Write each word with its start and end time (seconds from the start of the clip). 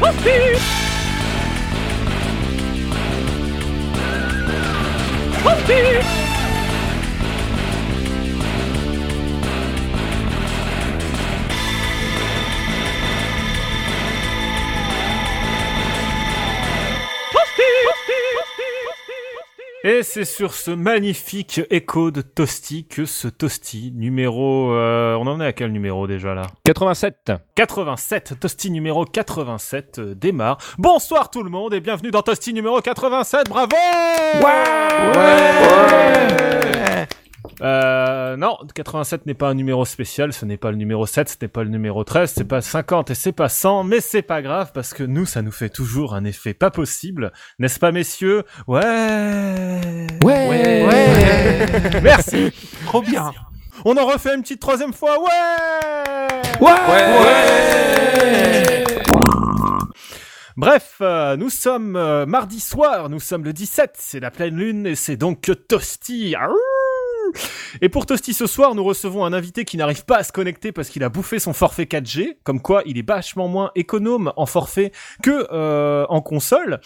Whoopsie! 0.00 0.85
Et 19.96 20.02
c'est 20.02 20.26
sur 20.26 20.52
ce 20.52 20.70
magnifique 20.70 21.62
écho 21.70 22.10
de 22.10 22.20
Toasty 22.20 22.86
que 22.86 23.06
ce 23.06 23.28
Toasty 23.28 23.92
numéro... 23.96 24.74
Euh, 24.74 25.14
on 25.14 25.26
en 25.26 25.40
est 25.40 25.46
à 25.46 25.54
quel 25.54 25.72
numéro 25.72 26.06
déjà 26.06 26.34
là? 26.34 26.42
87 26.64 27.32
87, 27.54 28.38
Toasty 28.38 28.70
numéro 28.70 29.06
87 29.06 29.98
euh, 29.98 30.14
démarre. 30.14 30.58
Bonsoir 30.76 31.30
tout 31.30 31.42
le 31.42 31.48
monde 31.48 31.72
et 31.72 31.80
bienvenue 31.80 32.10
dans 32.10 32.20
Toasty 32.20 32.52
numéro 32.52 32.78
87, 32.82 33.48
bravo! 33.48 33.74
Ouais 34.42 34.66
euh, 37.62 38.36
non, 38.36 38.58
87 38.74 39.26
n'est 39.26 39.34
pas 39.34 39.48
un 39.48 39.54
numéro 39.54 39.84
spécial, 39.84 40.32
ce 40.32 40.44
n'est 40.44 40.56
pas 40.56 40.70
le 40.70 40.76
numéro 40.76 41.06
7, 41.06 41.28
ce 41.28 41.36
n'est 41.42 41.48
pas 41.48 41.64
le 41.64 41.70
numéro 41.70 42.04
13, 42.04 42.32
c'est 42.36 42.44
pas 42.44 42.60
50 42.60 43.10
et 43.10 43.14
c'est 43.14 43.32
pas 43.32 43.48
100, 43.48 43.84
mais 43.84 44.00
c'est 44.00 44.22
pas 44.22 44.42
grave 44.42 44.72
parce 44.74 44.92
que 44.92 45.02
nous, 45.02 45.26
ça 45.26 45.42
nous 45.42 45.52
fait 45.52 45.70
toujours 45.70 46.14
un 46.14 46.24
effet 46.24 46.54
pas 46.54 46.70
possible, 46.70 47.32
n'est-ce 47.58 47.78
pas 47.78 47.92
messieurs? 47.92 48.44
Ouais. 48.66 48.84
Ouais. 50.24 50.48
Ouais, 50.48 50.86
ouais. 50.86 52.00
Merci. 52.02 52.52
Trop 52.86 53.02
bien. 53.02 53.32
On 53.84 53.96
en 53.96 54.06
refait 54.06 54.34
une 54.34 54.42
petite 54.42 54.60
troisième 54.60 54.92
fois. 54.92 55.16
Ouais. 55.20 55.26
Ouais, 56.60 56.72
ouais, 56.90 57.76
Bref, 60.56 60.96
euh, 61.02 61.36
nous 61.36 61.50
sommes 61.50 61.96
euh, 61.96 62.24
mardi 62.24 62.60
soir, 62.60 63.10
nous 63.10 63.20
sommes 63.20 63.44
le 63.44 63.52
17, 63.52 63.92
c'est 63.98 64.20
la 64.20 64.30
pleine 64.30 64.56
lune 64.56 64.86
et 64.86 64.94
c'est 64.94 65.18
donc 65.18 65.50
Toasty. 65.68 66.34
Et 67.80 67.88
pour 67.88 68.06
Toasty 68.06 68.34
ce 68.34 68.46
soir, 68.46 68.74
nous 68.74 68.84
recevons 68.84 69.24
un 69.24 69.32
invité 69.32 69.64
qui 69.64 69.76
n'arrive 69.76 70.04
pas 70.04 70.18
à 70.18 70.22
se 70.22 70.32
connecter 70.32 70.72
parce 70.72 70.88
qu'il 70.88 71.04
a 71.04 71.08
bouffé 71.08 71.38
son 71.38 71.52
forfait 71.52 71.84
4G, 71.84 72.38
comme 72.44 72.60
quoi 72.60 72.82
il 72.86 72.98
est 72.98 73.06
vachement 73.06 73.48
moins 73.48 73.70
économe 73.74 74.32
en 74.36 74.46
forfait 74.46 74.92
que 75.22 75.46
euh, 75.52 76.06
en 76.08 76.20
console, 76.20 76.80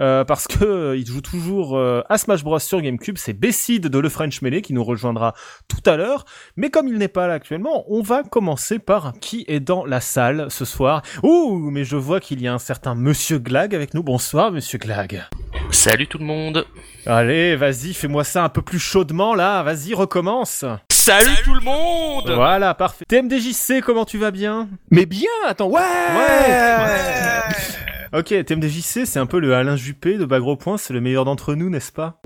euh, 0.00 0.24
parce 0.24 0.46
que 0.46 0.64
euh, 0.64 0.96
il 0.96 1.06
joue 1.06 1.20
toujours 1.20 1.76
euh, 1.76 2.02
à 2.08 2.18
Smash 2.18 2.44
Bros 2.44 2.58
sur 2.58 2.80
GameCube. 2.80 3.18
C'est 3.18 3.32
Bessid 3.32 3.86
de 3.86 3.98
Le 3.98 4.08
French 4.08 4.42
Melee 4.42 4.62
qui 4.62 4.72
nous 4.72 4.84
rejoindra 4.84 5.34
tout 5.68 5.82
à 5.90 5.96
l'heure. 5.96 6.24
Mais 6.56 6.70
comme 6.70 6.88
il 6.88 6.98
n'est 6.98 7.08
pas 7.08 7.26
là 7.26 7.34
actuellement, 7.34 7.84
on 7.88 8.02
va 8.02 8.22
commencer 8.22 8.78
par 8.78 9.12
qui 9.20 9.44
est 9.48 9.60
dans 9.60 9.84
la 9.84 10.00
salle 10.00 10.46
ce 10.50 10.64
soir. 10.64 11.02
Ouh, 11.22 11.70
mais 11.70 11.84
je 11.84 11.96
vois 11.96 12.20
qu'il 12.20 12.40
y 12.42 12.48
a 12.48 12.54
un 12.54 12.58
certain 12.58 12.94
Monsieur 12.94 13.38
Glag 13.38 13.74
avec 13.74 13.94
nous. 13.94 14.02
Bonsoir, 14.02 14.52
Monsieur 14.52 14.78
Glag. 14.78 15.24
Salut 15.70 16.06
tout 16.06 16.18
le 16.18 16.24
monde. 16.24 16.66
Allez, 17.06 17.56
vas-y, 17.56 17.94
fais-moi 17.94 18.24
ça 18.24 18.44
un 18.44 18.48
peu 18.48 18.62
plus 18.62 18.78
chaudement 18.78 19.34
là. 19.34 19.62
Vas-y, 19.62 19.81
recommence. 19.92 20.64
Salut 20.90 21.36
tout 21.44 21.54
le 21.54 21.60
monde. 21.60 22.30
Voilà, 22.30 22.74
parfait. 22.74 23.04
TMDJC, 23.08 23.82
comment 23.84 24.04
tu 24.04 24.18
vas 24.18 24.30
bien? 24.30 24.68
Mais 24.90 25.04
bien, 25.04 25.28
attends, 25.46 25.68
ouais. 25.68 25.80
Ouais, 25.80 27.52
Ok, 28.14 28.34
TMDJC, 28.44 29.06
c'est 29.06 29.18
un 29.18 29.24
peu 29.26 29.38
le 29.40 29.54
Alain 29.54 29.74
Juppé 29.76 30.18
de 30.18 30.26
Bagro 30.26 30.54
Point, 30.56 30.76
c'est 30.76 30.92
le 30.92 31.00
meilleur 31.00 31.24
d'entre 31.24 31.54
nous, 31.54 31.70
n'est-ce 31.70 31.92
pas? 31.92 32.20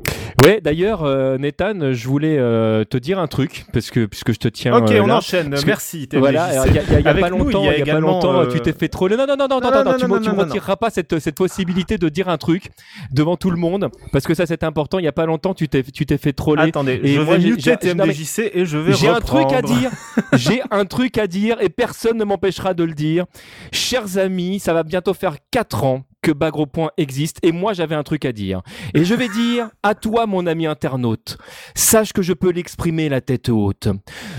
Ouais, 0.44 0.60
d'ailleurs, 0.60 1.04
euh, 1.04 1.38
Nathan, 1.38 1.92
je 1.92 2.08
voulais 2.08 2.36
euh, 2.38 2.84
te 2.84 2.96
dire 2.98 3.18
un 3.20 3.26
truc, 3.28 3.64
parce 3.72 3.90
que 3.90 4.04
puisque 4.04 4.32
je 4.32 4.38
te 4.38 4.48
tiens. 4.48 4.76
Ok, 4.76 4.90
euh, 4.90 5.00
on 5.00 5.06
là, 5.06 5.16
enchaîne, 5.18 5.54
merci 5.64 6.08
TMDJC. 6.08 6.18
Voilà, 6.18 6.66
il 6.66 6.74
y 6.74 6.78
a, 6.78 6.82
y 6.82 6.94
a- 6.96 7.00
y 7.00 7.06
a 7.06 7.10
Avec 7.10 7.22
pas 7.22 7.30
nous, 7.30 7.38
longtemps, 7.38 7.62
il 7.62 7.66
y 7.66 7.68
a 7.68 7.78
y 7.78 7.82
a 7.90 7.94
pas 7.94 8.00
longtemps, 8.00 8.46
tu 8.46 8.60
t'es 8.60 8.72
fait 8.72 8.88
troller. 8.88 9.16
Non, 9.16 9.26
non, 9.28 9.36
non, 9.38 9.46
non, 9.48 9.60
non, 9.60 9.70
non, 9.70 9.84
non, 9.84 9.92
non, 10.08 10.20
tu 10.20 10.28
non, 10.28 10.34
me- 10.34 10.40
retireras 10.42 10.74
pas 10.76 10.90
cette, 10.90 11.20
cette 11.20 11.36
possibilité 11.36 11.98
de 11.98 12.08
dire 12.08 12.28
un 12.28 12.36
truc 12.36 12.70
devant 13.12 13.36
tout 13.36 13.50
le 13.50 13.56
monde, 13.56 13.88
parce 14.12 14.26
que 14.26 14.34
ça 14.34 14.44
c'est 14.44 14.64
important. 14.64 14.98
Il 14.98 15.04
y 15.04 15.08
a 15.08 15.12
pas 15.12 15.26
longtemps, 15.26 15.54
tu 15.54 15.68
t'es, 15.68 15.84
fait 16.18 16.32
troller. 16.32 16.64
Attendez, 16.64 17.00
Et 17.02 17.14
je 17.14 17.20
vais 17.20 17.38
muter 17.38 17.76
TMDJC 17.76 18.50
et 18.52 18.66
je 18.66 18.76
vais 18.76 18.92
J'ai 18.92 19.08
un 19.08 19.20
truc 19.20 19.52
à 19.52 19.62
dire. 19.62 19.90
J'ai 20.32 20.62
un 20.72 20.84
truc 20.84 21.16
à 21.16 21.28
dire 21.28 21.56
et 21.60 21.68
personne 21.68 22.18
ne 22.18 22.24
m'empêchera 22.24 22.74
de 22.74 22.82
le 22.84 22.92
dire. 22.92 23.24
Chers 23.72 24.18
amis, 24.18 24.58
ça 24.58 24.74
va 24.74 24.82
bientôt 24.82 25.14
faire 25.14 25.36
4 25.52 25.75
ans 25.84 26.05
que 26.26 26.32
Bagro 26.32 26.66
Point 26.66 26.90
existe 26.96 27.38
et 27.44 27.52
moi 27.52 27.72
j'avais 27.72 27.94
un 27.94 28.02
truc 28.02 28.24
à 28.24 28.32
dire. 28.32 28.62
Et 28.94 29.04
je 29.04 29.14
vais 29.14 29.28
dire 29.28 29.68
à 29.84 29.94
toi 29.94 30.26
mon 30.26 30.48
ami 30.48 30.66
internaute, 30.66 31.38
sache 31.76 32.12
que 32.12 32.20
je 32.20 32.32
peux 32.32 32.50
l'exprimer 32.50 33.08
la 33.08 33.20
tête 33.20 33.48
haute. 33.48 33.86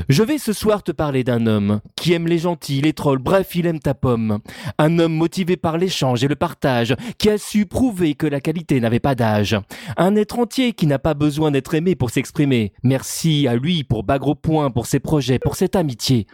Je 0.10 0.22
vais 0.22 0.38
ce 0.38 0.52
soir 0.52 0.84
te 0.84 0.92
parler 0.92 1.24
d'un 1.24 1.48
homme 1.48 1.80
qui 1.96 2.12
aime 2.12 2.28
les 2.28 2.40
gentils, 2.40 2.82
les 2.82 2.92
trolls, 2.92 3.20
bref, 3.20 3.56
il 3.56 3.68
aime 3.68 3.80
ta 3.80 3.94
pomme. 3.94 4.40
Un 4.78 5.00
homme 5.00 5.14
motivé 5.14 5.56
par 5.56 5.78
l'échange 5.78 6.26
et 6.26 6.28
le 6.28 6.36
partage, 6.36 6.94
qui 7.20 7.30
a 7.30 7.38
su 7.38 7.66
prouver 7.66 8.16
que 8.16 8.28
la 8.28 8.42
qualité 8.42 8.82
n'avait 8.82 9.00
pas 9.00 9.16
d'âge. 9.16 9.56
Un 9.96 10.18
être 10.18 10.40
entier 10.40 10.74
qui 10.74 10.88
n'a 10.88 11.00
pas 11.00 11.14
besoin 11.14 11.52
d'être 11.52 11.74
aimé 11.74 11.96
pour 11.96 12.10
s'exprimer. 12.10 12.74
Merci 12.84 13.48
à 13.48 13.56
lui 13.56 13.86
pour 13.86 14.04
Bagro 14.04 14.36
Point, 14.36 14.72
pour 14.72 14.88
ses 14.88 15.00
projets, 15.00 15.40
pour 15.40 15.56
cette 15.56 15.78
amitié. 15.78 16.28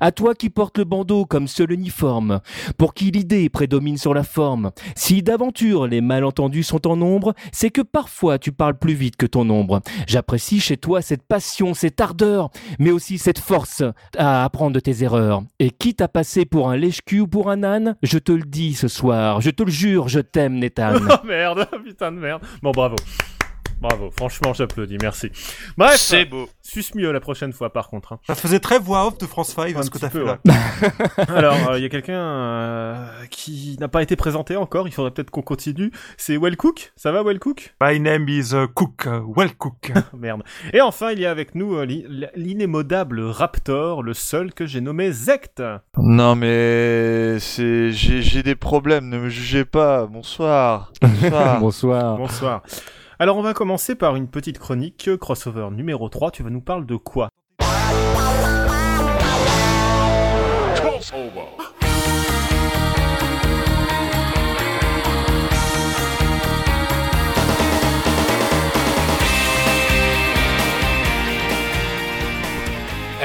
À 0.00 0.12
toi 0.12 0.34
qui 0.34 0.50
portes 0.50 0.76
le 0.76 0.84
bandeau 0.84 1.24
comme 1.24 1.48
seul 1.48 1.72
uniforme, 1.72 2.40
pour 2.76 2.92
qui 2.92 3.10
l'idée 3.10 3.48
prédomine 3.48 3.96
sur 3.96 4.12
la 4.12 4.22
forme. 4.22 4.70
Si 4.98 5.22
d'aventure 5.22 5.86
les 5.86 6.00
malentendus 6.00 6.64
sont 6.64 6.88
en 6.88 6.96
nombre, 6.96 7.32
c'est 7.52 7.70
que 7.70 7.82
parfois 7.82 8.40
tu 8.40 8.50
parles 8.50 8.76
plus 8.76 8.94
vite 8.94 9.14
que 9.14 9.26
ton 9.26 9.48
ombre. 9.48 9.80
J'apprécie 10.08 10.58
chez 10.58 10.76
toi 10.76 11.02
cette 11.02 11.22
passion, 11.22 11.72
cette 11.72 12.00
ardeur, 12.00 12.50
mais 12.80 12.90
aussi 12.90 13.16
cette 13.16 13.38
force 13.38 13.84
à 14.16 14.44
apprendre 14.44 14.72
de 14.72 14.80
tes 14.80 15.04
erreurs. 15.04 15.44
Et 15.60 15.70
quitte 15.70 16.00
à 16.00 16.08
passer 16.08 16.46
pour 16.46 16.68
un 16.68 16.76
lèche-cul 16.76 17.20
ou 17.20 17.28
pour 17.28 17.48
un 17.48 17.62
âne, 17.62 17.94
je 18.02 18.18
te 18.18 18.32
le 18.32 18.42
dis 18.42 18.74
ce 18.74 18.88
soir, 18.88 19.40
je 19.40 19.50
te 19.50 19.62
le 19.62 19.70
jure, 19.70 20.08
je 20.08 20.18
t'aime, 20.18 20.58
Nathan. 20.58 20.94
Oh 21.08 21.24
merde, 21.24 21.68
putain 21.84 22.10
de 22.10 22.18
merde. 22.18 22.42
Bon, 22.60 22.72
bravo. 22.72 22.96
Bravo, 23.80 24.10
franchement, 24.10 24.52
j'applaudis, 24.52 24.98
merci. 25.00 25.30
Bref, 25.76 25.96
C'est 25.98 26.24
beau. 26.24 26.48
suce 26.62 26.94
mieux 26.96 27.12
la 27.12 27.20
prochaine 27.20 27.52
fois 27.52 27.72
par 27.72 27.88
contre. 27.90 28.12
hein. 28.14 28.18
Ça 28.26 28.34
faisait 28.34 28.58
très 28.58 28.78
voix 28.80 29.06
off 29.06 29.18
de 29.18 29.26
France 29.26 29.54
5, 29.54 29.76
Un 29.76 29.82
ce 29.82 29.90
que 29.90 29.98
t'as 29.98 30.10
fait 30.10 30.24
là. 30.24 30.38
Alors, 31.28 31.76
il 31.76 31.82
y 31.82 31.86
a 31.86 31.88
quelqu'un 31.88 32.18
euh, 32.18 33.06
qui 33.30 33.76
n'a 33.78 33.86
pas 33.88 34.02
été 34.02 34.16
présenté 34.16 34.56
encore, 34.56 34.88
il 34.88 34.92
faudrait 34.92 35.12
peut-être 35.12 35.30
qu'on 35.30 35.42
continue. 35.42 35.92
C'est 36.16 36.36
Wellcook, 36.36 36.92
ça 36.96 37.12
va 37.12 37.22
Wellcook? 37.22 37.74
My 37.80 38.00
name 38.00 38.28
is 38.28 38.52
uh, 38.52 38.66
Cook, 38.74 39.04
uh, 39.06 39.20
well 39.36 39.54
Cook. 39.56 39.92
Merde. 40.12 40.42
Et 40.72 40.80
enfin, 40.80 41.12
il 41.12 41.20
y 41.20 41.26
a 41.26 41.30
avec 41.30 41.54
nous 41.54 41.76
euh, 41.76 41.84
l'i- 41.86 42.06
l'inémodable 42.34 43.20
Raptor, 43.20 44.02
le 44.02 44.12
seul 44.14 44.52
que 44.54 44.66
j'ai 44.66 44.80
nommé 44.80 45.12
Zect. 45.12 45.62
Non 45.96 46.34
mais 46.34 47.38
c'est 47.38 47.92
j'ai 47.92 48.22
j'ai 48.22 48.42
des 48.42 48.56
problèmes, 48.56 49.08
ne 49.08 49.18
me 49.18 49.28
jugez 49.28 49.64
pas. 49.64 50.06
Bonsoir. 50.06 50.92
Bonsoir. 51.02 51.60
Bonsoir. 51.60 52.16
Bonsoir. 52.16 52.62
Alors, 53.20 53.36
on 53.36 53.42
va 53.42 53.52
commencer 53.52 53.96
par 53.96 54.14
une 54.14 54.28
petite 54.28 54.60
chronique, 54.60 55.08
euh, 55.08 55.16
crossover 55.16 55.70
numéro 55.72 56.08
3. 56.08 56.30
Tu 56.30 56.44
vas 56.44 56.50
nous 56.50 56.60
parler 56.60 56.86
de 56.86 56.94
quoi? 56.94 57.27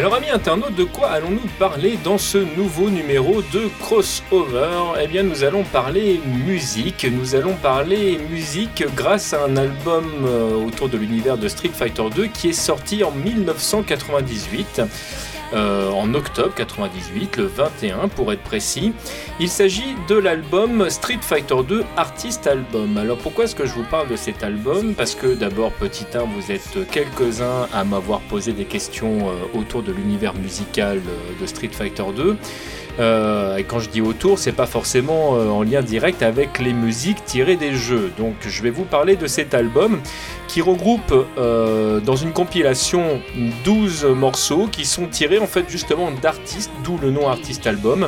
Alors 0.04 0.16
amis 0.16 0.32
internautes, 0.32 0.76
de 0.76 0.84
quoi 0.84 1.12
allons-nous 1.12 1.48
parler 1.58 1.98
dans 2.04 2.18
ce 2.18 2.38
nouveau 2.38 2.90
numéro 2.90 3.42
de 3.42 3.70
Crossover? 3.80 5.00
Eh 5.02 5.08
bien 5.08 5.24
nous 5.24 5.46
allons 5.46 5.64
parler 5.64 6.20
musique, 6.46 7.08
nous 7.10 7.36
allons 7.36 7.54
parler 7.54 8.20
musique 8.30 8.84
grâce 8.98 9.32
à 9.32 9.46
un 9.46 9.56
album 9.56 10.04
euh, 10.26 10.56
autour 10.56 10.90
de 10.90 10.98
l'univers 10.98 11.38
de 11.38 11.48
Street 11.48 11.72
Fighter 11.74 12.04
2 12.14 12.28
qui 12.28 12.50
est 12.50 12.52
sorti 12.52 13.06
en 13.06 13.12
1998. 13.12 14.82
Euh, 15.54 15.92
en 15.92 16.14
octobre 16.14 16.54
98, 16.56 17.38
le 17.38 17.46
21 17.46 18.08
pour 18.08 18.32
être 18.34 18.44
précis. 18.44 18.94
Il 19.40 19.50
s'agit 19.50 19.96
de 20.08 20.16
l'album 20.16 20.90
Street 20.90 21.20
Fighter 21.22 21.56
2 21.68 21.84
Artist 21.98 22.48
Album. 22.48 22.98
Alors 22.98 23.18
pourquoi 23.18 23.46
est-ce 23.46 23.56
que 23.56 23.66
je 23.66 23.74
vous 23.74 23.84
parle 23.84 24.08
de 24.08 24.16
cet 24.16 24.44
album? 24.44 24.94
Parce 24.96 25.16
que 25.16 25.34
d'abord, 25.34 25.72
petit 25.72 26.06
1, 26.14 26.24
vous 26.24 26.52
êtes 26.52 26.90
quelques-uns 26.92 27.68
à 27.74 27.84
m'avoir 27.84 28.22
posé 28.22 28.54
des 28.54 28.66
questions 28.66 29.30
euh, 29.30 29.60
autour 29.60 29.84
de 29.84 29.92
l'univers 29.92 30.34
musical 30.34 30.98
euh, 30.98 31.42
de 31.42 31.46
Street 31.46 31.70
Fighter 31.72 32.04
2. 32.16 32.38
Euh, 33.00 33.58
et 33.58 33.64
quand 33.64 33.80
je 33.80 33.90
dis 33.90 34.02
autour, 34.02 34.38
c'est 34.38 34.52
pas 34.52 34.68
forcément 34.68 35.32
en 35.32 35.64
lien 35.64 35.82
direct 35.82 36.22
avec 36.22 36.60
les 36.60 36.74
musiques 36.74 37.26
tirées 37.26 37.56
des 37.56 37.74
jeux. 37.74 38.12
Donc 38.18 38.36
je 38.42 38.62
vais 38.62 38.70
vous 38.70 38.84
parler 38.84 39.16
de 39.16 39.26
cet 39.26 39.54
album 39.54 40.00
qui 40.54 40.62
regroupe 40.62 41.12
euh, 41.40 42.00
dans 42.00 42.16
une 42.16 42.32
compilation 42.32 43.20
12 43.64 44.06
morceaux 44.06 44.68
qui 44.68 44.86
sont 44.86 45.08
tirés 45.08 45.40
en 45.40 45.48
fait 45.48 45.68
justement 45.68 46.12
d'artistes, 46.12 46.70
d'où 46.84 47.00
le 47.00 47.10
nom 47.10 47.28
artiste 47.28 47.66
album, 47.66 48.08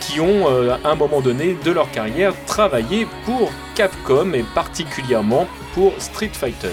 qui 0.00 0.18
ont 0.18 0.48
euh, 0.48 0.76
à 0.82 0.90
un 0.90 0.96
moment 0.96 1.20
donné 1.20 1.56
de 1.64 1.70
leur 1.70 1.88
carrière 1.92 2.32
travaillé 2.46 3.06
pour 3.24 3.52
Capcom 3.76 4.32
et 4.32 4.44
particulièrement 4.56 5.46
pour 5.72 5.92
Street 6.00 6.32
Fighter. 6.32 6.72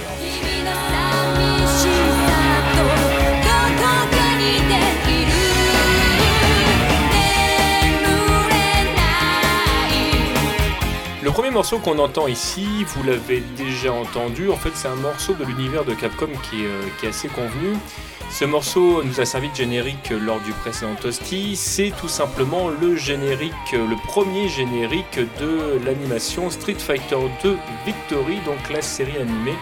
Le 11.24 11.30
premier 11.30 11.52
morceau 11.52 11.78
qu'on 11.78 12.00
entend 12.00 12.28
ici, 12.28 12.84
vous 12.84 13.04
l'avez 13.04 13.42
déjà 13.56 13.94
entendu, 13.94 14.50
en 14.50 14.56
fait 14.56 14.72
c'est 14.74 14.88
un 14.88 14.96
morceau 14.96 15.36
de 15.36 15.46
l'univers 15.46 15.86
de 15.86 15.94
Capcom 15.94 16.30
qui 16.50 16.64
est, 16.64 16.68
euh, 16.68 17.08
assez 17.08 17.28
convenu. 17.28 17.76
Ce 18.32 18.44
morceau 18.44 19.04
nous 19.04 19.20
a 19.22 19.26
servi 19.26 19.50
de 19.50 19.56
générique 19.56 20.10
lors 20.10 20.40
du 20.40 20.52
précédent 20.52 20.96
Toasty. 21.00 21.56
C'est 21.56 21.92
tout 22.00 22.08
simplement 22.08 22.70
le 22.70 22.96
générique, 22.96 23.72
le 23.74 23.96
premier 24.08 24.50
générique 24.50 25.20
de 25.40 25.80
l'animation 25.86 26.50
Street 26.50 26.80
Fighter 26.80 27.18
2 27.44 27.58
Victory, 27.86 28.40
donc 28.44 28.72
la 28.72 28.82
série 28.82 29.18
animée. 29.18 29.58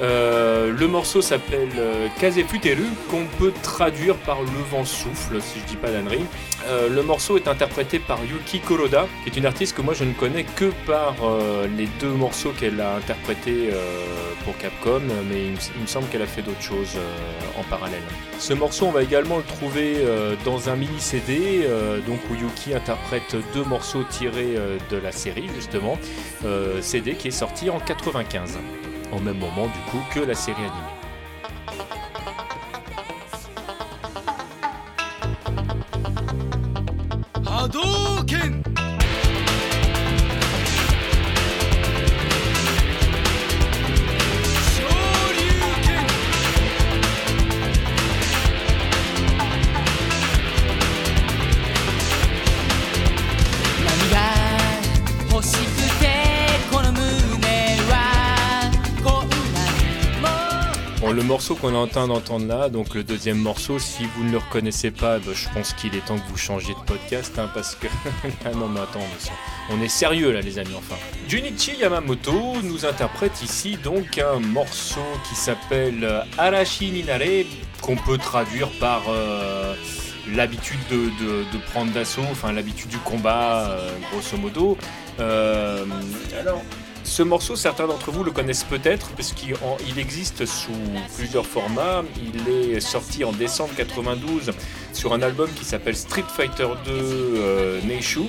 Euh, 0.00 0.72
le 0.72 0.86
morceau 0.88 1.22
s'appelle 1.22 1.70
euh, 1.78 2.08
Kazefuteru, 2.20 2.84
qu'on 3.10 3.24
peut 3.38 3.52
traduire 3.62 4.16
par 4.16 4.42
Le 4.42 4.62
vent 4.70 4.84
souffle, 4.84 5.40
si 5.40 5.60
je 5.60 5.64
dis 5.64 5.76
pas 5.76 5.90
d'annerie. 5.90 6.24
Euh, 6.68 6.88
le 6.88 7.02
morceau 7.02 7.36
est 7.36 7.48
interprété 7.48 7.98
par 7.98 8.18
Yuki 8.24 8.60
Kuroda, 8.60 9.06
qui 9.22 9.30
est 9.30 9.36
une 9.36 9.46
artiste 9.46 9.76
que 9.76 9.82
moi 9.82 9.94
je 9.94 10.04
ne 10.04 10.12
connais 10.12 10.44
que 10.44 10.72
par 10.86 11.14
euh, 11.22 11.66
les 11.76 11.86
deux 12.00 12.10
morceaux 12.10 12.50
qu'elle 12.50 12.80
a 12.80 12.96
interprétés 12.96 13.70
euh, 13.72 14.06
pour 14.44 14.56
Capcom, 14.58 15.00
mais 15.30 15.46
il 15.46 15.80
me, 15.80 15.86
semble 15.86 16.08
qu'elle 16.08 16.22
a 16.22 16.26
fait 16.26 16.42
d'autres 16.42 16.62
choses 16.62 16.96
euh, 16.96 17.60
en 17.60 17.62
parallèle. 17.64 18.02
Ce 18.38 18.52
morceau, 18.52 18.86
on 18.86 18.90
va 18.90 19.02
également 19.02 19.36
le 19.36 19.44
trouver 19.44 19.96
euh, 19.98 20.34
dans 20.44 20.68
un 20.68 20.76
mini 20.76 20.98
CD, 21.00 21.64
euh, 21.64 22.00
donc 22.00 22.18
où 22.30 22.34
Yuki 22.34 22.74
interprète 22.74 23.36
deux 23.54 23.64
morceaux 23.64 24.02
tirés 24.02 24.56
euh, 24.56 24.78
de 24.90 24.96
la 24.96 25.12
série 25.12 25.48
justement, 25.54 25.98
euh, 26.44 26.82
CD 26.82 27.14
qui 27.14 27.28
est 27.28 27.32
sorti 27.32 27.70
en 27.70 27.78
95, 27.78 28.58
au 29.12 29.20
même 29.20 29.38
moment 29.38 29.66
du 29.66 29.90
coup 29.90 30.02
que 30.12 30.20
la 30.20 30.34
série 30.34 30.62
animée. 30.62 30.96
Le 61.14 61.22
morceau 61.22 61.54
qu'on 61.54 61.72
est 61.72 61.76
en 61.76 61.86
train 61.86 62.06
d'entendre 62.08 62.46
là, 62.46 62.68
donc 62.68 62.94
le 62.94 63.02
deuxième 63.02 63.38
morceau, 63.38 63.78
si 63.78 64.04
vous 64.04 64.24
ne 64.24 64.32
le 64.32 64.38
reconnaissez 64.38 64.90
pas, 64.90 65.18
bah, 65.18 65.32
je 65.34 65.48
pense 65.54 65.72
qu'il 65.72 65.94
est 65.94 66.04
temps 66.04 66.16
que 66.18 66.28
vous 66.28 66.36
changiez 66.36 66.74
de 66.74 66.78
podcast, 66.80 67.38
hein, 67.38 67.48
parce 67.54 67.74
que... 67.74 67.86
ah 68.44 68.50
non 68.54 68.68
mais 68.68 68.80
attends, 68.80 69.00
on 69.70 69.80
est 69.82 69.88
sérieux 69.88 70.30
là 70.30 70.40
les 70.42 70.58
amis, 70.58 70.74
enfin. 70.76 70.94
Junichi 71.26 71.76
Yamamoto 71.80 72.56
nous 72.62 72.84
interprète 72.84 73.42
ici 73.42 73.78
donc 73.82 74.18
un 74.18 74.40
morceau 74.40 75.00
qui 75.28 75.34
s'appelle 75.34 76.04
euh, 76.04 76.20
Arashi 76.36 76.90
Ninare, 76.90 77.46
qu'on 77.80 77.96
peut 77.96 78.18
traduire 78.18 78.68
par... 78.78 79.02
euh, 79.08 79.74
l'habitude 80.34 80.80
de, 80.90 81.06
de- 81.06 81.64
prendre 81.72 81.92
d'assaut, 81.92 82.24
enfin 82.30 82.52
l'habitude 82.52 82.88
du 82.90 82.98
combat, 82.98 83.68
euh, 83.70 83.90
grosso 84.10 84.36
modo. 84.36 84.76
Alors, 85.18 86.62
ce 87.06 87.22
morceau, 87.22 87.56
certains 87.56 87.86
d'entre 87.86 88.10
vous 88.10 88.24
le 88.24 88.30
connaissent 88.32 88.64
peut-être, 88.64 89.08
puisqu'il 89.10 89.54
en- 89.56 89.76
il 89.88 89.98
existe 89.98 90.44
sous 90.44 90.72
plusieurs 91.16 91.46
formats. 91.46 92.02
Il 92.20 92.52
est 92.52 92.80
sorti 92.80 93.24
en 93.24 93.32
décembre 93.32 93.72
92 93.76 94.52
sur 94.92 95.12
un 95.14 95.22
album 95.22 95.48
qui 95.54 95.64
s'appelle 95.64 95.96
Street 95.96 96.24
Fighter 96.28 96.66
2 96.84 96.90
euh, 96.92 97.80
Neishu. 97.82 98.22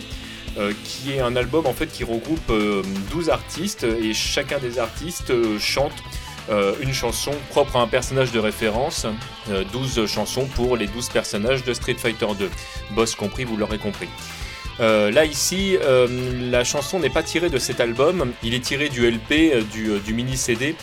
euh, 0.59 0.73
qui 0.85 1.11
est 1.11 1.19
un 1.19 1.35
album 1.35 1.67
en 1.67 1.73
fait 1.73 1.85
qui 1.85 2.03
regroupe 2.03 2.49
euh, 2.49 2.81
12 3.11 3.29
artistes 3.29 3.83
et 3.83 4.11
chacun 4.15 4.57
des 4.57 4.79
artistes 4.79 5.29
euh, 5.29 5.59
chante 5.59 5.91
euh, 6.49 6.73
une 6.81 6.93
chanson 6.93 7.31
propre 7.51 7.75
à 7.75 7.81
un 7.81 7.87
personnage 7.87 8.31
de 8.31 8.39
référence, 8.39 9.05
euh, 9.51 9.63
12 9.71 10.07
chansons 10.07 10.45
pour 10.55 10.75
les 10.75 10.87
12 10.87 11.09
personnages 11.09 11.63
de 11.63 11.73
Street 11.75 11.93
Fighter 11.99 12.25
2. 12.39 12.49
Boss 12.95 13.13
compris, 13.13 13.43
vous 13.43 13.55
l'aurez 13.55 13.77
compris. 13.77 14.07
Euh, 14.79 15.11
là 15.11 15.25
ici, 15.25 15.77
euh, 15.81 16.07
la 16.51 16.63
chanson 16.63 16.99
n'est 16.99 17.09
pas 17.09 17.23
tirée 17.23 17.49
de 17.49 17.57
cet 17.57 17.79
album, 17.79 18.31
il 18.43 18.53
est 18.53 18.59
tiré 18.59 18.89
du 18.89 19.09
LP, 19.09 19.31
euh, 19.53 19.61
du, 19.63 19.89
euh, 19.89 19.99
du 19.99 20.13
mini 20.13 20.37
CD, 20.37 20.75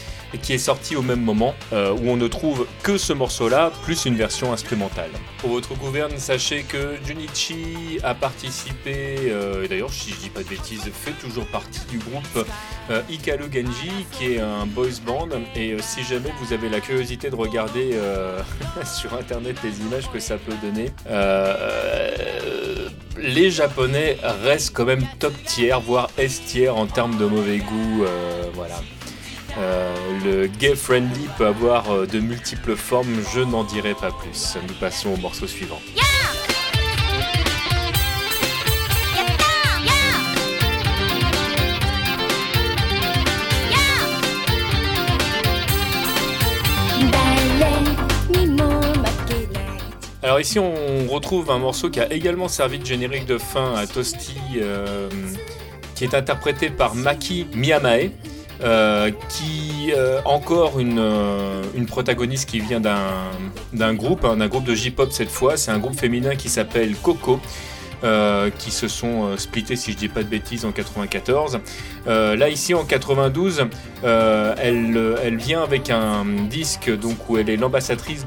qui 0.43 0.53
est 0.53 0.59
sorti 0.59 0.97
au 0.97 1.03
même 1.03 1.21
moment, 1.21 1.55
euh, 1.73 1.93
où 1.93 2.09
on 2.09 2.17
ne 2.17 2.29
trouve 2.29 2.67
que 2.83 2.99
ce 2.99 3.13
morceau-là, 3.13 3.73
plus 3.83 4.05
une 4.05 4.17
version 4.17 4.53
instrumentale. 4.53 5.11
Pour 5.39 5.51
votre 5.51 5.75
gouverne, 5.75 6.17
sachez 6.17 6.63
que 6.63 6.97
Junichi 7.07 7.99
a 8.03 8.15
participé, 8.15 9.17
euh, 9.27 9.65
et 9.65 9.69
d'ailleurs, 9.69 9.93
si 9.93 10.11
je 10.11 10.17
dis 10.17 10.31
pas 10.31 10.43
de 10.43 10.49
bêtises, 10.49 10.91
fait 10.93 11.13
toujours 11.13 11.47
partie 11.47 11.81
du 11.91 11.99
groupe 11.99 12.47
euh, 12.91 13.03
Ikaru 13.11 13.51
Genji, 13.53 14.07
qui 14.11 14.35
est 14.35 14.41
un 14.41 14.67
boys 14.67 15.01
band, 15.05 15.29
et 15.55 15.73
euh, 15.73 15.79
si 15.81 16.03
jamais 16.03 16.31
vous 16.41 16.53
avez 16.53 16.69
la 16.69 16.81
curiosité 16.81 17.31
de 17.31 17.37
regarder 17.37 17.99
sur 18.87 19.15
internet 19.15 19.57
les 19.63 19.81
images 19.81 20.11
que 20.11 20.19
ça 20.19 20.37
peut 20.39 20.55
donner, 20.63 20.91
les 23.19 23.51
japonais 23.51 24.17
restent 24.43 24.75
quand 24.75 24.87
même 24.87 25.05
top 25.19 25.35
tier, 25.45 25.75
voire 25.85 26.11
S 26.19 26.43
tier 26.47 26.69
en 26.69 26.87
termes 26.87 27.19
de 27.19 27.27
mauvais 27.27 27.59
goût, 27.59 28.05
voilà. 28.55 28.77
Euh, 29.56 29.95
le 30.25 30.47
gay 30.47 30.75
friendly 30.75 31.29
peut 31.39 31.47
avoir 31.47 31.91
euh, 31.91 32.06
de 32.06 32.19
multiples 32.19 32.75
formes, 32.75 33.21
je 33.33 33.41
n'en 33.41 33.62
dirai 33.62 33.95
pas 33.95 34.11
plus. 34.11 34.56
Nous 34.67 34.75
passons 34.75 35.11
au 35.11 35.17
morceau 35.17 35.47
suivant. 35.47 35.81
Alors 50.25 50.41
ici 50.41 50.59
on 50.59 51.06
retrouve 51.06 51.51
un 51.51 51.59
morceau 51.59 51.91
qui 51.91 52.01
a 52.01 52.11
également 52.11 52.49
servi 52.49 52.79
de 52.79 52.87
générique 52.87 53.27
de 53.27 53.37
fin 53.37 53.75
à 53.75 53.87
Toasty, 53.87 54.35
euh, 54.56 55.09
qui 55.95 56.05
est 56.05 56.15
interprété 56.15 56.71
par 56.71 56.95
Maki 56.95 57.47
Miyamae, 57.55 58.11
euh, 58.62 59.11
qui 59.29 59.93
euh, 59.93 60.21
encore 60.25 60.79
une, 60.79 60.99
euh, 60.99 61.62
une 61.75 61.87
protagoniste 61.87 62.49
qui 62.49 62.61
vient 62.61 62.81
d'un 62.81 63.94
groupe, 63.94 64.25
hein, 64.25 64.37
d'un 64.37 64.49
groupe 64.49 64.65
de 64.65 64.75
J-pop 64.75 65.11
cette 65.13 65.31
fois, 65.31 65.56
c'est 65.56 65.70
un 65.70 65.79
groupe 65.79 65.99
féminin 65.99 66.37
qui 66.37 66.49
s'appelle 66.49 66.94
Coco. 66.94 67.41
Euh, 68.05 68.51
qui 68.58 68.70
se 68.70 68.87
sont 68.87 69.25
euh, 69.25 69.37
splittés, 69.37 69.77
si 69.77 69.93
je 69.93 69.96
dis 69.96 70.08
pas 70.08 70.23
de 70.23 70.29
bêtises, 70.29 70.65
en 70.65 70.73
94. 70.73 71.58
Euh, 72.06 72.37
là, 72.37 72.49
ici, 72.51 72.75
en 72.75 72.84
92, 72.84 73.67
euh, 74.05 74.55
elle, 74.58 75.17
elle 75.23 75.37
vient 75.37 75.63
avec 75.63 75.91
un 75.91 76.25
disque 76.51 76.94
donc 76.94 77.29
où 77.29 77.39
elle 77.39 77.49
est 77.49 77.56
l'ambassadrice 77.56 78.27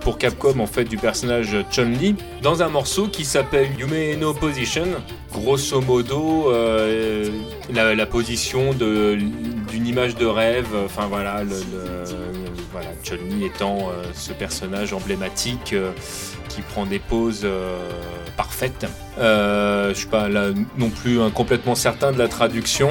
pour 0.00 0.18
Capcom 0.18 0.60
en 0.60 0.66
fait 0.66 0.84
du 0.84 0.96
personnage 0.96 1.56
Chun-Li 1.70 2.14
dans 2.42 2.62
un 2.62 2.68
morceau 2.68 3.08
qui 3.08 3.24
s'appelle 3.24 3.68
Yume 3.78 4.18
no 4.20 4.32
Position. 4.34 4.86
Grosso 5.32 5.80
modo, 5.80 6.52
la, 7.72 7.94
la 7.94 8.06
position 8.06 8.72
d'une 8.74 9.86
image 9.86 10.14
de 10.14 10.26
rêve. 10.26 10.68
Enfin 10.84 11.06
voilà, 11.08 11.42
voilà 12.70 12.88
Chun-Li 13.02 13.46
étant 13.46 13.90
ce 14.14 14.32
personnage 14.32 14.92
emblématique. 14.92 15.74
qui 16.48 16.60
prend 16.60 16.84
des 16.84 16.98
poses 16.98 17.46
parfaites. 18.36 18.86
Euh, 19.18 19.90
je 19.90 19.98
suis 19.98 20.06
pas 20.06 20.28
non 20.78 20.90
plus 20.90 21.20
hein, 21.20 21.30
complètement 21.32 21.74
certain 21.74 22.12
de 22.12 22.18
la 22.18 22.28
traduction. 22.28 22.90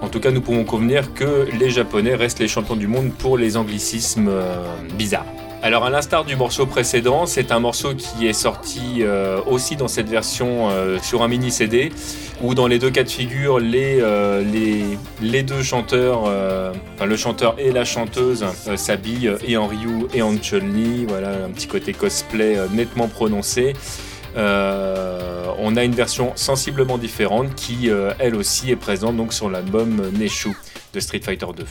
En 0.00 0.08
tout 0.08 0.20
cas, 0.20 0.30
nous 0.30 0.40
pouvons 0.40 0.64
convenir 0.64 1.14
que 1.14 1.48
les 1.58 1.70
Japonais 1.70 2.14
restent 2.14 2.40
les 2.40 2.48
champions 2.48 2.76
du 2.76 2.86
monde 2.86 3.12
pour 3.12 3.38
les 3.38 3.56
anglicismes 3.56 4.28
euh, 4.28 4.64
bizarres. 4.96 5.26
Alors, 5.64 5.84
à 5.84 5.90
l'instar 5.90 6.24
du 6.24 6.34
morceau 6.34 6.66
précédent, 6.66 7.24
c'est 7.24 7.52
un 7.52 7.60
morceau 7.60 7.94
qui 7.94 8.26
est 8.26 8.32
sorti 8.32 8.96
euh, 8.98 9.40
aussi 9.46 9.76
dans 9.76 9.86
cette 9.86 10.08
version 10.08 10.70
sur 11.00 11.22
un 11.22 11.28
mini 11.28 11.52
CD, 11.52 11.92
où 12.42 12.56
dans 12.56 12.66
les 12.66 12.80
deux 12.80 12.90
cas 12.90 13.04
de 13.04 13.08
figure, 13.08 13.60
les, 13.60 14.02
les, 14.52 14.98
les 15.20 15.42
deux 15.44 15.62
chanteurs, 15.62 16.22
enfin 16.22 17.06
le 17.06 17.16
chanteur 17.16 17.54
et 17.58 17.70
la 17.70 17.84
chanteuse, 17.84 18.44
s'habillent 18.74 19.36
et 19.46 19.56
en 19.56 19.68
Ryu 19.68 20.08
et 20.12 20.22
en 20.22 20.36
Chun-Li. 20.36 21.06
Voilà, 21.06 21.44
un 21.46 21.50
petit 21.50 21.68
côté 21.68 21.92
cosplay 21.92 22.56
nettement 22.72 23.06
prononcé. 23.06 23.74
Euh, 24.36 25.52
on 25.58 25.76
a 25.76 25.84
une 25.84 25.94
version 25.94 26.32
sensiblement 26.36 26.98
différente 26.98 27.54
qui, 27.54 27.90
euh, 27.90 28.12
elle 28.18 28.34
aussi, 28.34 28.70
est 28.70 28.76
présente 28.76 29.16
donc 29.16 29.32
sur 29.32 29.50
l'album 29.50 30.10
Neshu 30.18 30.50
de 30.92 31.00
Street 31.00 31.20
Fighter 31.20 31.46
2. 31.56 31.64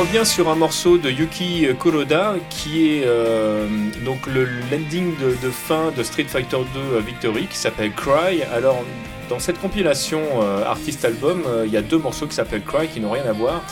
Revient 0.00 0.26
sur 0.26 0.48
un 0.48 0.56
morceau 0.56 0.98
de 0.98 1.08
Yuki 1.08 1.68
Kuroda 1.78 2.34
qui 2.50 2.88
est 2.88 3.04
euh, 3.06 3.68
donc 4.04 4.26
le 4.26 4.44
landing 4.70 5.12
de, 5.18 5.50
fin 5.50 5.92
de 5.96 6.02
Street 6.02 6.24
Fighter 6.24 6.58
2 6.92 6.98
Victory 6.98 7.46
qui 7.46 7.56
s'appelle 7.56 7.92
Cry. 7.92 8.42
Alors 8.52 8.82
dans 9.28 9.38
cette 9.38 9.60
compilation 9.60 10.20
euh, 10.42 10.64
artiste 10.64 11.04
album, 11.04 11.44
euh, 11.46 11.62
il 11.64 11.72
y 11.72 11.76
a 11.76 11.82
deux 11.82 11.98
morceaux 11.98 12.26
qui 12.26 12.34
s'appellent 12.34 12.64
Cry 12.64 12.88
qui 12.88 12.98
n'ont 12.98 13.12
rien 13.12 13.24
à 13.24 13.32
voir. 13.32 13.62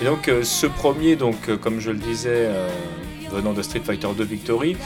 Et 0.00 0.04
donc 0.04 0.28
euh, 0.28 0.42
ce 0.42 0.66
premier, 0.66 1.16
donc 1.16 1.48
euh, 1.48 1.56
comme 1.56 1.80
je 1.80 1.90
le 1.90 1.98
disais, 1.98 2.48
euh, 2.48 2.68
venant 3.34 3.52
de 3.52 3.62
Street 3.62 3.82
Fighter 3.84 4.08
2 4.16 4.24
Victory, 4.24 4.76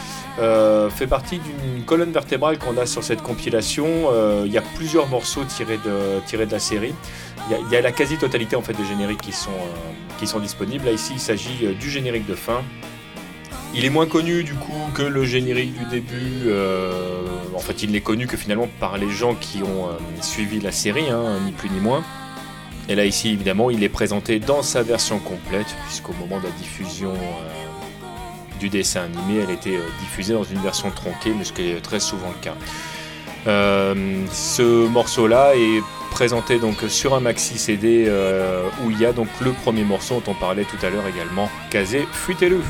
euh, 0.40 0.90
fait 0.90 1.07
partie 1.07 1.38
d'une 1.38 1.85
colonne 1.85 2.11
vertébrale 2.12 2.59
qu'on 2.59 2.76
a 2.78 2.87
sur 2.87 3.05
cette 3.05 3.23
compilation. 3.23 3.87
Euh, 4.12 4.43
Il 4.47 4.52
y 4.52 4.59
a 4.59 4.62
plusieurs 4.76 5.07
morceaux 5.09 5.45
tirés 5.45 5.78
de, 5.85 6.21
tirés 6.26 6.47
de 6.47 6.52
la 6.52 6.59
série. 6.59 6.95
Il 7.50 7.73
y 7.73 7.76
a- 7.76 7.81
la 7.81 7.93
quasi-totalité 7.93 8.57
en 8.57 8.62
fait 8.62 8.73
des 8.75 8.85
génériques 8.85 9.21
qui 9.21 9.33
sont, 9.33 9.50
euh, 9.50 9.93
qui 10.19 10.26
sont 10.26 10.38
disponibles. 10.40 10.85
Là 10.87 10.93
ici, 10.93 11.12
il 11.14 11.21
s'agit 11.21 11.75
du 11.78 11.90
générique 11.90 12.26
de 12.26 12.35
fin. 12.35 12.62
Il 13.75 13.85
est 13.85 13.90
moins 13.90 14.07
connu 14.07 14.45
du 14.45 14.55
coup 14.55 14.73
que 14.95 15.02
le 15.02 15.25
générique 15.25 15.73
du 15.78 15.85
début. 15.87 16.50
en 17.55 17.61
fait, 17.61 17.83
il 17.83 17.90
n'est 17.90 18.00
connu 18.00 18.26
que 18.26 18.37
finalement 18.37 18.69
par 18.81 18.97
les 18.99 19.11
gens 19.11 19.35
qui 19.35 19.62
ont 19.62 19.88
suivi 20.23 20.61
la 20.61 20.73
série, 20.73 21.11
hein, 21.11 21.38
ni 21.45 21.52
plus 21.52 21.69
ni 21.71 21.81
moins. 21.81 22.02
Et 22.88 22.95
là 22.95 23.05
ici, 23.05 23.28
évidemment, 23.31 23.69
il 23.69 23.83
est 23.85 23.90
présenté 23.90 24.38
dans 24.38 24.62
sa 24.62 24.83
version 24.83 25.19
complète, 25.19 25.67
puisqu'au 25.87 26.14
moment 26.14 26.38
de 26.38 26.45
la 26.45 26.50
diffusion 26.52 27.12
du 28.59 28.69
dessin 28.69 29.03
animé, 29.03 29.43
elle 29.43 29.50
était 29.50 29.77
euh, 29.77 29.88
diffusée 30.00 30.35
dans 30.35 30.45
une 30.45 30.61
version 30.61 30.91
tronquée, 30.91 31.33
mais 31.37 31.45
ce 31.45 31.53
qui 31.53 31.71
est 31.71 31.81
très 31.81 32.00
souvent 32.00 32.29
le 32.29 32.43
cas. 32.43 32.55
Euh, 33.47 34.25
ce 34.33 34.87
morceau-là 34.88 35.53
est 35.55 35.83
présenté 36.11 36.59
donc 36.59 36.77
sur 36.88 37.15
un 37.15 37.21
maxi 37.21 37.59
CD 37.59 38.05
euh, 38.07 38.69
où 38.85 38.91
il 38.91 39.00
y 39.00 39.07
a 39.07 39.12
donc 39.12 39.29
le 39.41 39.53
premier 39.53 39.85
morceau 39.85 40.21
dont 40.25 40.33
on 40.33 40.35
parlait 40.35 40.65
tout 40.65 40.85
à 40.85 40.91
l'heure 40.91 41.07
également, 41.07 41.49
Kazé 41.71 42.07
Fuitelu. 42.12 42.61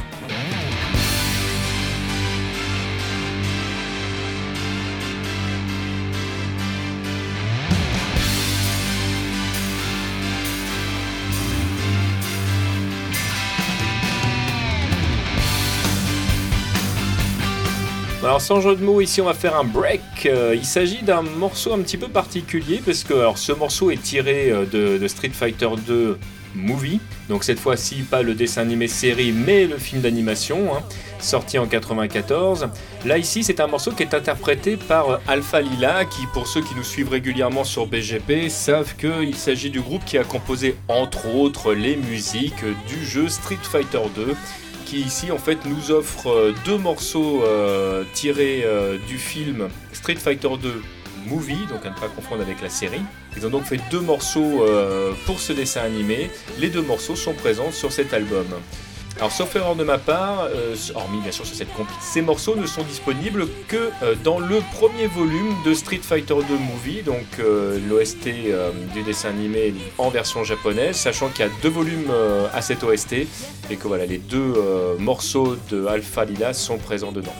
Alors 18.38 18.46
sans 18.46 18.60
jeu 18.60 18.76
de 18.76 18.84
mots, 18.84 19.00
ici 19.00 19.20
on 19.20 19.24
va 19.24 19.34
faire 19.34 19.56
un 19.56 19.64
break. 19.64 20.00
Euh, 20.26 20.54
il 20.54 20.64
s'agit 20.64 21.02
d'un 21.02 21.22
morceau 21.22 21.72
un 21.72 21.80
petit 21.80 21.96
peu 21.96 22.06
particulier 22.06 22.80
parce 22.86 23.02
que 23.02 23.14
alors, 23.14 23.36
ce 23.36 23.50
morceau 23.50 23.90
est 23.90 24.00
tiré 24.00 24.52
euh, 24.52 24.64
de, 24.64 25.08
Street 25.08 25.32
Fighter 25.32 25.66
2 25.84 26.16
Movie. 26.54 27.00
Donc 27.28 27.42
cette 27.42 27.58
fois-ci 27.58 27.96
pas 28.02 28.22
le 28.22 28.36
dessin 28.36 28.62
animé 28.62 28.86
série 28.86 29.32
mais 29.32 29.66
le 29.66 29.76
film 29.76 30.02
d'animation 30.02 30.72
hein, 30.72 30.84
sorti 31.18 31.58
en 31.58 31.66
94. 31.66 32.68
Là 33.06 33.18
ici 33.18 33.42
c'est 33.42 33.58
un 33.58 33.66
morceau 33.66 33.90
qui 33.90 34.04
est 34.04 34.14
interprété 34.14 34.76
par 34.76 35.10
euh, 35.10 35.16
Alpha 35.26 35.60
Lila 35.60 36.04
qui 36.04 36.24
pour 36.32 36.46
ceux 36.46 36.60
qui 36.60 36.76
nous 36.76 36.84
suivent 36.84 37.10
régulièrement 37.10 37.64
sur 37.64 37.88
BGP 37.88 38.50
savent 38.50 38.94
qu'il 38.94 39.34
s'agit 39.34 39.70
du 39.70 39.80
groupe 39.80 40.04
qui 40.04 40.16
a 40.16 40.22
composé 40.22 40.76
entre 40.86 41.34
autres 41.34 41.74
les 41.74 41.96
musiques 41.96 42.64
du 42.86 43.04
jeu 43.04 43.28
Street 43.28 43.58
Fighter 43.60 44.02
2 44.14 44.36
qui 44.88 45.00
ici 45.00 45.30
en 45.30 45.38
fait 45.38 45.66
nous 45.66 45.90
offre 45.90 46.30
euh, 46.30 46.54
deux 46.64 46.78
morceaux 46.78 47.42
euh, 47.44 48.04
tirés 48.14 48.62
euh, 48.64 48.96
du 49.06 49.18
film 49.18 49.68
Street 49.92 50.16
Fighter 50.16 50.48
2 50.62 50.82
Movie, 51.26 51.66
donc 51.68 51.84
à 51.84 51.90
ne 51.90 51.94
pas 51.94 52.08
confondre 52.08 52.40
avec 52.40 52.62
la 52.62 52.70
série. 52.70 53.02
Ils 53.36 53.46
ont 53.46 53.50
donc 53.50 53.64
fait 53.64 53.80
deux 53.90 54.00
morceaux 54.00 54.64
pour 55.26 55.40
ce 55.40 55.52
dessin 55.52 55.82
animé. 55.82 56.30
Les 56.58 56.70
deux 56.70 56.80
morceaux 56.80 57.16
sont 57.16 57.34
présents 57.34 57.70
sur 57.70 57.92
cet 57.92 58.14
album. 58.14 58.46
Alors 59.18 59.32
sauf 59.32 59.56
erreur 59.56 59.74
de 59.74 59.82
ma 59.82 59.98
part, 59.98 60.44
euh, 60.44 60.76
hormis 60.94 61.20
bien 61.20 61.32
sûr 61.32 61.44
sur 61.44 61.56
cette 61.56 61.72
compil, 61.72 61.92
ces 62.00 62.22
morceaux 62.22 62.54
ne 62.54 62.66
sont 62.66 62.84
disponibles 62.84 63.48
que 63.66 63.90
euh, 64.04 64.14
dans 64.22 64.38
le 64.38 64.60
premier 64.74 65.08
volume 65.08 65.56
de 65.66 65.74
Street 65.74 66.00
Fighter 66.00 66.36
2 66.36 66.42
Movie, 66.56 67.02
donc 67.02 67.26
euh, 67.40 67.80
l'OST 67.88 68.28
du 68.94 69.02
dessin 69.02 69.30
animé 69.30 69.74
en 69.98 70.08
version 70.08 70.44
japonaise, 70.44 70.94
sachant 70.94 71.30
qu'il 71.30 71.44
y 71.44 71.48
a 71.48 71.50
deux 71.62 71.68
volumes 71.68 72.12
à 72.54 72.62
cette 72.62 72.84
OST 72.84 73.14
et 73.70 73.76
que 73.76 73.88
voilà 73.88 74.06
les 74.06 74.18
deux 74.18 74.54
morceaux 74.98 75.56
de 75.68 75.86
Alpha 75.86 76.24
Lila 76.24 76.52
sont 76.52 76.78
présents 76.78 77.12
dedans. 77.12 77.34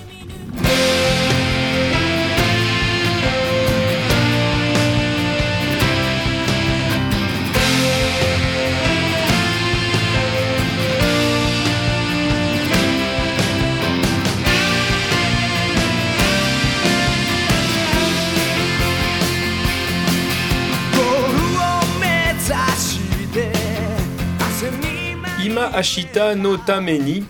Ashita 25.78 26.35
no 26.35 26.56
Tameni, 26.56 27.23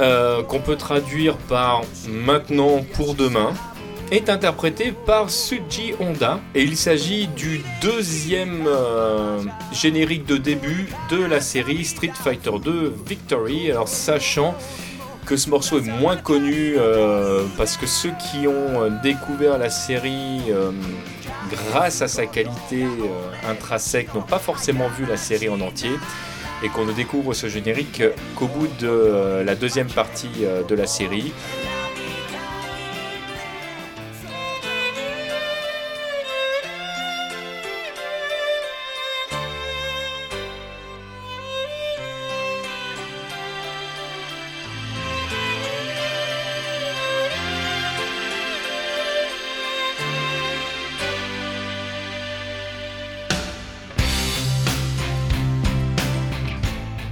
euh, 0.00 0.42
qu'on 0.42 0.58
peut 0.58 0.74
traduire 0.74 1.36
par 1.36 1.82
maintenant 2.08 2.84
pour 2.94 3.14
demain, 3.14 3.54
est 4.10 4.28
interprété 4.28 4.90
par 4.90 5.30
Suji 5.30 5.94
Honda 6.00 6.40
et 6.56 6.64
il 6.64 6.76
s'agit 6.76 7.28
du 7.28 7.60
deuxième 7.80 8.64
euh, 8.66 9.38
générique 9.70 10.26
de 10.26 10.36
début 10.36 10.88
de 11.10 11.24
la 11.24 11.40
série 11.40 11.84
Street 11.84 12.10
Fighter 12.12 12.50
2 12.60 12.92
Victory. 13.06 13.70
Alors 13.70 13.86
sachant 13.86 14.56
que 15.24 15.36
ce 15.36 15.48
morceau 15.48 15.78
est 15.78 15.88
moins 15.88 16.16
connu 16.16 16.74
euh, 16.76 17.44
parce 17.56 17.76
que 17.76 17.86
ceux 17.86 18.12
qui 18.18 18.48
ont 18.48 18.90
découvert 19.00 19.58
la 19.58 19.70
série 19.70 20.40
grâce 21.70 22.02
à 22.02 22.08
sa 22.08 22.26
qualité 22.26 22.84
intrinsèque 23.48 24.12
n'ont 24.12 24.22
pas 24.22 24.40
forcément 24.40 24.88
vu 24.88 25.06
la 25.06 25.16
série 25.16 25.48
en 25.48 25.60
entier 25.60 25.92
et 26.62 26.68
qu'on 26.68 26.84
ne 26.84 26.92
découvre 26.92 27.34
ce 27.34 27.48
générique 27.48 28.02
qu'au 28.36 28.46
bout 28.46 28.68
de 28.80 28.86
euh, 28.86 29.44
la 29.44 29.54
deuxième 29.54 29.88
partie 29.88 30.30
euh, 30.42 30.62
de 30.62 30.74
la 30.74 30.86
série. 30.86 31.32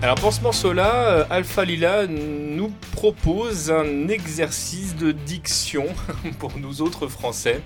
Alors 0.02 0.14
pour 0.14 0.32
ce 0.32 0.40
morceau-là, 0.40 0.94
euh, 0.94 1.24
Alpha 1.28 1.62
Lila 1.62 2.06
nous 2.06 2.72
propose 2.92 3.70
un 3.70 4.08
exercice 4.08 4.96
de 4.96 5.12
diction 5.12 5.84
pour 6.38 6.56
nous 6.56 6.80
autres 6.80 7.06
français. 7.06 7.60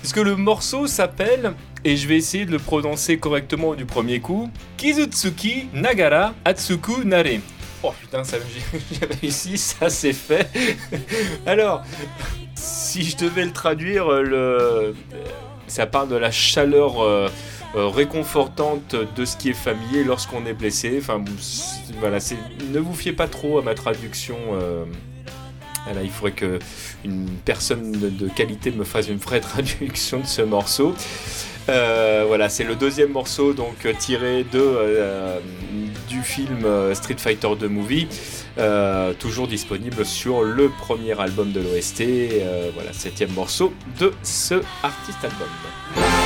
Puisque 0.00 0.18
le 0.18 0.36
morceau 0.36 0.86
s'appelle, 0.86 1.54
et 1.84 1.96
je 1.96 2.06
vais 2.06 2.16
essayer 2.16 2.44
de 2.44 2.50
le 2.50 2.58
prononcer 2.58 3.16
correctement 3.16 3.74
du 3.74 3.86
premier 3.86 4.20
coup, 4.20 4.50
Kizutsuki 4.76 5.68
Nagara 5.72 6.34
Atsuku 6.44 7.06
Nare. 7.06 7.40
Oh 7.82 7.94
putain, 7.98 8.22
ça 8.22 8.36
j'ai 8.92 9.06
réussi, 9.06 9.56
ça 9.56 9.88
c'est 9.88 10.12
fait. 10.12 10.50
Alors, 11.46 11.82
si 12.54 13.02
je 13.02 13.16
devais 13.16 13.46
le 13.46 13.52
traduire, 13.52 14.12
euh, 14.12 14.22
le, 14.22 14.94
ça 15.68 15.86
parle 15.86 16.08
de 16.08 16.16
la 16.16 16.30
chaleur 16.30 17.02
euh, 17.02 17.30
euh, 17.74 17.88
réconfortante 17.88 18.94
de 18.94 19.24
ce 19.24 19.36
qui 19.36 19.50
est 19.50 19.54
familier 19.54 20.04
lorsqu'on 20.04 20.44
est 20.44 20.52
blessé. 20.52 20.98
Enfin, 20.98 21.24
voilà, 22.00 22.18
ne 22.72 22.78
vous 22.78 22.94
fiez 22.94 23.12
pas 23.12 23.28
trop 23.28 23.58
à 23.58 23.62
ma 23.62 23.74
traduction. 23.74 24.36
euh, 24.52 24.84
il 26.02 26.10
faudrait 26.10 26.32
que 26.32 26.58
une 27.04 27.28
personne 27.44 27.92
de, 27.92 28.28
qualité 28.28 28.70
me 28.70 28.84
fasse 28.84 29.08
une 29.08 29.16
vraie 29.16 29.40
traduction 29.52 30.20
de 30.20 30.26
ce 30.26 30.42
morceau. 30.42 30.94
Euh, 31.68 32.24
voilà, 32.26 32.48
c'est 32.48 32.64
le 32.64 32.74
deuxième 32.74 33.12
morceau 33.12 33.52
donc 33.52 33.86
euh, 33.86 33.92
tiré 33.98 34.44
de 34.44 35.40
du 36.08 36.20
film 36.20 36.66
Street 36.92 37.16
Fighter 37.16 37.48
2 37.58 37.68
Movie, 37.68 38.06
toujours 39.18 39.48
disponible 39.48 40.04
sur 40.04 40.42
le 40.42 40.68
premier 40.68 41.18
album 41.18 41.52
de 41.52 41.60
l'OST. 41.60 42.02
voilà, 42.74 42.92
septième 42.92 43.32
morceau 43.32 43.72
de 43.98 44.12
ce 44.22 44.60
artiste 44.82 45.24
album. 45.24 46.21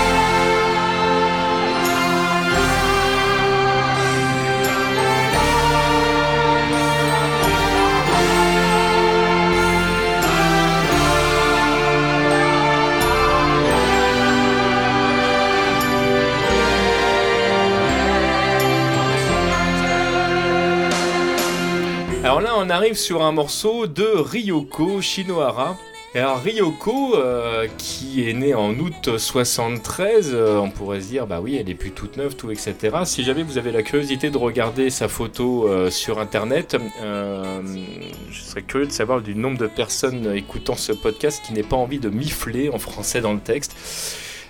Alors 22.36 22.54
là, 22.54 22.62
on 22.62 22.68
arrive 22.68 22.96
sur 22.96 23.22
un 23.22 23.32
morceau 23.32 23.86
de 23.86 24.04
Ryoko 24.04 25.00
Shinohara. 25.00 25.78
Alors 26.14 26.38
Ryoko, 26.42 27.16
euh, 27.16 27.66
qui 27.78 28.28
est 28.28 28.34
née 28.34 28.52
en 28.52 28.78
août 28.78 29.16
73, 29.16 30.32
euh, 30.34 30.58
on 30.58 30.70
pourrait 30.70 31.00
se 31.00 31.08
dire, 31.08 31.26
bah 31.26 31.40
oui, 31.40 31.56
elle 31.56 31.70
est 31.70 31.74
plus 31.74 31.92
toute 31.92 32.18
neuve, 32.18 32.36
tout, 32.36 32.50
etc. 32.50 32.74
Si 33.06 33.24
jamais 33.24 33.42
vous 33.42 33.56
avez 33.56 33.72
la 33.72 33.82
curiosité 33.82 34.28
de 34.28 34.36
regarder 34.36 34.90
sa 34.90 35.08
photo 35.08 35.66
euh, 35.66 35.88
sur 35.88 36.18
Internet, 36.18 36.76
je 37.00 38.40
serais 38.42 38.60
curieux 38.60 38.86
de 38.86 38.92
savoir 38.92 39.22
du 39.22 39.34
nombre 39.34 39.56
de 39.56 39.66
personnes 39.66 40.30
écoutant 40.36 40.76
ce 40.76 40.92
podcast 40.92 41.42
qui 41.42 41.54
n'aient 41.54 41.62
pas 41.62 41.76
envie 41.76 42.00
de 42.00 42.10
mifler 42.10 42.68
en 42.68 42.78
français 42.78 43.22
dans 43.22 43.32
le 43.32 43.40
texte. 43.40 43.74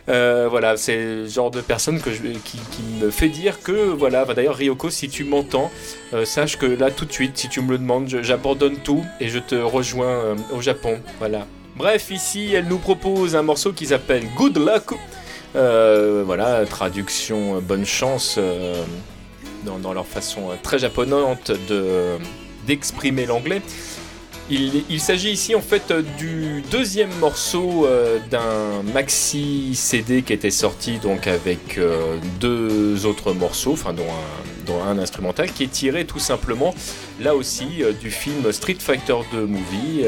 Euh, 0.09 0.47
voilà, 0.49 0.77
c'est 0.77 0.97
le 0.97 1.27
genre 1.27 1.51
de 1.51 1.61
personne 1.61 2.01
que 2.01 2.11
qui, 2.11 2.59
me 3.01 3.11
fait 3.11 3.29
dire 3.29 3.61
que, 3.61 3.73
voilà, 3.73 4.25
bah, 4.25 4.35
d'ailleurs 4.35 4.55
Ryoko, 4.55 4.91
si 4.91 5.09
tu 5.09 5.25
m'entends, 5.25 5.71
euh, 6.15 6.25
sache 6.25 6.57
que 6.57 6.67
là 6.67 6.91
tout 6.91 7.05
de 7.05 7.13
suite, 7.13 7.37
si 7.37 7.49
tu 7.49 7.61
me 7.61 7.73
le 7.73 7.79
demandes, 7.79 8.09
j'abandonne 8.09 8.77
tout 8.77 9.05
et 9.21 9.29
je 9.29 9.39
te 9.39 9.55
rejoins 9.57 10.07
euh, 10.07 10.35
au 10.53 10.61
Japon. 10.61 11.01
Voilà. 11.19 11.47
Bref, 11.77 12.11
ici, 12.11 12.53
elle 12.55 12.69
nous 12.69 12.79
propose 12.79 13.37
un 13.37 13.43
morceau 13.43 13.73
qui 13.73 13.87
s'appelle 13.87 14.25
Good 14.37 14.59
Luck. 14.59 14.99
Voilà, 15.55 16.65
traduction 16.67 17.61
bonne 17.63 17.87
chance 17.87 18.39
dans, 19.65 19.93
leur 19.93 20.07
façon 20.07 20.51
très 20.63 20.79
japonante 20.79 21.51
de 21.69 22.19
d'exprimer 22.67 23.27
l'anglais. 23.27 23.63
Il, 24.49 25.01
s'agit 25.01 25.31
ici 25.33 25.57
en 25.57 25.61
fait 25.61 25.91
euh, 25.91 26.03
du 26.19 26.63
deuxième 26.71 27.13
morceau 27.19 27.85
euh, 27.85 28.21
d'un 28.31 28.85
maxi 28.95 29.75
CD 29.75 30.23
qui 30.23 30.33
était 30.33 30.53
sorti 30.53 30.99
donc 30.99 31.27
avec 31.27 31.79
euh, 31.79 32.17
deux 32.39 33.07
autres 33.07 33.33
morceaux, 33.33 33.73
enfin 33.73 33.93
dont 33.93 34.83
un, 34.85 34.99
instrumental, 34.99 35.51
qui 35.51 35.65
est 35.65 35.73
tiré 35.73 36.05
tout 36.05 36.21
simplement 36.21 36.75
là 37.21 37.35
aussi 37.35 37.83
du 38.01 38.11
film 38.11 38.53
Street 38.53 38.77
Fighter 38.79 39.17
2 39.33 39.47
Movie. 39.47 40.05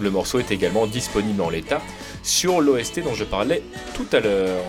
Le 0.00 0.10
morceau 0.10 0.38
est 0.38 0.50
également 0.50 0.86
disponible 0.86 1.40
en 1.40 1.50
l'état 1.50 1.80
sur 2.22 2.60
l'OST 2.60 3.02
dont 3.02 3.14
je 3.14 3.24
parlais 3.24 3.62
tout 3.94 4.06
à 4.12 4.20
l'heure. 4.20 4.62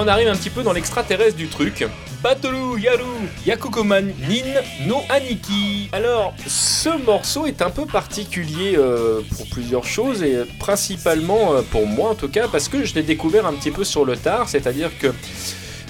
On 0.00 0.08
arrive 0.08 0.28
un 0.28 0.36
petit 0.36 0.50
peu 0.50 0.62
dans 0.62 0.72
l'extraterrestre 0.72 1.36
du 1.36 1.48
truc. 1.48 1.86
Batoru 2.22 2.80
Yaru 2.80 3.04
Yakukoman 3.46 4.12
Nin 4.28 4.86
no 4.86 4.96
Aniki. 5.08 5.88
Alors 5.92 6.34
ce 6.46 6.88
morceau 7.04 7.46
est 7.46 7.62
un 7.62 7.70
peu 7.70 7.86
particulier 7.86 8.74
euh, 8.76 9.20
pour 9.36 9.48
plusieurs 9.48 9.84
choses 9.84 10.22
et 10.22 10.38
principalement 10.58 11.54
euh, 11.54 11.62
pour 11.62 11.86
moi 11.86 12.10
en 12.10 12.14
tout 12.14 12.28
cas 12.28 12.48
parce 12.48 12.68
que 12.68 12.84
je 12.84 12.94
l'ai 12.94 13.02
découvert 13.02 13.46
un 13.46 13.52
petit 13.52 13.70
peu 13.70 13.84
sur 13.84 14.04
le 14.04 14.16
tard, 14.16 14.48
c'est-à-dire 14.48 14.90
que 14.98 15.08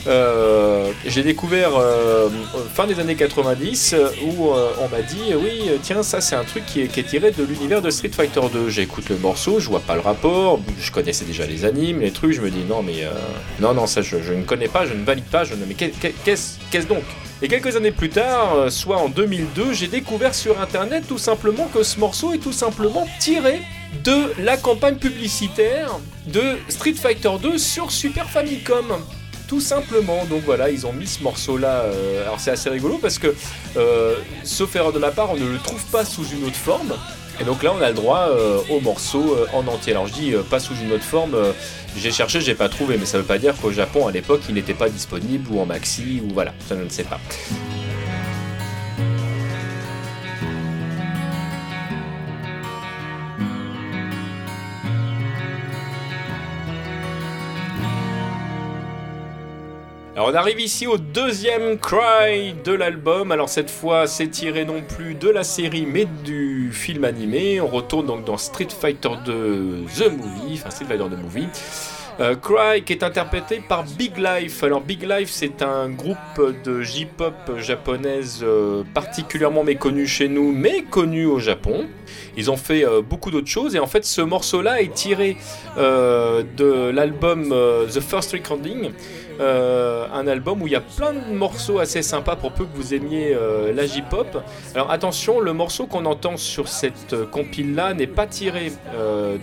euh, 0.07 0.91
j'ai 1.05 1.23
découvert 1.23 1.71
euh, 1.77 2.29
fin 2.75 2.87
des 2.87 3.01
années 3.01 3.17
90 3.17 3.95
euh, 3.95 4.09
où 4.25 4.49
on 4.51 4.89
m'a 4.89 5.03
dit 5.03 5.35
oui 5.35 5.71
tiens 5.83 6.03
ça 6.03 6.21
c'est 6.21 6.37
un 6.37 6.45
truc 6.45 6.65
qui 6.67 6.81
est, 6.83 7.03
tiré 7.09 7.31
de 7.31 7.43
l'univers 7.43 7.83
de 7.83 7.91
Street 7.91 8.11
Fighter 8.15 8.41
2 8.53 8.69
j'écoute 8.69 9.09
le 9.09 9.17
morceau 9.19 9.59
je 9.61 9.69
vois 9.69 9.81
pas 9.81 9.95
le 9.95 10.01
rapport 10.01 10.61
je 10.81 10.91
connaissais 10.93 11.25
déjà 11.25 11.47
les 11.47 11.65
animes 11.65 12.01
les 12.01 12.11
trucs 12.13 12.33
je 12.33 12.41
me 12.41 12.51
dis 12.51 12.65
non 12.69 12.83
mais 12.83 13.07
non 13.61 13.75
non 13.75 13.87
ça 13.87 14.03
je, 14.03 14.17
ne 14.33 14.43
connais 14.43 14.69
pas 14.69 14.87
je 14.87 14.95
ne 14.95 15.05
valide 15.05 15.25
pas 15.25 15.45
je 15.45 15.55
ne 15.55 15.65
mais 15.67 15.75
qu'est- 15.75 15.91
qu'est- 15.99 16.15
qu'est-ce 16.25 16.59
qu'est-ce 16.71 16.87
donc? 16.87 17.03
Et 17.43 17.49
quelques 17.49 17.77
années 17.77 17.91
plus 17.91 18.09
tard, 18.09 18.71
soit 18.73 18.97
en 18.97 19.11
2002, 19.11 19.75
j'ai 19.75 19.89
découvert 19.89 20.35
sur 20.35 20.59
internet 20.59 21.05
tout 21.07 21.19
simplement 21.19 21.69
que 21.73 21.83
ce 21.83 22.01
morceau 22.01 22.33
est 22.33 22.39
tout 22.39 22.53
simplement 22.53 23.07
tiré 23.21 23.61
de 24.05 24.33
la 24.43 24.57
campagne 24.57 24.95
publicitaire 24.97 25.99
de 26.29 26.43
Street 26.69 26.95
Fighter 26.95 27.29
2 27.43 27.59
sur 27.59 27.91
Super 27.93 28.31
Famicom 28.31 28.87
tout 29.47 29.61
simplement. 29.61 30.25
Donc 30.27 30.43
voilà, 30.45 30.71
ils 30.71 30.87
ont 30.87 30.93
mis 30.93 31.07
ce 31.07 31.23
morceau-là. 31.23 31.83
euh, 31.83 32.23
alors 32.23 32.41
c'est 32.41 32.51
assez 32.51 32.71
rigolo 32.71 32.99
parce 33.01 33.19
que, 33.19 33.35
euh, 33.77 34.17
sauf 34.45 34.75
erreur 34.77 34.93
de 34.93 34.99
ma 34.99 35.11
part, 35.11 35.31
on 35.31 35.37
ne 35.37 35.47
le 35.47 35.59
trouve 35.59 35.85
pas 35.87 36.05
sous 36.05 36.25
une 36.27 36.45
autre 36.45 36.57
forme. 36.57 36.95
Et 37.39 37.45
donc 37.45 37.63
là, 37.63 37.73
on 37.79 37.83
a 37.83 37.89
le 37.89 37.95
droit 37.95 38.29
euh, 38.31 38.59
au 38.71 38.81
morceau 38.81 39.37
en 39.53 39.67
entier. 39.67 39.93
Alors 39.93 40.07
je 40.07 40.13
dis 40.13 40.35
pas 40.51 40.59
sous 40.59 40.75
une 40.75 40.93
autre 40.93 41.05
forme. 41.05 41.37
j'ai 41.97 42.11
cherché, 42.11 42.41
j'ai 42.41 42.55
pas 42.55 42.69
trouvé, 42.69 42.97
mais 42.99 43.07
ça 43.07 43.19
veut 43.19 43.25
pas 43.25 43.39
dire 43.39 43.55
qu'au 43.61 43.73
Japon 43.73 44.07
à 44.07 44.13
l'époque 44.13 44.43
il 44.49 44.55
n'était 44.55 44.75
pas 44.75 44.89
disponible 44.89 45.47
ou 45.51 45.61
en 45.61 45.67
maxi 45.67 46.23
ou 46.25 46.33
voilà, 46.33 46.53
ça 46.69 46.77
je 46.77 46.83
ne 46.83 46.89
sais 46.89 47.05
pas. 47.05 47.21
Alors 60.17 60.31
on 60.33 60.35
arrive 60.35 60.61
ici 60.61 60.87
au 60.87 60.97
deuxième 60.97 61.77
cry 61.79 62.55
de 62.65 62.73
l'album. 62.73 63.33
Alors 63.33 63.51
cette 63.51 63.69
fois 63.69 64.07
c'est 64.07 64.29
tiré 64.29 64.65
non 64.65 64.81
plus 64.81 65.15
de 65.15 65.29
la 65.29 65.45
série 65.45 65.85
mais 65.85 66.07
du 66.25 66.71
film 66.73 67.05
animé. 67.05 67.61
On 67.61 67.67
retourne 67.67 68.07
donc 68.07 68.25
dans 68.25 68.39
Street 68.39 68.69
Fighter 68.71 69.11
2 69.27 69.85
The 69.95 70.11
Movie, 70.11 70.55
enfin 70.55 70.71
Street 70.71 70.87
Fighter 70.87 71.05
2 71.11 71.17
Movie. 71.19 71.49
Euh, 72.19 72.35
Cry 72.35 72.83
qui 72.83 72.95
est 72.95 73.03
interprété 73.03 73.61
par 73.69 73.85
Big 73.85 74.17
Life. 74.17 74.65
Alors 74.65 74.81
Big 74.81 75.03
Life 75.03 75.29
c'est 75.31 75.61
un 75.61 75.91
groupe 75.91 76.17
de 76.65 76.81
J-pop 76.81 77.35
japonaise 77.59 78.41
euh, 78.43 78.85
particulièrement 78.95 79.65
méconnu 79.65 80.07
chez 80.07 80.29
nous 80.29 80.51
mais 80.51 80.81
connu 80.81 81.27
au 81.27 81.39
Japon. 81.39 81.85
Ils 82.39 82.51
ont 82.51 82.57
fait 82.57 82.87
euh, 82.87 83.03
beaucoup 83.03 83.31
d'autres 83.31 83.49
choses 83.49 83.77
et 83.77 83.81
en 83.81 83.87
fait 83.87 84.07
ce 84.07 84.23
morceau 84.23 84.63
là 84.63 84.81
est 84.81 84.95
tiré 84.95 85.37
de 85.77 86.89
l'album 86.89 87.55
The 87.93 88.01
First 88.01 88.33
Recording. 88.33 88.93
Euh, 89.41 90.07
un 90.13 90.27
album 90.27 90.63
où 90.63 90.67
il 90.67 90.73
y 90.73 90.77
a 90.77 90.81
plein 90.81 91.13
de 91.13 91.35
morceaux 91.35 91.79
assez 91.79 92.03
sympas 92.03 92.37
pour 92.37 92.53
peu 92.53 92.65
que 92.65 92.75
vous 92.75 92.95
aimiez 92.95 93.35
euh, 93.35 93.73
la 93.73 93.87
J-pop. 93.87 94.43
Alors 94.75 94.91
attention, 94.91 95.41
le 95.41 95.53
morceau 95.53 95.87
qu'on 95.87 96.07
entend 96.07 96.37
sur 96.37 96.69
cette 96.69 97.13
euh, 97.13 97.27
compile 97.27 97.75
là 97.75 97.93
n'est 97.93 98.07
pas 98.07 98.27
tiré 98.27 98.73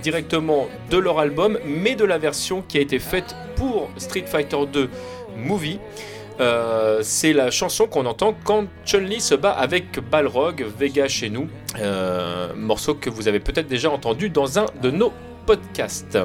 directement 0.01 0.67
de 0.89 0.97
leur 0.97 1.19
album, 1.19 1.59
mais 1.65 1.95
de 1.95 2.05
la 2.05 2.17
version 2.17 2.63
qui 2.67 2.77
a 2.77 2.81
été 2.81 2.99
faite 2.99 3.35
pour 3.55 3.89
Street 3.97 4.25
Fighter 4.25 4.57
2 4.71 4.89
Movie. 5.37 5.79
C'est 7.01 7.33
la 7.33 7.51
chanson 7.51 7.87
qu'on 7.87 8.05
entend 8.05 8.35
quand 8.43 8.65
Chun-Li 8.85 9.21
se 9.21 9.35
bat 9.35 9.51
avec 9.51 9.99
Balrog, 10.09 10.65
Vega 10.77 11.07
chez 11.07 11.29
nous. 11.29 11.47
Morceau 12.55 12.95
que 12.95 13.09
vous 13.09 13.27
avez 13.27 13.39
peut-être 13.39 13.67
déjà 13.67 13.91
entendu 13.91 14.29
dans 14.29 14.59
un 14.59 14.65
de 14.81 14.91
nos 14.91 15.13
podcasts. 15.45 16.17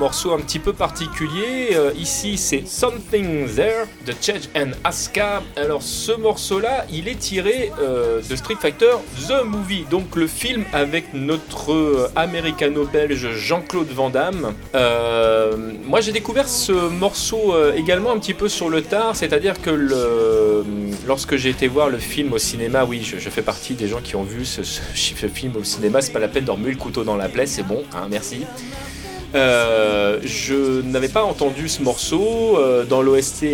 Morceau 0.00 0.32
un 0.32 0.38
petit 0.38 0.58
peu 0.58 0.72
particulier. 0.72 1.72
Euh, 1.74 1.92
ici 1.94 2.38
c'est 2.38 2.66
Something 2.66 3.46
There 3.54 3.84
de 4.06 4.14
Chage 4.18 4.48
and 4.56 4.70
Asuka. 4.82 5.42
Alors 5.56 5.82
ce 5.82 6.12
morceau-là, 6.12 6.86
il 6.90 7.06
est 7.06 7.18
tiré 7.18 7.70
euh, 7.78 8.22
de 8.22 8.34
Street 8.34 8.56
Fighter 8.58 8.92
The 9.28 9.44
Movie, 9.44 9.84
donc 9.90 10.16
le 10.16 10.26
film 10.26 10.64
avec 10.72 11.12
notre 11.12 11.72
euh, 11.72 12.10
américano-belge 12.16 13.32
Jean-Claude 13.36 13.88
Van 13.88 14.08
Damme. 14.08 14.54
Moi 15.84 16.00
j'ai 16.00 16.12
découvert 16.12 16.48
ce 16.48 16.72
morceau 16.72 17.54
également 17.76 18.12
un 18.12 18.18
petit 18.18 18.34
peu 18.34 18.48
sur 18.48 18.70
le 18.70 18.80
tard, 18.80 19.14
c'est-à-dire 19.14 19.60
que 19.60 19.70
lorsque 21.06 21.36
j'ai 21.36 21.50
été 21.50 21.68
voir 21.68 21.90
le 21.90 21.98
film 21.98 22.32
au 22.32 22.38
cinéma, 22.38 22.84
oui, 22.84 23.02
je, 23.02 23.28
fais 23.28 23.42
partie 23.42 23.74
des 23.74 23.88
gens 23.88 24.00
qui 24.00 24.16
ont 24.16 24.22
vu 24.22 24.46
ce, 24.46 24.62
film 25.28 25.56
au 25.56 25.64
cinéma, 25.64 26.00
c'est 26.00 26.12
pas 26.12 26.20
la 26.20 26.28
peine 26.28 26.44
de 26.44 26.50
remuer 26.50 26.70
le 26.70 26.78
couteau 26.78 27.04
dans 27.04 27.16
la 27.16 27.28
plaie, 27.28 27.46
c'est 27.46 27.64
bon, 27.64 27.82
hein, 27.92 28.06
merci. 28.08 28.46
Euh, 29.34 30.18
je 30.24 30.82
n'avais 30.82 31.08
pas 31.08 31.22
entendu 31.22 31.68
ce 31.68 31.82
morceau. 31.82 32.58
euh, 32.58 32.84
dans 32.84 33.02
l'OST, 33.02 33.46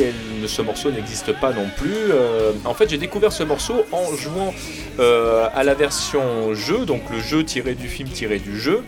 ce 0.47 0.63
morceau 0.63 0.91
n'existe 0.91 1.33
pas 1.39 1.53
non 1.53 1.69
plus. 1.77 2.11
Euh, 2.11 2.53
en 2.65 2.75
fait, 2.75 2.89
j'ai 2.89 2.99
découvert 2.99 3.33
ce 3.33 3.43
morceau 3.43 3.85
en 3.93 4.15
jouant 4.17 4.55
à 4.99 5.63
la 5.63 5.75
version 5.75 6.55
jeu, 6.55 6.87
donc 6.87 7.03
le 7.13 7.21
jeu 7.21 7.45
tiré 7.45 7.75
du 7.75 7.87
film 7.87 8.09
tiré 8.09 8.39
du 8.39 8.59
jeu. 8.59 8.83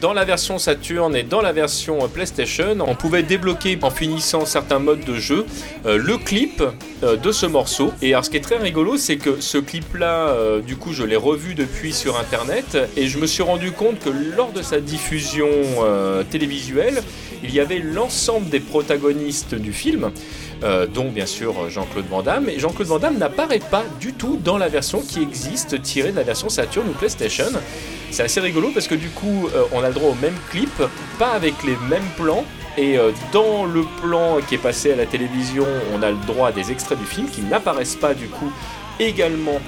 Dans 0.00 0.12
la 0.12 0.24
version 0.24 0.56
Saturn 0.56 1.16
et 1.16 1.24
dans 1.24 1.40
la 1.40 1.52
version 1.52 1.98
PlayStation, 2.08 2.76
on 2.78 2.94
pouvait 2.94 3.24
débloquer 3.24 3.76
en 3.82 3.90
finissant 3.90 4.46
certains 4.46 4.78
modes 4.78 5.04
de 5.04 5.16
jeu 5.16 5.46
le 5.84 6.16
clip 6.16 6.62
de 7.02 7.32
ce 7.32 7.46
morceau. 7.46 7.92
Et 8.02 8.12
alors, 8.12 8.24
ce 8.24 8.30
qui 8.30 8.36
est 8.36 8.40
très 8.40 8.58
rigolo, 8.58 8.96
c'est 8.96 9.16
que 9.16 9.40
ce 9.40 9.58
clip-là, 9.58 10.60
du 10.64 10.76
coup, 10.76 10.92
je 10.92 11.02
l'ai 11.02 11.16
revu 11.16 11.54
depuis 11.54 11.92
sur 11.92 12.20
Internet 12.20 12.78
et 12.96 13.08
je 13.08 13.18
me 13.18 13.26
suis 13.26 13.42
rendu 13.42 13.72
compte 13.72 13.98
que 13.98 14.10
lors 14.36 14.52
de 14.52 14.62
sa 14.62 14.78
diffusion 14.78 15.48
télévisuelle, 16.28 17.02
il 17.42 17.54
y 17.54 17.60
avait 17.60 17.78
l'ensemble 17.78 18.48
des 18.48 18.60
protagonistes 18.60 19.54
du 19.54 19.72
film, 19.72 20.10
euh, 20.62 20.86
dont 20.86 21.10
bien 21.10 21.26
sûr 21.26 21.70
Jean-Claude 21.70 22.06
Van 22.10 22.22
Damme. 22.22 22.48
Et 22.48 22.58
Jean-Claude 22.58 22.88
Van 22.88 22.98
Damme 22.98 23.18
n'apparaît 23.18 23.60
pas 23.60 23.84
du 24.00 24.12
tout 24.12 24.38
dans 24.42 24.58
la 24.58 24.68
version 24.68 25.00
qui 25.00 25.22
existe 25.22 25.80
tirée 25.82 26.10
de 26.10 26.16
la 26.16 26.24
version 26.24 26.48
Saturn 26.48 26.88
ou 26.88 26.92
PlayStation. 26.92 27.46
C'est 28.10 28.22
assez 28.22 28.40
rigolo 28.40 28.70
parce 28.72 28.88
que 28.88 28.94
du 28.94 29.08
coup, 29.08 29.48
euh, 29.54 29.64
on 29.72 29.82
a 29.82 29.88
le 29.88 29.94
droit 29.94 30.10
au 30.10 30.16
même 30.22 30.36
clip, 30.50 30.82
pas 31.18 31.30
avec 31.30 31.54
les 31.64 31.76
mêmes 31.88 32.08
plans. 32.16 32.44
Et 32.76 32.96
euh, 32.96 33.10
dans 33.32 33.64
le 33.64 33.82
plan 34.00 34.38
qui 34.48 34.54
est 34.54 34.62
passé 34.62 34.92
à 34.92 34.96
la 34.96 35.06
télévision, 35.06 35.66
on 35.92 36.02
a 36.02 36.10
le 36.10 36.26
droit 36.26 36.48
à 36.48 36.52
des 36.52 36.70
extraits 36.70 36.98
du 36.98 37.06
film 37.06 37.28
qui 37.28 37.42
n'apparaissent 37.42 37.96
pas 37.96 38.14
du 38.14 38.28
coup 38.28 38.52
également 39.00 39.60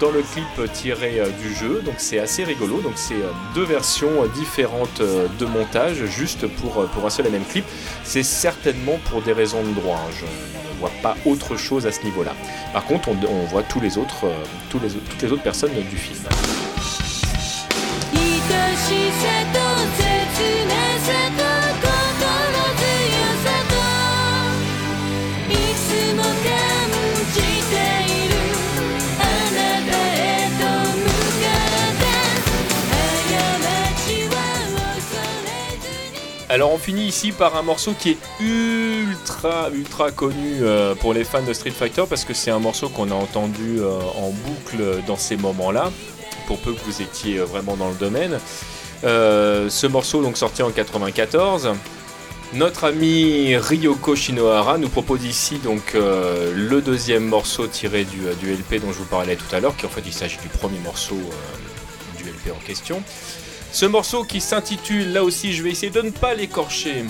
dans 0.00 0.10
le 0.10 0.22
clip 0.22 0.72
tiré 0.72 1.20
euh, 1.20 1.28
du 1.40 1.54
jeu. 1.54 1.82
Donc 1.84 1.94
c'est 1.98 2.18
assez 2.18 2.44
rigolo. 2.44 2.80
Donc 2.80 2.92
c'est 2.96 3.14
euh, 3.14 3.30
deux 3.54 3.64
versions 3.64 4.22
euh, 4.24 4.28
différentes 4.28 5.00
euh, 5.00 5.26
de 5.38 5.46
montage 5.46 6.04
juste 6.06 6.46
pour, 6.46 6.80
euh, 6.82 6.86
pour 6.86 7.06
un 7.06 7.10
seul 7.10 7.26
et 7.26 7.30
même 7.30 7.44
clip. 7.44 7.64
C'est 8.04 8.22
certainement 8.22 8.98
pour 9.10 9.22
des 9.22 9.32
raisons 9.32 9.62
de 9.62 9.72
droit. 9.72 9.96
hein. 9.96 10.10
Je 10.18 10.24
ne 10.24 10.78
vois 10.80 10.92
pas 11.02 11.16
autre 11.26 11.56
chose 11.56 11.86
à 11.86 11.92
ce 11.92 12.02
niveau-là. 12.02 12.34
Par 12.72 12.84
contre, 12.84 13.08
on, 13.08 13.14
voit 13.46 13.60
euh, 13.60 13.64
tous 13.70 13.80
les, 13.80 13.98
autres- 13.98 14.26
toutes 14.70 14.82
les 15.22 15.32
autres 15.32 15.42
personnes 15.42 15.72
du 15.90 15.96
film. 15.96 16.18
Alors 36.52 36.70
on 36.70 36.76
finit 36.76 37.06
ici 37.06 37.32
par 37.32 37.56
un 37.56 37.62
morceau 37.62 37.94
qui 37.98 38.10
est 38.10 38.18
ultra 38.38 39.70
ultra 39.72 40.10
connu 40.10 40.58
euh, 40.60 40.94
pour 40.94 41.14
les 41.14 41.24
fans 41.24 41.42
de 41.42 41.54
Street 41.54 41.70
Fighter 41.70 42.04
parce 42.06 42.26
que 42.26 42.34
c'est 42.34 42.50
un 42.50 42.58
morceau 42.58 42.90
qu'on 42.90 43.10
a 43.10 43.14
entendu 43.14 43.78
euh, 43.78 43.98
en 44.18 44.28
boucle 44.28 45.02
dans 45.06 45.16
ces 45.16 45.38
moments-là, 45.38 45.90
pour 46.46 46.58
peu 46.58 46.74
que 46.74 46.80
vous 46.84 47.00
étiez 47.00 47.38
euh, 47.38 47.46
vraiment 47.46 47.74
dans 47.74 47.88
le 47.88 47.94
domaine. 47.94 48.38
Ce 49.02 49.86
morceau 49.86 50.22
donc 50.22 50.36
sorti 50.36 50.62
en 50.62 50.70
94. 50.70 51.70
Notre 52.52 52.84
ami 52.84 53.56
Ryoko 53.56 54.14
Shinohara 54.14 54.76
nous 54.76 54.90
propose 54.90 55.24
ici 55.24 55.56
donc 55.56 55.94
le 55.94 56.80
deuxième 56.82 57.24
morceau 57.24 57.66
tiré 57.66 58.04
du, 58.04 58.26
LP 58.26 58.74
dont 58.84 58.92
je 58.92 58.98
vous 58.98 59.06
parlais 59.06 59.36
tout 59.36 59.56
à 59.56 59.60
l'heure, 59.60 59.74
qui 59.74 59.86
en 59.86 59.88
fait 59.88 60.02
il 60.04 60.12
s'agit 60.12 60.36
du 60.36 60.48
premier 60.48 60.78
morceau 60.80 61.16
du 62.18 62.24
LP 62.24 62.54
en 62.54 62.66
question. 62.66 63.02
Ce 63.72 63.86
morceau 63.86 64.22
qui 64.24 64.40
s'intitule, 64.40 65.12
là 65.12 65.24
aussi 65.24 65.52
je 65.52 65.62
vais 65.62 65.70
essayer 65.70 65.90
de 65.90 66.02
ne 66.02 66.10
pas 66.10 66.34
l'écorcher. 66.34 67.04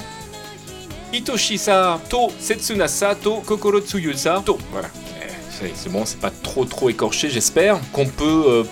Itoshisa 1.12 2.00
to 2.08 2.30
Setsunasa 2.38 3.14
to 3.16 3.42
Kokoro 3.44 3.80
Tsuyusa 3.80 4.42
to. 4.46 4.56
Voilà. 4.70 4.88
Eh, 5.20 5.72
C'est 5.74 5.90
bon, 5.90 6.04
c'est 6.06 6.20
pas 6.20 6.30
trop 6.30 6.64
trop 6.64 6.88
écorché, 6.88 7.28
j'espère. 7.30 7.78
Qu'on 7.92 8.06
peut 8.06 8.44
euh, 8.46 8.64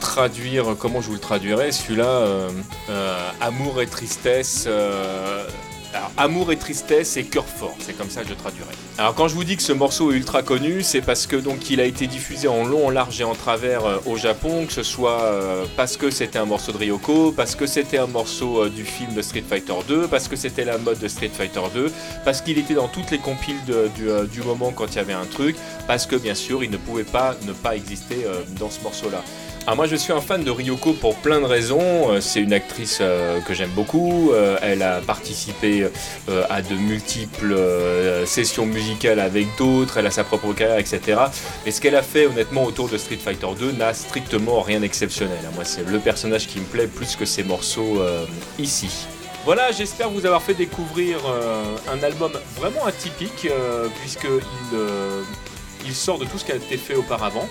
traduire, 0.00 0.74
comment 0.78 1.00
je 1.00 1.08
vous 1.08 1.14
le 1.14 1.20
traduirais 1.20 1.72
celui-là 1.72 2.04
euh, 2.06 2.48
euh, 2.90 3.30
Amour 3.40 3.80
et 3.82 3.86
tristesse. 3.86 4.66
Alors, 5.94 6.10
amour 6.16 6.52
et 6.52 6.56
tristesse 6.56 7.16
et 7.16 7.24
cœur 7.24 7.46
fort, 7.46 7.74
c'est 7.78 7.96
comme 7.96 8.10
ça 8.10 8.22
que 8.22 8.28
je 8.28 8.34
traduirais. 8.34 8.72
Alors 8.98 9.14
quand 9.14 9.28
je 9.28 9.34
vous 9.34 9.44
dis 9.44 9.56
que 9.56 9.62
ce 9.62 9.72
morceau 9.72 10.12
est 10.12 10.16
ultra 10.16 10.42
connu, 10.42 10.82
c'est 10.82 11.00
parce 11.00 11.26
que 11.26 11.36
donc 11.36 11.70
il 11.70 11.80
a 11.80 11.84
été 11.84 12.06
diffusé 12.06 12.48
en 12.48 12.64
long, 12.64 12.86
en 12.86 12.90
large 12.90 13.20
et 13.20 13.24
en 13.24 13.34
travers 13.34 13.84
euh, 13.84 13.98
au 14.06 14.16
Japon, 14.16 14.66
que 14.66 14.72
ce 14.72 14.82
soit 14.82 15.22
euh, 15.22 15.64
parce 15.76 15.96
que 15.96 16.10
c'était 16.10 16.38
un 16.38 16.44
morceau 16.44 16.72
de 16.72 16.78
Ryoko, 16.78 17.32
parce 17.32 17.54
que 17.54 17.66
c'était 17.66 17.98
un 17.98 18.06
morceau 18.06 18.64
euh, 18.64 18.68
du 18.68 18.84
film 18.84 19.14
de 19.14 19.22
Street 19.22 19.44
Fighter 19.48 19.74
2, 19.86 20.08
parce 20.08 20.28
que 20.28 20.36
c'était 20.36 20.64
la 20.64 20.78
mode 20.78 20.98
de 20.98 21.08
Street 21.08 21.30
Fighter 21.32 21.62
2, 21.72 21.92
parce 22.24 22.40
qu'il 22.40 22.58
était 22.58 22.74
dans 22.74 22.88
toutes 22.88 23.10
les 23.10 23.18
compiles 23.18 23.56
du, 23.66 24.42
moment 24.42 24.72
quand 24.72 24.86
il 24.92 24.96
y 24.96 25.00
avait 25.00 25.12
un 25.12 25.24
truc, 25.24 25.56
parce 25.86 26.06
que 26.06 26.16
bien 26.16 26.34
sûr 26.34 26.62
il 26.62 26.70
ne 26.70 26.76
pouvait 26.76 27.04
pas 27.04 27.34
ne 27.46 27.52
pas 27.52 27.74
exister 27.74 28.26
dans 28.60 28.70
ce 28.70 28.80
morceau-là. 28.82 29.22
Alors 29.66 29.78
moi 29.78 29.88
je 29.88 29.96
suis 29.96 30.12
un 30.12 30.20
fan 30.20 30.44
de 30.44 30.50
Ryoko 30.52 30.92
pour 30.92 31.16
plein 31.16 31.40
de 31.40 31.44
raisons. 31.44 32.12
Euh, 32.12 32.20
C'est 32.20 32.38
une 32.38 32.52
actrice 32.52 32.98
euh, 33.00 33.40
que 33.40 33.52
j'aime 33.52 33.70
beaucoup. 33.70 34.30
Euh, 34.30 34.56
elle 34.62 34.80
a 34.80 35.00
participé 35.00 35.88
à 36.48 36.62
de 36.62 36.74
multiples 36.76 37.56
sessions 38.26 38.64
musicales 38.64 39.18
avec 39.18 39.48
d'autres. 39.58 39.96
Elle 39.96 40.06
a 40.06 40.12
sa 40.12 40.22
propre 40.22 40.52
carrière, 40.52 40.78
etc. 40.78 41.20
Et 41.66 41.72
ce 41.72 41.80
qu'elle 41.80 41.96
a 41.96 42.02
fait 42.02 42.26
honnêtement 42.26 42.62
autour 42.62 42.88
de 42.88 42.96
Street 42.96 43.16
Fighter 43.16 43.48
2 43.58 43.72
n'a 43.72 43.92
strictement 43.92 44.60
rien 44.60 44.80
d'exceptionnel. 44.80 45.38
Moi 45.56 45.64
c'est 45.64 45.84
le 45.84 45.98
personnage 45.98 46.46
qui 46.46 46.60
me 46.60 46.64
plaît 46.64 46.86
plus 46.86 47.16
que 47.16 47.24
ses 47.24 47.42
morceaux 47.42 48.00
ici. 48.60 49.08
Voilà, 49.44 49.72
j'espère 49.72 50.10
vous 50.10 50.26
avoir 50.26 50.42
fait 50.42 50.54
découvrir 50.54 51.18
un 51.92 52.02
album 52.04 52.32
vraiment 52.56 52.84
atypique 52.86 53.48
puisqu'il 54.00 54.28
il 55.84 55.94
sort 55.94 56.18
de 56.18 56.24
tout 56.24 56.38
ce 56.38 56.44
qui 56.44 56.52
a 56.52 56.56
été 56.56 56.76
fait 56.76 56.94
auparavant. 56.94 57.48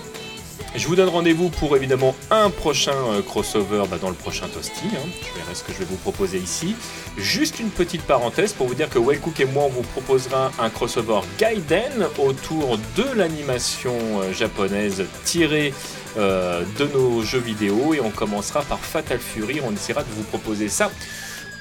Je 0.74 0.86
vous 0.88 0.96
donne 0.96 1.08
rendez-vous 1.08 1.48
pour 1.48 1.74
évidemment 1.76 2.14
un 2.30 2.50
prochain 2.50 2.92
euh, 3.10 3.22
crossover 3.22 3.84
bah, 3.90 3.98
dans 4.00 4.08
le 4.10 4.14
prochain 4.14 4.46
Toasty. 4.48 4.86
hein. 4.94 5.08
Je 5.22 5.38
verrai 5.40 5.54
ce 5.54 5.62
que 5.64 5.72
je 5.72 5.78
vais 5.78 5.84
vous 5.86 5.96
proposer 5.96 6.38
ici. 6.38 6.76
Juste 7.16 7.60
une 7.60 7.70
petite 7.70 8.02
parenthèse 8.02 8.52
pour 8.52 8.66
vous 8.66 8.74
dire 8.74 8.90
que 8.90 8.98
Wellcook 8.98 9.40
et 9.40 9.44
moi 9.46 9.64
on 9.64 9.68
vous 9.68 9.82
proposera 9.82 10.50
un 10.58 10.68
crossover 10.70 11.20
Gaiden 11.38 12.06
autour 12.18 12.78
de 12.96 13.04
l'animation 13.14 13.94
euh, 14.20 14.32
japonaise 14.32 15.04
tirée 15.24 15.72
euh, 16.18 16.62
de 16.78 16.86
nos 16.86 17.22
jeux 17.22 17.40
vidéo 17.40 17.94
et 17.94 18.00
on 18.00 18.10
commencera 18.10 18.62
par 18.62 18.78
Fatal 18.78 19.18
Fury. 19.18 19.60
On 19.66 19.72
essaiera 19.72 20.02
de 20.02 20.10
vous 20.14 20.24
proposer 20.24 20.68
ça 20.68 20.90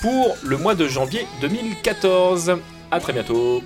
pour 0.01 0.35
le 0.43 0.57
mois 0.57 0.75
de 0.75 0.87
janvier 0.87 1.25
2014. 1.41 2.57
À 2.91 2.99
très 2.99 3.13
bientôt. 3.13 3.63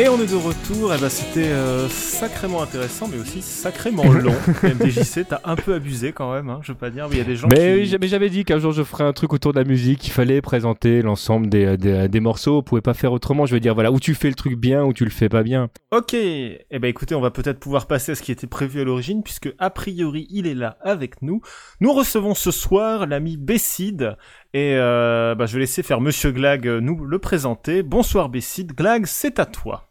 Et 0.00 0.08
on 0.08 0.14
est 0.22 0.30
de 0.30 0.36
retour, 0.36 0.94
et 0.94 0.98
ben 0.98 1.08
c'était 1.08 1.48
euh, 1.48 1.88
sacrément 1.88 2.62
intéressant, 2.62 3.08
mais 3.08 3.18
aussi 3.18 3.42
sacrément 3.42 4.04
long. 4.12 4.32
MDJC, 4.62 5.26
t'as 5.28 5.40
un 5.42 5.56
peu 5.56 5.74
abusé 5.74 6.12
quand 6.12 6.32
même, 6.32 6.50
hein, 6.50 6.60
je 6.62 6.70
veux 6.70 6.78
pas 6.78 6.90
dire, 6.90 7.08
mais 7.08 7.16
il 7.16 7.18
y 7.18 7.20
a 7.20 7.24
des 7.24 7.34
gens 7.34 7.48
Mais 7.50 7.56
qui... 7.74 7.80
oui, 7.80 7.86
j'avais- 7.86 8.06
j'avais 8.06 8.30
dit 8.30 8.44
qu'un 8.44 8.60
jour 8.60 8.70
je 8.70 8.84
ferais 8.84 9.02
un 9.02 9.12
truc 9.12 9.32
autour 9.32 9.52
de 9.52 9.58
la 9.58 9.64
musique, 9.64 10.06
il 10.06 10.10
fallait 10.12 10.40
présenter 10.40 11.02
l'ensemble 11.02 11.48
des, 11.48 11.76
des, 11.76 12.08
des 12.08 12.20
morceaux, 12.20 12.58
on 12.58 12.62
pouvait 12.62 12.80
pas 12.80 12.94
faire 12.94 13.12
autrement, 13.12 13.44
je 13.44 13.54
veux 13.54 13.60
dire, 13.60 13.74
voilà, 13.74 13.90
où 13.90 13.98
tu 13.98 14.14
fais 14.14 14.28
le 14.28 14.36
truc 14.36 14.54
bien, 14.54 14.84
ou 14.84 14.92
tu 14.92 15.02
le 15.04 15.10
fais 15.10 15.28
pas 15.28 15.42
bien. 15.42 15.68
Ok, 15.90 16.14
eh 16.14 16.60
ben 16.70 16.84
écoutez, 16.84 17.16
on 17.16 17.20
va 17.20 17.32
peut-être 17.32 17.58
pouvoir 17.58 17.88
passer 17.88 18.12
à 18.12 18.14
ce 18.14 18.22
qui 18.22 18.30
était 18.30 18.46
prévu 18.46 18.80
à 18.80 18.84
l'origine, 18.84 19.24
puisque 19.24 19.52
a 19.58 19.68
priori 19.70 20.28
il 20.30 20.46
est 20.46 20.54
là 20.54 20.78
avec 20.80 21.22
nous. 21.22 21.40
Nous 21.80 21.92
recevons 21.92 22.34
ce 22.36 22.52
soir 22.52 23.08
l'ami 23.08 23.36
Bessid, 23.36 24.16
et 24.54 24.74
euh, 24.76 25.34
bah, 25.34 25.46
je 25.46 25.54
vais 25.54 25.60
laisser 25.60 25.82
faire 25.82 26.00
Monsieur 26.00 26.30
Glag 26.30 26.68
euh, 26.68 26.80
nous 26.80 27.04
le 27.04 27.18
présenter. 27.18 27.82
Bonsoir 27.82 28.28
Bessid, 28.28 28.72
Glag, 28.76 29.04
c'est 29.06 29.40
à 29.40 29.44
toi. 29.44 29.87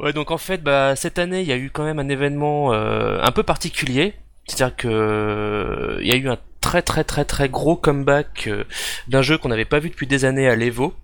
Ouais, 0.00 0.12
donc 0.12 0.30
en 0.30 0.38
fait, 0.38 0.62
bah, 0.62 0.96
cette 0.96 1.18
année, 1.18 1.42
il 1.42 1.48
y 1.48 1.52
a 1.52 1.56
eu 1.56 1.70
quand 1.70 1.84
même 1.84 1.98
un 1.98 2.08
événement 2.08 2.72
euh, 2.72 3.18
un 3.22 3.30
peu 3.32 3.42
particulier. 3.42 4.14
C'est-à-dire 4.46 4.76
que 4.76 5.98
il 6.00 6.06
y 6.06 6.12
a 6.12 6.16
eu 6.16 6.28
un 6.28 6.38
très 6.60 6.82
très 6.82 7.04
très 7.04 7.24
très 7.24 7.48
gros 7.48 7.76
comeback 7.76 8.46
euh, 8.48 8.64
d'un 9.08 9.22
jeu 9.22 9.38
qu'on 9.38 9.48
n'avait 9.48 9.64
pas 9.64 9.78
vu 9.78 9.90
depuis 9.90 10.06
des 10.06 10.24
années 10.24 10.48
à 10.48 10.56
l'Evo. 10.56 10.94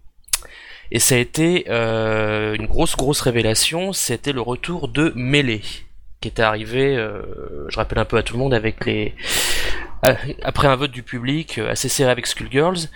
Et 0.90 0.98
ça 0.98 1.14
a 1.14 1.18
été 1.18 1.66
euh, 1.68 2.55
une 2.55 2.66
grosse 2.66 2.96
grosse 2.96 3.20
révélation. 3.20 3.92
C'était 3.92 4.33
le 4.33 4.40
retour 4.40 4.88
de 4.88 5.12
Melee, 5.14 5.85
qui 6.20 6.29
était 6.29 6.42
arrivé, 6.42 6.96
euh, 6.96 7.22
je 7.68 7.76
rappelle 7.76 7.98
un 7.98 8.05
peu 8.05 8.16
à 8.16 8.22
tout 8.22 8.35
le 8.35 8.40
monde, 8.40 8.55
avec 8.55 8.85
les 8.87 9.14
euh, 10.07 10.14
après 10.42 10.66
un 10.66 10.76
vote 10.76 10.90
du 10.90 11.03
public 11.03 11.59
euh, 11.59 11.70
assez 11.70 11.88
serré 11.88 12.11
avec 12.11 12.26
Skullgirls. 12.26 12.88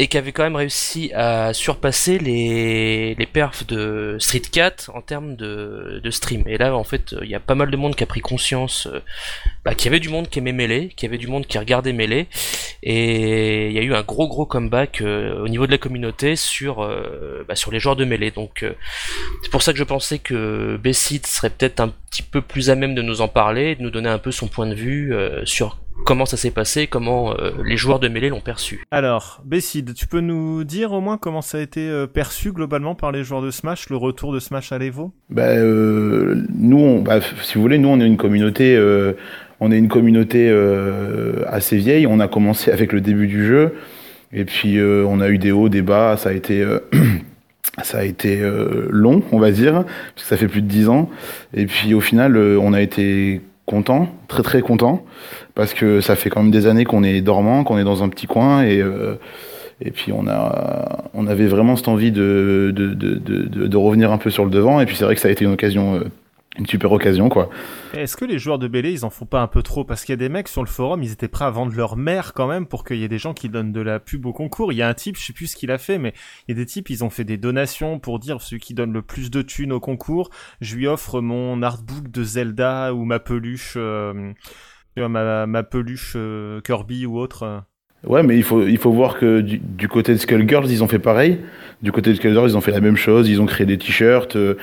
Et 0.00 0.06
qui 0.06 0.16
avait 0.16 0.32
quand 0.32 0.44
même 0.44 0.56
réussi 0.56 1.12
à 1.12 1.52
surpasser 1.52 2.18
les, 2.18 3.14
les 3.16 3.26
perfs 3.26 3.66
de 3.66 4.16
Street 4.18 4.40
Cat 4.50 4.86
en 4.94 5.02
termes 5.02 5.36
de, 5.36 6.00
de 6.02 6.10
stream. 6.10 6.42
Et 6.46 6.56
là, 6.56 6.74
en 6.74 6.84
fait, 6.84 7.14
il 7.20 7.28
y 7.28 7.34
a 7.34 7.38
pas 7.38 7.54
mal 7.54 7.70
de 7.70 7.76
monde 7.76 7.94
qui 7.94 8.02
a 8.02 8.06
pris 8.06 8.22
conscience 8.22 8.86
euh, 8.86 9.00
bah, 9.62 9.74
qu'il 9.74 9.84
y 9.84 9.88
avait 9.88 10.00
du 10.00 10.08
monde 10.08 10.30
qui 10.30 10.38
aimait 10.38 10.52
Melee, 10.52 10.88
qu'il 10.88 11.06
y 11.06 11.10
avait 11.10 11.18
du 11.18 11.26
monde 11.26 11.46
qui 11.46 11.58
regardait 11.58 11.92
Melee, 11.92 12.28
et 12.82 13.66
il 13.66 13.74
y 13.74 13.78
a 13.78 13.82
eu 13.82 13.92
un 13.92 14.00
gros 14.00 14.26
gros 14.26 14.46
comeback 14.46 15.02
euh, 15.02 15.38
au 15.44 15.48
niveau 15.48 15.66
de 15.66 15.70
la 15.70 15.76
communauté 15.76 16.34
sur, 16.34 16.82
euh, 16.82 17.44
bah, 17.46 17.54
sur 17.54 17.70
les 17.70 17.78
joueurs 17.78 17.96
de 17.96 18.06
Melee. 18.06 18.30
Donc 18.30 18.62
euh, 18.62 18.72
c'est 19.42 19.50
pour 19.50 19.60
ça 19.60 19.74
que 19.74 19.78
je 19.78 19.84
pensais 19.84 20.18
que 20.18 20.78
Bessit 20.82 21.26
serait 21.26 21.50
peut-être 21.50 21.80
un 21.80 21.92
petit 22.10 22.22
peu 22.22 22.40
plus 22.40 22.70
à 22.70 22.74
même 22.74 22.94
de 22.94 23.02
nous 23.02 23.20
en 23.20 23.28
parler, 23.28 23.74
de 23.74 23.82
nous 23.82 23.90
donner 23.90 24.08
un 24.08 24.18
peu 24.18 24.32
son 24.32 24.48
point 24.48 24.66
de 24.66 24.74
vue 24.74 25.12
euh, 25.12 25.44
sur 25.44 25.76
comment 26.04 26.26
ça 26.26 26.36
s'est 26.36 26.50
passé, 26.50 26.86
comment 26.86 27.32
euh, 27.32 27.50
les 27.64 27.76
joueurs 27.76 28.00
de 28.00 28.08
Melee 28.08 28.30
l'ont 28.30 28.40
perçu. 28.40 28.84
Alors, 28.90 29.42
Bessid, 29.44 29.94
tu 29.94 30.06
peux 30.06 30.20
nous 30.20 30.64
dire 30.64 30.92
au 30.92 31.00
moins 31.00 31.18
comment 31.18 31.42
ça 31.42 31.58
a 31.58 31.60
été 31.60 31.88
euh, 31.88 32.06
perçu 32.06 32.52
globalement 32.52 32.94
par 32.94 33.12
les 33.12 33.24
joueurs 33.24 33.42
de 33.42 33.50
Smash, 33.50 33.90
le 33.90 33.96
retour 33.96 34.32
de 34.32 34.40
Smash 34.40 34.72
à 34.72 34.78
l'Evo? 34.78 35.12
Bah, 35.28 35.48
euh, 35.48 36.44
nous, 36.54 36.78
on, 36.78 37.02
bah, 37.02 37.20
si 37.42 37.54
vous 37.54 37.62
voulez, 37.62 37.78
nous, 37.78 37.88
on 37.88 38.00
est 38.00 38.06
une 38.06 38.16
communauté, 38.16 38.74
euh, 38.76 39.12
on 39.60 39.70
est 39.70 39.78
une 39.78 39.88
communauté 39.88 40.48
euh, 40.50 41.44
assez 41.46 41.76
vieille. 41.76 42.06
On 42.06 42.18
a 42.18 42.28
commencé 42.28 42.72
avec 42.72 42.92
le 42.92 43.00
début 43.00 43.26
du 43.26 43.46
jeu, 43.46 43.74
et 44.32 44.44
puis 44.44 44.78
euh, 44.78 45.04
on 45.06 45.20
a 45.20 45.28
eu 45.28 45.38
des 45.38 45.52
hauts, 45.52 45.68
des 45.68 45.82
bas. 45.82 46.16
Ça 46.16 46.30
a 46.30 46.32
été, 46.32 46.62
euh, 46.62 46.80
ça 47.82 47.98
a 47.98 48.04
été 48.04 48.40
euh, 48.40 48.88
long, 48.90 49.22
on 49.32 49.38
va 49.38 49.50
dire, 49.52 49.84
parce 50.14 50.22
que 50.22 50.28
ça 50.28 50.36
fait 50.36 50.48
plus 50.48 50.62
de 50.62 50.68
dix 50.68 50.88
ans. 50.88 51.10
Et 51.54 51.66
puis 51.66 51.94
au 51.94 52.00
final, 52.00 52.36
on 52.36 52.72
a 52.72 52.80
été 52.80 53.42
content, 53.66 54.08
très 54.28 54.42
très 54.42 54.60
content, 54.62 55.04
parce 55.54 55.74
que 55.74 56.00
ça 56.00 56.16
fait 56.16 56.30
quand 56.30 56.42
même 56.42 56.50
des 56.50 56.66
années 56.66 56.84
qu'on 56.84 57.04
est 57.04 57.20
dormant, 57.20 57.64
qu'on 57.64 57.78
est 57.78 57.84
dans 57.84 58.02
un 58.02 58.08
petit 58.08 58.26
coin, 58.26 58.62
et 58.62 58.80
euh, 58.80 59.14
et 59.82 59.90
puis 59.90 60.12
on 60.12 60.26
a, 60.28 61.04
on 61.14 61.26
avait 61.26 61.46
vraiment 61.46 61.74
cette 61.76 61.88
envie 61.88 62.12
de, 62.12 62.72
de, 62.74 62.92
de, 62.92 63.76
revenir 63.76 64.12
un 64.12 64.18
peu 64.18 64.28
sur 64.28 64.44
le 64.44 64.50
devant. 64.50 64.80
Et 64.80 64.86
puis 64.86 64.94
c'est 64.94 65.04
vrai 65.04 65.14
que 65.14 65.20
ça 65.22 65.28
a 65.28 65.30
été 65.30 65.44
une 65.46 65.52
occasion, 65.52 65.94
euh, 65.94 66.04
une 66.58 66.66
super 66.66 66.90
occasion, 66.90 67.28
quoi. 67.28 67.48
Est-ce 67.94 68.16
que 68.16 68.24
les 68.24 68.38
joueurs 68.40 68.58
de 68.58 68.66
Melee, 68.66 68.92
ils 68.92 69.04
en 69.04 69.10
font 69.10 69.24
pas 69.24 69.40
un 69.40 69.46
peu 69.46 69.62
trop? 69.62 69.84
Parce 69.84 70.04
qu'il 70.04 70.12
y 70.12 70.14
a 70.14 70.16
des 70.16 70.28
mecs 70.28 70.48
sur 70.48 70.62
le 70.62 70.68
forum, 70.68 71.02
ils 71.02 71.12
étaient 71.12 71.28
prêts 71.28 71.44
à 71.44 71.50
vendre 71.50 71.72
leur 71.76 71.96
mère 71.96 72.32
quand 72.34 72.48
même 72.48 72.66
pour 72.66 72.84
qu'il 72.84 72.96
y 72.96 73.04
ait 73.04 73.08
des 73.08 73.18
gens 73.18 73.34
qui 73.34 73.48
donnent 73.48 73.72
de 73.72 73.80
la 73.80 74.00
pub 74.00 74.26
au 74.26 74.32
concours. 74.32 74.72
Il 74.72 74.76
y 74.76 74.82
a 74.82 74.88
un 74.88 74.94
type, 74.94 75.16
je 75.16 75.24
sais 75.24 75.32
plus 75.32 75.46
ce 75.46 75.56
qu'il 75.56 75.70
a 75.70 75.78
fait, 75.78 75.98
mais 75.98 76.12
il 76.48 76.56
y 76.56 76.58
a 76.58 76.60
des 76.60 76.66
types, 76.66 76.90
ils 76.90 77.04
ont 77.04 77.10
fait 77.10 77.22
des 77.22 77.36
donations 77.36 78.00
pour 78.00 78.18
dire 78.18 78.42
celui 78.42 78.60
qui 78.60 78.74
donne 78.74 78.92
le 78.92 79.02
plus 79.02 79.30
de 79.30 79.42
thunes 79.42 79.72
au 79.72 79.80
concours, 79.80 80.30
je 80.60 80.74
lui 80.74 80.88
offre 80.88 81.20
mon 81.20 81.62
artbook 81.62 82.10
de 82.10 82.24
Zelda 82.24 82.94
ou 82.94 83.04
ma 83.04 83.20
peluche, 83.20 83.74
euh, 83.76 84.32
ma, 84.96 85.46
ma 85.46 85.62
peluche 85.62 86.14
euh, 86.16 86.60
Kirby 86.62 87.06
ou 87.06 87.16
autre. 87.18 87.62
Ouais, 88.02 88.22
mais 88.22 88.36
il 88.36 88.42
faut, 88.42 88.66
il 88.66 88.78
faut 88.78 88.92
voir 88.92 89.18
que 89.18 89.40
du, 89.40 89.58
du 89.58 89.86
côté 89.86 90.12
de 90.14 90.18
Skullgirls, 90.18 90.70
ils 90.70 90.82
ont 90.82 90.88
fait 90.88 90.98
pareil. 90.98 91.38
Du 91.82 91.92
côté 91.92 92.10
de 92.10 92.16
Skullgirls, 92.16 92.48
ils 92.48 92.56
ont 92.56 92.62
fait 92.62 92.70
la 92.72 92.80
même 92.80 92.96
chose. 92.96 93.28
Ils 93.28 93.42
ont 93.42 93.46
créé 93.46 93.66
des 93.66 93.76
t-shirts. 93.76 94.36
euh, 94.36 94.56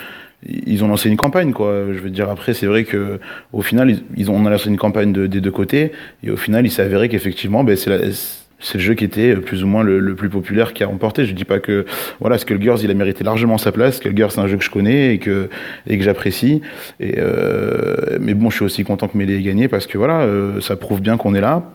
ils 0.47 0.83
ont 0.83 0.87
lancé 0.87 1.09
une 1.09 1.17
campagne, 1.17 1.51
quoi. 1.51 1.83
Je 1.93 1.99
veux 1.99 2.09
dire, 2.09 2.29
après, 2.29 2.53
c'est 2.53 2.67
vrai 2.67 2.83
que 2.85 3.19
au 3.53 3.61
final, 3.61 3.97
ils, 4.15 4.31
ont, 4.31 4.35
on 4.35 4.45
a 4.45 4.49
lancé 4.49 4.69
une 4.69 4.77
campagne 4.77 5.11
de- 5.13 5.27
des 5.27 5.41
deux 5.41 5.51
côtés. 5.51 5.91
Et 6.23 6.31
au 6.31 6.37
final, 6.37 6.65
il 6.65 6.71
s'est 6.71 6.81
avéré 6.81 7.09
qu'effectivement, 7.09 7.63
ben, 7.63 7.75
c'est 7.75 7.89
la- 7.89 8.11
c'est 8.59 8.79
le 8.79 8.83
jeu 8.83 8.95
qui 8.95 9.03
était 9.03 9.35
plus 9.35 9.63
ou 9.63 9.67
moins 9.67 9.83
le, 9.83 9.99
le 9.99 10.15
plus 10.15 10.29
populaire 10.29 10.73
qui 10.73 10.83
a 10.83 10.87
remporté. 10.87 11.25
Je 11.25 11.33
dis 11.33 11.45
pas 11.45 11.59
que 11.59 11.85
voilà, 12.19 12.37
Skullgirls, 12.39 12.79
il 12.83 12.89
a 12.89 12.93
mérité 12.95 13.23
largement 13.23 13.57
sa 13.59 13.71
place. 13.71 13.97
Skullgirls, 13.97 14.31
c'est 14.31 14.39
un 14.39 14.47
jeu 14.47 14.57
que 14.57 14.63
je 14.63 14.71
connais 14.71 15.13
et 15.13 15.19
que 15.19 15.49
et 15.85 15.97
que 15.97 16.03
j'apprécie. 16.03 16.61
Et 16.99 17.15
euh, 17.19 18.17
mais 18.19 18.33
bon, 18.33 18.49
je 18.49 18.55
suis 18.55 18.65
aussi 18.65 18.83
content 18.83 19.07
que 19.07 19.17
Melee 19.17 19.35
ait 19.37 19.41
gagné 19.43 19.67
parce 19.67 19.85
que 19.85 19.97
voilà, 19.99 20.21
euh, 20.21 20.59
ça 20.61 20.75
prouve 20.75 21.01
bien 21.01 21.17
qu'on 21.17 21.35
est 21.35 21.41
là. 21.41 21.69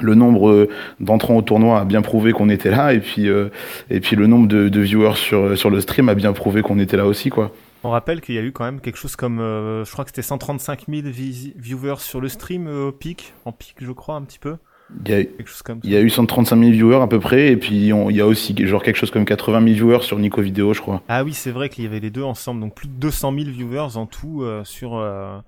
Le 0.00 0.14
nombre 0.14 0.48
euh, 0.48 0.68
d'entrants 1.00 1.36
au 1.36 1.42
tournoi 1.42 1.78
a 1.80 1.84
bien 1.84 2.00
prouvé 2.00 2.32
qu'on 2.32 2.48
était 2.48 2.70
là, 2.70 2.94
et 2.94 3.00
puis 3.00 3.28
euh, 3.28 3.48
et 3.90 4.00
puis 4.00 4.16
le 4.16 4.26
nombre 4.26 4.48
de, 4.48 4.70
de 4.70 4.80
viewers 4.80 5.16
sur 5.16 5.58
sur 5.58 5.68
le 5.68 5.82
stream 5.82 6.08
a 6.08 6.14
bien 6.14 6.32
prouvé 6.32 6.62
qu'on 6.62 6.78
était 6.78 6.96
là 6.96 7.04
aussi, 7.06 7.28
quoi. 7.28 7.52
On 7.84 7.90
rappelle 7.90 8.20
qu'il 8.20 8.34
y 8.34 8.38
a 8.38 8.42
eu 8.42 8.52
quand 8.52 8.64
même 8.64 8.80
quelque 8.80 8.96
chose 8.98 9.16
comme, 9.16 9.40
euh, 9.40 9.84
je 9.84 9.90
crois 9.92 10.04
que 10.04 10.10
c'était 10.10 10.22
135 10.22 10.84
000 10.88 11.02
vis- 11.08 11.52
viewers 11.56 11.98
sur 11.98 12.20
le 12.20 12.28
stream 12.28 12.66
euh, 12.68 12.88
au 12.88 12.92
pic, 12.92 13.34
en 13.44 13.52
pic 13.52 13.74
je 13.80 13.90
crois 13.92 14.14
un 14.14 14.22
petit 14.22 14.38
peu, 14.38 14.56
Il 15.04 15.10
y 15.10 15.14
a 15.14 15.24
quelque 15.24 15.48
chose 15.48 15.62
comme 15.62 15.78
ça. 15.78 15.88
il 15.88 15.90
y 15.92 15.96
a 15.96 16.00
eu 16.00 16.08
135 16.10 16.56
000 16.58 16.70
viewers 16.70 17.02
à 17.02 17.08
peu 17.08 17.18
près, 17.18 17.48
et 17.48 17.56
puis 17.56 17.92
on- 17.92 18.08
il 18.10 18.16
y 18.16 18.20
a 18.20 18.26
aussi 18.26 18.54
genre 18.66 18.82
quelque 18.82 18.96
chose 18.96 19.10
comme 19.10 19.24
80 19.24 19.60
000 19.62 19.74
viewers 19.74 20.02
sur 20.02 20.18
Nico 20.18 20.40
Vidéo, 20.42 20.74
je 20.74 20.80
crois. 20.80 21.02
Ah 21.08 21.24
oui, 21.24 21.32
c'est 21.32 21.50
vrai 21.50 21.68
qu'il 21.68 21.82
y 21.84 21.86
avait 21.88 21.98
les 22.00 22.10
deux 22.10 22.22
ensemble, 22.22 22.60
donc 22.60 22.74
plus 22.74 22.86
de 22.88 22.94
200 22.94 23.32
000 23.32 23.50
viewers 23.50 23.96
en 23.96 24.06
tout 24.06 24.42
euh, 24.42 24.62
sur 24.64 24.96
euh, 24.96 25.38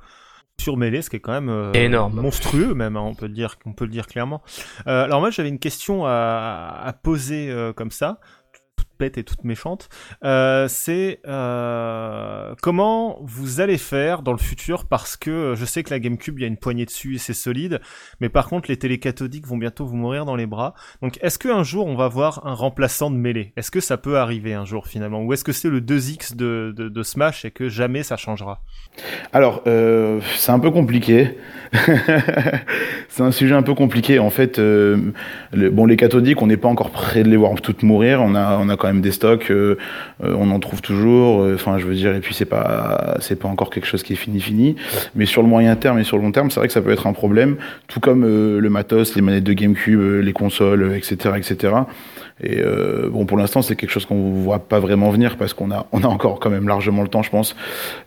sur 0.61 0.77
Melee, 0.77 1.03
ce 1.03 1.11
qui 1.11 1.17
est 1.17 1.21
quand 1.21 1.33
même 1.33 1.49
euh, 1.49 1.73
Énorme. 1.73 2.21
monstrueux 2.21 2.75
même, 2.75 2.97
hein, 2.97 3.03
on 3.05 3.15
peut 3.15 3.27
le 3.27 3.33
dire, 3.35 3.57
on 3.67 3.73
peut 3.73 3.85
le 3.85 3.91
dire 3.91 4.07
clairement. 4.07 4.43
Euh, 4.87 5.05
alors 5.05 5.21
moi 5.21 5.31
j'avais 5.31 5.49
une 5.49 5.59
question 5.59 6.05
à, 6.07 6.81
à 6.85 6.93
poser 6.93 7.51
euh, 7.51 7.73
comme 7.73 7.91
ça, 7.91 8.19
toute 8.77 8.87
bête 8.99 9.19
et 9.19 9.25
toute 9.25 9.45
méchante. 9.45 9.89
Euh, 10.25 10.67
c'est 10.69 11.21
euh, 11.27 12.55
comment 12.63 13.19
vous 13.23 13.61
allez 13.61 13.79
faire 13.79 14.23
dans 14.23 14.33
le 14.33 14.39
futur 14.39 14.87
parce 14.87 15.17
que 15.17 15.31
euh, 15.31 15.55
je 15.55 15.65
sais 15.65 15.83
que 15.83 15.91
la 15.91 15.99
GameCube 15.99 16.39
il 16.39 16.43
y 16.43 16.45
a 16.45 16.49
une 16.49 16.57
poignée 16.57 16.85
dessus 16.85 17.17
et 17.17 17.19
c'est 17.19 17.35
solide, 17.35 17.81
mais 18.21 18.29
par 18.29 18.49
contre 18.49 18.71
les 18.71 18.77
télécathodiques 18.77 19.47
vont 19.47 19.57
bientôt 19.57 19.87
vous 19.87 19.97
mourir 19.97 20.25
dans 20.25 20.37
les 20.37 20.47
bras. 20.47 20.75
Donc 21.03 21.19
est-ce 21.23 21.39
qu'un 21.39 21.63
jour 21.63 21.87
on 21.87 21.97
va 21.97 22.09
voir 22.09 22.47
un 22.47 22.55
remplaçant 22.55 23.11
de 23.11 23.17
Melee 23.17 23.53
Est-ce 23.57 23.71
que 23.71 23.81
ça 23.81 23.97
peut 23.97 24.19
arriver 24.19 24.55
un 24.55 24.65
jour 24.65 24.87
finalement? 24.87 25.23
Ou 25.23 25.33
est-ce 25.33 25.45
que 25.45 25.53
c'est 25.53 25.71
le 25.71 25.81
2X 25.81 26.37
de, 26.37 27.03
Smash 27.03 27.45
et 27.45 27.51
que 27.51 27.69
jamais 27.69 28.03
ça 28.03 28.17
changera? 28.17 28.63
Alors, 29.33 29.63
c'est 29.65 30.53
un 30.53 30.59
peu 30.59 30.71
compliqué. 30.71 31.37
c'est 33.09 33.23
un 33.23 33.31
sujet 33.31 33.55
un 33.55 33.63
peu 33.63 33.75
compliqué. 33.75 34.19
En 34.19 34.31
fait, 34.31 34.59
bon, 34.59 35.87
les 35.87 35.97
cathodiques, 35.97 36.41
on 36.41 36.47
n'est 36.47 36.57
pas 36.57 36.69
encore 36.69 36.91
prêt 36.91 37.23
de 37.23 37.29
les 37.29 37.37
voir 37.37 37.55
toutes 37.61 37.83
mourir. 37.83 38.23
On 38.23 38.35
a, 38.35 38.59
on 38.59 38.69
a 38.69 38.77
même 38.87 39.01
des 39.01 39.13
stocks. 39.13 39.51
euh, 39.51 39.77
euh, 40.23 40.35
on 40.39 40.51
en 40.51 40.61
trouve 40.61 40.83
toujours. 40.83 41.43
euh, 41.43 41.55
Enfin, 41.55 41.79
je 41.79 41.87
veux 41.87 41.95
dire, 41.95 42.15
et 42.15 42.21
puis 42.21 42.35
c'est 42.35 42.45
pas, 42.45 43.17
c'est 43.21 43.37
pas 43.37 43.49
encore 43.49 43.71
quelque 43.71 43.87
chose 43.87 44.03
qui 44.03 44.13
est 44.15 44.17
fini, 44.17 44.41
fini. 44.41 44.77
Mais 45.15 45.27
sur 45.27 45.43
le 45.43 45.49
moyen 45.49 45.75
terme 45.77 45.99
et 45.99 46.05
sur 46.05 46.17
le 46.17 46.23
long 46.23 46.33
terme, 46.33 46.51
c'est 46.51 46.61
vrai 46.61 46.67
que 46.69 46.73
ça 46.75 46.83
peut 46.83 46.91
être 46.93 47.07
un 47.07 47.13
problème. 47.13 47.57
Tout 47.89 48.01
comme 48.01 48.23
le 48.25 48.71
matos, 48.71 49.15
les 49.17 49.23
manettes 49.23 49.45
de 49.45 49.53
GameCube, 49.53 50.01
les 50.23 50.33
consoles, 50.33 50.93
etc., 50.95 51.35
etc. 51.37 51.75
Et 52.43 52.59
euh, 52.59 53.09
bon, 53.11 53.27
pour 53.27 53.39
l'instant, 53.39 53.63
c'est 53.63 53.77
quelque 53.77 53.91
chose 53.91 54.07
qu'on 54.07 54.33
voit 54.33 54.59
pas 54.59 54.81
vraiment 54.81 55.11
venir 55.11 55.37
parce 55.37 55.55
qu'on 55.55 55.71
a, 55.71 55.87
on 55.93 56.03
a 56.03 56.09
encore 56.09 56.41
quand 56.41 56.51
même 56.51 56.67
largement 56.67 57.03
le 57.03 57.09
temps, 57.09 57.23
je 57.23 57.31
pense. 57.31 57.55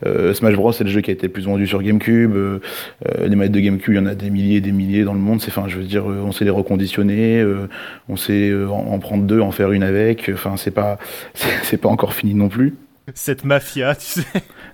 Euh, 0.05 0.33
Smash 0.33 0.55
Bros, 0.55 0.73
c'est 0.73 0.83
le 0.83 0.89
jeu 0.89 0.99
qui 0.99 1.11
a 1.11 1.13
été 1.13 1.27
le 1.27 1.33
plus 1.33 1.45
vendu 1.45 1.65
sur 1.65 1.81
GameCube. 1.81 2.35
Euh, 2.35 2.59
euh, 3.07 3.27
les 3.27 3.35
manettes 3.37 3.53
de 3.53 3.61
GameCube, 3.61 3.93
il 3.93 3.97
y 3.97 3.99
en 3.99 4.05
a 4.05 4.15
des 4.15 4.29
milliers 4.29 4.57
et 4.57 4.61
des 4.61 4.73
milliers 4.73 5.05
dans 5.05 5.13
le 5.13 5.19
monde. 5.19 5.39
C'est, 5.41 5.49
enfin, 5.49 5.67
je 5.67 5.77
veux 5.77 5.85
dire, 5.85 6.09
euh, 6.09 6.21
on 6.25 6.33
sait 6.33 6.43
les 6.43 6.51
reconditionner, 6.51 7.39
euh, 7.39 7.69
on 8.09 8.17
sait 8.17 8.53
en, 8.53 8.93
en 8.93 8.99
prendre 8.99 9.23
deux, 9.23 9.39
en 9.39 9.51
faire 9.51 9.71
une 9.71 9.83
avec. 9.83 10.29
Enfin, 10.33 10.57
c'est 10.57 10.71
pas, 10.71 10.97
c'est 11.63 11.77
pas 11.77 11.89
encore 11.89 12.13
fini 12.13 12.33
non 12.33 12.49
plus. 12.49 12.75
Cette 13.13 13.45
mafia, 13.45 13.95
tu 13.95 14.05
sais 14.05 14.25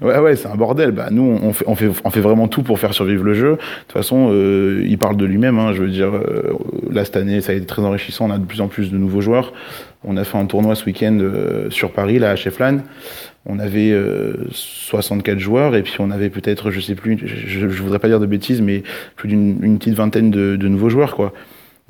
Ouais, 0.02 0.17
ouais, 0.17 0.36
c'est 0.36 0.48
un 0.48 0.56
bordel. 0.56 0.91
Bah, 0.91 1.10
nous, 1.12 1.39
on 1.41 1.54
fait, 1.54 1.65
on 1.67 1.76
fait, 1.76 1.89
on 2.04 2.10
fait 2.10 2.19
vraiment 2.19 2.48
tout 2.48 2.63
pour 2.63 2.80
faire 2.80 2.93
survivre 2.93 3.24
le 3.24 3.34
jeu. 3.34 3.52
De 3.52 3.58
toute 3.58 3.91
façon, 3.93 4.30
euh, 4.32 4.84
il 4.86 4.98
parle 4.98 5.17
de 5.17 5.26
lui-même. 5.26 5.60
Hein, 5.60 5.72
je 5.74 5.84
veux 5.84 5.89
dire, 5.89 6.13
euh, 6.15 6.58
là 6.91 7.06
cette 7.06 7.15
année, 7.15 7.41
ça 7.41 7.52
a 7.52 7.56
été 7.56 7.65
très 7.65 7.84
enrichissant. 7.84 8.26
On 8.28 8.32
a 8.32 8.39
de 8.39 8.46
plus 8.46 8.62
en 8.62 8.67
plus 8.67 8.91
de 8.91 8.98
nouveaux 8.98 9.22
joueurs. 9.22 9.54
On 10.04 10.17
a 10.17 10.24
fait 10.24 10.38
un 10.38 10.46
tournoi 10.46 10.76
ce 10.76 10.86
week-end 10.86 11.17
euh, 11.22 11.69
sur 11.69 11.91
Paris, 11.91 12.19
là, 12.19 12.32
à 12.32 12.36
Cheflan. 12.36 12.80
On 13.46 13.60
avait 13.60 13.91
euh, 13.91 14.48
64 14.52 15.38
joueurs 15.38 15.76
et 15.76 15.84
puis 15.84 15.93
on 16.00 16.12
avait 16.12 16.30
peut-être, 16.30 16.72
je 16.72 16.80
sais 16.80 16.96
plus, 16.96 17.19
je, 17.24 17.69
je 17.69 17.82
voudrais 17.84 18.00
pas 18.00 18.08
dire 18.08 18.19
de 18.19 18.26
bêtises, 18.26 18.62
mais 18.62 18.84
plus 19.15 19.28
d'une 19.28 19.60
une 19.62 19.78
petite 19.78 19.96
vingtaine 19.96 20.32
de, 20.32 20.56
de 20.56 20.67
nouveaux 20.67 20.89
joueurs, 20.89 21.15
quoi. 21.15 21.34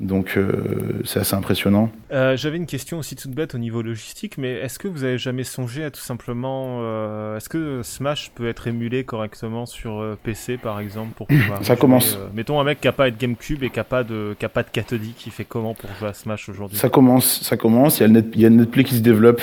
Donc, 0.00 0.36
euh, 0.36 1.00
c'est 1.04 1.20
assez 1.20 1.36
impressionnant. 1.36 1.88
Euh, 2.12 2.36
J'avais 2.36 2.56
une 2.56 2.66
question 2.66 2.98
aussi 2.98 3.14
toute 3.14 3.30
bête 3.30 3.54
au 3.54 3.58
niveau 3.58 3.80
logistique, 3.80 4.38
mais 4.38 4.54
est-ce 4.54 4.80
que 4.80 4.88
vous 4.88 5.04
avez 5.04 5.18
jamais 5.18 5.44
songé 5.44 5.84
à 5.84 5.92
tout 5.92 6.00
simplement, 6.00 6.80
euh, 6.80 7.36
est-ce 7.36 7.48
que 7.48 7.80
Smash 7.84 8.32
peut 8.34 8.48
être 8.48 8.66
émulé 8.66 9.04
correctement 9.04 9.66
sur 9.66 10.04
PC 10.24 10.56
par 10.56 10.80
exemple 10.80 11.12
pour 11.14 11.28
pouvoir 11.28 11.58
Ça 11.64 11.74
jouer, 11.74 11.80
commence. 11.80 12.18
mettons 12.34 12.60
un 12.60 12.64
mec 12.64 12.80
qui 12.80 12.88
a 12.88 12.92
pas 12.92 13.08
de 13.08 13.16
GameCube 13.16 13.62
et 13.62 13.70
qui 13.70 13.78
a 13.78 13.84
pas 13.84 14.02
de 14.02 14.34
qui 14.36 14.44
a 14.44 14.48
pas 14.48 14.64
de 14.64 14.70
cathodique, 14.70 15.16
qui 15.16 15.30
fait 15.30 15.44
comment 15.44 15.74
pour 15.74 15.88
jouer 16.00 16.08
à 16.08 16.14
Smash 16.14 16.48
aujourd'hui? 16.48 16.76
Ça 16.76 16.88
commence, 16.88 17.42
ça 17.42 17.56
commence. 17.56 18.00
Il 18.00 18.02
y 18.02 18.04
a 18.04 18.08
le, 18.08 18.12
net, 18.14 18.26
il 18.34 18.40
y 18.40 18.46
a 18.46 18.48
le 18.48 18.56
netplay 18.56 18.82
qui 18.82 18.96
se 18.96 19.00
développe. 19.00 19.42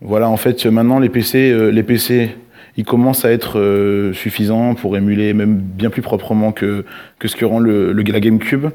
Voilà, 0.00 0.30
en 0.30 0.36
fait, 0.38 0.64
maintenant 0.64 0.98
les 0.98 1.10
PC, 1.10 1.70
les 1.72 1.82
PC, 1.82 2.36
ils 2.78 2.84
commencent 2.84 3.24
à 3.24 3.32
être 3.32 3.58
euh, 3.58 4.12
suffisants 4.12 4.74
pour 4.74 4.96
émuler 4.96 5.34
même 5.34 5.56
bien 5.56 5.90
plus 5.90 6.00
proprement 6.00 6.52
que 6.52 6.84
que 7.18 7.26
ce 7.26 7.34
que 7.34 7.44
rend 7.44 7.58
le, 7.58 7.92
le 7.92 8.02
la 8.04 8.20
GameCube. 8.20 8.66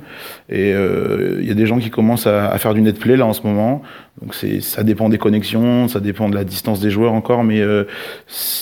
Et 0.49 0.73
euh, 0.73 1.39
il 1.41 1.47
y 1.47 1.51
a 1.51 1.53
des 1.53 1.65
gens 1.65 1.79
qui 1.79 1.89
commencent 1.89 2.27
à, 2.27 2.49
à 2.49 2.57
faire 2.57 2.73
du 2.73 2.81
netplay 2.81 3.15
là 3.15 3.25
en 3.25 3.31
ce 3.31 3.41
moment. 3.47 3.81
Donc 4.21 4.35
ça 4.35 4.83
dépend 4.83 5.07
des 5.07 5.17
connexions, 5.17 5.87
ça 5.87 6.01
dépend 6.01 6.27
de 6.29 6.35
la 6.35 6.43
distance 6.43 6.81
des 6.81 6.91
joueurs 6.91 7.13
encore, 7.13 7.45
mais 7.45 7.61
euh, 7.61 7.85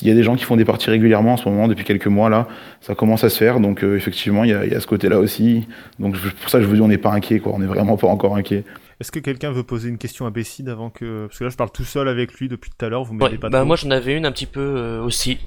il 0.04 0.08
y 0.08 0.12
a 0.12 0.14
des 0.14 0.24
gens 0.24 0.36
qui 0.36 0.46
font 0.46 0.56
des 0.58 0.64
parties 0.64 0.92
régulièrement 0.92 1.34
en 1.34 1.38
ce 1.38 1.50
moment 1.50 1.68
depuis 1.68 1.86
quelques 1.86 2.08
mois 2.08 2.30
là. 2.30 2.48
Ça 2.80 2.94
commence 2.94 3.24
à 3.24 3.30
se 3.30 3.38
faire, 3.38 3.60
donc 3.60 3.84
euh, 3.84 3.98
effectivement 3.98 4.44
il 4.44 4.52
y 4.52 4.54
a, 4.54 4.64
il 4.66 4.72
y 4.72 4.76
a 4.76 4.80
ce 4.80 4.88
côté-là 4.88 5.18
aussi. 5.18 5.68
Donc 6.00 6.16
pour 6.18 6.50
ça 6.52 6.62
je 6.62 6.68
vous 6.68 6.76
dis 6.76 6.82
on 6.82 6.88
n'est 6.88 7.00
pas 7.00 7.12
inquiet 7.12 7.40
quoi, 7.40 7.54
on 7.56 7.60
n'est 7.60 7.66
vraiment 7.66 7.98
pas 7.98 8.08
encore 8.08 8.38
inquiet. 8.38 8.64
Est-ce 9.02 9.12
que 9.12 9.20
quelqu'un 9.20 9.52
veut 9.52 9.64
poser 9.64 9.90
une 9.90 9.98
question 9.98 10.28
à 10.28 10.30
Bessid 10.30 10.70
avant 10.70 10.92
que 10.92 11.26
parce 11.26 11.40
que 11.40 11.44
là 11.44 11.50
je 11.50 11.56
parle 11.58 11.72
tout 11.72 11.84
seul 11.84 12.08
avec 12.08 12.34
lui 12.36 12.48
depuis 12.48 12.70
tout 12.70 12.86
à 12.86 12.88
l'heure, 12.88 13.04
vous 13.04 13.16
m'aidez 13.16 13.32
Ouais, 13.32 13.38
pas 13.40 13.50
bah 13.50 13.64
moi 13.64 13.76
j'en 13.76 13.90
avais 13.90 14.16
une 14.16 14.28
un 14.28 14.32
petit 14.32 14.46
peu 14.46 14.62
euh, 14.62 15.02
aussi. 15.02 15.40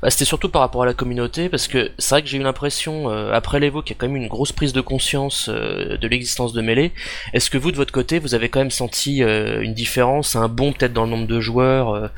Bah, 0.00 0.10
c'était 0.10 0.24
surtout 0.24 0.48
par 0.48 0.62
rapport 0.62 0.84
à 0.84 0.86
la 0.86 0.94
communauté, 0.94 1.48
parce 1.48 1.66
que 1.66 1.90
c'est 1.98 2.14
vrai 2.14 2.22
que 2.22 2.28
j'ai 2.28 2.38
eu 2.38 2.42
l'impression, 2.42 3.10
euh, 3.10 3.32
après 3.32 3.58
l'Evo, 3.58 3.82
qu'il 3.82 3.96
y 3.96 3.98
a 3.98 4.00
quand 4.00 4.06
même 4.06 4.22
une 4.22 4.28
grosse 4.28 4.52
prise 4.52 4.72
de 4.72 4.80
conscience 4.80 5.50
euh, 5.52 5.96
de 5.96 6.06
l'existence 6.06 6.52
de 6.52 6.62
Melee. 6.62 6.92
Est-ce 7.32 7.50
que 7.50 7.58
vous, 7.58 7.72
de 7.72 7.76
votre 7.76 7.92
côté, 7.92 8.20
vous 8.20 8.36
avez 8.36 8.48
quand 8.48 8.60
même 8.60 8.70
senti 8.70 9.24
euh, 9.24 9.62
une 9.62 9.74
différence, 9.74 10.36
un 10.36 10.48
bond 10.48 10.72
peut-être 10.72 10.92
dans 10.92 11.04
le 11.04 11.10
nombre 11.10 11.26
de 11.26 11.40
joueurs, 11.40 11.94
euh, 11.94 12.08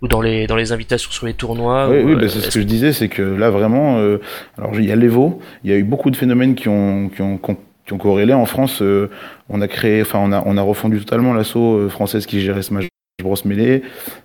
ou 0.00 0.08
dans 0.08 0.20
les, 0.20 0.46
dans 0.46 0.56
les 0.56 0.72
invitations 0.72 1.10
sur 1.10 1.26
les 1.26 1.34
tournois 1.34 1.88
Oui, 1.88 1.98
ou, 1.98 2.08
oui 2.08 2.14
bah, 2.14 2.28
c'est 2.28 2.40
ce 2.40 2.50
que 2.50 2.60
je 2.60 2.66
disais, 2.66 2.92
c'est 2.92 3.08
que 3.08 3.22
là 3.22 3.50
vraiment, 3.50 3.98
euh, 3.98 4.18
alors 4.56 4.74
il 4.76 4.86
y 4.86 4.92
a 4.92 4.96
l'Evo, 4.96 5.40
il 5.64 5.70
y 5.70 5.74
a 5.74 5.76
eu 5.76 5.84
beaucoup 5.84 6.10
de 6.10 6.16
phénomènes 6.16 6.54
qui 6.54 6.68
ont, 6.68 7.08
qui 7.08 7.20
ont, 7.22 7.38
qui 7.38 7.50
ont, 7.50 7.58
qui 7.88 7.94
ont 7.94 7.98
corrélé. 7.98 8.34
En 8.34 8.46
France, 8.46 8.82
euh, 8.82 9.10
on 9.48 9.60
a 9.60 9.66
créé, 9.66 10.02
enfin 10.02 10.20
on 10.22 10.30
a, 10.30 10.42
on 10.46 10.56
a 10.56 10.62
refondu 10.62 10.98
totalement 11.00 11.32
l'assaut 11.32 11.76
euh, 11.78 11.88
française 11.88 12.26
qui 12.26 12.40
gérait 12.40 12.62
Smash 12.62 12.88
Bros 13.22 13.34
Melee. 13.46 13.82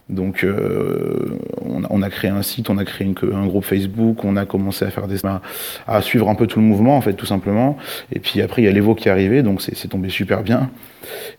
Donc 0.10 0.44
euh, 0.44 1.40
on, 1.66 1.84
a, 1.84 1.88
on 1.90 2.02
a 2.02 2.10
créé 2.10 2.30
un 2.30 2.42
site, 2.42 2.70
on 2.70 2.78
a 2.78 2.86
créé 2.86 3.08
un 3.34 3.48
groupe 3.48 3.64
Facebook, 3.64 4.24
on 4.26 4.36
a 4.36 4.46
commencé 4.46 4.86
à 4.86 4.92
faire 4.92 5.08
des 5.08 5.22
à, 5.88 6.02
suivre 6.02 6.30
un 6.30 6.36
peu 6.36 6.46
tout 6.46 6.60
le 6.60 6.66
mouvement 6.66 6.98
en 6.98 7.02
fait 7.02 7.14
tout 7.14 7.26
simplement. 7.26 7.78
Et 8.12 8.20
puis 8.20 8.42
après 8.42 8.62
il 8.62 8.66
y 8.66 8.68
a 8.68 8.72
l'Evo 8.72 8.94
qui 8.96 9.08
est 9.08 9.12
arrivé, 9.12 9.42
donc 9.42 9.62
c'est 9.62 9.88
tombé 9.88 10.10
super 10.10 10.44
bien. 10.44 10.70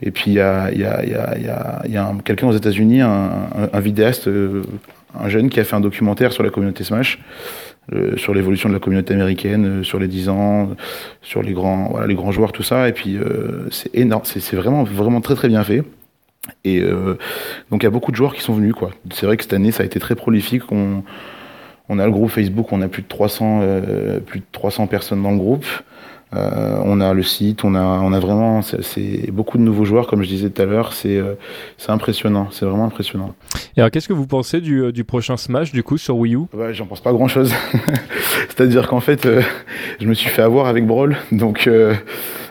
Et 0.02 0.10
puis 0.10 0.32
il 0.32 0.34
y 0.34 0.40
a, 0.40 0.72
y 0.72 0.84
a, 0.84 1.04
y 1.04 1.14
a, 1.14 1.82
y 1.86 1.96
a, 1.96 2.12
quelqu'un 2.24 2.48
aux 2.48 2.56
États-Unis, 2.56 3.02
un, 3.02 3.08
un, 3.08 3.68
un 3.72 3.80
vidéaste, 3.80 4.26
euh, 4.26 4.62
un 5.18 5.28
jeune 5.28 5.48
qui 5.50 5.60
a 5.60 5.64
fait 5.64 5.76
un 5.76 5.80
documentaire 5.80 6.32
sur 6.32 6.42
la 6.42 6.50
communauté 6.50 6.82
Smash, 6.84 7.20
euh, 7.92 8.16
sur 8.16 8.34
l'évolution 8.34 8.68
de 8.68 8.74
la 8.74 8.80
communauté 8.80 9.14
américaine, 9.14 9.80
euh, 9.80 9.82
sur 9.82 9.98
les 9.98 10.08
10 10.08 10.28
ans, 10.28 10.70
sur 11.22 11.42
les 11.42 11.52
grands, 11.52 11.88
voilà, 11.90 12.06
les 12.06 12.14
grands 12.14 12.32
joueurs, 12.32 12.52
tout 12.52 12.62
ça. 12.62 12.88
Et 12.88 12.92
puis 12.92 13.16
euh, 13.16 13.68
c'est 13.70 13.94
énorme, 13.94 14.22
c'est 14.24 14.56
vraiment, 14.56 14.84
vraiment 14.84 15.20
très 15.20 15.34
très 15.34 15.48
bien 15.48 15.62
fait. 15.64 15.82
Et 16.64 16.80
euh, 16.80 17.18
donc 17.70 17.82
il 17.82 17.84
y 17.84 17.86
a 17.86 17.90
beaucoup 17.90 18.10
de 18.10 18.16
joueurs 18.16 18.34
qui 18.34 18.42
sont 18.42 18.54
venus, 18.54 18.74
quoi. 18.74 18.90
C'est 19.12 19.26
vrai 19.26 19.36
que 19.36 19.42
cette 19.42 19.52
année 19.52 19.72
ça 19.72 19.82
a 19.82 19.86
été 19.86 19.98
très 19.98 20.14
prolifique. 20.14 20.70
On, 20.72 21.02
on 21.88 21.98
a 21.98 22.06
le 22.06 22.12
groupe 22.12 22.30
Facebook, 22.30 22.72
on 22.72 22.80
a 22.80 22.88
plus 22.88 23.02
de 23.02 23.08
300, 23.08 23.60
euh, 23.62 24.20
plus 24.20 24.40
de 24.40 24.44
300 24.52 24.86
personnes 24.86 25.22
dans 25.22 25.32
le 25.32 25.38
groupe. 25.38 25.66
Euh, 26.34 26.80
on 26.84 27.00
a 27.00 27.12
le 27.14 27.22
site, 27.22 27.64
on 27.64 27.74
a, 27.74 27.80
on 27.82 28.12
a 28.12 28.18
vraiment, 28.18 28.60
c'est- 28.62 28.82
c'est 28.82 29.30
beaucoup 29.30 29.56
de 29.58 29.62
nouveaux 29.62 29.84
joueurs, 29.84 30.06
comme 30.06 30.22
je 30.22 30.28
disais 30.28 30.50
tout 30.50 30.62
à 30.62 30.64
l'heure. 30.64 30.92
C'est, 30.92 31.16
euh, 31.16 31.34
c'est 31.78 31.90
impressionnant, 31.92 32.48
c'est 32.50 32.64
vraiment 32.66 32.86
impressionnant. 32.86 33.34
Et 33.76 33.80
alors, 33.80 33.90
qu'est-ce 33.90 34.08
que 34.08 34.12
vous 34.12 34.26
pensez 34.26 34.60
du, 34.60 34.80
euh, 34.82 34.92
du 34.92 35.04
prochain 35.04 35.36
Smash, 35.36 35.72
du 35.72 35.82
coup, 35.82 35.96
sur 35.98 36.16
Wii 36.16 36.34
U? 36.34 36.38
Ouais, 36.52 36.74
j'en 36.74 36.86
pense 36.86 37.00
pas 37.00 37.12
grand 37.12 37.28
chose. 37.28 37.52
C'est-à-dire 38.48 38.88
qu'en 38.88 39.00
fait, 39.00 39.26
euh, 39.26 39.42
je 40.00 40.06
me 40.06 40.14
suis 40.14 40.28
fait 40.30 40.42
avoir 40.42 40.66
avec 40.66 40.86
Brawl, 40.86 41.16
donc, 41.32 41.66
euh, 41.66 41.94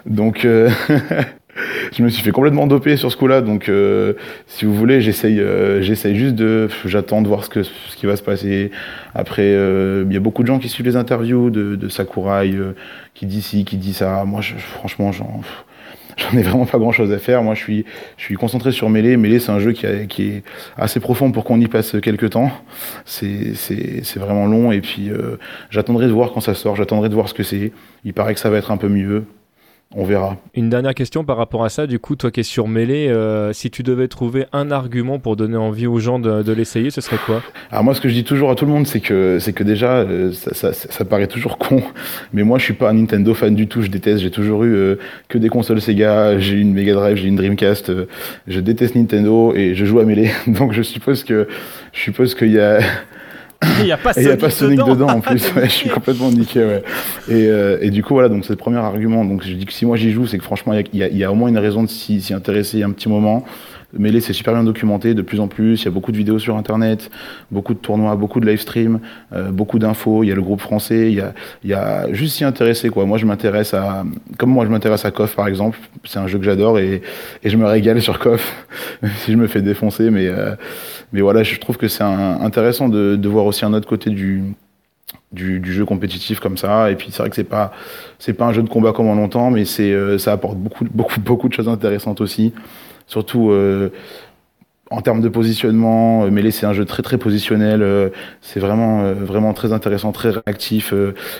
donc, 0.05 0.45
euh, 0.45 0.69
je 1.91 2.01
me 2.03 2.09
suis 2.09 2.23
fait 2.23 2.31
complètement 2.31 2.65
doper 2.67 2.97
sur 2.97 3.11
ce 3.11 3.17
coup-là. 3.17 3.41
Donc, 3.41 3.69
euh, 3.69 4.13
si 4.47 4.65
vous 4.65 4.73
voulez, 4.73 5.01
j'essaye, 5.01 5.39
euh, 5.39 5.81
j'essaye 5.81 6.15
juste 6.15 6.35
de, 6.35 6.67
j'attends 6.85 7.21
de 7.21 7.27
voir 7.27 7.43
ce 7.43 7.49
que, 7.49 7.63
ce 7.63 7.95
qui 7.95 8.05
va 8.05 8.15
se 8.15 8.23
passer. 8.23 8.71
Après, 9.13 9.43
euh, 9.43 10.03
il 10.07 10.13
y 10.13 10.17
a 10.17 10.19
beaucoup 10.19 10.41
de 10.41 10.47
gens 10.47 10.59
qui 10.59 10.69
suivent 10.69 10.85
les 10.87 10.95
interviews 10.95 11.49
de, 11.49 11.75
de 11.75 11.89
Sakurai, 11.89 12.51
euh, 12.51 12.75
qui 13.13 13.25
dit 13.25 13.41
ci, 13.41 13.65
qui 13.65 13.77
dit 13.77 13.93
ça. 13.93 14.23
Moi, 14.25 14.41
je, 14.41 14.55
franchement, 14.55 15.11
j'en, 15.11 15.41
j'en 16.17 16.37
ai 16.37 16.41
vraiment 16.41 16.65
pas 16.65 16.79
grand-chose 16.79 17.11
à 17.11 17.19
faire. 17.19 17.43
Moi, 17.43 17.53
je 17.53 17.59
suis, 17.61 17.85
je 18.17 18.23
suis 18.23 18.35
concentré 18.35 18.71
sur 18.71 18.89
Melee. 18.89 19.15
Melee, 19.17 19.39
c'est 19.39 19.51
un 19.51 19.59
jeu 19.59 19.73
qui, 19.73 19.85
a- 19.85 20.05
qui 20.05 20.23
est 20.29 20.43
assez 20.75 20.99
profond 20.99 21.31
pour 21.31 21.43
qu'on 21.43 21.59
y 21.61 21.67
passe 21.67 21.95
quelques 22.01 22.31
temps. 22.31 22.51
C'est, 23.05 23.53
c'est, 23.53 24.03
c'est 24.03 24.19
vraiment 24.19 24.47
long. 24.47 24.71
Et 24.71 24.81
puis, 24.81 25.09
euh, 25.11 25.37
j'attendrai 25.69 26.07
de 26.07 26.11
voir 26.11 26.31
quand 26.33 26.41
ça 26.41 26.55
sort. 26.55 26.75
J'attendrai 26.75 27.09
de 27.09 27.13
voir 27.13 27.29
ce 27.29 27.33
que 27.35 27.43
c'est. 27.43 27.71
Il 28.05 28.13
paraît 28.13 28.33
que 28.33 28.39
ça 28.39 28.49
va 28.49 28.57
être 28.57 28.71
un 28.71 28.77
peu 28.77 28.89
mieux. 28.89 29.25
On 29.95 30.05
verra. 30.05 30.37
Une 30.55 30.69
dernière 30.69 30.95
question 30.95 31.23
par 31.23 31.37
rapport 31.37 31.63
à 31.63 31.69
ça, 31.69 31.85
du 31.85 31.99
coup, 31.99 32.15
toi 32.15 32.31
qui 32.31 32.39
es 32.39 32.43
sur 32.43 32.67
Melee, 32.67 33.09
euh, 33.09 33.53
si 33.53 33.69
tu 33.69 33.83
devais 33.83 34.07
trouver 34.07 34.45
un 34.51 34.71
argument 34.71 35.19
pour 35.19 35.35
donner 35.35 35.55
envie 35.57 35.85
aux 35.85 35.99
gens 35.99 36.17
de, 36.17 36.41
de 36.41 36.51
l'essayer, 36.51 36.89
ce 36.89 36.99
serait 36.99 37.19
quoi? 37.23 37.43
Alors 37.71 37.83
moi, 37.83 37.93
ce 37.93 38.01
que 38.01 38.09
je 38.09 38.13
dis 38.15 38.23
toujours 38.23 38.49
à 38.49 38.55
tout 38.55 38.65
le 38.65 38.71
monde, 38.71 38.87
c'est 38.87 39.01
que 39.01 39.37
c'est 39.39 39.53
que 39.53 39.63
déjà, 39.63 39.97
euh, 39.97 40.31
ça, 40.31 40.53
ça, 40.55 40.73
ça, 40.73 40.91
ça 40.91 41.05
paraît 41.05 41.27
toujours 41.27 41.59
con, 41.59 41.83
mais 42.33 42.41
moi, 42.43 42.57
je 42.57 42.63
suis 42.63 42.73
pas 42.73 42.89
un 42.89 42.93
Nintendo 42.93 43.33
fan 43.35 43.53
du 43.53 43.67
tout. 43.67 43.83
Je 43.83 43.89
déteste. 43.89 44.21
J'ai 44.23 44.31
toujours 44.31 44.63
eu 44.63 44.73
euh, 44.73 44.95
que 45.27 45.37
des 45.37 45.49
consoles 45.49 45.79
Sega. 45.79 46.39
J'ai 46.39 46.55
eu 46.55 46.61
une 46.61 46.73
Mega 46.73 46.93
Drive, 46.93 47.17
j'ai 47.17 47.25
eu 47.25 47.29
une 47.29 47.35
Dreamcast. 47.35 47.89
euh, 47.91 48.05
je 48.47 48.59
déteste 48.59 48.95
Nintendo 48.95 49.53
et 49.55 49.75
je 49.75 49.85
joue 49.85 49.99
à 49.99 50.05
Melee. 50.05 50.31
Donc 50.47 50.73
je 50.73 50.81
suppose 50.81 51.23
que 51.23 51.47
je 51.93 51.99
suppose 51.99 52.33
qu'il 52.33 52.51
y 52.51 52.59
a 52.59 52.79
Il 53.79 53.85
n'y 53.85 53.91
a 53.91 53.97
pas 53.97 54.11
et 54.11 54.21
il 54.21 54.23
y 54.23 54.27
a 54.27 54.29
Sonic, 54.29 54.39
pas 54.41 54.49
Sonic 54.49 54.79
dedans, 54.85 55.07
en 55.07 55.21
plus. 55.21 55.43
Ouais, 55.55 55.65
je 55.65 55.71
suis 55.71 55.89
complètement 55.89 56.29
niqué. 56.31 56.59
Ouais. 56.63 56.83
Et, 57.29 57.47
euh, 57.47 57.77
et 57.81 57.89
du 57.89 58.03
coup 58.03 58.13
voilà, 58.13 58.29
donc 58.29 58.43
c'est 58.45 58.53
le 58.53 58.57
premier 58.57 58.77
argument. 58.77 59.23
Donc 59.25 59.43
je 59.43 59.53
dis 59.53 59.65
que 59.65 59.73
si 59.73 59.85
moi 59.85 59.97
j'y 59.97 60.11
joue, 60.11 60.27
c'est 60.27 60.37
que 60.37 60.43
franchement 60.43 60.73
il 60.73 60.79
y 60.79 60.83
a, 60.83 60.85
il 60.93 60.99
y 60.99 61.03
a- 61.03 61.07
il 61.09 61.17
y 61.17 61.23
a 61.23 61.31
au 61.31 61.35
moins 61.35 61.49
une 61.49 61.57
raison 61.57 61.83
de 61.83 61.89
s'y 61.89 62.21
s'y 62.21 62.33
intéresser 62.33 62.83
un 62.83 62.91
petit 62.91 63.09
moment. 63.09 63.45
Melee, 63.97 64.21
c'est 64.21 64.33
super 64.33 64.53
bien 64.53 64.63
documenté, 64.63 65.13
de 65.13 65.21
plus 65.21 65.39
en 65.39 65.47
plus. 65.47 65.81
Il 65.81 65.85
y 65.85 65.87
a 65.87 65.91
beaucoup 65.91 66.11
de 66.11 66.17
vidéos 66.17 66.39
sur 66.39 66.57
Internet, 66.57 67.11
beaucoup 67.51 67.73
de 67.73 67.79
tournois, 67.79 68.15
beaucoup 68.15 68.39
de 68.39 68.45
live 68.45 68.59
stream, 68.59 68.99
euh, 69.33 69.51
beaucoup 69.51 69.79
d'infos. 69.79 70.23
Il 70.23 70.29
y 70.29 70.31
a 70.31 70.35
le 70.35 70.41
groupe 70.41 70.61
français. 70.61 71.11
Il 71.11 71.15
y 71.15 71.21
a, 71.21 71.33
il 71.63 71.69
y 71.69 71.73
a 71.73 72.11
juste 72.11 72.35
s'y 72.35 72.43
intéresser, 72.43 72.89
quoi. 72.89 73.05
Moi, 73.05 73.17
je 73.17 73.25
m'intéresse 73.25 73.73
à, 73.73 74.03
comme 74.37 74.49
moi, 74.49 74.65
je 74.65 74.71
m'intéresse 74.71 75.05
à 75.05 75.11
KOF, 75.11 75.35
par 75.35 75.47
exemple. 75.47 75.77
C'est 76.05 76.19
un 76.19 76.27
jeu 76.27 76.39
que 76.39 76.45
j'adore 76.45 76.79
et, 76.79 77.01
et 77.43 77.49
je 77.49 77.57
me 77.57 77.65
régale 77.65 78.01
sur 78.01 78.19
KOF, 78.19 78.67
si 79.17 79.31
je 79.31 79.37
me 79.37 79.47
fais 79.47 79.61
défoncer. 79.61 80.09
Mais, 80.09 80.27
euh, 80.27 80.55
mais 81.11 81.21
voilà, 81.21 81.43
je 81.43 81.59
trouve 81.59 81.77
que 81.77 81.87
c'est 81.87 82.03
intéressant 82.03 82.89
de, 82.89 83.15
de 83.15 83.29
voir 83.29 83.45
aussi 83.45 83.63
un 83.63 83.73
autre 83.73 83.87
côté 83.87 84.09
du, 84.09 84.43
du, 85.31 85.59
du 85.59 85.73
jeu 85.73 85.85
compétitif 85.85 86.39
comme 86.39 86.57
ça. 86.57 86.89
Et 86.91 86.95
puis, 86.95 87.09
c'est 87.11 87.19
vrai 87.19 87.29
que 87.29 87.35
c'est 87.35 87.43
pas, 87.43 87.73
c'est 88.19 88.33
pas 88.33 88.45
un 88.45 88.53
jeu 88.53 88.63
de 88.63 88.69
combat 88.69 88.93
comme 88.93 89.07
en 89.07 89.15
longtemps, 89.15 89.51
mais 89.51 89.65
c'est, 89.65 89.91
euh, 89.91 90.17
ça 90.17 90.31
apporte 90.31 90.57
beaucoup, 90.57 90.85
beaucoup, 90.91 91.19
beaucoup 91.19 91.49
de 91.49 91.53
choses 91.53 91.69
intéressantes 91.69 92.21
aussi. 92.21 92.53
Surtout, 93.07 93.51
euh, 93.51 93.89
en 94.93 95.01
termes 95.01 95.21
de 95.21 95.29
positionnement, 95.29 96.23
euh, 96.23 96.29
Melee 96.29 96.51
c'est 96.51 96.65
un 96.65 96.73
jeu 96.73 96.85
très 96.85 97.01
très 97.01 97.17
positionnel, 97.17 97.81
euh, 97.81 98.09
c'est 98.41 98.59
vraiment 98.59 99.01
euh, 99.01 99.13
vraiment 99.13 99.53
très 99.53 99.73
intéressant, 99.73 100.11
très 100.11 100.29
réactif. 100.29 100.93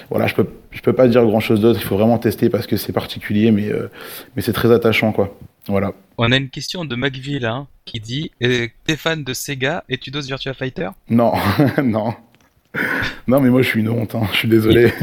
voilà, 0.09 0.27
je 0.27 0.33
peux 0.35 0.47
je 0.71 0.81
peux 0.81 0.93
pas 0.93 1.07
dire 1.07 1.23
grand 1.25 1.39
chose 1.39 1.61
d'autre, 1.61 1.79
il 1.79 1.85
faut 1.85 1.97
vraiment 1.97 2.17
tester 2.17 2.49
parce 2.49 2.65
que 2.65 2.77
c'est 2.77 2.93
particulier, 2.93 3.51
mais 3.51 3.71
mais 4.35 4.41
c'est 4.41 4.53
très 4.53 4.71
attachant 4.71 5.11
quoi. 5.11 5.37
Voilà. 5.67 5.93
On 6.17 6.31
a 6.31 6.37
une 6.37 6.49
question 6.49 6.83
de 6.83 6.95
McVille 6.95 7.45
hein, 7.45 7.67
qui 7.85 7.99
dit 7.99 8.31
euh, 8.43 8.67
T'es 8.85 8.97
fan 8.97 9.23
de 9.23 9.33
Sega 9.33 9.83
et 9.87 9.97
tu 9.97 10.11
doses 10.11 10.27
Virtua 10.27 10.53
Fighter? 10.53 10.89
Non, 11.09 11.33
non, 11.83 12.13
non, 13.27 13.39
mais 13.39 13.49
moi 13.49 13.61
je 13.61 13.67
suis 13.67 13.79
une 13.79 13.89
honte, 13.89 14.15
hein, 14.15 14.27
je 14.31 14.37
suis 14.37 14.47
désolé. 14.47 14.91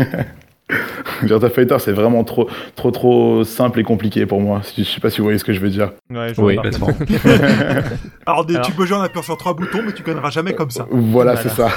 Virtua 1.23 1.51
Fighter 1.51 1.77
c'est 1.79 1.93
vraiment 1.93 2.25
trop 2.25 2.49
trop 2.77 2.91
trop 2.91 3.45
simple 3.45 3.81
et 3.81 3.83
compliqué 3.83 4.27
pour 4.27 4.41
moi. 4.41 4.63
Je 4.77 4.83
sais 4.85 5.01
pas 5.01 5.11
si 5.11 5.19
vous 5.19 5.25
voyez 5.25 5.39
ce 5.39 5.45
que 5.45 5.53
je 5.53 5.61
veux 5.61 5.71
dire. 5.71 5.93
Ouais, 6.11 6.33
je 6.35 6.41
Oui, 6.41 6.57
complètement. 6.57 6.89
Alors, 8.27 8.45
des- 8.45 8.55
Alors- 8.55 8.67
tu 8.67 8.73
peux 8.73 8.87
jouer 8.87 8.97
en 8.99 9.03
appuyant 9.03 9.23
sur 9.23 9.37
trois 9.37 9.55
boutons, 9.55 9.83
mais 9.85 9.93
tu 9.93 10.03
gagneras 10.03 10.31
jamais 10.31 10.55
comme 10.55 10.71
ça. 10.71 10.87
Voilà, 10.91 11.35
Voilà. 11.35 11.37
c'est 11.37 11.49
ça. 11.51 11.69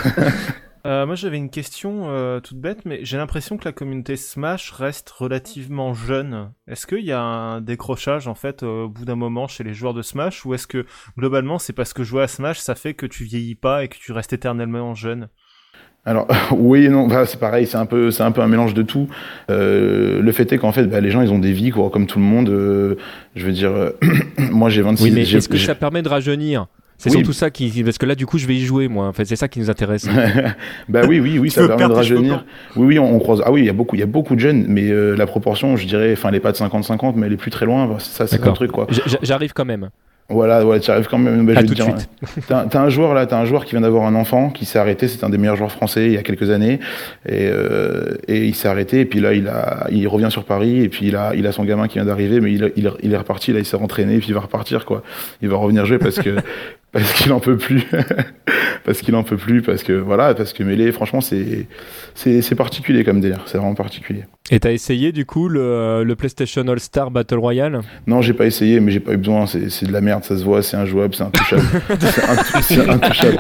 Euh, 0.86 1.06
moi 1.06 1.16
j'avais 1.16 1.38
une 1.38 1.50
question 1.50 2.10
euh, 2.10 2.42
toute 2.42 2.58
bête, 2.58 2.80
mais 2.84 3.00
j'ai 3.04 3.16
l'impression 3.16 3.56
que 3.56 3.64
la 3.64 3.72
communauté 3.72 4.18
Smash 4.18 4.70
reste 4.72 5.10
relativement 5.12 5.94
jeune. 5.94 6.52
Est-ce 6.68 6.86
qu'il 6.86 7.06
y 7.06 7.14
a 7.14 7.22
un 7.22 7.62
décrochage 7.62 8.28
en 8.28 8.36
fait 8.36 8.64
euh, 8.64 8.84
au 8.84 8.90
bout 8.90 9.06
d'un 9.06 9.16
moment 9.16 9.48
chez 9.48 9.64
les 9.64 9.74
joueurs 9.74 9.94
de 9.94 10.02
Smash, 10.02 10.44
ou 10.46 10.54
est-ce 10.54 10.68
que 10.68 10.86
globalement 11.18 11.58
c'est 11.58 11.72
parce 11.72 11.94
que 11.94 12.04
jouer 12.04 12.24
à 12.24 12.28
Smash 12.28 12.60
ça 12.60 12.76
fait 12.76 12.96
que 12.96 13.06
tu 13.06 13.24
vieillis 13.24 13.56
pas 13.56 13.86
et 13.86 13.88
que 13.88 13.96
tu 13.98 14.12
restes 14.12 14.34
éternellement 14.34 14.94
jeune? 14.94 15.30
Alors 16.06 16.28
oui 16.52 16.86
et 16.86 16.90
non, 16.90 17.08
Bah, 17.08 17.26
c'est 17.26 17.40
pareil, 17.40 17.66
c'est 17.66 17.78
un 17.78 17.86
peu, 17.86 18.12
c'est 18.12 18.24
un 18.24 18.32
peu 18.32 18.42
un 18.42 18.48
mélange 18.48 18.74
de 18.74 18.82
tout. 18.84 19.08
Euh, 19.50 20.22
le 20.22 20.32
fait 20.32 20.52
est 20.52 20.58
qu'en 20.58 20.72
fait, 20.72 20.84
bah, 20.86 21.00
les 21.02 21.12
gens, 21.12 21.22
ils 21.22 21.32
ont 21.32 21.40
des 21.40 21.54
vies, 21.54 21.70
quoi, 21.72 21.90
comme 21.90 22.08
tout 22.08 22.20
le 22.20 22.26
monde. 22.26 22.50
euh, 22.50 22.96
je 23.36 23.46
veux 23.46 23.52
dire, 23.54 23.72
euh, 23.72 23.90
moi, 24.52 24.70
j'ai 24.70 24.82
26. 24.82 25.04
Oui, 25.04 25.12
mais 25.12 25.22
est-ce 25.22 25.48
que 25.50 25.58
ça 25.58 25.76
permet 25.76 26.02
de 26.02 26.10
rajeunir? 26.10 26.68
C'est 26.98 27.10
Oui. 27.10 27.18
surtout 27.18 27.34
ça 27.34 27.50
qui. 27.50 27.84
Parce 27.84 27.98
que 27.98 28.06
là, 28.06 28.16
du 28.16 28.26
coup, 28.26 28.38
je 28.38 28.46
vais 28.48 28.56
y 28.56 28.62
jouer, 28.64 28.88
moi. 28.88 29.08
En 29.08 29.14
fait, 29.14 29.26
c'est 29.26 29.36
ça 29.36 29.48
qui 29.48 29.60
nous 29.60 29.70
intéresse. 29.70 30.08
bah 30.90 31.02
oui, 31.08 31.20
oui, 31.20 31.40
oui, 31.40 31.50
ça 31.50 31.62
permet 31.62 31.74
de 31.74 31.78
perdre 31.80 31.96
rajeunir. 31.96 32.46
Oui, 32.76 32.86
oui, 32.86 33.00
on, 33.00 33.16
on 33.16 33.20
croise. 33.20 33.42
Ah 33.46 33.52
oui, 33.52 33.62
il 33.62 33.66
y 33.66 33.70
a 33.70 33.74
beaucoup, 33.74 33.96
il 33.96 34.00
y 34.00 34.04
a 34.04 34.08
beaucoup 34.08 34.36
de 34.36 34.40
jeunes, 34.40 34.66
mais 34.70 34.90
euh, 34.90 35.16
la 35.16 35.26
proportion, 35.26 35.76
je 35.76 35.86
dirais, 35.88 36.14
enfin, 36.14 36.30
elle 36.30 36.36
est 36.36 36.40
pas 36.40 36.52
de 36.52 36.58
50-50, 36.58 37.14
mais 37.16 37.28
elle 37.28 37.34
est 37.34 37.38
plus 37.38 37.52
très 37.52 37.66
loin. 37.66 37.88
Bah, 37.88 37.96
Ça, 38.00 38.28
c'est 38.28 38.46
un 38.46 38.52
truc, 38.54 38.72
quoi. 38.72 38.88
J'arrive 39.22 39.54
quand 39.54 39.66
même. 39.66 39.90
Voilà, 40.30 40.66
ouais, 40.66 40.80
tu 40.80 40.90
arrives 40.90 41.08
quand 41.08 41.18
même. 41.18 41.46
Bah, 41.46 41.54
je 41.56 41.60
tout 41.62 41.68
de 41.68 41.74
dire, 41.74 41.96
T'as 42.48 42.82
un 42.82 42.90
joueur 42.90 43.14
là, 43.14 43.26
t'as 43.26 43.38
un 43.38 43.46
joueur 43.46 43.66
qui 43.66 43.72
vient 43.72 43.82
d'avoir 43.82 44.06
un 44.06 44.16
enfant, 44.16 44.50
qui 44.50 44.66
s'est 44.66 44.80
arrêté. 44.80 45.08
C'est 45.08 45.24
un 45.24 45.30
des 45.30 45.38
meilleurs 45.38 45.58
joueurs 45.58 45.72
français 45.72 46.08
il 46.08 46.14
y 46.14 46.18
a 46.18 46.24
quelques 46.24 46.50
années, 46.50 46.80
et, 47.28 47.50
euh, 47.52 48.16
et 48.28 48.46
il 48.46 48.56
s'est 48.56 48.68
arrêté. 48.68 49.02
Et 49.02 49.06
puis 49.06 49.20
là, 49.20 49.34
il 49.34 49.48
a, 49.48 49.88
il 49.92 50.08
revient 50.08 50.30
sur 50.32 50.46
Paris, 50.46 50.82
et 50.82 50.90
puis 50.90 51.08
il 51.08 51.16
a, 51.16 51.36
il 51.36 51.46
a 51.46 51.52
son 51.52 51.66
gamin 51.66 51.88
qui 51.88 51.96
vient 51.96 52.06
d'arriver, 52.06 52.40
mais 52.40 52.54
il, 52.54 52.72
il, 52.76 52.92
il 53.04 53.14
est 53.14 53.18
reparti. 53.18 53.52
Là, 53.52 53.60
il 53.60 53.66
s'est 53.66 53.78
entraîné, 53.78 54.16
et 54.16 54.20
puis 54.20 54.30
il 54.30 54.34
va 54.34 54.42
repartir 54.42 54.86
quoi. 54.86 55.04
Il 55.42 55.50
va 55.50 55.58
revenir 55.58 55.86
jouer 55.86 55.98
parce 55.98 56.20
que 56.20 56.36
parce 56.94 57.12
qu'il 57.14 57.34
en 57.34 57.40
peut 57.40 57.58
plus, 57.58 57.84
parce 58.86 59.02
qu'il 59.02 59.16
en 59.16 59.24
peut 59.24 59.36
plus, 59.36 59.62
parce 59.62 59.84
que 59.84 59.94
voilà, 59.94 60.34
parce 60.36 60.54
que 60.54 60.64
Melee, 60.64 60.92
franchement, 60.92 61.22
c'est 61.22 62.56
particulier 62.56 63.04
comme 63.04 63.20
délire. 63.20 63.42
C'est 63.48 63.58
vraiment 63.58 63.74
particulier. 63.74 64.24
Et 64.52 64.60
t'as 64.60 64.72
essayé, 64.72 65.12
du 65.12 65.26
coup, 65.26 65.50
le, 65.50 66.04
le 66.04 66.16
PlayStation 66.16 66.68
All-Star 66.68 67.10
Battle 67.10 67.38
Royale? 67.40 67.80
Non, 68.06 68.22
j'ai 68.22 68.34
pas 68.34 68.46
essayé, 68.46 68.80
mais 68.80 68.92
j'ai 68.92 69.00
pas 69.00 69.14
eu 69.14 69.18
besoin. 69.18 69.48
C'est 69.48 69.88
de 69.88 69.92
la 69.92 70.02
merde, 70.02 70.13
ça 70.22 70.38
se 70.38 70.44
voit, 70.44 70.62
c'est 70.62 70.78
injouable, 70.78 71.16
c'est 71.16 71.24
intouchable. 71.24 71.64
c'est 72.00 72.22
intou- 72.22 72.62
c'est 72.62 72.90
intouchable. 72.90 73.38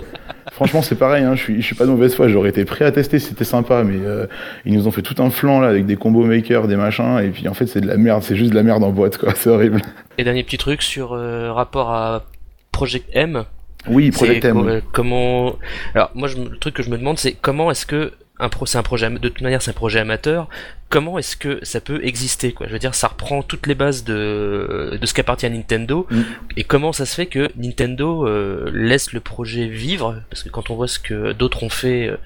Franchement, 0.52 0.82
c'est 0.82 0.96
pareil, 0.96 1.24
hein, 1.24 1.36
je, 1.36 1.42
suis, 1.42 1.62
je 1.62 1.66
suis 1.66 1.76
pas 1.76 1.86
de 1.86 1.90
mauvaise 1.90 2.14
foi, 2.16 2.28
j'aurais 2.28 2.50
été 2.50 2.64
prêt 2.64 2.86
à 2.86 2.92
tester, 2.92 3.18
c'était 3.20 3.44
sympa, 3.44 3.84
mais 3.84 3.98
euh, 4.06 4.28
ils 4.66 4.74
nous 4.74 4.88
ont 4.88 4.92
fait 4.92 5.02
tout 5.02 5.22
un 5.22 5.30
flanc 5.32 5.60
là 5.60 5.68
avec 5.68 5.86
des 5.88 5.96
combos 5.96 6.26
makers, 6.26 6.68
des 6.68 6.76
machins, 6.76 7.20
et 7.24 7.30
puis 7.30 7.48
en 7.48 7.54
fait 7.56 7.66
c'est 7.66 7.82
de 7.82 7.88
la 7.88 7.98
merde, 7.98 8.22
c'est 8.24 8.36
juste 8.36 8.52
de 8.52 8.56
la 8.56 8.62
merde 8.64 8.84
en 8.84 8.92
boîte 8.92 9.18
quoi, 9.18 9.34
c'est 9.36 9.50
horrible. 9.50 9.82
Et 10.18 10.24
dernier 10.24 10.44
petit 10.44 10.58
truc 10.60 10.82
sur 10.84 11.14
euh, 11.14 11.52
rapport 11.52 11.92
à 11.92 12.26
Project 12.72 13.10
M. 13.14 13.46
Oui, 13.88 14.12
Project 14.12 14.52
co- 14.52 14.68
euh, 14.68 14.82
comment 14.92 15.56
Alors 15.96 16.12
moi 16.16 16.28
je 16.28 16.38
le 16.38 16.58
truc 16.58 16.74
que 16.76 16.84
je 16.84 16.90
me 16.90 16.98
demande 16.98 17.18
c'est 17.18 17.34
comment 17.34 17.70
est-ce 17.72 17.86
que 17.86 18.14
un 18.40 18.50
pro 18.50 18.66
c'est 18.66 18.78
un 18.78 18.84
projet 18.84 19.10
de 19.10 19.18
toute 19.30 19.42
manière 19.42 19.62
c'est 19.62 19.72
un 19.72 19.76
projet 19.76 20.00
amateur, 20.00 20.50
comment 20.90 21.20
est-ce 21.20 21.38
que 21.38 21.60
ça 21.64 21.80
peut 21.82 22.00
exister 22.04 22.52
quoi? 22.52 22.66
Je 22.68 22.74
veux 22.74 22.80
dire 22.80 22.96
ça 22.96 23.08
reprend 23.08 23.44
toutes 23.44 23.68
les 23.68 23.76
bases 23.76 24.04
de 24.04 24.98
de 25.00 25.06
ce 25.06 25.14
qu'appartient 25.14 25.46
à 25.46 25.50
Nintendo 25.50 26.08
Mm. 26.10 26.22
et 26.58 26.64
comment 26.64 26.92
ça 26.94 27.06
se 27.06 27.14
fait 27.16 27.28
que 27.28 27.50
Nintendo 27.56 28.28
euh, 28.28 28.70
laisse 28.74 29.14
le 29.14 29.20
projet 29.20 29.68
vivre? 29.68 30.22
Parce 30.30 30.44
que 30.44 30.50
quand 30.50 30.72
on 30.72 30.76
voit 30.76 30.88
ce 30.88 31.00
que 31.00 31.32
d'autres 31.34 31.64
ont 31.64 31.70
fait 31.70 32.08
euh, 32.08 32.18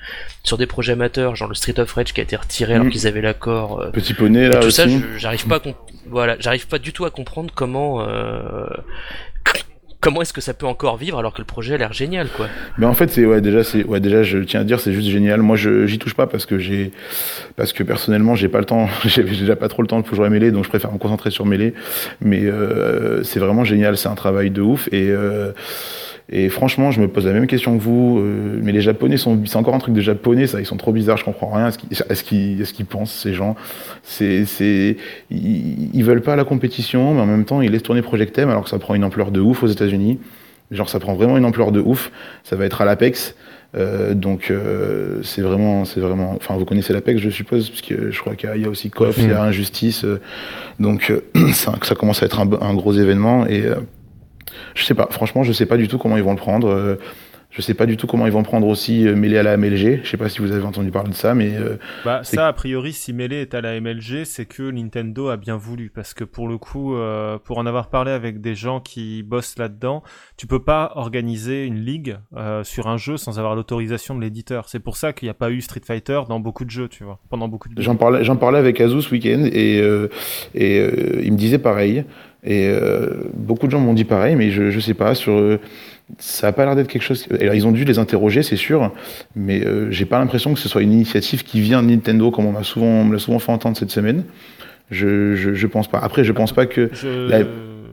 sur 0.43 0.57
des 0.57 0.65
projets 0.65 0.93
amateurs 0.93 1.35
genre 1.35 1.49
le 1.49 1.55
Street 1.55 1.77
of 1.79 1.91
Rage 1.93 2.13
qui 2.13 2.21
a 2.21 2.23
été 2.23 2.35
retiré 2.37 2.73
alors 2.75 2.85
Mm. 2.85 2.89
qu'ils 2.89 3.05
avaient 3.07 3.21
l'accord 3.21 3.81
euh, 3.81 3.89
Petit 3.91 4.13
poney 4.13 4.47
là 4.47 4.59
tout 4.59 4.67
aussi. 4.67 4.75
ça, 4.75 4.87
j'arrive 5.17 5.45
pas 5.47 5.57
à 5.57 5.61
voilà, 6.09 6.37
j'arrive 6.39 6.67
pas 6.67 6.79
du 6.79 6.93
tout 6.93 7.03
à 7.03 7.11
comprendre 7.11 7.51
comment 7.53 8.01
euh, 8.01 8.65
comment 9.99 10.21
est-ce 10.21 10.33
que 10.33 10.41
ça 10.41 10.53
peut 10.53 10.65
encore 10.65 10.97
vivre 10.97 11.17
alors 11.17 11.33
que 11.33 11.41
le 11.41 11.45
projet 11.45 11.75
a 11.75 11.77
l'air 11.77 11.93
génial 11.93 12.27
quoi? 12.29 12.47
Mais 12.77 12.85
en 12.85 12.93
fait, 12.93 13.09
c'est 13.09 13.25
ouais 13.25 13.41
déjà 13.41 13.63
c'est 13.63 13.83
ouais 13.83 13.99
déjà 13.99 14.23
je 14.23 14.39
tiens 14.39 14.61
à 14.61 14.63
dire 14.63 14.79
c'est 14.79 14.93
juste 14.93 15.09
génial. 15.09 15.41
Moi, 15.41 15.55
je 15.55 15.85
j'y 15.85 15.99
touche 15.99 16.13
pas 16.13 16.27
parce 16.27 16.45
que 16.45 16.57
j'ai 16.57 16.91
parce 17.55 17.73
que 17.73 17.83
personnellement 17.83 18.35
j'ai 18.35 18.49
pas 18.49 18.59
le 18.59 18.65
temps, 18.65 18.87
j'ai 19.05 19.23
déjà 19.23 19.55
pas 19.55 19.67
trop 19.69 19.81
le 19.81 19.87
temps 19.87 19.99
de 19.99 20.05
jouer 20.07 20.27
à 20.27 20.29
mêlée, 20.29 20.51
donc 20.51 20.63
je 20.63 20.69
préfère 20.69 20.91
me 20.91 20.97
concentrer 20.97 21.31
sur 21.31 21.45
mêlée. 21.45 21.73
Mais 22.21 22.43
euh, 22.43 23.23
c'est 23.23 23.39
vraiment 23.39 23.63
génial, 23.63 23.97
c'est 23.97 24.09
un 24.09 24.15
travail 24.15 24.51
de 24.51 24.61
ouf 24.61 24.87
et 24.91 25.09
euh, 25.09 25.51
et 26.29 26.49
franchement, 26.49 26.91
je 26.91 26.99
me 26.99 27.07
pose 27.07 27.25
la 27.25 27.31
même 27.33 27.47
question 27.47 27.77
que 27.77 27.81
vous. 27.81 28.19
euh, 28.19 28.59
mais 28.61 28.71
les 28.73 28.81
Japonais 28.81 29.15
sont, 29.17 29.39
c'est 29.45 29.55
encore 29.55 29.75
un 29.75 29.79
truc 29.79 29.93
de 29.95 30.01
Japonais, 30.01 30.45
ça. 30.47 30.59
Ils 30.59 30.65
sont 30.65 30.75
trop 30.77 30.91
bizarres, 30.91 31.17
je 31.17 31.23
comprends 31.23 31.49
rien 31.51 31.65
à 31.67 31.71
ce 31.71 31.77
qu'ils, 31.77 31.89
à 32.09 32.15
ce 32.65 32.73
qu'ils, 32.73 32.85
pensent 32.85 33.13
ces 33.13 33.33
gens. 33.33 33.55
C'est, 34.03 34.45
c'est, 34.45 34.97
ils, 35.31 35.89
ils 35.95 36.03
veulent 36.03 36.21
pas 36.21 36.35
la 36.35 36.43
compétition, 36.43 37.13
mais 37.13 37.21
en 37.21 37.25
même 37.25 37.45
temps, 37.45 37.61
ils 37.61 37.71
laissent 37.71 37.83
tourner 37.83 38.01
Project 38.01 38.37
M 38.39 38.49
alors 38.49 38.63
que 38.65 38.69
ça 38.69 38.77
prend 38.79 38.93
une 38.95 39.03
ampleur 39.05 39.31
de 39.31 39.39
ouf 39.39 39.63
aux 39.63 39.67
États-Unis. 39.67 40.19
Genre, 40.69 40.89
ça 40.89 40.99
prend 40.99 41.13
vraiment 41.15 41.37
une 41.37 41.45
ampleur 41.45 41.71
de 41.71 41.79
ouf. 41.79 42.11
Ça 42.43 42.57
va 42.57 42.65
être 42.65 42.81
à 42.81 42.85
l'Apex. 42.85 43.35
Euh, 43.75 44.13
donc 44.13 44.49
euh, 44.49 45.21
c'est 45.23 45.41
vraiment, 45.41 45.83
c'est 45.85 45.99
vraiment. 45.99 46.33
Enfin, 46.35 46.55
vous 46.55 46.65
connaissez 46.65 46.93
l'Apex, 46.93 47.19
je 47.21 47.29
suppose, 47.29 47.69
parce 47.69 47.81
que 47.81 48.11
je 48.11 48.19
crois 48.19 48.35
qu'il 48.35 48.49
y 48.61 48.65
a- 48.65 48.69
aussi 48.69 48.89
KOF, 48.89 49.17
il 49.17 49.27
y 49.29 49.31
a 49.31 49.43
Injustice. 49.43 50.03
euh, 50.05 50.19
donc 50.79 51.13
ça, 51.53 51.73
ça 51.83 51.95
commence 51.95 52.23
à 52.23 52.25
être 52.25 52.39
un, 52.39 52.49
un 52.61 52.73
gros 52.73 52.93
événement 52.93 53.45
et 53.45 53.65
euh, 53.65 53.75
je 54.75 54.83
sais 54.83 54.93
pas. 54.95 55.07
Franchement, 55.11 55.43
je 55.43 55.51
sais 55.53 55.65
pas 55.65 55.77
du 55.77 55.87
tout 55.87 55.97
comment 55.97 56.17
ils 56.17 56.23
vont 56.23 56.31
le 56.31 56.37
prendre. 56.37 56.67
euh, 56.69 56.95
je 57.49 57.61
sais 57.61 57.73
pas 57.73 57.85
du 57.85 57.95
tout 57.95 58.07
comment 58.07 58.25
ils 58.25 58.31
vont 58.31 58.43
prendre 58.43 58.67
aussi 58.67 59.07
euh, 59.07 59.15
mêlé 59.15 59.37
à 59.37 59.41
la 59.41 59.55
MLG. 59.55 60.01
Je 60.03 60.09
sais 60.09 60.17
pas 60.17 60.27
si 60.27 60.39
vous 60.39 60.51
avez 60.51 60.65
entendu 60.65 60.91
parler 60.91 61.11
de 61.11 61.15
ça, 61.15 61.33
mais 61.33 61.55
euh, 61.55 61.77
Bah, 62.03 62.19
ça, 62.23 62.47
a 62.49 62.53
priori, 62.53 62.91
si 62.91 63.13
Melee 63.13 63.37
est 63.43 63.53
à 63.55 63.61
la 63.61 63.79
MLG, 63.79 64.25
c'est 64.25 64.45
que 64.45 64.69
Nintendo 64.69 65.29
a 65.29 65.37
bien 65.37 65.55
voulu. 65.55 65.89
Parce 65.89 66.13
que 66.13 66.25
pour 66.25 66.49
le 66.49 66.57
coup, 66.57 66.95
euh, 66.97 67.39
pour 67.39 67.57
en 67.57 67.65
avoir 67.65 67.89
parlé 67.89 68.11
avec 68.11 68.41
des 68.41 68.53
gens 68.53 68.81
qui 68.81 69.23
bossent 69.23 69.57
là-dedans, 69.57 70.03
tu 70.35 70.45
peux 70.45 70.61
pas 70.61 70.91
organiser 70.95 71.63
une 71.65 71.79
ligue 71.79 72.17
euh, 72.35 72.65
sur 72.65 72.87
un 72.87 72.97
jeu 72.97 73.15
sans 73.15 73.39
avoir 73.39 73.55
l'autorisation 73.55 74.13
de 74.13 74.21
l'éditeur. 74.21 74.67
C'est 74.67 74.81
pour 74.81 74.97
ça 74.97 75.13
qu'il 75.13 75.27
n'y 75.27 75.31
a 75.31 75.33
pas 75.33 75.49
eu 75.49 75.61
Street 75.61 75.81
Fighter 75.87 76.19
dans 76.27 76.41
beaucoup 76.41 76.65
de 76.65 76.69
jeux, 76.69 76.89
tu 76.89 77.05
vois. 77.05 77.21
Pendant 77.29 77.47
beaucoup 77.47 77.69
de 77.69 77.81
J'en 77.81 77.95
parlais, 77.95 78.25
j'en 78.25 78.35
parlais 78.35 78.59
avec 78.59 78.81
Azu 78.81 79.01
ce 79.01 79.09
week-end 79.09 79.47
et, 79.51 79.79
euh, 79.81 80.09
et 80.53 80.79
il 81.23 81.31
me 81.31 81.37
disait 81.37 81.59
pareil. 81.59 82.03
Et 82.43 82.67
euh, 82.69 83.23
beaucoup 83.33 83.65
de 83.67 83.71
gens 83.71 83.79
m'ont 83.79 83.93
dit 83.93 84.03
pareil, 84.05 84.35
mais 84.35 84.51
je, 84.51 84.69
je 84.71 84.79
sais 84.79 84.93
pas. 84.93 85.15
Sur, 85.15 85.33
euh, 85.33 85.59
ça 86.19 86.47
a 86.47 86.51
pas 86.51 86.65
l'air 86.65 86.75
d'être 86.75 86.87
quelque 86.87 87.01
chose. 87.01 87.27
Alors, 87.39 87.55
ils 87.55 87.65
ont 87.67 87.71
dû 87.71 87.83
les 87.83 87.99
interroger, 87.99 88.43
c'est 88.43 88.55
sûr, 88.55 88.91
mais 89.35 89.65
euh, 89.65 89.91
j'ai 89.91 90.05
pas 90.05 90.19
l'impression 90.19 90.53
que 90.53 90.59
ce 90.59 90.69
soit 90.69 90.81
une 90.81 90.93
initiative 90.93 91.43
qui 91.43 91.59
vient 91.61 91.81
de 91.83 91.87
Nintendo, 91.89 92.31
comme 92.31 92.45
on 92.45 92.51
m'a 92.51 92.63
souvent, 92.63 92.85
on 92.87 93.03
me 93.05 93.13
l'a 93.13 93.19
souvent 93.19 93.39
fait 93.39 93.51
entendre 93.51 93.75
cette 93.75 93.91
semaine. 93.91 94.23
Je, 94.91 95.35
je, 95.35 95.53
je 95.53 95.67
pense 95.67 95.87
pas. 95.89 95.99
Après, 95.99 96.23
je 96.23 96.31
pense 96.31 96.53
pas 96.53 96.65
que. 96.65 96.89
Je 96.93 97.27
La- 97.29 97.39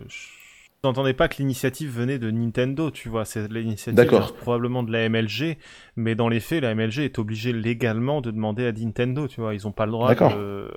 je 0.07 0.89
n'entendais 0.89 1.15
pas 1.15 1.29
que 1.29 1.37
l'initiative 1.39 1.91
venait 1.91 2.19
de 2.19 2.31
Nintendo, 2.31 2.91
tu 2.91 3.09
vois. 3.09 3.25
C'est 3.25 3.51
l'initiative 3.51 3.95
probablement 4.39 4.83
de 4.83 4.93
la 4.93 5.09
MLG, 5.09 5.57
mais 5.97 6.15
dans 6.15 6.29
les 6.29 6.41
faits, 6.41 6.63
la 6.63 6.75
MLG 6.75 6.99
est 7.05 7.19
obligée 7.19 7.55
légalement 7.55 8.21
de 8.21 8.31
demander 8.31 8.67
à 8.67 8.73
Nintendo, 8.73 9.27
tu 9.27 9.41
vois. 9.41 9.55
Ils 9.55 9.67
ont 9.67 9.73
pas 9.73 9.87
le 9.87 9.93
droit 9.93 10.11
de, 10.37 10.69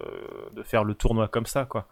de 0.56 0.64
faire 0.64 0.86
le 0.86 0.94
tournoi 0.94 1.28
comme 1.28 1.46
ça, 1.46 1.66
quoi. 1.66 1.88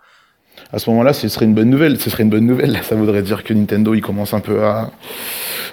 À 0.73 0.79
ce 0.79 0.89
moment-là, 0.89 1.13
ce 1.13 1.27
serait 1.29 1.45
une 1.45 1.53
bonne 1.53 1.69
nouvelle. 1.69 1.99
Ce 1.99 2.09
serait 2.09 2.23
une 2.23 2.29
bonne 2.29 2.45
nouvelle. 2.45 2.77
Ça 2.83 2.95
voudrait 2.95 3.21
dire 3.21 3.43
que 3.43 3.53
Nintendo, 3.53 3.93
il 3.93 4.01
commence 4.01 4.33
un 4.33 4.39
peu 4.39 4.63
à, 4.63 4.91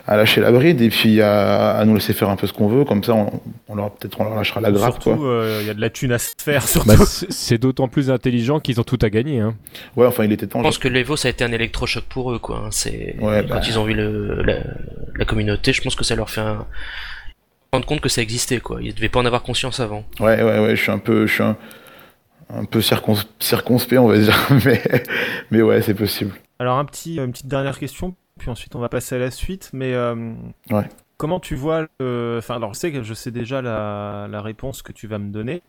à 0.06 0.16
lâcher 0.16 0.40
la 0.40 0.52
bride 0.52 0.80
et 0.80 0.88
puis 0.90 1.20
à, 1.20 1.70
à 1.72 1.84
nous 1.84 1.94
laisser 1.94 2.12
faire 2.12 2.28
un 2.28 2.36
peu 2.36 2.46
ce 2.46 2.52
qu'on 2.52 2.68
veut. 2.68 2.84
Comme 2.84 3.02
ça, 3.02 3.14
on, 3.14 3.40
on 3.68 3.74
leur 3.74 3.90
peut-être 3.92 4.20
on 4.20 4.24
leur 4.24 4.34
lâchera 4.36 4.60
la 4.60 4.70
grappe, 4.70 5.02
surtout, 5.02 5.16
quoi. 5.18 5.26
euh, 5.26 5.58
il 5.62 5.66
y 5.66 5.70
a 5.70 5.74
de 5.74 5.80
la 5.80 5.90
thune 5.90 6.12
à 6.12 6.18
se 6.18 6.30
faire, 6.40 6.66
surtout. 6.68 6.88
Bah, 6.88 6.94
c'est 7.06 7.58
d'autant 7.58 7.88
plus 7.88 8.10
intelligent 8.10 8.60
qu'ils 8.60 8.80
ont 8.80 8.84
tout 8.84 8.98
à 9.02 9.10
gagner. 9.10 9.40
Hein. 9.40 9.54
Ouais, 9.96 10.06
enfin, 10.06 10.24
il 10.24 10.32
était 10.32 10.46
temps. 10.46 10.58
Je 10.60 10.64
pense 10.64 10.78
que 10.78 10.88
l'Evo 10.88 11.16
ça 11.16 11.28
a 11.28 11.30
été 11.30 11.42
un 11.44 11.52
électrochoc 11.52 12.04
pour 12.04 12.32
eux 12.32 12.38
quoi. 12.38 12.58
hein. 12.66 12.68
C'est 12.70 13.16
Ouais, 13.20 13.44
quand 13.48 13.56
bah. 13.56 13.60
ils 13.66 13.78
ont 13.78 13.84
vu 13.84 13.94
le, 13.94 14.42
la, 14.42 14.56
la 15.16 15.24
communauté, 15.24 15.72
je 15.72 15.80
pense 15.82 15.94
que 15.96 16.04
ça 16.04 16.14
leur 16.14 16.30
fait 16.30 16.40
un 16.42 16.66
rendre 17.72 17.86
compte 17.86 18.00
que 18.00 18.08
ça 18.10 18.20
existait 18.22 18.60
quoi. 18.60 18.78
Ils 18.82 18.94
devaient 18.94 19.08
pas 19.08 19.20
en 19.20 19.24
avoir 19.26 19.42
conscience 19.42 19.80
avant. 19.80 20.04
Ouais, 20.20 20.42
ouais, 20.42 20.58
ouais, 20.60 20.76
je 20.76 20.82
suis 20.82 20.92
un 20.92 20.98
peu, 20.98 21.26
je 21.26 21.32
suis 21.32 21.42
un, 21.42 21.56
un 22.54 22.64
peu 22.64 22.80
circon- 22.80 23.24
circonspect, 23.38 23.98
on 24.00 24.08
va 24.08 24.18
dire, 24.18 24.36
mais, 24.64 24.82
mais 25.50 25.62
ouais, 25.62 25.82
c'est 25.82 25.94
possible. 25.94 26.32
Alors, 26.58 26.78
un 26.78 26.84
petit, 26.84 27.16
une 27.16 27.32
petite 27.32 27.48
dernière 27.48 27.78
question, 27.78 28.14
puis 28.38 28.50
ensuite 28.50 28.74
on 28.74 28.78
va 28.78 28.88
passer 28.88 29.14
à 29.16 29.18
la 29.18 29.30
suite, 29.30 29.70
mais 29.72 29.94
euh, 29.94 30.32
Ouais. 30.70 30.88
comment 31.16 31.40
tu 31.40 31.54
vois. 31.56 31.86
Enfin, 32.00 32.56
alors, 32.56 32.74
je 32.74 32.78
sais 32.78 32.92
que 32.92 33.02
je 33.02 33.14
sais 33.14 33.30
déjà 33.30 33.62
la, 33.62 34.26
la 34.30 34.40
réponse 34.42 34.82
que 34.82 34.92
tu 34.92 35.06
vas 35.06 35.18
me 35.18 35.30
donner. 35.30 35.62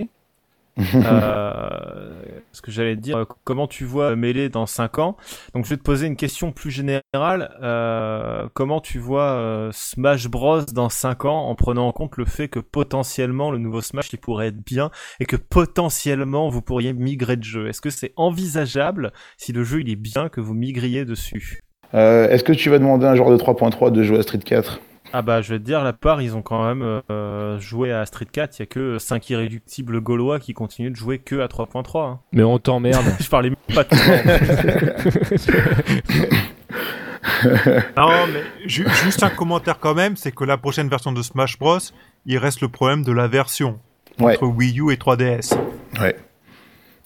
Euh, 0.80 2.22
ce 2.52 2.62
que 2.62 2.72
j'allais 2.72 2.96
te 2.96 3.02
dire, 3.02 3.18
euh, 3.18 3.26
comment 3.44 3.68
tu 3.68 3.86
vois 3.86 4.16
Melee 4.16 4.50
dans 4.50 4.66
5 4.66 5.00
ans? 5.00 5.18
Donc 5.54 5.66
je 5.66 5.72
vais 5.72 5.78
te 5.78 5.84
poser 5.84 6.08
une 6.08 6.16
question 6.16 6.52
plus 6.52 6.72
générale. 6.72 7.04
Euh, 7.62 8.48
comment 8.54 8.80
tu 8.80 9.00
vois 9.00 9.32
euh, 9.32 9.70
Smash 9.72 10.28
Bros 10.28 10.62
dans 10.62 10.90
5 10.90 11.26
ans 11.26 11.48
en 11.48 11.56
prenant 11.56 11.88
en 11.88 11.92
compte 11.92 12.18
le 12.18 12.26
fait 12.26 12.48
que 12.48 12.60
potentiellement 12.60 13.52
le 13.52 13.58
nouveau 13.58 13.82
Smash 13.82 14.12
il 14.14 14.20
pourrait 14.20 14.48
être 14.48 14.64
bien 14.64 14.92
et 15.20 15.26
que 15.26 15.36
potentiellement 15.36 16.50
vous 16.50 16.62
pourriez 16.62 16.94
migrer 16.94 17.38
de 17.38 17.44
jeu? 17.44 17.68
Est-ce 17.68 17.82
que 17.82 17.90
c'est 17.90 18.14
envisageable 18.16 19.12
si 19.38 19.52
le 19.52 19.64
jeu 19.64 19.82
il 19.82 19.90
est 19.90 19.96
bien 19.96 20.30
que 20.30 20.42
vous 20.42 20.54
migriez 20.54 21.06
dessus? 21.06 21.60
Euh, 21.94 22.28
Est-ce 22.30 22.44
que 22.44 22.54
tu 22.54 22.70
vas 22.70 22.80
demander 22.80 23.06
à 23.06 23.12
un 23.12 23.16
joueur 23.16 23.30
de 23.30 23.38
3.3 23.38 23.92
de 23.92 24.04
jouer 24.04 24.18
à 24.20 24.24
Street 24.24 24.40
4 24.40 24.80
Ah 25.16 25.22
bah 25.22 25.42
je 25.44 25.54
vais 25.54 25.60
te 25.60 25.64
dire, 25.64 25.84
la 25.84 25.94
part 25.94 26.22
ils 26.24 26.36
ont 26.36 26.42
quand 26.42 26.66
même 26.66 27.02
euh, 27.12 27.60
joué 27.60 27.92
à 27.94 28.04
Street 28.08 28.26
4, 28.32 28.58
il 28.58 28.62
y 28.62 28.64
a 28.64 28.66
que 28.66 28.98
5 28.98 29.30
irréductibles 29.30 30.02
gaulois 30.02 30.40
qui 30.40 30.54
continuent 30.54 30.90
de 30.92 30.96
jouer 30.96 31.20
que 31.20 31.40
à 31.40 31.46
3.3. 31.48 32.00
hein. 32.10 32.20
Mais 32.32 32.42
on 32.44 32.58
t'emmerde. 32.58 33.06
je 33.20 33.30
parlais 33.30 33.50
même 33.52 33.58
pas 33.76 33.84
de 33.84 33.90
toi. 33.90 33.98
Non, 37.98 38.28
mais 38.32 38.44
ju- 38.68 38.88
juste 39.04 39.24
un 39.24 39.30
commentaire 39.30 39.80
quand 39.80 39.94
même, 39.96 40.16
c'est 40.18 40.32
que 40.34 40.44
la 40.44 40.58
prochaine 40.58 40.90
version 40.90 41.12
de 41.12 41.22
Smash 41.22 41.58
Bros, 41.60 41.78
il 42.26 42.38
reste 42.38 42.62
le 42.62 42.68
problème 42.70 43.04
de 43.04 43.12
la 43.12 43.28
version 43.28 43.80
Ouais. 44.20 44.34
entre 44.34 44.46
Wii 44.48 44.80
U 44.80 44.92
et 44.92 44.96
3DS. 44.98 45.58
Ouais. 46.00 46.16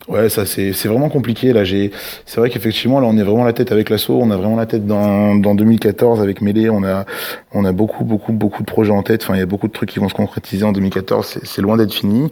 Ouais, 0.08 0.30
ça 0.30 0.46
c'est 0.46 0.72
vraiment 0.86 1.10
compliqué 1.10 1.52
là. 1.52 1.66
J'ai 1.66 1.92
c'est 2.26 2.40
vrai 2.40 2.50
qu'effectivement 2.50 3.02
là 3.02 3.08
on 3.08 3.18
est 3.18 3.24
vraiment 3.24 3.44
la 3.44 3.52
tête 3.52 3.74
avec 3.74 3.90
l'assaut, 3.90 4.18
on 4.22 4.32
a 4.32 4.38
vraiment 4.38 4.56
la 4.56 4.66
tête 4.66 4.86
dans 4.88 5.36
dans 5.36 5.54
2014 5.54 6.22
avec 6.22 6.40
Melee, 6.40 6.70
on 6.70 6.82
a 6.86 7.06
on 7.52 7.66
a 7.66 7.74
beaucoup 7.74 8.06
beaucoup 8.06 8.32
beaucoup 8.32 8.64
de 8.64 8.68
projets 8.68 8.94
en 8.94 9.04
tête. 9.04 9.24
Enfin 9.24 9.36
il 9.36 9.40
y 9.40 9.42
a 9.42 9.46
beaucoup 9.46 9.68
de 9.68 9.74
trucs 9.74 9.90
qui 9.90 10.00
vont 10.00 10.08
se 10.08 10.14
concrétiser 10.14 10.64
en 10.64 10.72
2014. 10.72 11.40
C'est 11.44 11.62
loin 11.62 11.76
d'être 11.76 11.94
fini. 11.94 12.32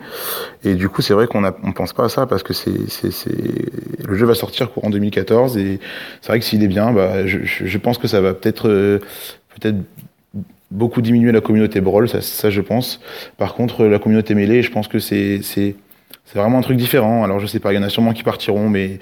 Et 0.63 0.75
du 0.75 0.87
coup 0.87 1.01
c'est 1.01 1.13
vrai 1.13 1.27
qu'on 1.27 1.43
a 1.43 1.53
on 1.63 1.73
pense 1.73 1.91
pas 1.91 2.05
à 2.05 2.09
ça 2.09 2.25
parce 2.27 2.43
que 2.43 2.53
c'est 2.53 2.89
c'est 2.89 3.29
le 4.07 4.15
jeu 4.15 4.25
va 4.25 4.35
sortir 4.35 4.71
courant 4.71 4.89
2014 4.89 5.57
et 5.57 5.81
c'est 6.21 6.29
vrai 6.29 6.39
que 6.39 6.45
s'il 6.45 6.63
est 6.63 6.69
bien, 6.69 6.93
bah 6.93 7.27
je 7.27 7.39
je, 7.43 7.65
je 7.65 7.77
pense 7.77 7.97
que 7.97 8.07
ça 8.07 8.21
va 8.21 8.33
peut-être 8.33 8.69
euh, 8.69 8.99
peut-être 9.59 9.77
beaucoup 10.71 11.01
diminuer 11.01 11.31
la 11.31 11.41
communauté 11.41 11.81
brawl, 11.81 12.09
ça, 12.09 12.21
ça 12.21 12.49
je 12.49 12.61
pense. 12.61 12.99
Par 13.37 13.53
contre, 13.53 13.85
la 13.85 13.99
communauté 13.99 14.35
mêlée, 14.35 14.61
je 14.61 14.71
pense 14.71 14.87
que 14.87 14.99
c'est 14.99 15.41
c'est 15.43 15.75
c'est 16.25 16.39
vraiment 16.39 16.57
un 16.59 16.61
truc 16.61 16.77
différent. 16.77 17.23
Alors 17.23 17.39
je 17.39 17.45
sais 17.47 17.59
pas, 17.59 17.71
il 17.73 17.75
y 17.75 17.79
en 17.79 17.83
a 17.83 17.89
sûrement 17.89 18.13
qui 18.13 18.23
partiront, 18.23 18.69
mais 18.69 18.99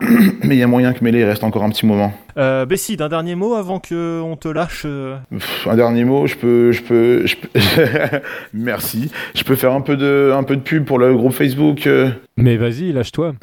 mais 0.00 0.56
il 0.56 0.58
y 0.58 0.62
a 0.62 0.66
moyen 0.66 0.92
que 0.94 1.04
mêlée 1.04 1.24
reste 1.24 1.44
encore 1.44 1.62
un 1.62 1.68
petit 1.70 1.84
moment. 1.86 2.12
Euh, 2.38 2.64
Bessie, 2.64 2.96
un 3.00 3.08
dernier 3.08 3.34
mot 3.34 3.54
avant 3.54 3.80
que 3.80 4.20
on 4.22 4.36
te 4.36 4.48
lâche 4.48 4.84
euh, 4.86 5.16
Pff, 5.30 5.66
un 5.68 5.76
dernier 5.76 6.04
mot, 6.04 6.26
je 6.26 6.36
peux 6.36 6.72
je 6.72 6.82
peux 6.82 7.26
je 7.26 7.36
peux 7.36 7.48
merci. 8.54 9.10
Je 9.34 9.44
peux 9.44 9.56
faire 9.56 9.72
un 9.72 9.80
peu 9.82 9.96
de 9.96 10.32
un 10.34 10.42
peu 10.42 10.56
de 10.56 10.62
pub 10.62 10.84
pour 10.84 10.98
le 10.98 11.14
groupe 11.14 11.32
Facebook. 11.32 11.86
euh. 11.86 12.10
Mais 12.36 12.56
vas-y, 12.56 12.92
lâche-toi. 12.92 13.34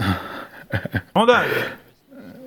Scandale 1.12 1.46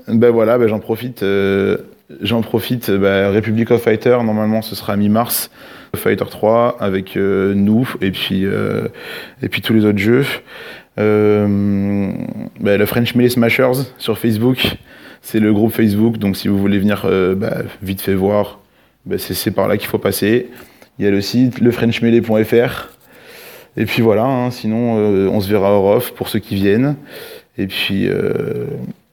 Ben 0.08 0.30
voilà, 0.30 0.58
ben 0.58 0.66
j'en 0.68 0.80
profite. 0.80 1.22
euh, 1.22 1.78
J'en 2.20 2.42
profite. 2.42 2.90
Ben, 2.90 3.32
Republic 3.32 3.70
of 3.70 3.82
Fighter, 3.82 4.18
normalement, 4.24 4.62
ce 4.62 4.74
sera 4.74 4.96
mi-mars. 4.96 5.50
Fighter 5.96 6.24
3 6.28 6.76
avec 6.78 7.16
euh, 7.16 7.52
nous 7.54 7.88
et 8.00 8.12
puis 8.12 8.44
euh, 8.44 8.86
et 9.42 9.48
puis 9.48 9.60
tous 9.60 9.72
les 9.72 9.84
autres 9.84 9.98
jeux. 9.98 10.24
Euh, 10.98 11.46
ben, 12.60 12.78
le 12.78 12.86
French 12.86 13.14
Melee 13.14 13.30
Smashers 13.30 13.84
sur 13.98 14.18
Facebook, 14.18 14.76
c'est 15.22 15.40
le 15.40 15.52
groupe 15.52 15.72
Facebook. 15.72 16.18
Donc 16.18 16.36
si 16.36 16.48
vous 16.48 16.58
voulez 16.58 16.78
venir, 16.78 17.02
euh, 17.06 17.34
ben, 17.34 17.64
vite 17.82 18.00
fait 18.02 18.14
voir, 18.14 18.60
ben, 19.06 19.18
c'est 19.18 19.50
par 19.50 19.68
là 19.68 19.76
qu'il 19.76 19.88
faut 19.88 19.98
passer. 19.98 20.48
Il 20.98 21.04
y 21.04 21.08
a 21.08 21.10
le 21.10 21.20
site 21.20 21.60
lefrenchmelee.fr. 21.60 22.88
Et 23.76 23.84
puis 23.86 24.02
voilà. 24.02 24.24
hein, 24.24 24.50
sinon, 24.50 24.98
euh, 24.98 25.28
on 25.28 25.40
se 25.40 25.48
verra 25.48 25.70
hors 25.70 25.96
off 25.96 26.12
pour 26.14 26.28
ceux 26.28 26.38
qui 26.40 26.54
viennent. 26.54 26.96
Et 27.56 27.66
puis 27.66 28.08
euh, 28.08 28.66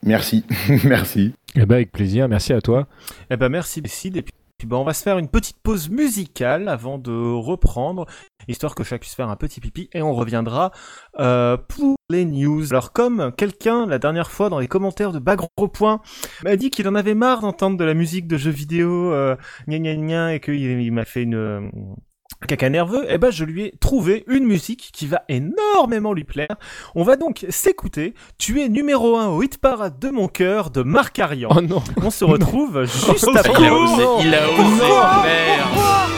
merci, 0.04 0.44
merci. 0.84 1.34
Eh 1.56 1.66
ben, 1.66 1.76
avec 1.76 1.92
plaisir, 1.92 2.28
merci 2.28 2.54
à 2.54 2.62
toi. 2.62 2.88
Eh 3.30 3.38
ben 3.38 3.50
merci 3.50 3.82
Bessie, 3.82 4.12
et 4.14 4.22
puis 4.22 4.34
ben, 4.66 4.78
on 4.78 4.84
va 4.84 4.94
se 4.94 5.04
faire 5.04 5.18
une 5.18 5.28
petite 5.28 5.58
pause 5.62 5.90
musicale 5.90 6.68
avant 6.68 6.98
de 6.98 7.12
reprendre, 7.12 8.06
histoire 8.48 8.76
que 8.76 8.84
chacun 8.84 9.00
puisse 9.00 9.16
faire 9.16 9.30
un 9.30 9.36
petit 9.36 9.60
pipi, 9.60 9.90
et 9.94 10.02
on 10.02 10.14
reviendra 10.14 10.72
euh, 11.20 11.58
pour 11.58 11.96
les 12.10 12.26
news. 12.26 12.72
Alors 12.72 12.92
comme 12.92 13.32
quelqu'un 13.38 13.86
la 13.86 14.00
dernière 14.00 14.32
fois 14.32 14.50
dans 14.50 14.60
les 14.60 14.68
commentaires 14.68 15.12
de 15.12 15.20
Bagro 15.20 15.68
Point 15.72 16.02
m'a 16.44 16.56
dit 16.56 16.70
qu'il 16.70 16.88
en 16.88 16.96
avait 16.96 17.16
marre 17.16 17.42
d'entendre 17.42 17.78
de 17.78 17.84
la 17.84 17.94
musique 17.94 18.28
de 18.28 18.38
jeux 18.38 18.52
vidéo, 18.52 19.14
euh, 19.14 19.36
gna 19.68 19.80
gna 19.80 19.96
gna, 19.96 20.34
et 20.36 20.40
qu'il 20.40 20.56
il 20.56 20.92
m'a 20.92 21.06
fait 21.06 21.24
une 21.24 21.70
caca 22.46 22.70
nerveux, 22.70 23.06
eh 23.10 23.18
ben 23.18 23.32
je 23.32 23.44
lui 23.44 23.64
ai 23.64 23.74
trouvé 23.80 24.24
une 24.28 24.46
musique 24.46 24.90
qui 24.94 25.08
va 25.08 25.24
énormément 25.30 26.14
lui 26.14 26.24
plaire. 26.24 26.56
On 26.96 27.04
va 27.04 27.16
donc 27.16 27.46
s'écouter. 27.50 28.14
Tu 28.38 28.62
es 28.62 28.70
numéro 28.70 29.18
1 29.18 29.28
au 29.30 29.42
hit 29.42 29.58
parade 29.58 30.00
de 30.00 30.10
mon 30.10 30.28
cœur 30.28 30.70
de 30.70 30.84
Marc 30.84 31.18
Arian. 31.20 31.50
Oh 31.56 31.62
non. 31.62 31.82
On 32.04 32.12
se 32.12 32.26
retrouve 32.26 32.84
juste 32.86 33.28
Il 33.32 33.38
après. 33.38 33.68
a 33.68 33.74
osé, 33.74 34.04
il 34.22 34.36
a 34.36 34.44
osé 34.50 34.86
faire. 35.24 36.17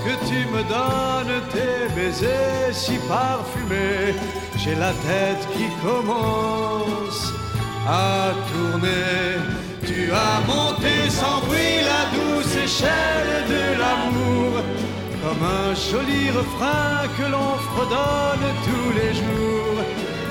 Lorsque 0.00 0.28
tu 0.28 0.46
me 0.46 0.62
donnes 0.62 1.40
tes 1.52 1.94
baisers 1.94 2.72
si 2.72 2.98
parfumés, 3.08 4.14
j'ai 4.56 4.74
la 4.74 4.92
tête 4.92 5.46
qui 5.54 5.66
commence 5.84 7.32
à 7.86 8.30
tourner. 8.52 9.38
Tu 9.86 10.10
as 10.12 10.40
monté 10.46 11.10
sans 11.10 11.40
bruit 11.46 11.80
la 11.82 12.02
douce 12.16 12.56
échelle 12.56 13.44
de 13.48 13.78
l'amour 13.78 14.62
comme 15.22 15.46
un 15.46 15.74
joli 15.74 16.30
refrain 16.30 17.08
que 17.18 17.30
l'on 17.30 17.56
fredonne 17.70 18.46
tous 18.64 18.90
les 18.98 19.14
jours. 19.14 19.80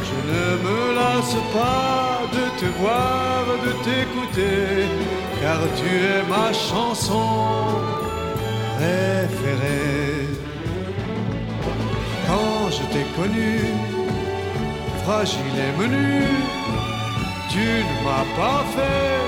Je 0.07 0.31
ne 0.31 0.57
me 0.65 0.95
lasse 0.95 1.35
pas 1.53 2.21
de 2.33 2.59
te 2.59 2.65
voir, 2.79 3.45
de 3.65 3.71
t'écouter, 3.83 4.87
car 5.41 5.59
tu 5.75 5.95
es 5.95 6.23
ma 6.29 6.53
chanson 6.53 7.99
préférée. 8.79 10.27
Quand 12.27 12.61
je 12.75 12.83
t'ai 12.91 13.05
connu, 13.17 13.51
fragile 15.03 15.57
et 15.67 15.73
menu, 15.81 16.23
tu 17.53 17.65
ne 17.89 17.95
m'as 18.05 18.27
pas 18.41 18.61
fait 18.75 19.19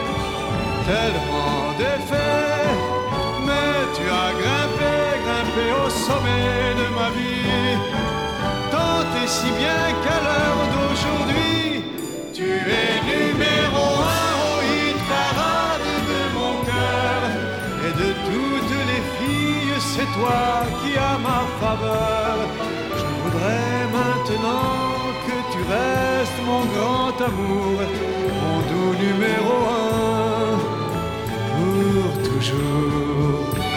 tellement 0.92 1.62
d'effets, 1.80 2.70
mais 3.48 3.76
tu 3.96 4.04
as 4.24 4.32
grimpé, 4.42 4.94
grimpé 5.26 5.66
au 5.84 5.90
sommet 6.06 6.64
de 6.82 6.88
ma 6.98 7.10
vie. 7.18 7.76
Tant 8.74 9.04
et 9.22 9.28
si 9.38 9.50
bien 9.62 9.84
qu'à 10.04 10.20
l'heure 10.26 10.64
d'aujourd'hui, 10.74 11.84
tu 12.34 12.48
es 12.80 12.92
numéro 13.10 13.31
toi 20.16 20.44
qui 20.80 20.92
as 20.98 21.18
ma 21.28 21.42
faveur. 21.62 22.36
Je 23.00 23.06
voudrais 23.22 23.82
maintenant 23.98 24.78
que 25.26 25.36
tu 25.52 25.60
restes 25.76 26.42
mon 26.46 26.64
grand 26.76 27.16
amour, 27.30 27.78
mon 28.42 28.58
doux 28.70 28.94
numéro 29.06 29.54
un, 29.84 30.58
pour 31.56 32.12
toujours. 32.30 33.71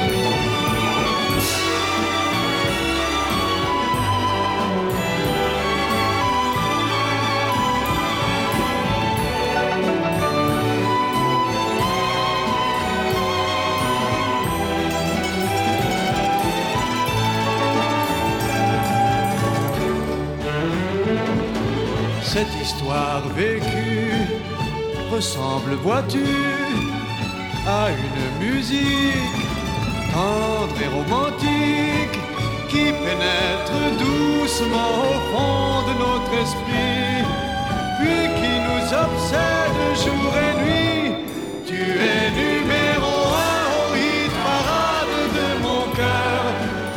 Cette 22.34 22.60
histoire 22.60 23.22
vécue 23.36 24.10
ressemble, 25.12 25.74
vois-tu, 25.84 26.24
à 27.64 27.90
une 27.90 28.44
musique 28.44 29.44
tendre 30.12 30.74
et 30.82 30.88
romantique 30.88 32.18
qui 32.68 32.86
pénètre 33.04 33.78
doucement 34.00 34.94
au 35.10 35.16
fond 35.30 35.86
de 35.88 35.94
notre 36.04 36.32
esprit, 36.44 37.22
puis 38.00 38.22
qui 38.38 38.52
nous 38.66 38.86
obsède 39.04 39.80
jour 40.04 40.32
et 40.46 40.54
nuit. 40.64 41.12
Tu 41.64 41.82
es 42.10 42.24
numéro 42.42 43.14
un 43.52 43.62
au 43.78 43.94
hit 43.94 44.34
parade 44.48 45.18
de 45.38 45.48
mon 45.62 45.82
cœur. 46.00 46.42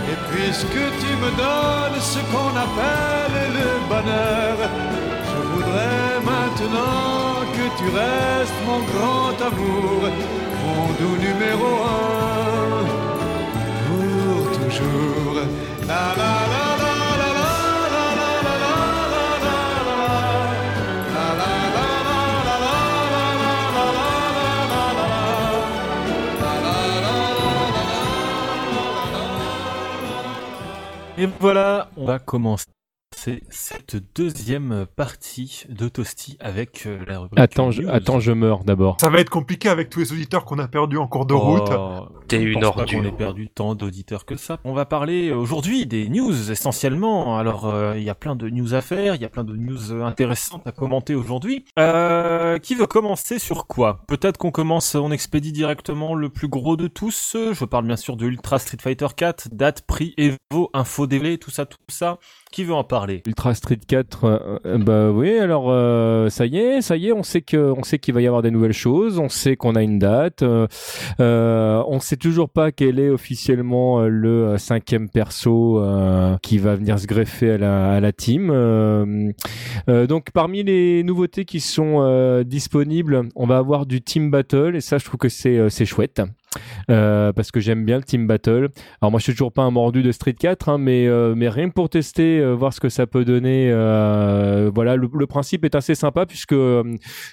Et 0.10 0.18
puisque 0.32 0.84
tu 1.02 1.12
me 1.24 1.30
donnes 1.38 2.02
ce 2.02 2.22
qu'on 2.32 2.54
appelle 2.66 3.54
le 3.54 3.70
bonheur, 3.88 4.58
maintenant 6.24 7.46
que 7.56 7.66
tu 7.78 7.86
restes 7.96 8.62
mon 8.66 8.80
grand 8.92 9.38
amour, 9.50 10.02
mon 10.64 10.86
doux 11.00 11.18
numéro 11.28 11.70
un, 11.84 12.86
pour 13.86 14.52
toujours. 14.58 15.42
La, 15.88 16.14
la, 16.18 16.48
la. 16.52 16.68
Et 31.20 31.26
voilà, 31.40 31.90
on 31.98 32.06
va 32.06 32.20
commencer 32.20 32.68
cette 33.50 33.98
deuxième 34.16 34.86
partie 34.96 35.64
de 35.70 35.88
Toasty 35.88 36.38
avec 36.40 36.86
euh, 36.86 37.00
la 37.08 37.20
rubrique. 37.20 37.40
Attends, 37.40 37.72
je, 37.72 37.84
attends, 37.88 38.20
je 38.20 38.32
meurs 38.32 38.64
d'abord. 38.64 38.98
Ça 39.00 39.10
va 39.10 39.20
être 39.20 39.30
compliqué 39.30 39.70
avec 39.70 39.90
tous 39.90 40.00
les 40.00 40.14
auditeurs 40.14 40.46
qu'on 40.46 40.60
a 40.60 40.68
perdus 40.68 40.98
en 40.98 41.08
cours 41.08 41.26
de 41.26 41.34
route. 41.34 41.70
Oh, 41.72 42.08
T'es 42.28 42.42
je 42.42 42.48
une 42.48 42.64
ordure. 42.64 42.86
qu'on 42.86 43.04
ait 43.06 43.12
perdu 43.12 43.50
tant 43.50 43.76
d'auditeurs 43.76 44.26
que 44.26 44.36
ça. 44.36 44.60
On 44.64 44.74
va 44.74 44.86
parler 44.86 45.32
aujourd'hui 45.32 45.86
des 45.86 46.10
news 46.10 46.52
essentiellement. 46.52 47.38
Alors 47.38 47.66
euh, 47.66 47.94
il 47.98 48.04
y 48.04 48.10
a 48.10 48.16
plein 48.16 48.36
de 48.36 48.50
news 48.50 48.74
à 48.74 48.82
faire, 48.82 49.16
il 49.16 49.22
y 49.22 49.26
a 49.26 49.30
plein 49.30 49.44
de 49.44 49.56
news 49.56 49.92
euh, 49.92 50.04
intéressantes 50.04 50.66
à 50.66 50.72
commenter 50.72 51.16
aujourd'hui. 51.16 51.66
Euh, 51.80 52.60
qui 52.60 52.76
veut 52.76 52.88
commencer 52.88 53.40
sur 53.40 53.68
quoi? 53.68 54.02
Peut-être 54.08 54.38
qu'on 54.38 54.52
commence, 54.52 54.96
on 54.96 55.12
expédie 55.12 55.52
directement 55.52 56.16
le 56.16 56.30
plus 56.30 56.48
gros 56.48 56.76
de 56.78 56.88
tous. 56.88 57.36
Je 57.54 57.66
parle 57.66 57.86
bien 57.86 57.96
sûr 57.96 58.18
de 58.18 58.26
Ultra 58.26 58.60
Street 58.60 58.78
Fighter 58.82 59.08
4, 59.16 59.50
date, 59.52 59.82
prix, 59.82 60.14
Evo, 60.18 60.70
info 60.74 61.08
délai, 61.08 61.38
tout 61.38 61.52
ça, 61.52 61.66
tout 61.66 61.78
ça. 61.90 62.18
Qui 62.58 62.64
veut 62.64 62.74
en 62.74 62.84
parler 62.84 63.22
Ultra 63.28 63.54
Street 63.54 63.78
4, 63.88 64.24
euh, 64.24 64.60
euh, 64.66 64.78
bah 64.80 65.12
oui, 65.12 65.38
alors 65.38 65.66
euh, 65.70 66.28
ça 66.30 66.48
y 66.48 66.58
est, 66.58 66.82
ça 66.82 66.98
y 66.98 67.10
est, 67.10 67.12
on 67.12 67.22
sait 67.22 67.42
que, 67.42 67.72
on 67.78 67.84
sait 67.84 68.00
qu'il 68.00 68.16
va 68.16 68.22
y 68.22 68.26
avoir 68.26 68.42
des 68.42 68.50
nouvelles 68.50 68.74
choses, 68.74 69.20
on 69.20 69.30
sait 69.30 69.56
qu'on 69.56 69.76
a 69.76 69.84
une 69.84 70.00
date, 70.00 70.42
euh, 70.42 70.66
euh, 71.20 71.84
on 71.86 72.00
sait 72.00 72.16
toujours 72.16 72.50
pas 72.50 72.72
quel 72.72 72.98
est 72.98 73.12
officiellement 73.12 74.02
le 74.08 74.58
cinquième 74.58 75.08
perso 75.08 75.80
qui 76.42 76.58
va 76.58 76.76
venir 76.76 76.98
se 76.98 77.06
greffer 77.06 77.52
à 77.52 77.58
la, 77.60 77.92
à 77.92 78.00
la 78.00 78.12
team. 78.12 78.48
Donc 79.88 80.32
parmi 80.32 80.64
les 80.64 81.04
nouveautés 81.04 81.46
qui 81.46 81.60
sont 81.60 82.42
disponibles, 82.44 83.30
on 83.36 83.46
va 83.46 83.60
avoir 83.60 83.86
du 83.86 84.02
team 84.02 84.32
battle 84.32 84.76
et 84.76 84.82
ça, 84.82 84.98
je 84.98 85.06
trouve 85.06 85.20
que 85.20 85.30
c'est 85.30 85.70
c'est 85.70 85.86
chouette. 85.86 86.24
Euh, 86.90 87.34
parce 87.34 87.52
que 87.52 87.60
j'aime 87.60 87.86
bien 87.86 87.98
le 87.98 88.04
team 88.04 88.28
battle. 88.28 88.70
Alors 89.02 89.12
moi 89.12 89.20
je 89.20 89.24
suis 89.24 89.34
toujours 89.34 89.52
pas 89.52 89.64
un 89.64 89.72
mordu 89.72 90.04
de 90.04 90.12
Street 90.12 90.34
4, 90.34 90.70
hein, 90.70 90.78
mais 90.78 91.08
euh, 91.08 91.36
mais 91.36 91.50
rien 91.50 91.70
que 91.70 91.74
pour 91.74 91.90
tester, 91.90 92.40
euh, 92.40 92.54
voir 92.54 92.74
ce 92.74 92.80
que 92.80 92.90
ça 92.90 93.08
peut 93.08 93.26
donner. 93.26 93.72
voilà, 94.74 94.96
le, 94.96 95.28
principe 95.28 95.66
est 95.66 95.76
assez 95.76 95.94
sympa 95.94 96.26
puisque 96.26 96.56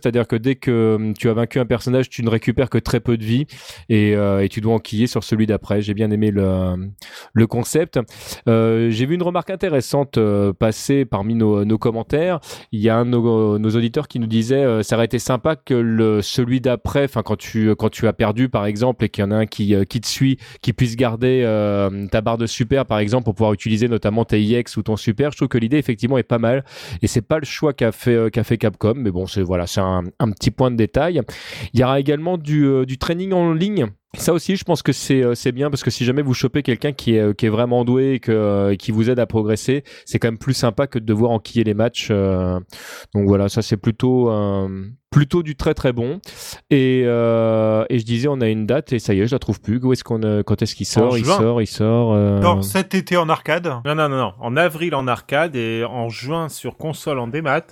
c'est-à-dire 0.00 0.26
que 0.26 0.36
dès 0.36 0.56
que 0.56 1.12
tu 1.16 1.28
as 1.28 1.32
vaincu 1.32 1.60
un 1.60 1.66
personnage, 1.66 2.08
tu 2.08 2.24
ne 2.24 2.30
récupères 2.30 2.68
que 2.68 2.78
très 2.78 3.00
peu 3.00 3.16
de 3.16 3.24
vie 3.24 3.46
et, 3.88 4.16
tu 4.50 4.60
dois 4.60 4.74
enquiller 4.74 5.06
sur 5.06 5.24
celui 5.24 5.46
d'après. 5.46 5.80
J'ai 5.80 5.94
bien 5.94 6.10
aimé 6.10 6.30
le 6.30 6.90
le 7.32 7.46
concept. 7.46 8.00
J'ai 8.46 9.06
vu 9.06 9.14
une 9.14 9.22
remarque 9.22 9.50
intéressante 9.50 10.18
passer 10.58 11.04
parmi 11.04 11.34
nos, 11.34 11.64
nos 11.64 11.78
commentaires. 11.78 12.40
Il 12.72 12.80
y 12.80 12.88
a 12.88 12.96
un 12.96 13.04
de 13.04 13.10
nos, 13.10 13.58
nos 13.58 13.70
auditeurs 13.70 14.08
qui 14.08 14.18
nous 14.18 14.26
disait 14.26 14.82
ça 14.82 14.96
aurait 14.96 15.06
été 15.06 15.18
sympa 15.18 15.56
que 15.56 15.74
le 15.74 16.22
celui 16.22 16.60
d'après, 16.60 17.04
enfin 17.04 17.22
quand 17.22 17.36
tu 17.36 17.74
quand 17.76 17.90
tu 17.90 18.06
as 18.06 18.12
perdu 18.12 18.48
par 18.48 18.66
exemple 18.66 19.04
qu'il 19.14 19.22
y 19.22 19.26
en 19.26 19.30
a 19.30 19.36
un 19.36 19.46
qui, 19.46 19.74
euh, 19.74 19.84
te 19.84 20.06
suit, 20.06 20.38
qui 20.60 20.72
puisse 20.72 20.96
garder 20.96 21.42
euh, 21.44 22.06
ta 22.08 22.20
barre 22.20 22.36
de 22.36 22.46
super, 22.46 22.84
par 22.84 22.98
exemple, 22.98 23.24
pour 23.24 23.34
pouvoir 23.34 23.52
utiliser 23.52 23.88
notamment 23.88 24.24
tes 24.24 24.42
IX 24.42 24.76
ou 24.76 24.82
ton 24.82 24.96
super. 24.96 25.30
Je 25.30 25.36
trouve 25.36 25.48
que 25.48 25.58
l'idée, 25.58 25.78
effectivement, 25.78 26.18
est 26.18 26.24
pas 26.24 26.38
mal. 26.38 26.64
Et 27.00 27.06
c'est 27.06 27.22
pas 27.22 27.38
le 27.38 27.44
choix 27.44 27.72
qu'a 27.72 27.92
fait, 27.92 28.14
euh, 28.14 28.28
qu'a 28.28 28.44
fait 28.44 28.58
Capcom. 28.58 28.94
Mais 28.96 29.10
bon, 29.10 29.26
c'est 29.26 29.42
voilà, 29.42 29.66
c'est 29.66 29.80
un, 29.80 30.02
un 30.18 30.30
petit 30.32 30.50
point 30.50 30.70
de 30.70 30.76
détail. 30.76 31.20
Il 31.72 31.80
y 31.80 31.84
aura 31.84 32.00
également 32.00 32.36
du, 32.36 32.84
du 32.86 32.98
training 32.98 33.32
en 33.32 33.52
ligne. 33.52 33.86
Ça 34.16 34.32
aussi, 34.32 34.56
je 34.56 34.64
pense 34.64 34.82
que 34.82 34.92
c'est 34.92 35.22
euh, 35.22 35.34
c'est 35.34 35.52
bien 35.52 35.70
parce 35.70 35.82
que 35.82 35.90
si 35.90 36.04
jamais 36.04 36.22
vous 36.22 36.34
chopez 36.34 36.62
quelqu'un 36.62 36.92
qui 36.92 37.16
est 37.16 37.20
euh, 37.20 37.32
qui 37.32 37.46
est 37.46 37.50
vraiment 37.50 37.84
doué 37.84 38.12
et 38.14 38.20
que 38.20 38.32
euh, 38.32 38.74
qui 38.76 38.90
vous 38.92 39.10
aide 39.10 39.18
à 39.18 39.26
progresser, 39.26 39.84
c'est 40.04 40.18
quand 40.18 40.28
même 40.28 40.38
plus 40.38 40.54
sympa 40.54 40.86
que 40.86 40.98
de 40.98 41.04
devoir 41.04 41.30
enquiller 41.32 41.64
les 41.64 41.74
matchs. 41.74 42.08
euh. 42.10 42.58
donc 43.14 43.26
voilà, 43.26 43.48
ça 43.48 43.62
c'est 43.62 43.76
plutôt 43.76 44.30
euh, 44.30 44.86
plutôt 45.10 45.42
du 45.42 45.56
très 45.56 45.74
très 45.74 45.92
bon. 45.92 46.20
Et 46.70 47.02
euh, 47.06 47.84
et 47.90 47.98
je 47.98 48.04
disais, 48.04 48.28
on 48.28 48.40
a 48.40 48.48
une 48.48 48.66
date 48.66 48.92
et 48.92 48.98
ça 48.98 49.14
y 49.14 49.20
est, 49.20 49.26
je 49.26 49.34
la 49.34 49.38
trouve 49.38 49.60
plus. 49.60 49.78
Où 49.82 49.92
est-ce 49.92 50.04
qu'on 50.04 50.22
euh, 50.22 50.42
quand 50.42 50.62
est-ce 50.62 50.74
qu'il 50.74 50.86
sort? 50.86 51.18
Il 51.18 51.24
sort, 51.24 51.60
il 51.62 51.66
sort. 51.66 52.12
euh, 52.14 52.40
Non, 52.40 52.62
cet 52.62 52.94
été 52.94 53.16
en 53.16 53.28
arcade. 53.28 53.66
Non, 53.84 53.94
non, 53.94 54.08
non, 54.08 54.16
non. 54.16 54.32
En 54.40 54.56
avril 54.56 54.94
en 54.94 55.06
arcade 55.08 55.56
et 55.56 55.84
en 55.84 56.08
juin 56.08 56.48
sur 56.48 56.76
console 56.76 57.18
en 57.18 57.26
démat, 57.28 57.62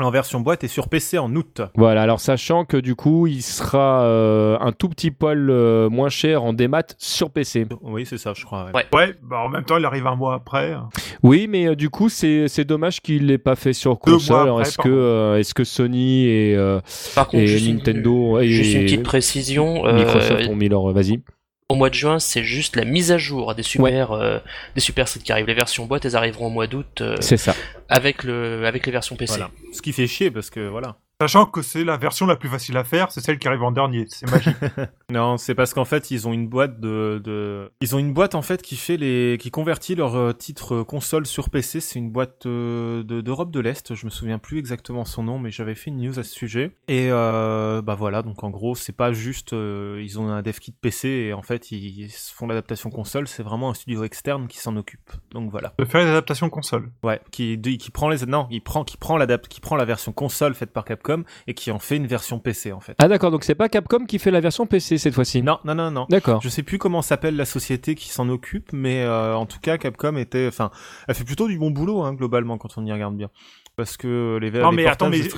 en 0.00 0.10
version 0.10 0.40
boîte 0.40 0.64
et 0.64 0.68
sur 0.68 0.88
PC 0.88 1.18
en 1.18 1.32
août. 1.36 1.60
Voilà, 1.76 2.02
alors 2.02 2.18
sachant 2.18 2.64
que 2.64 2.76
du 2.76 2.96
coup, 2.96 3.28
il 3.28 3.42
sera 3.42 4.02
euh, 4.02 4.56
un 4.60 4.72
tout 4.72 4.88
petit 4.88 5.12
poil 5.12 5.48
euh, 5.50 5.88
moins 5.88 6.08
cher 6.08 6.42
en 6.42 6.52
démat 6.52 6.82
sur 6.98 7.30
PC. 7.30 7.66
Oui, 7.80 8.04
c'est 8.04 8.18
ça, 8.18 8.32
je 8.34 8.44
crois. 8.44 8.64
ouais. 8.66 8.72
Ouais. 8.74 8.84
Ouais, 8.92 9.14
bah 9.22 9.38
en 9.38 9.48
même 9.48 9.62
temps, 9.64 9.76
il 9.78 9.84
arrive 9.84 10.06
un 10.08 10.16
mois 10.16 10.34
après. 10.34 10.74
Oui, 11.22 11.46
mais 11.48 11.68
euh, 11.68 11.76
du 11.76 11.90
coup, 11.90 12.08
c'est 12.08 12.48
c'est 12.48 12.64
dommage 12.64 13.00
qu'il 13.02 13.26
l'ait 13.26 13.38
pas 13.38 13.54
fait 13.54 13.72
sur 13.72 13.92
Deux 14.04 14.14
console. 14.14 14.34
mois 14.36 14.42
Alors, 14.42 14.58
après, 14.58 14.68
est-ce 14.68 14.78
que 14.78 14.88
euh, 14.88 15.38
est-ce 15.38 15.54
que 15.54 15.64
Sony 15.64 16.26
et 16.26 16.54
euh, 16.56 16.80
Par 17.14 17.28
contre, 17.28 17.42
et 17.44 17.46
juste 17.46 17.66
une- 17.66 17.76
Nintendo 17.76 18.40
et 18.40 18.48
Juste 18.48 18.74
une 18.74 18.82
petite 18.82 19.02
précision. 19.04 19.86
euh, 19.86 19.92
Microsoft 19.94 20.48
ont 20.48 20.56
mis 20.56 20.68
leur 20.68 20.92
vas-y. 20.92 21.20
Au 21.70 21.76
mois 21.76 21.88
de 21.88 21.94
juin, 21.94 22.18
c'est 22.18 22.44
juste 22.44 22.76
la 22.76 22.84
mise 22.84 23.10
à 23.10 23.16
jour 23.16 23.54
des 23.54 23.62
super, 23.62 24.12
euh, 24.12 24.38
des 24.74 24.82
super 24.82 25.08
sets 25.08 25.20
qui 25.20 25.32
arrivent. 25.32 25.46
Les 25.46 25.54
versions 25.54 25.86
boîte, 25.86 26.04
elles 26.04 26.14
arriveront 26.14 26.48
au 26.48 26.50
mois 26.50 26.66
d'août 26.66 27.00
euh, 27.00 27.16
C'est 27.20 27.38
ça. 27.38 27.54
avec 27.88 28.22
le, 28.22 28.66
avec 28.66 28.84
les 28.84 28.92
versions 28.92 29.16
PC. 29.16 29.32
Voilà. 29.38 29.50
Ce 29.72 29.80
qui 29.80 29.94
fait 29.94 30.06
chier 30.06 30.30
parce 30.30 30.50
que 30.50 30.60
voilà. 30.68 30.96
Sachant 31.20 31.46
que 31.46 31.62
c'est 31.62 31.84
la 31.84 31.96
version 31.96 32.26
la 32.26 32.34
plus 32.34 32.48
facile 32.48 32.76
à 32.76 32.82
faire, 32.82 33.12
c'est 33.12 33.20
celle 33.20 33.38
qui 33.38 33.46
arrive 33.46 33.62
en 33.62 33.70
dernier. 33.70 34.06
C'est 34.08 34.30
magique. 34.30 34.56
Non, 35.12 35.36
c'est 35.36 35.54
parce 35.54 35.74
qu'en 35.74 35.84
fait, 35.84 36.10
ils 36.10 36.26
ont 36.26 36.32
une 36.32 36.48
boîte 36.48 36.80
de, 36.80 37.20
de, 37.22 37.70
ils 37.80 37.94
ont 37.94 38.00
une 38.00 38.12
boîte 38.12 38.34
en 38.34 38.42
fait 38.42 38.62
qui 38.62 38.74
fait 38.74 38.96
les, 38.96 39.36
qui 39.38 39.52
convertit 39.52 39.94
leurs 39.94 40.16
euh, 40.16 40.32
titres 40.32 40.76
euh, 40.76 40.84
console 40.84 41.24
sur 41.26 41.50
PC. 41.50 41.80
C'est 41.80 42.00
une 42.00 42.10
boîte 42.10 42.46
euh, 42.46 43.04
de 43.04 43.20
d'Europe 43.20 43.52
de 43.52 43.60
l'Est. 43.60 43.94
Je 43.94 44.06
me 44.06 44.10
souviens 44.10 44.38
plus 44.38 44.58
exactement 44.58 45.04
son 45.04 45.22
nom, 45.22 45.38
mais 45.38 45.52
j'avais 45.52 45.76
fait 45.76 45.90
une 45.90 45.98
news 45.98 46.18
à 46.18 46.24
ce 46.24 46.34
sujet. 46.34 46.72
Et 46.88 47.10
euh, 47.12 47.80
bah 47.80 47.94
voilà, 47.94 48.22
donc 48.22 48.42
en 48.42 48.50
gros, 48.50 48.74
c'est 48.74 48.96
pas 48.96 49.12
juste, 49.12 49.52
euh, 49.52 50.02
ils 50.02 50.18
ont 50.18 50.28
un 50.28 50.42
dev 50.42 50.58
kit 50.58 50.72
PC 50.72 51.08
et 51.08 51.32
en 51.32 51.42
fait 51.42 51.70
ils, 51.70 52.06
ils 52.06 52.10
font 52.10 52.48
l'adaptation 52.48 52.90
console. 52.90 53.28
C'est 53.28 53.44
vraiment 53.44 53.70
un 53.70 53.74
studio 53.74 54.02
externe 54.02 54.48
qui 54.48 54.58
s'en 54.58 54.74
occupe. 54.76 55.12
Donc 55.30 55.50
voilà. 55.50 55.74
de 55.78 55.84
faire 55.84 56.00
une 56.00 56.08
adaptation 56.08 56.50
console. 56.50 56.90
Ouais, 57.04 57.20
qui, 57.30 57.60
qui 57.60 57.90
prend 57.92 58.08
les, 58.08 58.26
non, 58.26 58.48
il 58.50 58.62
prend, 58.62 58.82
qui 58.82 58.96
prend 58.96 59.16
l'adapt, 59.16 59.46
qui 59.46 59.60
prend 59.60 59.76
la 59.76 59.84
version 59.84 60.12
console 60.12 60.54
faite 60.54 60.72
par 60.72 60.84
Capcom 60.84 61.03
et 61.46 61.54
qui 61.54 61.70
en 61.70 61.78
fait 61.78 61.96
une 61.96 62.06
version 62.06 62.38
PC 62.38 62.72
en 62.72 62.80
fait. 62.80 62.94
Ah 62.98 63.08
d'accord, 63.08 63.30
donc 63.30 63.44
c'est 63.44 63.54
pas 63.54 63.68
Capcom 63.68 64.04
qui 64.06 64.18
fait 64.18 64.30
la 64.30 64.40
version 64.40 64.66
PC 64.66 64.98
cette 64.98 65.14
fois-ci. 65.14 65.42
Non, 65.42 65.58
non, 65.64 65.74
non, 65.74 65.90
non. 65.90 66.06
D'accord. 66.10 66.40
Je 66.42 66.48
sais 66.48 66.62
plus 66.62 66.78
comment 66.78 67.02
s'appelle 67.02 67.36
la 67.36 67.44
société 67.44 67.94
qui 67.94 68.08
s'en 68.08 68.28
occupe, 68.28 68.72
mais 68.72 69.02
euh, 69.02 69.34
en 69.36 69.46
tout 69.46 69.58
cas, 69.60 69.78
Capcom 69.78 70.16
était, 70.16 70.46
enfin, 70.48 70.70
elle 71.08 71.14
fait 71.14 71.24
plutôt 71.24 71.48
du 71.48 71.58
bon 71.58 71.70
boulot 71.70 72.02
hein, 72.02 72.14
globalement 72.14 72.58
quand 72.58 72.70
on 72.76 72.84
y 72.84 72.92
regarde 72.92 73.16
bien, 73.16 73.28
parce 73.76 73.96
que 73.96 74.38
les 74.40 74.50
Non, 74.50 74.70
les 74.70 74.76
mais 74.76 74.86
attends, 74.86 75.08
mais, 75.10 75.22
c'est 75.22 75.28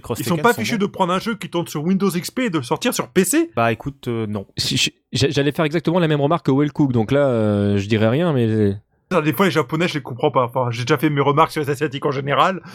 Cross 0.00 0.18
Ils 0.20 0.24
sont 0.24 0.36
Tekken 0.36 0.42
pas 0.42 0.54
fichus 0.54 0.78
de 0.78 0.86
prendre 0.86 1.12
un 1.12 1.18
jeu 1.18 1.36
qui 1.36 1.48
tourne 1.50 1.66
sur 1.68 1.82
Windows 1.84 2.10
XP 2.10 2.38
et 2.40 2.50
de 2.50 2.58
le 2.58 2.64
sortir 2.64 2.94
sur 2.94 3.08
PC. 3.08 3.50
Bah 3.56 3.72
écoute, 3.72 4.08
euh, 4.08 4.26
non. 4.26 4.46
Si- 4.56 4.92
J'allais 5.12 5.52
faire 5.52 5.64
exactement 5.64 5.98
la 6.00 6.08
même 6.08 6.20
remarque 6.20 6.46
que 6.46 6.50
Wellcook, 6.52 6.92
donc 6.92 7.12
là, 7.12 7.28
euh, 7.28 7.78
je 7.78 7.88
dirais 7.88 8.08
rien, 8.08 8.32
mais 8.34 8.74
Des 9.10 9.32
fois, 9.32 9.46
les 9.46 9.50
Japonais, 9.50 9.88
je 9.88 9.94
les 9.94 10.02
comprends 10.02 10.30
pas. 10.30 10.44
Enfin, 10.44 10.70
j'ai 10.70 10.84
déjà 10.84 10.98
fait 10.98 11.08
mes 11.08 11.22
remarques 11.22 11.50
sur 11.52 11.62
les 11.62 11.70
Asiatiques 11.70 12.04
en 12.04 12.10
général. 12.10 12.62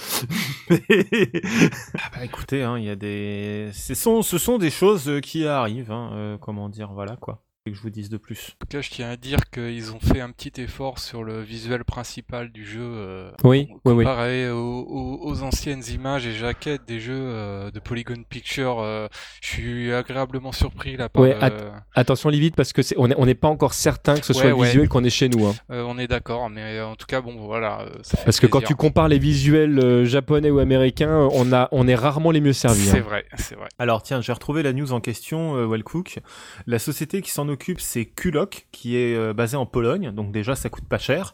Ah 1.96 2.10
bah 2.16 2.26
écoutez, 2.26 2.64
hein, 2.64 2.78
il 2.78 2.86
y 2.86 2.90
a 2.90 2.96
des, 2.96 3.70
ce 3.74 3.94
sont, 3.94 4.22
ce 4.22 4.38
sont 4.38 4.58
des 4.58 4.72
choses 4.72 5.08
euh, 5.10 5.20
qui 5.20 5.46
arrivent, 5.46 5.92
hein, 5.92 6.12
euh, 6.14 6.38
comment 6.38 6.70
dire, 6.70 6.92
voilà 6.94 7.16
quoi. 7.18 7.42
Que 7.66 7.74
je 7.74 7.80
vous 7.80 7.90
dise 7.90 8.10
de 8.10 8.18
plus. 8.18 8.58
En 8.62 8.66
tout 8.66 8.68
cas, 8.78 8.82
je 8.82 8.90
tiens 8.90 9.10
à 9.12 9.16
dire 9.16 9.40
qu'ils 9.50 9.94
ont 9.94 10.00
fait 10.02 10.20
un 10.20 10.32
petit 10.32 10.52
effort 10.62 11.00
sur 11.00 11.24
le 11.24 11.40
visuel 11.42 11.86
principal 11.86 12.52
du 12.52 12.66
jeu. 12.66 12.82
euh, 12.84 13.32
Oui, 13.46 13.68
com- 13.70 13.80
oui, 13.86 13.94
oui. 13.94 14.04
Comparé 14.04 14.52
aux, 14.52 14.58
aux- 14.82 15.20
aux 15.24 15.44
anciennes 15.44 15.82
images 15.94 16.28
et 16.28 16.34
jaquettes 16.34 16.82
des 16.86 17.00
jeux 17.00 17.14
euh, 17.16 17.72
de 17.72 17.80
Polygon 17.80 18.22
Picture, 18.28 18.82
euh, 18.82 19.08
je 19.40 19.48
suis 19.48 19.94
agréablement 19.94 20.52
surpris 20.52 20.98
là 20.98 21.08
par 21.08 21.24
Ouais, 21.24 21.38
le- 21.40 21.72
attention 21.96 22.28
Livide 22.28 22.54
parce 22.54 22.74
que 22.74 22.82
c'est 22.82 22.96
on 22.98 23.10
est 23.10 23.16
on 23.18 23.26
n'est 23.26 23.34
pas 23.34 23.48
encore 23.48 23.74
certain 23.74 24.16
que 24.20 24.26
ce 24.26 24.34
Ouais, 24.34 24.40
soit 24.42 24.50
le 24.50 24.56
ouais. 24.58 24.68
visuel 24.68 24.90
qu'on 24.90 25.06
est 25.06 25.10
chez 25.10 25.30
nous. 25.30 25.46
Hein. 25.48 25.54
Euh, 25.72 25.86
on 25.88 25.98
est 25.98 26.08
d'accord, 26.08 26.50
mais 26.50 26.82
en 26.82 26.98
tout 26.98 27.06
cas, 27.08 27.22
bon, 27.22 27.46
voilà. 27.46 27.86
ça 28.02 28.18
fait 28.18 28.26
Parce 28.26 28.42
que 28.42 28.48
quand 28.48 28.60
tu 28.60 28.76
compares 28.76 29.08
les 29.08 29.20
visuels 29.20 29.80
euh, 29.80 30.04
japonais 30.04 30.50
ou 30.52 30.60
américains, 30.60 31.30
on 31.32 31.54
a 31.54 31.70
on 31.72 31.88
est 31.88 31.96
rarement 31.96 32.32
les 32.32 32.42
mieux 32.42 32.52
servis. 32.52 32.82
C'est 32.88 32.98
hein. 32.98 33.04
vrai, 33.04 33.24
c'est 33.38 33.56
vrai. 33.56 33.70
Alors 33.80 34.04
tiens, 34.04 34.20
j'ai 34.20 34.34
retrouvé 34.34 34.64
la 34.64 34.74
news 34.74 34.92
en 34.92 35.00
question, 35.00 35.56
euh, 35.56 35.66
Wellcook. 35.66 36.20
La 36.68 36.78
société 36.78 37.22
qui 37.22 37.32
s'en 37.32 37.53
occupe, 37.54 37.80
c'est 37.80 38.06
Kulok, 38.06 38.68
qui 38.74 38.98
est 38.98 39.16
euh, 39.16 39.34
basée 39.34 39.56
en 39.58 39.66
Pologne, 39.66 40.12
donc 40.12 40.32
déjà 40.34 40.56
ça 40.56 40.70
coûte 40.70 40.88
pas 40.88 40.98
cher. 40.98 41.34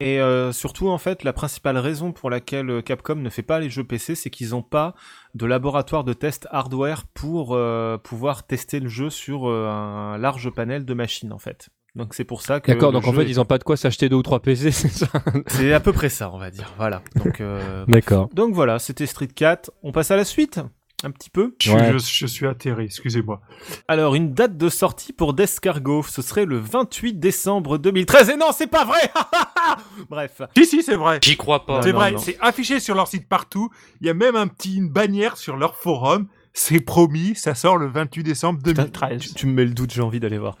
Et 0.00 0.20
euh, 0.20 0.50
surtout, 0.50 0.88
en 0.88 0.98
fait, 0.98 1.22
la 1.22 1.32
principale 1.32 1.78
raison 1.78 2.10
pour 2.10 2.28
laquelle 2.28 2.68
euh, 2.70 2.82
Capcom 2.82 3.14
ne 3.14 3.30
fait 3.30 3.42
pas 3.44 3.60
les 3.60 3.70
jeux 3.70 3.84
PC, 3.84 4.16
c'est 4.16 4.30
qu'ils 4.30 4.50
n'ont 4.50 4.62
pas 4.62 4.94
de 5.34 5.46
laboratoire 5.46 6.02
de 6.02 6.12
test 6.12 6.48
hardware 6.50 7.04
pour 7.14 7.54
euh, 7.54 7.98
pouvoir 7.98 8.44
tester 8.44 8.80
le 8.80 8.88
jeu 8.88 9.10
sur 9.10 9.48
euh, 9.48 9.68
un 9.68 10.18
large 10.18 10.50
panel 10.50 10.84
de 10.84 10.94
machines, 10.94 11.32
en 11.32 11.38
fait. 11.38 11.68
Donc 11.94 12.14
c'est 12.14 12.24
pour 12.24 12.42
ça 12.42 12.58
que 12.58 12.72
D'accord, 12.72 12.90
donc 12.90 13.06
en 13.06 13.12
fait 13.12 13.22
est- 13.22 13.28
ils 13.28 13.38
ont 13.38 13.44
pas 13.44 13.58
de 13.58 13.64
quoi 13.64 13.76
s'acheter 13.76 14.08
deux 14.08 14.16
ou 14.16 14.22
trois 14.22 14.40
PC, 14.40 14.70
c'est 14.72 14.88
ça 14.88 15.06
c'est 15.46 15.72
à 15.74 15.78
peu 15.78 15.92
près 15.92 16.08
ça, 16.08 16.30
on 16.32 16.38
va 16.38 16.50
dire. 16.50 16.72
Voilà. 16.78 17.02
Donc 17.16 17.40
D'accord. 17.86 18.28
donc 18.32 18.54
voilà, 18.54 18.78
c'était 18.78 19.06
Street 19.06 19.28
4. 19.28 19.70
On 19.82 19.92
passe 19.92 20.10
à 20.10 20.16
la 20.16 20.24
suite, 20.24 20.58
un 21.06 21.10
petit 21.10 21.30
peu. 21.30 21.54
je, 21.60 21.72
Ouais. 21.72 21.92
je, 21.92 21.98
je 21.98 22.26
suis 22.26 22.46
atterri, 22.46 22.84
excusez-moi. 22.86 23.40
Alors, 23.88 24.14
une 24.14 24.32
date 24.34 24.56
de 24.56 24.68
sortie 24.68 25.12
pour 25.12 25.34
Descargo, 25.34 26.02
ce 26.02 26.22
serait 26.22 26.44
le 26.44 26.58
28 26.58 27.14
décembre 27.18 27.78
2013. 27.78 28.30
Et 28.30 28.36
non, 28.36 28.46
c'est 28.52 28.66
pas 28.66 28.84
vrai 28.84 29.00
Bref. 30.10 30.42
Si, 30.56 30.66
si, 30.66 30.82
c'est 30.82 30.96
vrai. 30.96 31.18
J'y 31.22 31.36
crois 31.36 31.66
pas. 31.66 31.82
C'est 31.82 31.92
vrai, 31.92 32.14
c'est 32.18 32.36
affiché 32.40 32.80
sur 32.80 32.94
leur 32.94 33.08
site 33.08 33.28
partout. 33.28 33.70
Il 34.00 34.06
y 34.06 34.10
a 34.10 34.14
même 34.14 34.36
un 34.36 34.46
petit 34.48 34.76
une 34.76 34.88
bannière 34.88 35.36
sur 35.36 35.56
leur 35.56 35.76
forum. 35.76 36.26
C'est 36.54 36.80
promis, 36.80 37.34
ça 37.34 37.54
sort 37.54 37.78
le 37.78 37.86
28 37.86 38.22
décembre 38.24 38.58
Putain, 38.62 38.82
2013. 38.84 39.20
tu, 39.20 39.34
tu 39.34 39.46
me 39.46 39.52
mets 39.54 39.64
le 39.64 39.72
doute, 39.72 39.90
j'ai 39.92 40.02
envie 40.02 40.20
d'aller 40.20 40.36
voir. 40.38 40.56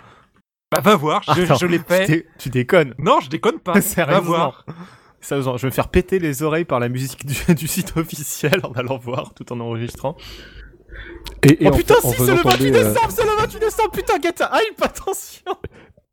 Bah, 0.70 0.80
va 0.80 0.96
voir, 0.96 1.22
je, 1.36 1.42
Attends, 1.42 1.56
je 1.56 1.66
l'ai 1.66 1.78
tu 1.78 1.84
fait. 1.84 2.06
dé- 2.06 2.26
Tu 2.38 2.48
déconnes. 2.48 2.94
Non, 2.98 3.20
je 3.20 3.28
déconne 3.28 3.58
pas. 3.58 3.72
va 3.74 3.80
Sérieusement. 3.82 4.22
voir. 4.22 4.64
Sérieusement, 5.22 5.56
je 5.56 5.62
vais 5.62 5.68
me 5.68 5.72
faire 5.72 5.88
péter 5.88 6.18
les 6.18 6.42
oreilles 6.42 6.64
par 6.66 6.80
la 6.80 6.88
musique 6.90 7.24
du, 7.24 7.54
du 7.54 7.66
site 7.68 7.94
officiel 7.96 8.60
en 8.64 8.72
allant 8.72 8.98
voir 8.98 9.32
tout 9.34 9.50
en 9.52 9.60
enregistrant. 9.60 10.16
Et, 11.42 11.64
et 11.64 11.68
oh 11.68 11.72
en 11.72 11.76
putain, 11.76 11.94
en 12.02 12.10
si, 12.10 12.16
c'est 12.18 12.26
le 12.34 12.42
28 12.42 12.42
tomber, 12.42 12.68
euh, 12.68 12.92
décembre, 12.92 13.08
c'est 13.10 13.24
le 13.24 13.36
28 13.38 13.58
décembre, 13.60 13.90
putain, 13.92 14.14
get 14.22 14.42
a 14.42 14.50
hype, 14.60 14.82
attention 14.82 15.52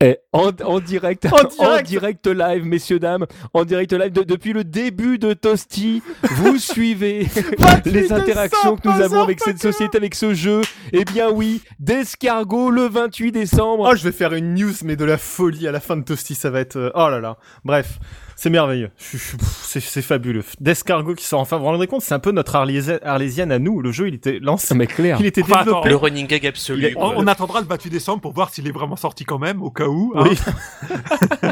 Eh, 0.02 0.18
en, 0.32 0.52
en 0.64 0.80
direct, 0.80 1.26
En 1.26 1.44
direct. 1.44 1.88
direct 1.88 2.28
live, 2.28 2.64
messieurs 2.66 3.00
dames, 3.00 3.26
en 3.54 3.66
direct 3.66 3.92
live 3.92 4.12
de- 4.14 4.24
depuis 4.24 4.54
le 4.54 4.64
début 4.64 5.18
de 5.20 5.34
Toasty, 5.34 6.02
vous 6.32 6.58
suivez 6.60 7.28
28 7.58 7.92
les 7.92 8.14
interactions 8.14 8.78
que 8.78 8.88
nous 8.88 9.02
avons 9.02 9.22
avec 9.22 9.42
cette 9.42 9.62
société, 9.62 9.98
avec 9.98 10.16
ce 10.16 10.34
jeu. 10.34 10.62
Eh 10.94 11.06
bien 11.06 11.30
oui, 11.32 11.62
d'escargot 11.80 12.70
le 12.72 12.84
28 12.88 13.32
décembre. 13.32 13.88
Oh, 13.92 13.96
je 13.96 14.04
vais 14.04 14.12
faire 14.12 14.34
une 14.34 14.54
news, 14.56 14.74
mais 14.84 14.96
de 14.96 15.06
la 15.06 15.18
folie 15.18 15.68
à 15.68 15.72
la 15.72 15.80
fin 15.80 15.98
de 15.98 16.04
Toasty, 16.04 16.36
ça 16.36 16.50
va 16.50 16.60
être... 16.60 16.76
euh, 16.78 16.92
Oh 16.96 17.10
là 17.10 17.20
là. 17.20 17.38
Bref, 17.66 18.00
c'est 18.36 18.50
merveilleux. 18.50 18.90
C'est 18.98 20.02
fabuleux. 20.02 20.44
Descargo 20.60 21.14
qui 21.14 21.26
sort 21.26 21.40
enfin, 21.42 21.58
vous 21.58 21.64
vous 21.64 21.70
rendez 21.72 21.88
compte, 21.88 22.02
c'est 22.02 22.14
un 22.14 22.20
peu 22.20 22.32
notre 22.32 22.54
Arlési- 22.56 23.00
Arlésienne 23.04 23.52
à 23.52 23.60
nous. 23.60 23.82
Le 23.82 23.92
jeu, 23.92 24.08
il 24.08 24.16
était 24.16 24.40
lancé... 24.42 24.74
Mais 24.76 24.88
clair. 24.88 25.18
Il 25.20 25.26
était 25.26 25.44
Enfin, 25.44 25.60
développé... 25.64 25.90
Le 25.90 25.96
running 25.96 26.28
gag 26.28 26.46
absolu. 26.48 26.86
Est- 26.86 26.94
On, 26.98 27.28
attendra 27.28 27.62
le 27.62 27.68
28 27.68 27.90
décembre 27.90 28.22
pour 28.22 28.34
voir 28.34 28.50
s'il 28.50 28.68
est 28.68 28.72
vraiment 28.72 28.96
sorti 28.96 29.26
quand 29.26 29.40
même, 29.40 29.62
au 29.62 29.72
cas 29.72 29.88
où. 29.88 30.14
hein. 30.16 30.24
Oui. 30.30 30.38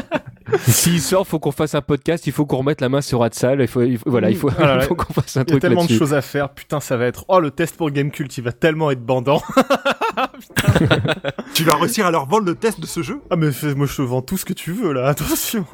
S'il 0.66 1.00
sort, 1.02 1.26
faut 1.26 1.38
qu'on 1.38 1.52
fasse 1.52 1.74
un 1.74 1.82
podcast, 1.82 2.26
il 2.26 2.32
faut 2.32 2.46
qu'on 2.46 2.56
remette 2.58 2.80
la 2.80 2.88
main 2.88 3.02
sur 3.02 3.22
Hatsal, 3.22 3.60
il 3.60 3.68
faut, 3.68 3.82
il 3.82 3.98
faut- 3.98 4.08
voilà, 4.10 4.30
il 4.30 4.36
faut, 4.36 4.50
Ah 4.58 4.62
là 4.66 4.76
là. 4.76 4.82
il 4.84 4.86
faut 4.86 4.94
qu'on 4.94 5.12
fasse 5.12 5.36
un 5.36 5.40
Il 5.40 5.42
y 5.42 5.42
a 5.42 5.44
truc 5.44 5.60
tellement 5.60 5.84
de 5.84 5.90
choses 5.92 6.14
à 6.14 6.22
faire. 6.22 6.48
Putain, 6.48 6.80
ça 6.80 6.96
va 6.96 7.04
être... 7.04 7.26
Oh, 7.28 7.38
le 7.38 7.50
test 7.50 7.76
pour 7.76 7.90
Gamecult, 7.90 8.34
il 8.38 8.42
va 8.44 8.52
tellement 8.52 8.90
être 8.90 9.02
Tu 11.54 11.64
vas 11.64 11.76
réussir 11.76 12.06
à 12.06 12.10
leur 12.10 12.26
vendre 12.26 12.46
le 12.46 12.54
test 12.54 12.80
de 12.80 12.86
ce 12.86 13.02
jeu 13.02 13.20
Ah 13.30 13.36
mais 13.36 13.52
fais- 13.52 13.74
moi 13.74 13.86
je 13.86 13.96
te 13.96 14.02
vends 14.02 14.22
tout 14.22 14.36
ce 14.36 14.44
que 14.44 14.52
tu 14.52 14.72
veux 14.72 14.92
là, 14.92 15.06
attention. 15.08 15.64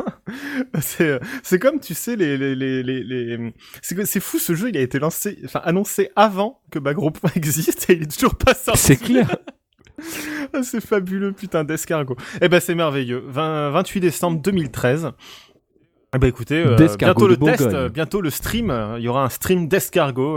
c'est 0.81 1.19
c'est 1.43 1.59
comme 1.59 1.81
tu 1.81 1.95
sais 1.95 2.17
les 2.17 2.37
les 2.37 2.55
les 2.55 2.83
les, 2.83 3.03
les... 3.03 3.55
c'est 3.83 3.95
que- 3.95 4.05
c'est 4.05 4.21
fou 4.21 4.39
ce 4.39 4.55
jeu 4.55 4.69
il 4.69 4.77
a 4.77 4.81
été 4.81 4.99
lancé 4.99 5.39
enfin 5.45 5.61
annoncé 5.65 6.11
avant 6.17 6.61
que 6.71 6.79
Bagroup 6.79 7.19
existe 7.37 7.89
et 7.91 7.95
il 7.95 8.03
est 8.05 8.15
toujours 8.15 8.37
pas 8.37 8.55
sorti. 8.55 8.81
C'est 8.81 8.97
clair. 8.97 9.37
Ah, 10.53 10.63
c'est 10.63 10.85
fabuleux 10.85 11.33
putain 11.33 11.65
d'escargot. 11.65 12.17
Eh 12.41 12.49
ben 12.49 12.61
c'est 12.61 12.75
merveilleux. 12.75 13.23
20 13.29 13.71
28 13.71 14.01
décembre 14.01 14.41
2013. 14.43 15.13
Bah 16.19 16.29
écoutez, 16.29 16.65
euh, 16.65 16.77
bientôt 16.97 17.27
le 17.27 17.37
test, 17.37 17.63
euh, 17.63 17.89
bientôt 17.89 18.21
le 18.21 18.31
stream. 18.31 18.71
euh, 18.71 18.99
Il 18.99 19.05
y 19.05 19.09
aura 19.09 19.25
un 19.25 19.29
stream 19.29 19.69
d'escargot. 19.69 20.37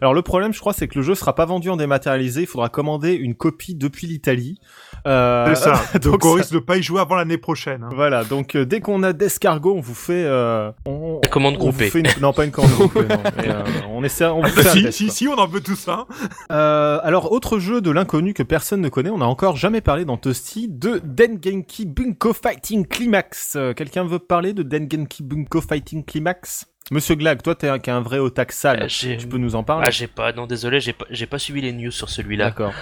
Alors 0.00 0.14
le 0.14 0.22
problème, 0.22 0.52
je 0.52 0.60
crois, 0.60 0.72
c'est 0.72 0.88
que 0.88 0.98
le 0.98 1.02
jeu 1.02 1.14
sera 1.14 1.34
pas 1.34 1.46
vendu 1.46 1.68
en 1.68 1.76
dématérialisé. 1.76 2.42
Il 2.42 2.46
faudra 2.46 2.68
commander 2.68 3.12
une 3.14 3.34
copie 3.34 3.74
depuis 3.74 4.06
l'Italie. 4.06 4.58
Euh, 5.06 5.54
C'est 5.54 5.62
ça. 5.62 5.82
Donc, 5.98 6.24
on 6.24 6.30
ça- 6.30 6.34
risque 6.36 6.52
de 6.52 6.58
pas 6.58 6.76
y 6.76 6.82
jouer 6.82 7.00
avant 7.00 7.14
l'année 7.16 7.38
prochaine. 7.38 7.82
hein. 7.84 7.88
Voilà, 7.94 8.24
donc 8.24 8.54
euh, 8.54 8.64
dès 8.66 8.80
qu'on 8.80 9.02
a 9.02 9.12
d'escargot, 9.12 9.74
on 9.76 9.80
vous 9.80 9.94
fait. 9.94 10.24
Euh, 10.24 10.70
on, 10.86 11.20
La 11.22 11.28
commande 11.30 11.56
groupée. 11.56 11.90
fait 11.90 12.00
une- 12.00 12.06
Non, 12.20 12.32
pas 12.32 12.44
une 12.44 12.50
commande 12.50 12.70
groupée. 12.72 13.04
non, 13.08 13.22
euh, 13.44 13.62
on 13.90 14.04
essaie. 14.04 14.26
On 14.26 14.42
vous 14.42 14.48
fait 14.48 14.68
un 14.68 14.72
si, 14.72 14.82
test, 14.84 14.98
si, 14.98 15.10
si, 15.10 15.28
on 15.28 15.34
en 15.38 15.46
veut 15.46 15.60
tous 15.60 15.88
un. 15.88 16.06
Euh, 16.52 16.98
alors, 17.02 17.32
autre 17.32 17.58
jeu 17.58 17.80
de 17.80 17.90
l'inconnu 17.90 18.34
que 18.34 18.42
personne 18.42 18.80
ne 18.80 18.88
connaît, 18.88 19.10
on 19.10 19.18
n'a 19.18 19.26
encore 19.26 19.56
jamais 19.56 19.80
parlé 19.80 20.04
dans 20.04 20.16
Toasty, 20.16 20.68
de 20.68 21.00
Dengenki 21.04 21.86
Bunko 21.86 22.32
Fighting 22.32 22.86
Climax. 22.86 23.54
Euh, 23.56 23.72
Quelqu'un 23.74 24.04
veut 24.04 24.18
parler 24.18 24.52
de 24.52 24.62
Dengenki 24.62 25.22
Bunko 25.22 25.60
Fighting 25.60 26.04
Climax? 26.04 26.66
Monsieur 26.90 27.14
Glag, 27.14 27.40
toi, 27.42 27.54
t'es 27.54 27.68
un, 27.68 27.78
qui 27.78 27.88
est 27.88 27.92
un 27.92 28.00
vrai 28.00 28.18
otak 28.18 28.50
sale. 28.52 28.82
Euh, 28.82 28.86
j'ai- 28.88 29.16
tu 29.16 29.26
peux 29.28 29.38
nous 29.38 29.54
en 29.54 29.62
parler? 29.62 29.84
Ah, 29.86 29.90
j'ai 29.90 30.08
pas, 30.08 30.32
non, 30.32 30.46
désolé, 30.46 30.80
j'ai 30.80 30.92
pas, 30.92 31.04
j'ai 31.10 31.26
pas 31.26 31.38
suivi 31.38 31.60
les 31.60 31.72
news 31.72 31.90
sur 31.92 32.08
celui-là. 32.10 32.46
D'accord. 32.46 32.72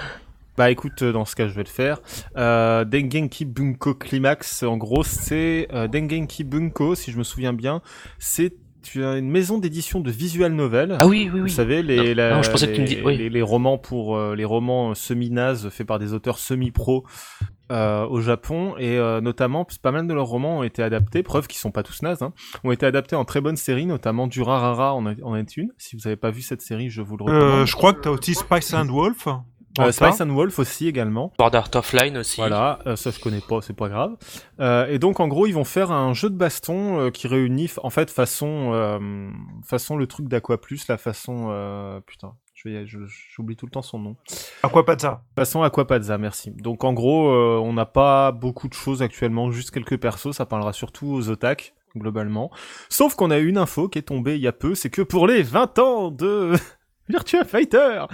Bah 0.59 0.71
écoute, 0.71 1.01
euh, 1.03 1.13
dans 1.13 1.25
ce 1.25 1.35
cas, 1.37 1.47
je 1.49 1.55
vais 1.55 1.63
le 1.63 1.69
faire. 1.69 2.01
Euh, 2.37 2.85
Dengenki 2.85 3.45
Bunko 3.47 3.95
Climax, 3.95 4.63
en 4.65 4.77
gros, 4.77 5.05
c'est 5.05 5.69
euh, 5.73 5.87
Dengenki 5.89 6.45
Bunko, 6.45 6.95
si 6.97 7.13
je 7.13 7.17
me 7.19 7.23
souviens 7.25 7.53
bien, 7.55 7.81
c'est 8.19 8.55
tu 8.83 9.05
as 9.05 9.17
une 9.19 9.29
maison 9.29 9.59
d'édition 9.59 10.01
de 10.01 10.11
visual 10.11 10.53
novel. 10.53 10.97
Ah 10.99 11.07
oui, 11.07 11.29
oui, 11.33 11.39
Vous 11.41 11.45
oui. 11.47 11.51
savez, 11.51 11.83
les, 11.83 11.97
Non, 11.97 12.15
la- 12.15 12.35
non, 12.37 12.43
je 12.43 12.51
pensais 12.51 12.67
que 12.67 12.71
les, 12.73 12.77
tu 12.77 12.81
me 12.83 12.87
dis- 12.87 12.99
oui. 13.05 13.17
les, 13.19 13.29
les 13.29 13.43
romans 13.43 13.77
pour 13.79 14.17
euh, 14.17 14.35
les 14.37 14.45
romans 14.45 14.95
semi-nazes 14.95 15.69
faits 15.71 15.87
par 15.87 15.99
des 15.99 16.13
auteurs 16.15 16.39
semi-pro 16.39 17.05
euh, 17.71 18.07
au 18.07 18.21
Japon 18.21 18.75
et 18.79 18.97
euh, 18.97 19.21
notamment 19.21 19.67
pas 19.83 19.91
mal 19.93 20.07
de 20.07 20.15
leurs 20.15 20.27
romans 20.27 20.59
ont 20.59 20.63
été 20.63 20.83
adaptés, 20.83 21.23
preuve 21.23 21.49
qu'ils 21.49 21.59
sont 21.59 21.71
pas 21.73 21.83
tous 21.83 22.03
nazes, 22.03 22.23
hein, 22.23 22.33
ont 22.65 22.71
été 22.73 22.87
adaptés 22.87 23.17
en 23.17 23.25
très 23.25 23.41
bonnes 23.41 23.57
séries, 23.57 23.85
notamment 23.87 24.27
Durarara 24.27 24.95
en, 24.95 25.07
est- 25.11 25.23
en 25.23 25.37
est 25.37 25.57
une. 25.57 25.71
Si 25.77 25.95
vous 25.97 26.07
avez 26.07 26.17
pas 26.17 26.31
vu 26.31 26.41
cette 26.41 26.63
série, 26.63 26.89
je 26.89 27.03
vous 27.03 27.17
le 27.17 27.25
recommande. 27.25 27.43
Euh, 27.43 27.67
je 27.67 27.75
crois 27.75 27.93
que 27.93 28.01
t'as 28.01 28.11
aussi 28.11 28.35
Spice 28.35 28.73
and 28.75 28.87
Wolf. 28.87 29.29
Euh. 29.87 29.93
Spice 29.93 30.21
and 30.21 30.31
Wolf 30.31 30.59
aussi 30.59 30.89
également. 30.89 31.33
Sword 31.39 31.55
Art 31.55 31.71
Offline 31.75 32.17
aussi. 32.19 32.41
Voilà, 32.41 32.79
euh, 32.87 32.97
ça 32.97 33.11
je 33.11 33.19
connais 33.21 33.41
pas, 33.41 33.61
c'est 33.63 33.77
pas 33.77 33.89
grave. 33.89 34.17
Euh, 34.61 34.87
et 34.87 34.99
donc 34.99 35.21
en 35.21 35.29
gros, 35.29 35.47
ils 35.47 35.55
vont 35.55 35.65
faire 35.65 35.91
un 35.93 36.13
jeu 36.15 36.31
de 36.31 36.37
baston 36.37 36.99
euh, 37.01 37.11
qui 37.11 37.29
réunit 37.29 37.71
en 37.83 37.91
fait 37.91 38.11
façon 38.11 38.71
euh, 38.73 39.31
façon 39.65 39.97
le 39.97 40.07
truc 40.07 40.29
d'Aqua 40.29 40.59
Plus, 40.59 40.89
la 40.89 40.99
façon 40.99 41.49
euh, 41.51 42.01
putain, 42.01 42.33
j'oublie 43.35 43.57
tout 43.57 43.67
le 43.67 43.71
temps 43.71 43.83
son 43.83 43.99
nom. 43.99 44.17
À 44.63 44.69
quoi 44.69 44.85
pas 44.85 44.97
de 44.97 45.01
ça 45.01 45.23
Façon 45.37 45.63
Aquapazza, 45.63 46.19
merci. 46.19 46.51
Donc 46.51 46.85
en 46.85 46.93
gros, 46.93 47.29
euh, 47.31 47.61
on 47.63 47.73
n'a 47.73 47.87
pas 47.87 48.33
beaucoup 48.33 48.69
de 48.69 48.75
choses 48.75 49.03
actuellement, 49.03 49.51
juste 49.51 49.71
quelques 49.71 49.99
persos, 49.99 50.33
ça 50.33 50.47
parlera 50.47 50.73
surtout 50.73 51.07
aux 51.09 51.29
otak 51.31 51.75
globalement. 51.97 52.51
Sauf 52.89 53.15
qu'on 53.15 53.31
a 53.31 53.39
une 53.39 53.59
info 53.59 53.89
qui 53.89 53.99
est 53.99 54.03
tombée 54.03 54.37
il 54.37 54.43
y 54.43 54.47
a 54.47 54.53
peu, 54.53 54.75
c'est 54.75 54.91
que 54.91 55.03
pour 55.03 55.27
les 55.27 55.43
20 55.43 55.79
ans 55.79 56.11
de 56.11 56.53
Virtua 57.09 57.45
Fighter, 57.45 58.05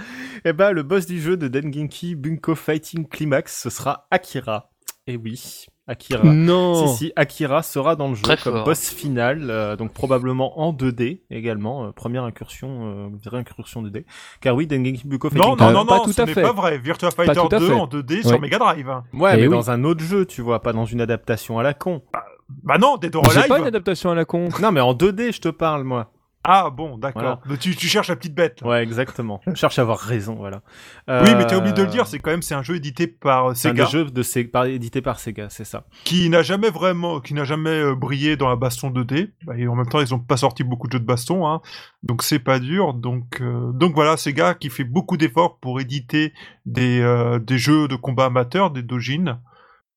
eh 0.45 0.53
ben 0.53 0.71
le 0.71 0.83
boss 0.83 1.05
du 1.05 1.19
jeu 1.21 1.37
de 1.37 1.47
Dengenki 1.47 2.15
Bunko 2.15 2.55
Fighting 2.55 3.07
Climax, 3.07 3.61
ce 3.63 3.69
sera 3.69 4.07
Akira. 4.11 4.69
Et 5.07 5.17
oui, 5.17 5.65
Akira. 5.87 6.23
Non. 6.23 6.87
Si 6.87 6.97
si, 6.97 7.13
Akira 7.15 7.61
sera 7.61 7.95
dans 7.95 8.07
le 8.07 8.15
jeu 8.15 8.23
Très 8.23 8.37
comme 8.37 8.53
fort. 8.55 8.63
boss 8.65 8.89
final, 8.89 9.51
euh, 9.51 9.75
donc 9.75 9.93
probablement 9.93 10.59
en 10.59 10.73
2D 10.73 11.21
également, 11.29 11.85
euh, 11.85 11.91
première 11.91 12.23
incursion, 12.23 12.87
euh, 12.87 13.09
vraie 13.23 13.37
incursion 13.37 13.83
2D. 13.83 14.03
Car 14.41 14.55
oui, 14.55 14.65
Dengenki 14.65 15.03
Bunko 15.07 15.29
Fighting 15.29 15.47
Non, 15.47 15.55
non, 15.55 15.71
non, 15.71 15.85
pas 15.85 15.97
non, 15.97 16.03
tout 16.05 16.11
ce 16.13 16.21
à 16.21 16.25
n'est 16.25 16.33
fait. 16.33 16.41
pas 16.41 16.53
vrai. 16.53 16.79
Virtua 16.79 17.11
Fighter 17.11 17.33
tout 17.39 17.55
à 17.55 17.59
2 17.59 17.67
fait. 17.67 17.73
en 17.73 17.85
2D 17.87 18.15
Ouais. 18.17 18.23
sur 18.23 18.41
Mega 18.41 18.57
Drive. 18.57 18.87
Ouais, 19.13 19.31
Eh 19.35 19.41
mais 19.41 19.47
oui. 19.47 19.53
dans 19.53 19.69
un 19.69 19.83
autre 19.83 20.01
jeu, 20.03 20.25
tu 20.25 20.41
vois, 20.41 20.61
pas 20.63 20.73
dans 20.73 20.85
une 20.85 21.01
adaptation 21.01 21.59
à 21.59 21.63
la 21.63 21.75
con. 21.75 22.01
Bah 22.63 22.77
non, 22.79 22.97
Dead 22.97 23.15
or 23.15 23.25
C'est 23.31 23.41
pas 23.41 23.45
une 23.47 23.53
Alive. 23.53 23.67
adaptation 23.67 24.09
à 24.09 24.15
la 24.15 24.25
con. 24.25 24.49
Non, 24.61 24.71
mais 24.71 24.81
en 24.81 24.93
2D, 24.93 25.33
je 25.33 25.41
te 25.41 25.49
parle, 25.49 25.83
moi. 25.83 26.11
Ah 26.47 26.69
bon, 26.69 26.97
d'accord. 26.97 27.39
Voilà. 27.43 27.57
Tu, 27.59 27.75
tu 27.75 27.87
cherches 27.87 28.07
la 28.09 28.15
petite 28.15 28.35
bête. 28.35 28.61
là. 28.61 28.67
Ouais, 28.69 28.83
exactement. 28.83 29.41
Je 29.47 29.55
cherche 29.55 29.79
à 29.79 29.81
avoir 29.81 29.97
raison, 29.99 30.35
voilà. 30.35 30.61
Oui, 31.07 31.33
mais 31.35 31.45
t'as 31.47 31.55
Euh, 31.55 31.59
oublié 31.59 31.73
de 31.73 31.81
le 31.81 31.87
dire, 31.87 32.05
c'est 32.07 32.19
quand 32.19 32.29
même 32.31 32.41
c'est 32.41 32.53
un 32.55 32.61
jeu 32.63 32.75
édité 32.75 33.07
par 33.07 33.47
euh, 33.49 33.53
C'est 33.55 33.69
un 33.69 33.71
Sega, 33.85 34.09
de 34.11 34.21
Se- 34.23 34.39
par- 34.41 34.65
édité 34.65 35.01
par 35.01 35.19
Sega, 35.19 35.47
c'est 35.49 35.65
ça. 35.65 35.85
qui 36.03 36.29
n'a 36.29 36.43
jamais 36.43 36.69
vraiment, 36.69 37.19
qui 37.19 37.33
n'a 37.33 37.43
jamais 37.45 37.69
euh, 37.71 37.95
brillé 37.95 38.37
dans 38.37 38.47
la 38.49 38.55
baston 38.55 38.89
2D. 38.91 39.31
Bah, 39.45 39.53
et 39.57 39.67
en 39.67 39.75
même 39.75 39.87
temps, 39.87 39.99
ils 40.01 40.13
ont 40.13 40.19
pas 40.19 40.37
sorti 40.37 40.63
beaucoup 40.63 40.87
de 40.87 40.93
jeux 40.93 40.99
de 40.99 41.05
baston, 41.05 41.47
hein. 41.47 41.61
Donc 42.03 42.21
c'est 42.23 42.39
pas 42.39 42.59
dur. 42.59 42.93
Donc 42.93 43.41
euh, 43.41 43.71
donc 43.71 43.95
voilà, 43.95 44.15
Sega 44.17 44.53
qui 44.53 44.69
fait 44.69 44.83
beaucoup 44.83 45.17
d'efforts 45.17 45.57
pour 45.59 45.79
éditer 45.79 46.33
des 46.65 47.01
euh, 47.01 47.39
des 47.39 47.57
jeux 47.57 47.87
de 47.87 47.95
combat 47.95 48.25
amateurs, 48.25 48.69
des 48.71 48.83
dojin. 48.83 49.39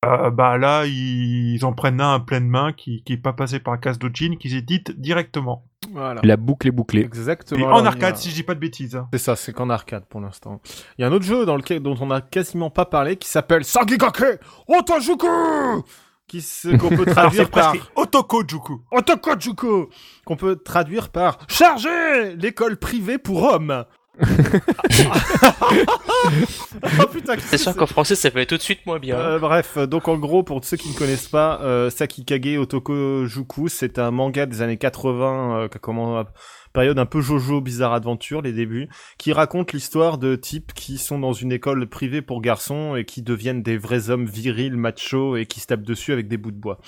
Euh, 0.05 0.29
bah 0.29 0.57
là, 0.57 0.85
ils, 0.85 1.59
en 1.65 1.73
prennent 1.73 1.99
un 1.99 2.15
à 2.15 2.19
pleine 2.21 2.47
main 2.47 2.71
qui 2.71 3.03
qui 3.03 3.13
est 3.13 3.17
pas 3.17 3.33
passé 3.33 3.59
par 3.59 3.73
la 3.73 3.79
case 3.79 3.99
dojin, 3.99 4.35
qu'ils 4.39 4.55
éditent 4.55 4.91
directement. 4.99 5.65
Voilà. 5.91 6.21
La 6.23 6.37
boucle 6.37 6.67
est 6.67 6.71
bouclée. 6.71 7.01
Exactement. 7.01 7.59
Et 7.59 7.63
en 7.73 7.83
a- 7.83 7.87
arcade, 7.87 8.15
si 8.15 8.29
je 8.29 8.35
dis 8.35 8.43
pas 8.43 8.55
de 8.55 8.59
bêtises. 8.61 8.95
hein. 8.95 9.09
C'est 9.11 9.19
ça, 9.19 9.35
c'est 9.35 9.51
qu'en 9.51 9.69
arcade 9.69 10.05
pour 10.05 10.21
l'instant. 10.21 10.61
Il 10.97 11.01
y 11.01 11.03
a 11.03 11.07
un 11.07 11.11
autre 11.11 11.25
jeu 11.25 11.45
dans 11.45 11.57
lequel, 11.57 11.81
dont 11.81 11.97
on 11.99 12.11
a 12.11 12.21
quasiment 12.21 12.69
pas 12.69 12.85
parlé 12.85 13.17
qui 13.17 13.27
s'appelle 13.27 13.65
Sagigake 13.65 14.39
Otojuku 14.67 15.27
qui 16.27 16.41
se- 16.41 16.77
qu'on 16.77 16.89
peut 16.89 17.05
traduire 17.05 17.49
par 17.49 17.73
Otokojuku. 17.95 18.81
Otokojuku 18.91 19.89
qu'on 20.25 20.35
peut 20.37 20.55
traduire 20.57 21.09
par 21.09 21.39
charger 21.49 22.35
l'école 22.37 22.77
privée 22.77 23.17
pour 23.17 23.43
hommes. 23.43 23.83
Oh 27.01 27.07
putain, 27.11 27.35
C'est 27.39 27.57
sûr 27.57 27.75
qu'en 27.75 27.85
français, 27.85 28.15
ça 28.15 28.29
fait 28.31 28.45
tout 28.45 28.57
de 28.57 28.61
suite 28.61 28.85
moins 28.85 28.99
bien. 28.99 29.17
Euh, 29.17 29.39
bref, 29.39 29.77
euh, 29.77 29.87
donc 29.87 30.07
en 30.07 30.17
gros, 30.17 30.43
pour 30.43 30.63
ceux 30.63 30.77
qui 30.77 30.89
ne 30.89 30.93
connaissent 30.95 31.29
pas, 31.29 31.59
euh, 31.61 31.89
Sakikage 31.89 32.57
Otokojuku, 32.57 33.69
c'est 33.69 33.99
un 33.99 34.11
manga 34.11 34.45
des 34.45 34.61
années 34.61 34.77
80, 34.77 35.59
euh, 35.61 35.67
commencé 35.67 36.29
période 36.73 36.99
un 36.99 37.05
peu 37.05 37.21
Jojo 37.21 37.61
Bizarre 37.61 37.93
Adventure, 37.93 38.41
les 38.41 38.53
débuts, 38.53 38.89
qui 39.17 39.33
raconte 39.33 39.73
l'histoire 39.73 40.17
de 40.17 40.35
types 40.35 40.73
qui 40.73 40.97
sont 40.97 41.19
dans 41.19 41.33
une 41.33 41.51
école 41.51 41.87
privée 41.87 42.21
pour 42.21 42.41
garçons 42.41 42.95
et 42.95 43.05
qui 43.05 43.21
deviennent 43.21 43.63
des 43.63 43.77
vrais 43.77 44.09
hommes 44.09 44.25
virils, 44.25 44.75
machos 44.75 45.35
et 45.35 45.45
qui 45.45 45.59
se 45.59 45.67
tapent 45.67 45.83
dessus 45.83 46.13
avec 46.13 46.27
des 46.27 46.37
bouts 46.37 46.51
de 46.51 46.57
bois. 46.57 46.79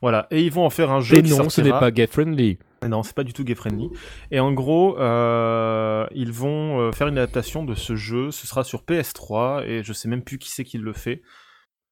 Voilà. 0.00 0.26
Et 0.30 0.42
ils 0.42 0.52
vont 0.52 0.64
en 0.64 0.70
faire 0.70 0.90
un 0.90 1.00
jeu 1.00 1.16
Et 1.16 1.22
qui 1.22 1.30
non, 1.30 1.48
ce 1.48 1.60
n'est 1.60 1.70
pas 1.70 1.90
gay 1.90 2.06
friendly. 2.06 2.58
Non, 2.88 3.02
c'est 3.02 3.14
pas 3.14 3.24
du 3.24 3.32
tout 3.32 3.44
gay 3.44 3.54
friendly. 3.54 3.90
Et 4.30 4.40
en 4.40 4.52
gros, 4.52 4.98
euh, 4.98 6.06
ils 6.14 6.32
vont 6.32 6.80
euh, 6.80 6.92
faire 6.92 7.08
une 7.08 7.18
adaptation 7.18 7.64
de 7.64 7.74
ce 7.74 7.96
jeu. 7.96 8.30
Ce 8.30 8.46
sera 8.46 8.64
sur 8.64 8.82
PS3 8.82 9.64
et 9.66 9.82
je 9.82 9.92
sais 9.92 10.08
même 10.08 10.22
plus 10.22 10.38
qui 10.38 10.50
c'est 10.50 10.64
qui 10.64 10.78
le 10.78 10.92
fait. 10.92 11.22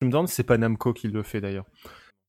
Je 0.00 0.06
me 0.06 0.10
demande 0.10 0.28
si 0.28 0.34
c'est 0.34 0.42
pas 0.44 0.56
Namco 0.58 0.92
qui 0.92 1.08
le 1.08 1.22
fait 1.22 1.40
d'ailleurs. 1.40 1.66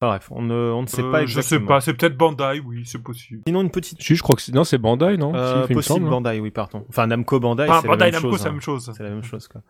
Enfin 0.03 0.14
bref, 0.14 0.28
on 0.32 0.41
ne, 0.41 0.53
on 0.55 0.82
ne 0.82 0.88
sait 0.88 1.03
Euh, 1.03 1.12
pas 1.12 1.20
je 1.20 1.38
exactement. 1.38 1.59
sais 1.62 1.66
pas, 1.68 1.80
c'est 1.80 1.93
peut-être 1.93 2.18
Bandai, 2.18 2.59
oui, 2.66 2.82
c'est 2.88 3.01
possible. 3.03 3.41
Sinon 3.45 3.62
une 3.62 3.70
petite. 3.70 4.01
Si, 4.01 4.16
je 4.16 4.24
crois 4.24 4.36
que 4.36 4.41
c'est... 4.41 4.51
Non, 4.51 4.64
c'est 4.64 4.80
Bandai, 4.80 5.16
non 5.16 5.36
Euh, 5.36 5.68
Si, 5.68 5.74
possible 5.76 5.84
semble. 5.99 6.09
Bandai, 6.09 6.39
oui, 6.39 6.49
pardon. 6.49 6.84
Enfin 6.89 7.05
Namco 7.05 7.39
Bandai, 7.39 7.66
Enfin, 7.70 7.82
c'est 7.84 7.88
Bandai 7.88 8.05
la 8.05 8.12
même 8.20 8.22
Namco, 8.24 8.32
chose. 8.32 8.39
c'est 8.39 8.43
la 8.45 8.49
hein. 8.49 8.53
même 8.53 8.62
chose. 8.62 8.91
C'est 8.97 9.03
la 9.03 9.09
même 9.12 9.24
chose 9.24 9.47
quoi. 9.47 9.62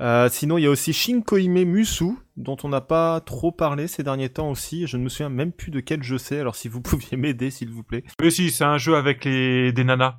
Euh, 0.00 0.28
sinon, 0.28 0.58
il 0.58 0.62
y 0.64 0.66
a 0.66 0.70
aussi 0.70 0.92
Shin 0.92 1.20
Koime 1.24 1.64
Musu, 1.64 2.16
dont 2.40 2.56
on 2.64 2.68
n'a 2.68 2.80
pas 2.80 3.20
trop 3.20 3.52
parlé 3.52 3.86
ces 3.86 4.02
derniers 4.02 4.28
temps 4.30 4.50
aussi. 4.50 4.86
Je 4.86 4.96
ne 4.96 5.04
me 5.04 5.08
souviens 5.08 5.28
même 5.28 5.52
plus 5.52 5.70
de 5.70 5.80
quel 5.80 6.02
jeu 6.02 6.18
c'est. 6.18 6.40
Alors 6.40 6.56
si 6.56 6.68
vous 6.68 6.80
pouviez 6.82 7.16
m'aider, 7.16 7.50
s'il 7.50 7.70
vous 7.70 7.82
plaît. 7.82 8.04
Mais 8.20 8.30
si, 8.30 8.50
c'est 8.50 8.64
un 8.64 8.78
jeu 8.78 8.96
avec 8.96 9.24
les... 9.24 9.72
des 9.72 9.84
nanas. 9.84 10.18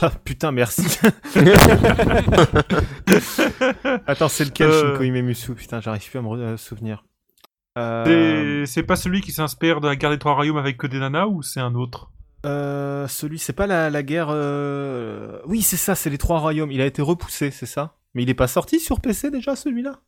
Ah 0.00 0.10
putain, 0.10 0.52
merci. 0.52 0.82
Attends, 4.06 4.28
c'est 4.28 4.44
lequel 4.44 4.70
Euh. 4.70 4.90
Shinko 4.92 5.02
Imemusu? 5.04 5.54
Putain, 5.54 5.80
j'arrive 5.80 6.08
plus 6.08 6.18
à 6.18 6.22
me 6.22 6.56
souvenir. 6.56 7.04
Euh, 7.76 8.64
C'est- 8.64 8.72
C'est 8.72 8.82
pas 8.82 8.96
celui 8.96 9.20
qui 9.20 9.32
s'inspire 9.32 9.80
de 9.80 9.88
la 9.88 9.96
guerre 9.96 10.10
des 10.10 10.18
trois 10.18 10.34
royaumes 10.34 10.56
avec 10.56 10.76
que 10.76 10.86
des 10.86 10.98
nanas 10.98 11.26
ou 11.26 11.42
c'est 11.42 11.60
un 11.60 11.74
autre? 11.74 12.10
Euh, 12.46 13.08
celui, 13.08 13.38
c'est 13.38 13.52
pas 13.52 13.66
la, 13.66 13.90
la 13.90 14.02
guerre. 14.02 14.28
euh, 14.30 15.40
Oui, 15.46 15.62
c'est 15.62 15.76
ça, 15.76 15.94
c'est 15.94 16.10
les 16.10 16.18
trois 16.18 16.38
royaumes. 16.38 16.70
Il 16.70 16.80
a 16.80 16.86
été 16.86 17.02
repoussé, 17.02 17.50
c'est 17.50 17.66
ça? 17.66 17.96
Mais 18.14 18.22
il 18.22 18.30
est 18.30 18.34
pas 18.34 18.46
sorti 18.48 18.80
sur 18.80 19.00
PC 19.00 19.30
déjà 19.30 19.56
celui-là? 19.56 20.00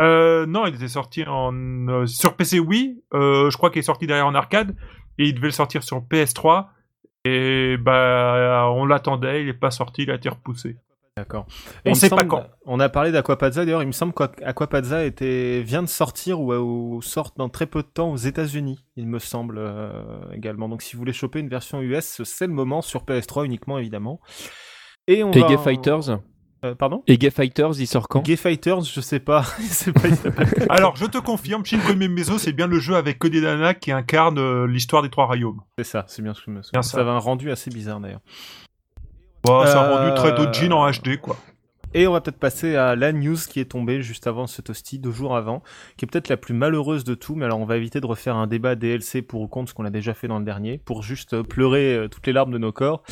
Euh, 0.00 0.46
Non, 0.46 0.66
il 0.66 0.74
était 0.74 0.88
sorti 0.88 1.24
en 1.24 1.52
euh, 1.88 2.06
sur 2.06 2.36
PC, 2.36 2.58
oui. 2.58 3.02
Euh, 3.12 3.50
je 3.50 3.56
crois 3.56 3.70
qu'il 3.70 3.80
est 3.80 3.82
sorti 3.82 4.06
derrière 4.06 4.26
en 4.26 4.34
arcade 4.34 4.74
et 5.18 5.26
il 5.26 5.34
devait 5.34 5.48
le 5.48 5.52
sortir 5.52 5.82
sur 5.82 6.00
PS3. 6.00 6.66
Et 7.24 7.76
bah, 7.78 8.68
on 8.72 8.84
l'attendait, 8.84 9.42
il 9.42 9.48
est 9.48 9.54
pas 9.54 9.70
sorti, 9.70 10.02
il 10.02 10.10
a 10.10 10.14
été 10.14 10.28
repoussé. 10.28 10.76
D'accord. 11.16 11.46
On 11.86 11.94
sait 11.94 12.10
pas 12.10 12.24
quand. 12.24 12.44
On 12.66 12.80
a 12.80 12.88
parlé 12.88 13.12
d'Aquapazza 13.12 13.64
d'ailleurs. 13.64 13.82
Il 13.82 13.86
me 13.86 13.92
semble 13.92 14.12
qu'Aquapazza 14.12 15.04
était 15.04 15.62
vient 15.62 15.82
de 15.82 15.88
sortir 15.88 16.40
ou, 16.40 16.52
ou 16.52 17.00
sort 17.02 17.30
dans 17.36 17.48
très 17.48 17.66
peu 17.66 17.82
de 17.82 17.88
temps 17.88 18.10
aux 18.10 18.16
États-Unis. 18.16 18.84
Il 18.96 19.06
me 19.06 19.20
semble 19.20 19.58
euh, 19.58 19.92
également. 20.32 20.68
Donc 20.68 20.82
si 20.82 20.94
vous 20.96 20.98
voulez 20.98 21.12
choper 21.12 21.38
une 21.38 21.48
version 21.48 21.80
US, 21.80 22.22
c'est 22.24 22.48
le 22.48 22.52
moment 22.52 22.82
sur 22.82 23.04
PS3 23.04 23.44
uniquement 23.44 23.78
évidemment. 23.78 24.20
Et 25.06 25.22
on 25.22 25.30
Et 25.30 25.40
va 25.40 25.56
Fighters 25.56 26.18
Euh, 26.64 26.74
pardon? 26.74 27.02
Et 27.06 27.18
Gay 27.18 27.30
Fighters, 27.30 27.72
il 27.78 27.86
sort 27.86 28.08
quand? 28.08 28.22
Gay 28.22 28.36
Fighters, 28.36 28.82
je 28.82 29.00
sais 29.00 29.20
pas. 29.20 29.44
Alors, 30.70 30.96
je 30.96 31.04
te 31.04 31.18
confirme, 31.18 31.64
Shin 31.64 31.78
Koime 31.78 32.06
Meso, 32.08 32.38
c'est 32.38 32.52
bien 32.52 32.66
le 32.66 32.78
jeu 32.78 32.96
avec 32.96 33.24
des 33.24 33.40
nanas 33.40 33.74
qui 33.74 33.92
incarnent 33.92 34.38
euh, 34.38 34.66
l'histoire 34.66 35.02
des 35.02 35.10
trois 35.10 35.26
royaumes. 35.26 35.60
c'est 35.78 35.84
ça, 35.84 36.04
c'est 36.08 36.22
bien 36.22 36.32
ce 36.32 36.40
que 36.40 36.46
je 36.46 36.50
me 36.52 36.62
souviens. 36.62 36.82
ça. 36.82 36.92
Ça 36.92 37.00
avait 37.02 37.10
un 37.10 37.18
rendu 37.18 37.50
assez 37.50 37.70
bizarre 37.70 38.00
d'ailleurs. 38.00 38.22
Bon, 39.44 39.64
ça 39.66 39.82
a 39.82 39.84
Euh, 39.90 39.96
rendu 39.96 40.14
très 40.14 40.32
Dojin 40.32 40.72
en 40.72 40.90
HD, 40.90 41.18
quoi. 41.20 41.36
Et 41.96 42.08
on 42.08 42.12
va 42.12 42.20
peut-être 42.20 42.38
passer 42.40 42.74
à 42.74 42.96
la 42.96 43.12
news 43.12 43.36
qui 43.48 43.60
est 43.60 43.66
tombée 43.66 44.02
juste 44.02 44.26
avant 44.26 44.48
ce 44.48 44.60
toasty, 44.62 44.98
deux 44.98 45.12
jours 45.12 45.36
avant, 45.36 45.62
qui 45.96 46.04
est 46.04 46.08
peut-être 46.08 46.28
la 46.28 46.36
plus 46.36 46.52
malheureuse 46.54 47.04
de 47.04 47.14
tout, 47.14 47.36
mais 47.36 47.44
alors 47.44 47.60
on 47.60 47.66
va 47.66 47.76
éviter 47.76 48.00
de 48.00 48.06
refaire 48.06 48.34
un 48.34 48.48
débat 48.48 48.74
DLC 48.74 49.22
pour 49.22 49.42
ou 49.42 49.46
contre 49.46 49.68
ce 49.70 49.74
qu'on 49.74 49.84
a 49.84 49.90
déjà 49.90 50.12
fait 50.12 50.26
dans 50.26 50.40
le 50.40 50.44
dernier, 50.44 50.78
pour 50.78 51.04
juste 51.04 51.34
euh, 51.34 51.42
pleurer 51.44 51.94
euh, 51.94 52.08
toutes 52.08 52.26
les 52.26 52.32
larmes 52.32 52.50
de 52.50 52.58
nos 52.58 52.72
corps. 52.72 53.04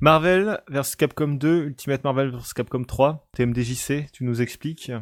Marvel 0.00 0.60
vs 0.68 0.96
Capcom 0.96 1.28
2, 1.28 1.64
Ultimate 1.66 2.04
Marvel 2.04 2.30
vs 2.30 2.52
Capcom 2.54 2.82
3, 2.84 3.26
TMDJC, 3.36 4.06
tu 4.12 4.24
nous 4.24 4.42
expliques? 4.42 4.92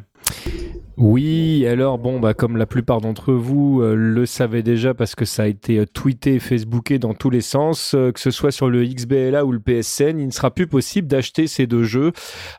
Oui, 0.95 1.65
alors 1.65 1.97
bon, 1.97 2.19
bah 2.19 2.35
comme 2.35 2.55
la 2.55 2.67
plupart 2.67 3.01
d'entre 3.01 3.33
vous 3.33 3.81
euh, 3.81 3.95
le 3.95 4.27
savaient 4.27 4.61
déjà 4.61 4.93
parce 4.93 5.15
que 5.15 5.25
ça 5.25 5.43
a 5.43 5.47
été 5.47 5.79
euh, 5.79 5.85
tweeté, 5.87 6.39
facebooké 6.39 6.99
dans 6.99 7.15
tous 7.15 7.31
les 7.31 7.41
sens, 7.41 7.95
euh, 7.95 8.11
que 8.11 8.19
ce 8.19 8.29
soit 8.29 8.51
sur 8.51 8.69
le 8.69 8.85
XBLA 8.85 9.43
ou 9.43 9.51
le 9.51 9.59
PSN, 9.59 10.19
il 10.19 10.27
ne 10.27 10.31
sera 10.31 10.51
plus 10.51 10.67
possible 10.67 11.07
d'acheter 11.07 11.47
ces 11.47 11.65
deux 11.65 11.83
jeux. 11.83 12.11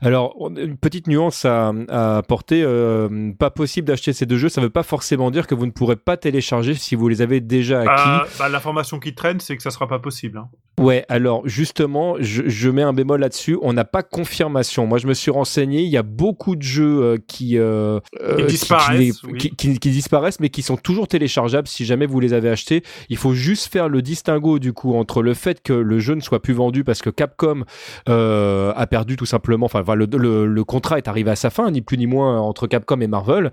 Alors, 0.03 0.51
une 0.59 0.77
petite 0.77 1.07
nuance 1.07 1.45
à, 1.45 1.73
à 1.89 2.19
apporter, 2.19 2.63
euh, 2.65 3.33
pas 3.39 3.51
possible 3.51 3.87
d'acheter 3.87 4.13
ces 4.13 4.27
deux 4.27 4.37
jeux, 4.39 4.49
ça 4.49 4.61
ne 4.61 4.67
veut 4.67 4.73
pas 4.73 4.83
forcément 4.83 5.31
dire 5.31 5.47
que 5.47 5.55
vous 5.55 5.67
ne 5.67 5.71
pourrez 5.73 5.97
pas 5.97 6.17
télécharger 6.17 6.75
si 6.75 6.97
vous 6.97 7.09
les 7.09 7.23
avez 7.23 7.41
déjà 7.41 7.83
acquis. 7.83 7.91
Ah, 7.97 8.25
bah, 8.41 8.49
L'information 8.49 8.99
qui 8.99 9.15
traîne, 9.15 9.39
c'est 9.39 9.57
que 9.57 9.63
ça 9.63 9.71
sera 9.71 9.87
pas 9.87 10.01
possible. 10.01 10.39
hein. 10.39 10.49
Ouais, 10.81 11.05
alors 11.09 11.43
justement, 11.47 12.17
je, 12.19 12.43
je 12.49 12.69
mets 12.69 12.83
un 12.83 12.93
bémol 12.93 13.21
là-dessus. 13.21 13.57
On 13.63 13.73
n'a 13.73 13.85
pas 13.85 14.03
confirmation. 14.03 14.87
Moi, 14.87 14.99
je 14.99 15.07
me 15.07 15.15
suis 15.15 15.31
renseigné. 15.31 15.83
Il 15.83 15.89
y 15.89 15.97
a 15.97 16.03
beaucoup 16.03 16.57
de 16.57 16.63
jeux 16.63 17.03
euh, 17.03 17.17
qui, 17.29 17.59
euh, 17.59 18.01
euh, 18.21 18.37
qui- 18.39 18.45
disparaissent, 18.47 19.21
qui, 19.39 19.79
qui- 19.79 19.91
disparaissent, 19.91 20.41
mais 20.41 20.49
qui 20.49 20.63
sont 20.63 20.77
toujours 20.77 21.07
téléchargeables 21.07 21.69
si 21.69 21.85
jamais 21.85 22.07
vous 22.07 22.19
les 22.19 22.33
avez 22.33 22.49
achetés. 22.51 22.83
Il 23.09 23.17
faut 23.17 23.35
juste 23.35 23.73
faire 23.73 23.89
le 23.89 24.03
distinguo 24.03 24.59
du 24.59 24.73
coup 24.73 24.95
entre 24.95 25.23
le 25.23 25.33
fait 25.35 25.63
que 25.63 25.73
le 25.73 25.99
jeu 26.01 26.15
ne 26.15 26.21
soit 26.21 26.43
plus 26.43 26.55
vendu 26.55 26.83
parce 26.83 27.03
que 27.03 27.11
Capcom 27.11 27.65
euh, 28.09 28.73
a 28.75 28.87
perdu 28.87 29.17
tout 29.17 29.27
simplement. 29.27 29.67
Enfin, 29.67 29.83
le, 29.95 30.07
le- 30.13 30.47
le 30.47 30.65
contrat 30.65 30.99
est 30.99 31.09
arrivé 31.09 31.31
à 31.31 31.37
sa 31.37 31.51
fin, 31.51 31.71
ni 31.71 31.83
plus 31.83 31.99
ni 31.99 32.07
moins 32.07 32.41
entre 32.41 32.67
Capcom 32.67 33.01
et 33.01 33.07
Marvel. 33.07 33.53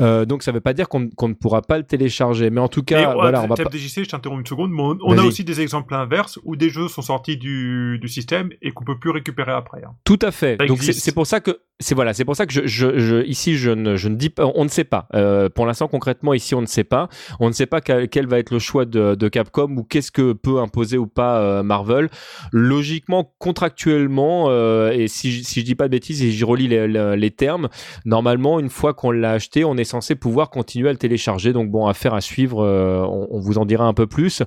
Euh, 0.00 0.24
donc, 0.24 0.42
ça 0.42 0.50
ne 0.52 0.56
veut 0.56 0.60
pas 0.60 0.72
dire 0.72 0.88
qu'on 0.88 1.08
qu'on 1.10 1.28
ne 1.28 1.34
pourra 1.34 1.62
pas 1.62 1.76
le 1.78 1.84
télécharger. 1.84 2.48
Mais 2.50 2.60
en 2.60 2.68
tout 2.68 2.82
cas, 2.82 3.00
voilà, 3.14 3.42
on 3.42 3.46
va 3.48 3.56
pas. 3.56 3.64
TFDJC, 3.70 4.04
je 4.04 4.08
t'interromps 4.10 4.40
une 4.40 4.46
seconde, 4.46 4.70
mais 4.70 4.82
on, 4.82 4.96
on 5.02 5.18
a 5.18 5.22
aussi 5.26 5.44
des 5.44 5.60
exemples 5.60 5.94
inverses 5.94 6.38
où 6.44 6.56
des 6.62 6.70
jeux 6.70 6.88
sont 6.88 7.02
sortis 7.02 7.36
du, 7.36 7.98
du 8.00 8.08
système 8.08 8.50
et 8.62 8.70
qu'on 8.70 8.84
peut 8.84 8.98
plus 8.98 9.10
récupérer 9.10 9.52
après. 9.52 9.82
hein. 9.84 9.92
Tout 10.04 10.18
à 10.22 10.30
fait. 10.30 10.56
Ça 10.60 10.66
Donc 10.66 10.78
c'est 10.82 11.12
pour 11.14 11.26
ça 11.26 11.40
que 11.40 11.60
c'est 11.80 11.94
voilà, 11.96 12.14
c'est 12.14 12.24
pour 12.24 12.36
ça 12.36 12.46
que 12.46 12.52
je, 12.52 12.60
je, 12.66 12.98
je- 12.98 13.24
ici 13.26 13.56
je 13.56 13.70
ne, 13.70 13.96
je 13.96 14.08
ne 14.08 14.14
dis 14.14 14.30
pas, 14.30 14.44
on 14.54 14.62
ne 14.64 14.68
sait 14.68 14.84
pas. 14.84 15.08
Euh, 15.14 15.48
pour 15.48 15.66
l'instant 15.66 15.88
concrètement 15.88 16.32
ici 16.32 16.54
on 16.54 16.60
ne 16.60 16.66
sait 16.66 16.84
pas. 16.84 17.08
On 17.40 17.48
ne 17.48 17.52
sait 17.52 17.66
pas 17.66 17.80
quel, 17.80 18.08
quel 18.08 18.26
va 18.28 18.38
être 18.38 18.52
le 18.52 18.60
choix 18.60 18.84
de, 18.84 19.14
de 19.16 19.28
Capcom 19.28 19.68
ou 19.76 19.82
qu'est-ce 19.82 20.12
que 20.12 20.32
peut 20.32 20.58
imposer 20.60 20.96
ou 20.98 21.06
pas 21.08 21.40
euh, 21.40 21.62
Marvel. 21.64 22.08
Logiquement, 22.52 23.32
contractuellement, 23.38 24.46
euh, 24.48 24.90
et 24.92 25.08
si, 25.08 25.32
je- 25.32 25.42
si 25.42 25.60
je 25.60 25.64
dis 25.64 25.74
pas 25.74 25.86
de 25.86 25.90
bêtises 25.90 26.22
et 26.22 26.30
j'y 26.30 26.44
relis 26.44 26.68
les, 26.68 26.86
les, 26.86 27.16
les 27.16 27.30
termes, 27.32 27.68
normalement 28.04 28.60
une 28.60 28.70
fois 28.70 28.94
qu'on 28.94 29.10
l'a 29.10 29.32
acheté, 29.32 29.64
on 29.64 29.76
est 29.76 29.84
censé 29.84 30.14
pouvoir 30.14 30.50
continuer 30.50 30.88
à 30.88 30.92
le 30.92 30.98
télécharger. 30.98 31.52
Donc 31.52 31.70
bon, 31.70 31.86
affaire 31.86 32.14
à 32.14 32.20
suivre. 32.20 32.58
on, 32.64 33.26
on 33.30 33.40
vous 33.40 33.58
en 33.58 33.64
dira 33.64 33.86
un 33.86 33.94
peu 33.94 34.06
plus. 34.06 34.42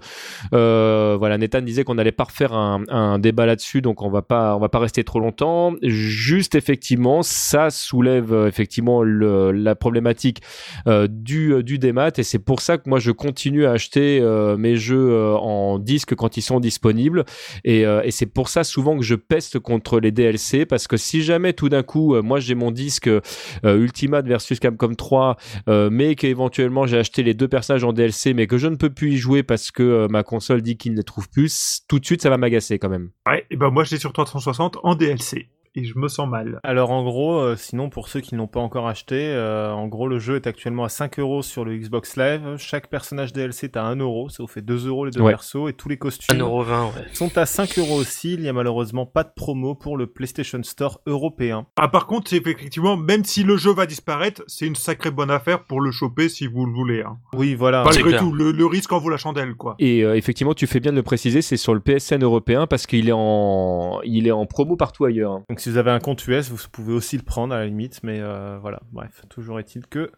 Voilà, 0.52 1.38
Nathan 1.38 1.62
disait 1.62 1.84
qu'on 1.84 1.98
n'allait 2.06 2.12
pas 2.12 2.26
refaire 2.26 2.54
un, 2.54 3.20
débat 3.20 3.46
là-dessus, 3.46 3.82
donc 3.82 4.02
on 4.02 4.10
va 4.10 4.22
pas, 4.22 4.56
on 4.56 4.60
va 4.60 4.70
pas 4.70 4.80
rester 4.80 5.04
trop 5.04 5.20
longtemps. 5.20 5.74
Juste 5.82 6.56
effectivement, 6.56 7.24
ça 7.24 7.70
soulève 7.70 8.34
euh, 8.34 8.48
effectivement 8.48 9.04
la 9.04 9.76
problématique 9.76 10.42
euh, 10.88 11.08
du 11.10 11.54
euh, 11.54 11.64
du 11.64 11.80
démat, 11.80 12.12
et 12.18 12.24
c'est 12.24 12.40
pour 12.40 12.62
ça 12.62 12.78
que 12.78 12.90
moi 12.90 13.00
je 13.00 13.12
continue 13.12 13.66
à 13.66 13.72
acheter 13.72 14.22
mes 14.58 14.76
jeux 14.76 15.36
en 15.36 15.80
disque 15.80 16.16
quand 16.16 16.38
ils 16.38 16.42
sont 16.42 16.60
disponibles, 16.60 17.26
et, 17.64 17.82
et 17.82 18.12
c'est 18.12 18.26
pour 18.26 18.50
ça 18.50 18.64
souvent 18.64 18.98
que 18.98 19.04
je 19.04 19.16
peste 19.16 19.60
contre 19.60 20.00
les 20.00 20.12
DLC, 20.12 20.66
parce 20.66 20.88
que 20.88 20.98
si 20.98 21.24
jamais 21.24 21.54
tout 21.54 21.70
d'un 21.70 21.84
coup, 21.84 22.22
moi 22.22 22.40
j'ai 22.40 22.56
mon 22.56 22.72
disque 22.72 23.10
Ultimate 23.64 24.28
versus 24.28 24.60
Capcom 24.60 24.94
3 24.94 25.38
euh, 25.68 25.90
mais 25.92 26.16
qu'éventuellement 26.16 26.86
j'ai 26.86 26.98
acheté 26.98 27.24
les 27.24 27.34
deux 27.34 27.48
personnages 27.48 27.84
en 27.84 27.94
DLC, 27.94 28.34
mais 28.34 28.48
que 28.48 28.58
je 28.58 28.68
ne 28.68 28.76
peux 28.76 28.90
plus 28.90 29.14
y 29.14 29.18
jouer 29.18 29.44
parce 29.44 29.72
que 29.72 30.08
ma 30.10 30.24
console 30.24 30.62
dit 30.62 30.78
qu'il 30.78 30.94
ne 30.94 30.98
les 30.98 31.04
trouve 31.04 31.30
plus, 31.30 31.82
tout 31.88 31.95
de 32.00 32.06
suite 32.06 32.22
ça 32.22 32.30
va 32.30 32.38
m'agacer 32.38 32.80
quand 32.80 32.90
même. 32.90 33.12
Ouais, 33.28 33.46
et 33.50 33.56
ben 33.56 33.70
moi 33.70 33.84
je 33.84 33.92
l'ai 33.92 34.00
sur 34.00 34.14
360 34.14 34.78
en 34.84 34.96
DLC 34.96 35.48
et 35.76 35.84
je 35.84 35.98
me 35.98 36.08
sens 36.08 36.28
mal. 36.28 36.60
Alors 36.64 36.92
en 36.92 37.04
gros, 37.04 37.38
euh, 37.40 37.56
sinon 37.56 37.90
pour 37.90 38.08
ceux 38.08 38.22
qui 38.22 38.34
ne 38.36 38.40
l'ont 38.40 38.48
pas 38.48 38.60
encore 38.60 38.88
acheté, 38.88 39.16
euh, 39.30 39.72
en 39.72 39.88
gros 39.88 40.08
le 40.08 40.20
jeu 40.20 40.36
est 40.36 40.48
actuellement 40.48 40.84
à 40.86 40.90
5 40.90 41.20
euros 41.20 41.42
sur 41.42 41.66
le 41.66 41.76
Xbox 41.78 42.18
Live. 42.18 42.56
Chaque 42.58 42.88
personnage 42.88 43.34
DLC 43.34 43.66
est 43.66 43.78
à 43.78 43.84
1 43.86 43.98
euro, 43.98 44.30
ça 44.30 44.44
vous 44.44 44.48
fait 44.48 44.62
2 44.62 44.88
euros 44.88 45.06
les 45.06 45.12
deux 45.12 45.22
Ouais. 45.22 45.32
persos 45.32 45.70
et 45.70 45.74
tous 45.74 45.90
les 45.90 45.98
costumes 45.98 46.38
1,20€, 46.38 46.86
ouais. 46.88 46.92
sont 47.14 47.38
à 47.38 47.46
5 47.46 47.78
euros 47.80 47.96
aussi. 47.96 48.34
Il 48.36 48.42
y 48.42 48.48
a 48.50 48.54
malheureusement 48.54 49.06
pas 49.06 49.24
de 49.24 49.32
promo 49.36 49.76
pour 49.76 49.98
le 49.98 50.08
PlayStation 50.08 50.62
Store 50.64 51.02
européen. 51.06 51.66
Ah 51.78 51.88
par 51.88 52.08
contre, 52.08 52.30
c'est 52.30 52.38
effectivement, 52.38 52.98
même 52.98 53.24
si 53.24 53.44
le 53.44 53.58
jeu 53.58 53.72
va 53.74 53.86
disparaître, 53.86 54.44
c'est 54.48 54.66
une 54.68 54.76
sacrée 54.76 55.12
bonne 55.12 55.32
affaire 55.32 55.64
pour 55.64 55.82
le 55.82 55.92
choper 55.92 56.30
si 56.30 56.48
vous 56.48 56.66
le 56.66 56.72
voulez. 56.74 57.02
Hein. 57.02 57.18
Oui, 57.34 57.56
voilà. 57.56 57.84
Malgré 57.84 58.18
tout, 58.18 58.32
le, 58.32 58.52
le 58.52 58.66
risque 58.66 58.92
en 58.92 59.00
vaut 59.00 59.10
la 59.10 59.18
chandelle, 59.18 59.56
quoi. 59.56 59.76
Et 59.80 60.04
euh, 60.04 60.16
effectivement, 60.16 60.54
tu 60.54 60.68
fais 60.68 60.80
bien 60.80 60.92
de 60.92 60.98
le 60.98 61.04
préciser, 61.04 61.42
c'est 61.42 61.58
sur 61.58 61.74
le 61.74 61.80
PSN 61.80 62.24
européen 62.24 62.68
parce 62.68 62.86
qu'il 62.88 63.10
est 63.10 63.14
en, 63.16 64.00
il 64.04 64.28
est 64.28 64.32
en 64.32 64.46
promo 64.46 64.76
partout 64.76 65.06
ailleurs. 65.06 65.32
hein. 65.34 65.44
Donc 65.50 65.60
si 65.66 65.72
vous 65.72 65.78
avez 65.78 65.90
un 65.90 66.00
compte 66.00 66.28
US, 66.28 66.52
vous 66.52 66.60
pouvez 66.72 66.94
aussi 66.94 67.18
le 67.18 67.24
prendre 67.24 67.52
à 67.52 67.58
la 67.58 67.66
limite, 67.66 68.02
mais 68.04 68.20
euh, 68.22 68.60
voilà, 68.62 68.82
bref, 68.92 69.24
toujours 69.30 69.60
est-il 69.60 69.88
que 69.88 70.12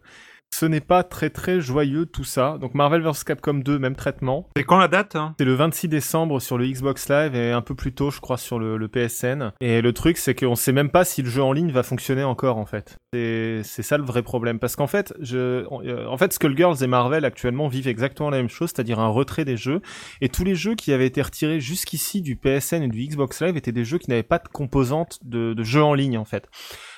ce 0.54 0.66
n'est 0.66 0.80
pas 0.80 1.02
très 1.02 1.30
très 1.30 1.60
joyeux 1.60 2.06
tout 2.06 2.24
ça. 2.24 2.58
Donc 2.60 2.74
Marvel 2.74 3.02
vs 3.02 3.24
Capcom 3.24 3.54
2, 3.54 3.78
même 3.78 3.94
traitement. 3.94 4.48
C'est 4.56 4.64
quand 4.64 4.78
la 4.78 4.88
date 4.88 5.14
hein? 5.16 5.34
C'est 5.38 5.44
le 5.44 5.54
26 5.54 5.88
décembre 5.88 6.40
sur 6.40 6.58
le 6.58 6.66
Xbox 6.66 7.08
Live 7.08 7.34
et 7.34 7.52
un 7.52 7.62
peu 7.62 7.74
plus 7.74 7.92
tôt, 7.92 8.10
je 8.10 8.20
crois, 8.20 8.36
sur 8.36 8.58
le, 8.58 8.76
le 8.76 8.88
PSN. 8.88 9.52
Et 9.60 9.80
le 9.80 9.92
truc, 9.92 10.16
c'est 10.18 10.34
qu'on 10.34 10.56
sait 10.56 10.72
même 10.72 10.90
pas 10.90 11.04
si 11.04 11.22
le 11.22 11.30
jeu 11.30 11.42
en 11.42 11.52
ligne 11.52 11.70
va 11.70 11.82
fonctionner 11.82 12.24
encore, 12.24 12.56
en 12.56 12.66
fait. 12.66 12.96
C'est 13.12 13.62
ça 13.64 13.98
le 13.98 14.04
vrai 14.04 14.22
problème. 14.22 14.58
Parce 14.58 14.76
qu'en 14.76 14.86
fait, 14.86 15.14
je, 15.20 15.64
euh, 15.70 16.06
en 16.06 16.16
fait, 16.18 16.32
Skullgirls 16.32 16.82
et 16.82 16.86
Marvel 16.86 17.24
actuellement 17.24 17.68
vivent 17.68 17.88
exactement 17.88 18.30
la 18.30 18.38
même 18.38 18.48
chose, 18.48 18.70
c'est-à-dire 18.74 18.98
un 18.98 19.08
retrait 19.08 19.44
des 19.44 19.56
jeux. 19.56 19.80
Et 20.20 20.28
tous 20.28 20.44
les 20.44 20.54
jeux 20.54 20.74
qui 20.74 20.92
avaient 20.92 21.06
été 21.06 21.22
retirés 21.22 21.60
jusqu'ici 21.60 22.20
du 22.20 22.36
PSN 22.36 22.82
et 22.82 22.88
du 22.88 23.06
Xbox 23.06 23.42
Live 23.42 23.56
étaient 23.56 23.72
des 23.72 23.84
jeux 23.84 23.98
qui 23.98 24.10
n'avaient 24.10 24.22
pas 24.22 24.38
de 24.38 24.48
composante 24.48 25.18
de, 25.22 25.54
de 25.54 25.62
jeu 25.62 25.82
en 25.82 25.94
ligne, 25.94 26.18
en 26.18 26.24
fait. 26.24 26.48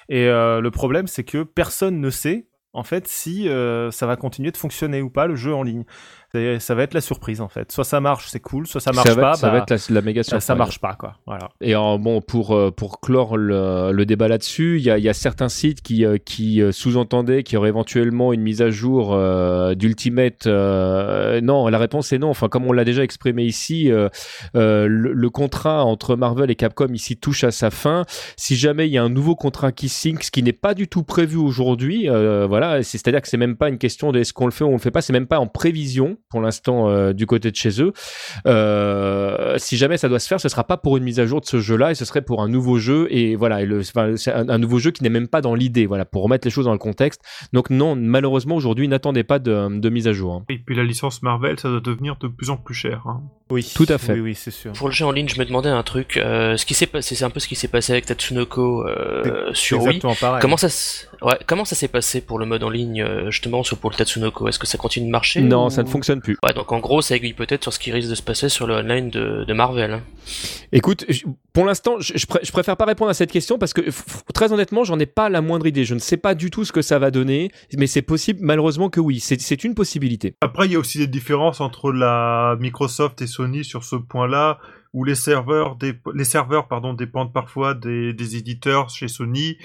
Et 0.09 0.27
euh, 0.27 0.61
le 0.61 0.71
problème, 0.73 1.07
c'est 1.07 1.25
que 1.25 1.45
personne 1.45 2.01
ne 2.01 2.11
sait, 2.11 2.49
en 2.73 2.83
fait, 2.85 3.09
si 3.09 3.49
euh, 3.49 3.91
ça 3.91 4.07
va 4.07 4.17
continuer 4.17 4.51
de 4.53 4.57
fonctionner 4.57 5.03
ou 5.03 5.11
pas, 5.11 5.27
le 5.27 5.37
jeu 5.37 5.55
en 5.55 5.63
ligne. 5.63 5.85
Ça 6.61 6.75
va 6.75 6.83
être 6.85 6.95
la 6.95 7.01
surprise, 7.01 7.41
en 7.41 7.49
fait. 7.49 7.73
Soit 7.73 7.85
ça 7.85 8.01
marche, 8.01 8.29
c'est 8.29 8.41
cool, 8.41 8.67
soit 8.67 8.81
ça 8.81 8.93
marche 8.93 9.09
ça 9.09 9.15
va, 9.15 9.23
pas, 9.23 9.35
ça 9.35 9.49
bah, 9.49 9.53
va 9.55 9.59
être 9.59 9.71
la, 9.71 9.95
la 9.97 10.01
méga 10.03 10.23
ça, 10.23 10.29
surprise. 10.29 10.45
ça 10.47 10.55
marche 10.55 10.79
pas, 10.81 10.95
quoi. 10.95 11.17
Voilà. 11.27 11.49
Et 11.61 11.75
en, 11.75 11.99
bon, 11.99 12.21
pour 12.21 12.55
euh, 12.55 12.71
pour 12.71 13.01
clore 13.01 13.37
le, 13.37 13.91
le 13.93 14.07
débat 14.07 14.29
là-dessus, 14.29 14.79
il 14.79 14.85
y 14.85 14.91
a, 14.91 14.99
y 14.99 15.09
a 15.09 15.13
certains 15.15 15.49
sites 15.49 15.83
qui 15.83 16.05
euh, 16.05 16.19
qui 16.25 16.63
euh, 16.63 16.71
sous-entendaient 16.73 17.43
qu'il 17.43 17.55
y 17.55 17.57
aurait 17.57 17.69
éventuellement 17.71 18.33
une 18.33 18.43
mise 18.43 18.63
à 18.63 18.71
jour 18.71 19.13
euh, 19.13 19.75
d'Ultimate. 19.75 20.47
euh, 20.47 21.41
non, 21.41 21.67
la 21.69 21.79
réponse 21.79 22.13
est 22.13 22.19
non. 22.19 22.31
Enfin, 22.31 22.49
comme 22.49 22.67
on 22.67 22.73
l'a 22.73 22.85
déjà 22.85 23.03
exprimé 23.03 23.43
ici, 23.45 23.91
euh, 23.91 24.09
euh, 24.57 24.87
le, 24.87 25.13
le 25.13 25.31
contrat 25.31 25.85
entre 25.85 26.15
Marvel 26.17 26.51
et 26.51 26.55
Capcom 26.57 26.93
ici 26.93 27.17
touche 27.17 27.45
à 27.45 27.51
sa 27.51 27.71
fin. 27.71 28.05
Si 28.37 28.57
jamais 28.57 28.87
il 28.87 28.93
y 28.93 28.99
a 28.99 29.03
un 29.03 29.09
nouveau 29.11 29.35
contrat 29.35 29.73
qui 29.73 29.89
signe, 29.89 30.19
ce 30.21 30.31
qui 30.31 30.43
n'est 30.43 30.53
pas 30.53 30.75
du 30.75 30.87
tout 30.87 31.03
prévu 31.03 31.37
aujourd'hui, 31.39 32.09
euh, 32.09 32.47
voilà, 32.47 32.83
c'est- 32.83 32.99
c'est-à-dire 32.99 33.21
que 33.23 33.29
c'est 33.29 33.37
même 33.37 33.57
pas 33.57 33.69
une 33.69 33.79
question 33.79 34.13
de 34.13 34.21
est-ce 34.21 34.33
qu'on 34.33 34.45
le 34.47 34.53
fait 34.53 34.65
ou 34.65 34.69
on 34.69 34.73
le 34.73 34.79
fait 34.79 34.91
pas, 34.93 35.03
c'est 35.03 35.13
même 35.13 35.27
pas 35.27 35.39
en 35.41 35.47
prévision 35.47 36.19
pour 36.29 36.41
l'instant 36.41 36.89
euh, 36.89 37.13
du 37.13 37.27
côté 37.27 37.51
de 37.51 37.57
chez 37.57 37.81
eux. 37.83 37.93
Euh, 38.47 39.55
si 39.59 39.77
jamais 39.77 39.97
ça 39.97 40.09
doit 40.09 40.19
se 40.19 40.29
faire, 40.29 40.41
ce 40.41 40.49
sera 40.49 40.65
pas 40.65 40.77
pour 40.77 40.97
une 40.97 41.05
mise 41.05 41.21
à 41.21 41.27
jour 41.27 41.41
de 41.41 41.47
ce 41.47 41.61
jeu-là, 41.61 41.91
et 41.91 41.95
ce 41.95 42.05
serait 42.05 42.23
pour 42.23 42.43
un 42.43 42.49
nouveau 42.49 42.79
jeu. 42.79 43.07
Et 43.11 43.37
voilà, 43.37 43.63
et 43.63 43.67
le, 43.67 43.81
enfin, 43.81 44.17
c'est 44.17 44.33
un, 44.33 44.49
un 44.49 44.59
nouveau 44.59 44.79
jeu 44.79 44.91
qui 44.91 45.03
n'est 45.03 45.09
même 45.11 45.29
pas 45.29 45.41
dans 45.41 45.55
l'idée. 45.55 45.87
Voilà, 45.87 46.05
pour 46.05 46.23
remettre 46.23 46.47
les 46.47 46.51
choses 46.51 46.65
dans 46.67 46.73
le 46.73 46.79
contexte. 46.79 47.21
Donc 47.53 47.71
non, 47.71 47.97
malheureusement 47.97 48.57
aujourd'hui, 48.57 48.89
n'attendez 48.89 49.25
pas 49.25 49.39
de, 49.39 49.79
de 49.81 49.89
mise 49.89 50.09
à 50.09 50.13
jour. 50.13 50.35
hein. 50.35 50.45
Et 50.49 50.59
puis 50.59 50.75
la 50.77 50.85
licence 50.85 51.23
Marvel, 51.23 51.59
ça 51.59 51.69
doit 51.69 51.81
devenir 51.81 52.17
de 52.21 52.29
plus 52.29 52.51
en 52.51 52.57
plus 52.57 52.75
cher. 52.75 53.03
Hein. 53.07 53.21
Oui. 53.51 53.69
Tout 53.75 53.87
à 53.89 53.99
fait. 53.99 54.13
Oui, 54.15 54.21
oui, 54.21 54.35
c'est 54.35 54.51
sûr. 54.53 54.73
Pour 54.73 54.89
le 54.89 54.95
jeu 54.95 55.05
en 55.05 55.11
ligne, 55.11 55.29
je 55.29 55.39
me 55.39 55.45
demandais 55.45 55.69
un 55.69 55.83
truc. 55.83 56.17
euh, 56.17 56.57
ce 56.57 56.65
qui 56.65 56.75
s'est 56.75 56.87
passé, 56.87 57.15
c'est 57.17 57.25
un 57.25 57.31
peu 57.31 57.41
ce 57.41 57.49
qui 57.49 57.57
s'est 57.57 57.67
passé 57.69 57.93
avec 57.93 58.07
Tatsunoko 58.07 58.87
euh, 58.87 59.51
sur 59.55 59.83
Wii. 59.83 59.99
pareil. 60.21 60.41
Comment 60.41 60.57
ça, 60.57 60.69
s- 60.69 61.09
ouais, 61.23 61.37
comment 61.47 61.65
ça 61.65 61.75
s'est 61.75 61.89
passé 61.89 62.21
pour 62.21 62.39
le 62.39 62.47
mode 62.47 62.63
en 62.63 62.71
ligne 62.71 63.05
justement 63.29 63.63
sur 63.65 63.77
pour 63.79 63.91
le 63.91 63.97
Tatsunoko? 63.97 64.47
Est-ce 64.49 64.59
que 64.59 64.67
ça 64.69 64.79
continue 64.79 65.07
de 65.07 65.11
marcher 65.11 65.41
Non, 65.41 65.67
ou- 65.67 65.71
ça 65.71 65.83
ne 65.83 65.89
fonctionne 65.89 66.10
plus. 66.19 66.37
Ouais, 66.43 66.53
donc 66.53 66.73
en 66.73 66.81
gros, 66.81 67.01
ça 67.03 67.15
aiguille 67.15 67.35
peut-être 67.35 67.63
sur 67.63 67.73
ce 67.73 67.79
qui 67.79 67.93
risque 67.93 68.11
de 68.11 68.17
se 68.17 68.23
passer 68.23 68.49
sur 68.49 68.67
le 68.67 68.75
online 68.75 69.11
de, 69.11 69.45
de 69.45 69.53
Marvel. 69.53 69.93
hein. 69.93 70.03
Écoute, 70.73 71.07
pour 71.53 71.65
l'instant, 71.65 72.01
je, 72.01 72.15
je 72.17 72.27
pré- 72.27 72.41
je 72.43 72.51
préfère 72.51 72.77
pas 72.77 72.85
répondre 72.87 73.11
à 73.11 73.15
cette 73.15 73.31
question 73.31 73.59
parce 73.59 73.73
que 73.73 73.83
très 74.35 74.53
honnêtement, 74.53 74.83
j'en 74.83 74.99
ai 74.99 75.07
pas 75.07 75.29
la 75.29 75.41
moindre 75.41 75.67
idée. 75.69 75.85
Je 75.85 75.95
ne 75.95 76.01
sais 76.01 76.17
pas 76.17 76.35
du 76.35 76.51
tout 76.51 76.65
ce 76.65 76.73
que 76.73 76.83
ça 76.83 76.99
va 76.99 77.11
donner, 77.13 77.53
mais 77.77 77.87
c'est 77.87 78.03
possible, 78.03 78.41
malheureusement 78.43 78.91
que 78.91 78.99
oui, 79.01 79.21
c'est 79.21 79.63
une 79.65 79.75
possibilité. 79.77 80.35
Après, 80.41 80.67
il 80.67 80.73
y 80.73 80.77
a 80.77 80.79
aussi 80.81 80.99
des 80.99 81.07
différences 81.07 81.61
entre 81.61 81.93
la 81.93 82.57
Microsoft 82.59 83.23
et 83.23 83.27
Sony 83.29 83.65
sur 83.65 83.85
ce 83.85 83.95
point-là, 83.97 84.59
où 84.93 85.05
les 85.05 85.15
serveurs, 85.15 85.79
les 86.15 86.25
serveurs 86.25 86.67
pardon, 86.67 86.95
dépendent 86.95 87.33
parfois 87.33 87.75
des, 87.75 88.13
des 88.13 88.37
éditeurs 88.37 88.91
chez 88.91 89.07
Sony. 89.07 89.57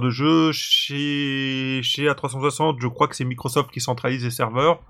De 0.00 0.08
jeux 0.08 0.52
chez 0.52 1.80
chez 1.82 2.06
A360, 2.06 2.76
je 2.80 2.86
crois 2.86 3.08
que 3.08 3.16
c'est 3.16 3.24
Microsoft 3.24 3.70
qui 3.72 3.80
centralise 3.80 4.22
les 4.24 4.30
serveurs. 4.30 4.80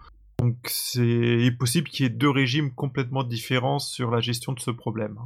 Donc 0.41 0.57
c'est 0.65 1.51
possible 1.59 1.89
qu'il 1.89 2.05
y 2.05 2.07
ait 2.07 2.11
deux 2.11 2.31
régimes 2.31 2.73
complètement 2.73 3.25
différents 3.25 3.79
sur 3.79 4.11
la 4.11 4.21
gestion 4.21 4.53
de 4.53 4.61
ce 4.61 4.71
problème. 4.71 5.19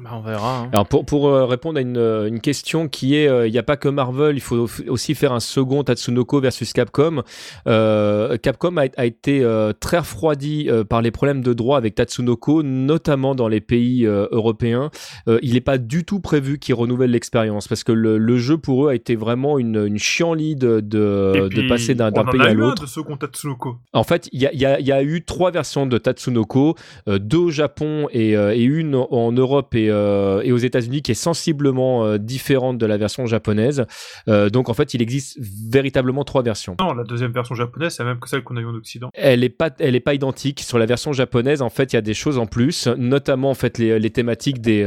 Bah, 0.00 0.10
on 0.14 0.20
verra. 0.20 0.60
hein. 0.60 0.70
Alors 0.72 0.86
pour, 0.86 1.04
pour 1.04 1.28
euh, 1.28 1.44
répondre 1.44 1.76
à 1.78 1.80
une, 1.80 1.96
euh, 1.96 2.28
une 2.28 2.40
question 2.40 2.88
qui 2.88 3.16
est, 3.16 3.26
euh, 3.28 3.48
il 3.48 3.52
n'y 3.52 3.58
a 3.58 3.64
pas 3.64 3.76
que 3.76 3.88
Marvel, 3.88 4.36
il 4.36 4.40
faut 4.40 4.68
aussi 4.86 5.14
faire 5.16 5.32
un 5.32 5.40
second 5.40 5.82
Tatsunoko 5.82 6.40
versus 6.40 6.72
Capcom. 6.72 7.22
Euh, 7.66 8.36
Capcom 8.38 8.76
a, 8.76 8.84
a 8.96 9.04
été 9.06 9.42
euh, 9.42 9.72
très 9.78 9.98
refroidi 9.98 10.66
euh, 10.68 10.84
par 10.84 11.02
les 11.02 11.10
problèmes 11.10 11.42
de 11.42 11.52
droit 11.52 11.76
avec 11.78 11.96
Tatsunoko, 11.96 12.62
notamment 12.62 13.34
dans 13.34 13.48
les 13.48 13.60
pays 13.60 14.06
euh, 14.06 14.28
européens. 14.30 14.90
Euh, 15.26 15.38
il 15.42 15.54
n'est 15.54 15.60
pas 15.60 15.78
du 15.78 16.04
tout 16.04 16.20
prévu 16.20 16.58
qu'ils 16.58 16.74
renouvellent 16.74 17.10
l'expérience 17.10 17.66
parce 17.66 17.82
que 17.82 17.92
le, 17.92 18.18
le 18.18 18.36
jeu 18.38 18.56
pour 18.56 18.86
eux 18.86 18.90
a 18.90 18.94
été 18.94 19.16
vraiment 19.16 19.58
une, 19.58 19.84
une 19.84 19.98
chienlit 19.98 20.54
de, 20.54 20.80
de, 20.80 21.48
de 21.52 21.68
passer 21.68 21.94
d'un 21.94 22.12
pays 22.12 22.40
a 22.40 22.44
à 22.44 22.48
eu 22.48 22.50
un 22.52 22.54
l'autre. 22.54 22.86
Second 22.86 23.16
Tatsunoko. 23.16 23.76
En 23.92 24.04
fait, 24.04 24.28
il 24.32 24.40
y 24.40 24.46
a, 24.46 24.52
il 24.52 24.60
y 24.60 24.64
a- 24.64 24.80
y 24.80 24.92
a 24.92 25.02
eu 25.02 25.24
trois 25.24 25.50
versions 25.50 25.86
de 25.86 25.98
Tatsunoko, 25.98 26.76
euh, 27.08 27.18
deux 27.18 27.36
au 27.38 27.50
Japon 27.50 28.06
et, 28.12 28.36
euh, 28.36 28.54
et 28.54 28.62
une 28.62 28.94
en- 28.94 29.08
en 29.10 29.32
Europe 29.32 29.74
et, 29.74 29.87
euh, 29.90 30.40
et 30.42 30.52
aux 30.52 30.58
États-Unis 30.58 31.02
qui 31.02 31.12
est 31.12 31.14
sensiblement 31.14 32.04
euh, 32.04 32.18
différente 32.18 32.78
de 32.78 32.86
la 32.86 32.96
version 32.96 33.26
japonaise. 33.26 33.86
Euh, 34.28 34.50
donc 34.50 34.68
en 34.68 34.74
fait, 34.74 34.94
il 34.94 35.02
existe 35.02 35.38
véritablement 35.40 36.24
trois 36.24 36.42
versions. 36.42 36.76
Non, 36.80 36.92
la 36.94 37.04
deuxième 37.04 37.32
version 37.32 37.54
japonaise, 37.54 37.94
c'est 37.94 38.02
la 38.02 38.10
même 38.10 38.20
que 38.20 38.28
celle 38.28 38.42
qu'on 38.42 38.56
a 38.56 38.60
eu 38.60 38.66
en 38.66 38.74
Occident. 38.74 39.10
Elle 39.14 39.44
est 39.44 39.48
pas, 39.48 39.70
elle 39.78 39.94
est 39.94 40.00
pas 40.00 40.14
identique 40.14 40.60
sur 40.60 40.78
la 40.78 40.86
version 40.86 41.12
japonaise. 41.12 41.62
En 41.62 41.70
fait, 41.70 41.92
il 41.92 41.96
y 41.96 41.98
a 41.98 42.02
des 42.02 42.14
choses 42.14 42.38
en 42.38 42.46
plus, 42.46 42.86
notamment 42.86 43.50
en 43.50 43.54
fait 43.54 43.78
les, 43.78 43.98
les 43.98 44.10
thématiques 44.10 44.60
des 44.60 44.78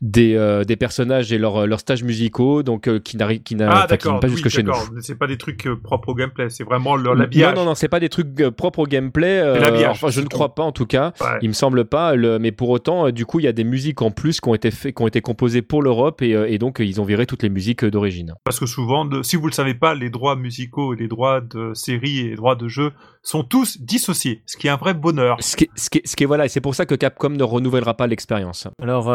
des, 0.00 0.62
des 0.66 0.76
personnages 0.76 1.32
et 1.32 1.38
leurs 1.38 1.66
leurs 1.66 1.80
stages 1.80 2.02
musicaux, 2.02 2.62
donc 2.62 2.88
qui 3.00 3.16
n'arrivent 3.16 3.42
qui 3.42 3.56
Ah, 3.60 3.86
qui 3.88 4.08
pas 4.08 4.18
oui, 4.22 4.30
jusque 4.30 4.48
chez 4.48 4.62
nous. 4.62 4.72
C'est 5.00 5.18
pas 5.18 5.26
des 5.26 5.38
trucs 5.38 5.68
propres 5.82 6.10
au 6.10 6.14
gameplay, 6.14 6.48
c'est 6.50 6.64
vraiment 6.64 6.96
leur 6.96 7.14
l'habillage. 7.14 7.54
Non, 7.54 7.62
non, 7.62 7.70
non, 7.70 7.74
c'est 7.74 7.88
pas 7.88 8.00
des 8.00 8.08
trucs 8.08 8.34
propres 8.50 8.80
au 8.80 8.86
gameplay. 8.86 9.42
enfin, 9.88 10.10
je 10.10 10.20
ne 10.20 10.26
crois 10.26 10.54
pas 10.54 10.62
en 10.62 10.72
tout 10.72 10.86
cas. 10.86 11.12
Ouais. 11.20 11.38
Il 11.42 11.48
me 11.48 11.54
semble 11.54 11.84
pas. 11.84 12.14
Le, 12.14 12.38
mais 12.38 12.52
pour 12.52 12.70
autant, 12.70 13.10
du 13.10 13.26
coup, 13.26 13.40
il 13.40 13.44
y 13.44 13.48
a 13.48 13.52
des 13.52 13.64
musiques 13.72 14.02
en 14.02 14.10
plus 14.10 14.40
qui 14.40 14.48
ont 14.48 14.54
été 14.54 14.70
fait, 14.70 14.92
qui 14.92 15.02
ont 15.02 15.06
été 15.08 15.20
composées 15.22 15.62
pour 15.62 15.82
l'Europe 15.82 16.20
et, 16.22 16.34
euh, 16.34 16.46
et 16.52 16.58
donc 16.58 16.80
euh, 16.80 16.84
ils 16.84 17.00
ont 17.00 17.04
viré 17.04 17.24
toutes 17.26 17.42
les 17.42 17.48
musiques 17.48 17.84
euh, 17.84 17.90
d'origine. 17.90 18.34
Parce 18.44 18.60
que 18.60 18.66
souvent, 18.66 19.04
de- 19.06 19.22
si 19.22 19.36
vous 19.36 19.46
le 19.46 19.52
savez 19.52 19.74
pas, 19.74 19.94
les 19.94 20.10
droits 20.10 20.36
musicaux 20.36 20.92
et 20.94 20.96
les 20.96 21.08
droits 21.08 21.40
de 21.40 21.72
séries 21.74 22.18
et 22.20 22.28
les 22.30 22.36
droits 22.36 22.54
de 22.56 22.68
jeux 22.68 22.92
sont 23.22 23.44
tous 23.44 23.80
dissociés, 23.80 24.42
ce 24.46 24.56
qui 24.56 24.66
est 24.66 24.70
un 24.70 24.76
vrai 24.76 24.94
bonheur. 24.94 25.36
Ce 25.40 25.56
qui, 25.56 25.64
est- 25.64 25.70
ce 25.76 25.88
qui, 25.90 26.00
ce 26.04 26.14
qui 26.16 26.24
est 26.24 26.26
voilà, 26.26 26.44
et 26.44 26.48
c'est 26.48 26.60
pour 26.60 26.74
ça 26.74 26.84
que 26.86 26.94
Capcom 26.94 27.30
ne 27.30 27.42
renouvellera 27.44 27.94
pas 27.96 28.06
l'expérience. 28.06 28.68
Alors, 28.82 29.06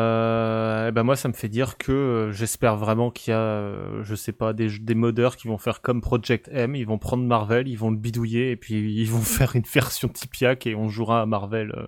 euh, 0.00 0.88
eh 0.88 0.92
ben 0.92 1.02
moi, 1.02 1.16
ça 1.16 1.28
me 1.28 1.32
fait 1.34 1.48
dire 1.48 1.76
que 1.78 2.30
j'espère 2.32 2.76
vraiment 2.76 3.10
qu'il 3.10 3.32
y 3.32 3.34
a, 3.36 3.72
je 4.02 4.14
sais 4.14 4.32
pas, 4.32 4.52
des, 4.52 4.68
des 4.80 4.94
modeurs 4.94 5.36
qui 5.36 5.48
vont 5.48 5.58
faire 5.58 5.80
comme 5.82 6.00
Project 6.00 6.48
M, 6.52 6.74
ils 6.74 6.86
vont 6.86 6.98
prendre 6.98 7.22
Marvel, 7.24 7.68
ils 7.68 7.76
vont 7.78 7.90
le 7.90 7.96
bidouiller 7.96 8.50
et 8.50 8.56
puis 8.56 8.92
ils 8.94 9.10
vont 9.10 9.20
faire 9.38 9.54
une 9.56 9.62
version 9.72 10.08
Tipiak 10.08 10.66
et 10.66 10.74
on 10.74 10.88
jouera 10.88 11.22
à 11.22 11.26
Marvel 11.26 11.72
euh, 11.76 11.86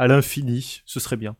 à 0.00 0.06
l'infini. 0.06 0.80
Ce 0.86 0.98
serait 0.98 1.18
bien. 1.18 1.36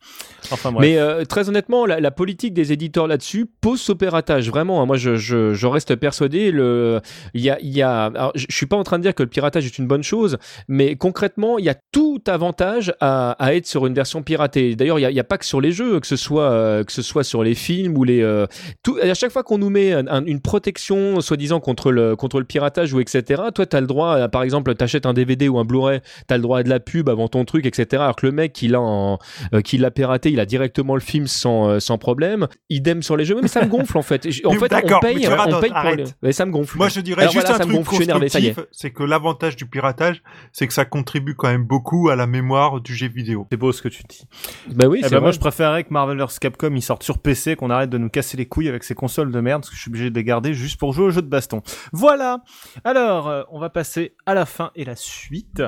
Enfin. 0.50 0.70
Mais 0.78 0.98
euh, 0.98 1.24
très 1.24 1.48
honnêtement, 1.48 1.86
la, 1.86 2.10
politique 2.10 2.52
des 2.52 2.72
éditeurs 2.72 3.06
là-dessus 3.06 3.46
pose 3.46 3.80
ce 3.80 3.92
piratage. 3.92 4.50
Vraiment, 4.50 4.82
hein. 4.82 4.86
moi 4.86 4.96
je, 4.96 5.66
reste 5.66 5.96
persuadé. 5.96 6.50
Le, 6.50 7.00
il 7.32 7.40
y 7.40 7.48
a, 7.48 7.58
il 7.62 7.70
y 7.70 7.80
a, 7.80 8.04
alors, 8.06 8.32
je 8.34 8.46
je 8.50 8.56
suis 8.56 8.66
pas 8.66 8.76
en 8.76 8.82
train 8.82 8.98
de 8.98 9.02
dire 9.02 9.14
que 9.14 9.22
le 9.22 9.28
piratage 9.28 9.64
est 9.64 9.78
une 9.78 9.86
bonne 9.86 10.02
chose, 10.02 10.36
mais 10.68 10.96
concrètement, 10.96 11.58
il 11.58 11.64
y 11.64 11.70
a 11.70 11.76
tout 11.92 12.20
avantage 12.26 12.92
à, 13.00 13.30
à 13.42 13.54
être 13.54 13.66
sur 13.66 13.86
une 13.86 13.94
version 13.94 14.22
piratée. 14.22 14.76
D'ailleurs, 14.76 14.98
il 14.98 15.10
y 15.10 15.20
a, 15.20 15.24
pas 15.24 15.38
que 15.38 15.46
sur 15.46 15.62
les 15.62 15.72
jeux, 15.72 15.98
que 16.00 16.06
ce 16.06 16.16
soit, 16.16 16.50
euh, 16.50 16.84
que 16.84 16.92
ce 16.92 17.00
soit 17.00 17.24
sur 17.24 17.42
les 17.42 17.54
films 17.54 17.96
ou 17.96 18.04
les. 18.04 18.20
euh, 18.20 18.46
tout, 18.82 18.98
à 19.00 19.14
chaque 19.14 19.32
fois 19.32 19.42
qu'on 19.42 19.56
nous 19.56 19.70
met 19.70 19.94
un- 19.94 20.06
un- 20.08 20.24
une 20.26 20.40
protection, 20.42 21.22
soi-disant 21.22 21.60
contre 21.60 21.90
le, 21.90 22.16
contre 22.16 22.38
le 22.38 22.44
piratage 22.44 22.92
ou 22.92 23.00
etc. 23.00 23.42
Toi, 23.54 23.64
t'as 23.64 23.80
le 23.80 23.86
droit, 23.86 24.28
par 24.28 24.42
exemple, 24.42 24.74
t'achètes 24.74 25.06
un 25.06 25.14
DVD 25.14 25.48
ou 25.48 25.58
un 25.58 25.64
Blu-ray, 25.64 26.00
t'as 26.26 26.36
le 26.36 26.42
droit 26.42 26.58
à 26.58 26.62
de 26.62 26.68
la 26.68 26.80
pub 26.80 27.08
avant 27.08 27.28
ton 27.28 27.46
truc, 27.46 27.64
etc. 27.64 28.02
Alors 28.02 28.16
que 28.16 28.26
le 28.26 28.32
mec, 28.32 28.49
il 28.62 28.74
a 28.74 28.80
en, 28.80 29.18
euh, 29.54 29.60
qui 29.60 29.78
l'a 29.78 29.90
piraté, 29.90 30.30
il 30.30 30.40
a 30.40 30.46
directement 30.46 30.94
le 30.94 31.00
film 31.00 31.26
sans, 31.26 31.68
euh, 31.68 31.80
sans 31.80 31.98
problème. 31.98 32.48
Idem 32.68 33.02
sur 33.02 33.16
les 33.16 33.24
jeux, 33.24 33.38
mais 33.40 33.48
ça 33.48 33.62
me 33.64 33.68
gonfle 33.68 33.96
en 33.98 34.02
fait. 34.02 34.26
En 34.44 34.52
fait, 34.52 34.72
on 34.72 35.00
paye, 35.00 35.26
on 35.28 35.36
radotes, 35.36 35.60
paye 35.60 35.70
pour 35.70 35.96
les... 35.96 36.04
Mais 36.22 36.32
ça 36.32 36.46
me 36.46 36.50
gonfle. 36.52 36.76
Moi, 36.76 36.88
je 36.88 37.00
dirais 37.00 37.22
Alors 37.22 37.32
juste 37.32 37.46
voilà, 37.46 37.56
un 37.56 37.62
ça 37.62 37.66
me 37.66 37.74
truc 37.74 37.86
constructif, 37.86 38.58
c'est 38.72 38.90
que 38.90 39.02
l'avantage 39.02 39.56
du 39.56 39.66
piratage, 39.66 40.22
c'est 40.52 40.66
que 40.66 40.72
ça 40.72 40.84
contribue 40.84 41.34
quand 41.34 41.48
même 41.48 41.64
beaucoup 41.64 42.08
à 42.10 42.16
la 42.16 42.26
mémoire 42.26 42.80
du 42.80 42.94
jeu 42.94 43.08
vidéo. 43.08 43.46
C'est 43.50 43.56
beau 43.56 43.72
ce 43.72 43.82
que 43.82 43.88
tu 43.88 44.02
dis. 44.08 44.22
Bah 44.70 44.86
oui, 44.86 45.00
Eh 45.00 45.04
c'est 45.04 45.14
ben 45.14 45.20
moi, 45.20 45.32
je 45.32 45.38
préférerais 45.38 45.84
que 45.84 45.92
Marvel 45.92 46.18
vs 46.18 46.38
Capcom 46.40 46.74
ils 46.74 46.82
sortent 46.82 47.02
sur 47.02 47.18
PC, 47.18 47.56
qu'on 47.56 47.70
arrête 47.70 47.90
de 47.90 47.98
nous 47.98 48.08
casser 48.08 48.36
les 48.36 48.46
couilles 48.46 48.68
avec 48.68 48.84
ces 48.84 48.94
consoles 48.94 49.32
de 49.32 49.40
merde, 49.40 49.62
parce 49.62 49.70
que 49.70 49.76
je 49.76 49.80
suis 49.82 49.90
obligé 49.90 50.10
de 50.10 50.14
les 50.14 50.24
garder 50.24 50.54
juste 50.54 50.78
pour 50.78 50.92
jouer 50.92 51.06
aux 51.06 51.10
jeux 51.10 51.22
de 51.22 51.28
baston. 51.28 51.62
Voilà. 51.92 52.42
Alors, 52.84 53.28
euh, 53.28 53.42
on 53.50 53.58
va 53.58 53.70
passer 53.70 54.14
à 54.26 54.34
la 54.34 54.46
fin 54.46 54.70
et 54.74 54.84
la 54.84 54.96
suite. 54.96 55.62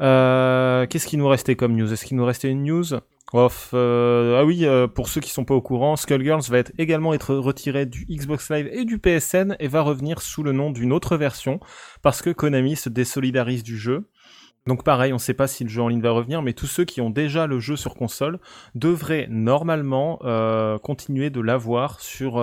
Euh, 0.00 0.86
Qu'est-ce 0.86 1.06
qui 1.06 1.16
nous 1.16 1.28
restait 1.28 1.56
comme 1.56 1.74
news? 1.74 1.92
Est-ce 1.92 2.04
qu'il 2.04 2.16
nous 2.18 2.24
restait 2.24 2.50
une 2.50 2.64
news 2.64 3.00
Off, 3.34 3.72
euh, 3.74 4.40
ah 4.40 4.44
oui, 4.46 4.64
euh, 4.64 4.86
pour 4.86 5.08
ceux 5.08 5.20
qui 5.20 5.30
sont 5.30 5.44
pas 5.44 5.54
au 5.54 5.60
courant, 5.60 5.96
Skullgirls 5.96 6.48
va 6.48 6.58
être 6.58 6.72
également 6.78 7.12
être 7.12 7.34
retiré 7.34 7.84
du 7.84 8.06
Xbox 8.06 8.50
Live 8.50 8.70
et 8.72 8.86
du 8.86 8.98
PSN 8.98 9.54
et 9.60 9.68
va 9.68 9.82
revenir 9.82 10.22
sous 10.22 10.42
le 10.42 10.52
nom 10.52 10.70
d'une 10.70 10.94
autre 10.94 11.18
version 11.18 11.60
parce 12.00 12.22
que 12.22 12.30
Konami 12.30 12.74
se 12.74 12.88
désolidarise 12.88 13.62
du 13.62 13.76
jeu. 13.76 14.08
Donc 14.66 14.82
pareil, 14.82 15.12
on 15.12 15.18
sait 15.18 15.34
pas 15.34 15.46
si 15.46 15.62
le 15.62 15.68
jeu 15.68 15.82
en 15.82 15.88
ligne 15.88 16.00
va 16.00 16.10
revenir, 16.10 16.40
mais 16.40 16.54
tous 16.54 16.66
ceux 16.66 16.86
qui 16.86 17.02
ont 17.02 17.10
déjà 17.10 17.46
le 17.46 17.60
jeu 17.60 17.76
sur 17.76 17.94
console 17.94 18.38
devraient 18.74 19.26
normalement 19.28 20.20
euh, 20.24 20.78
continuer 20.78 21.28
de 21.28 21.40
l'avoir 21.40 22.00
sur 22.00 22.42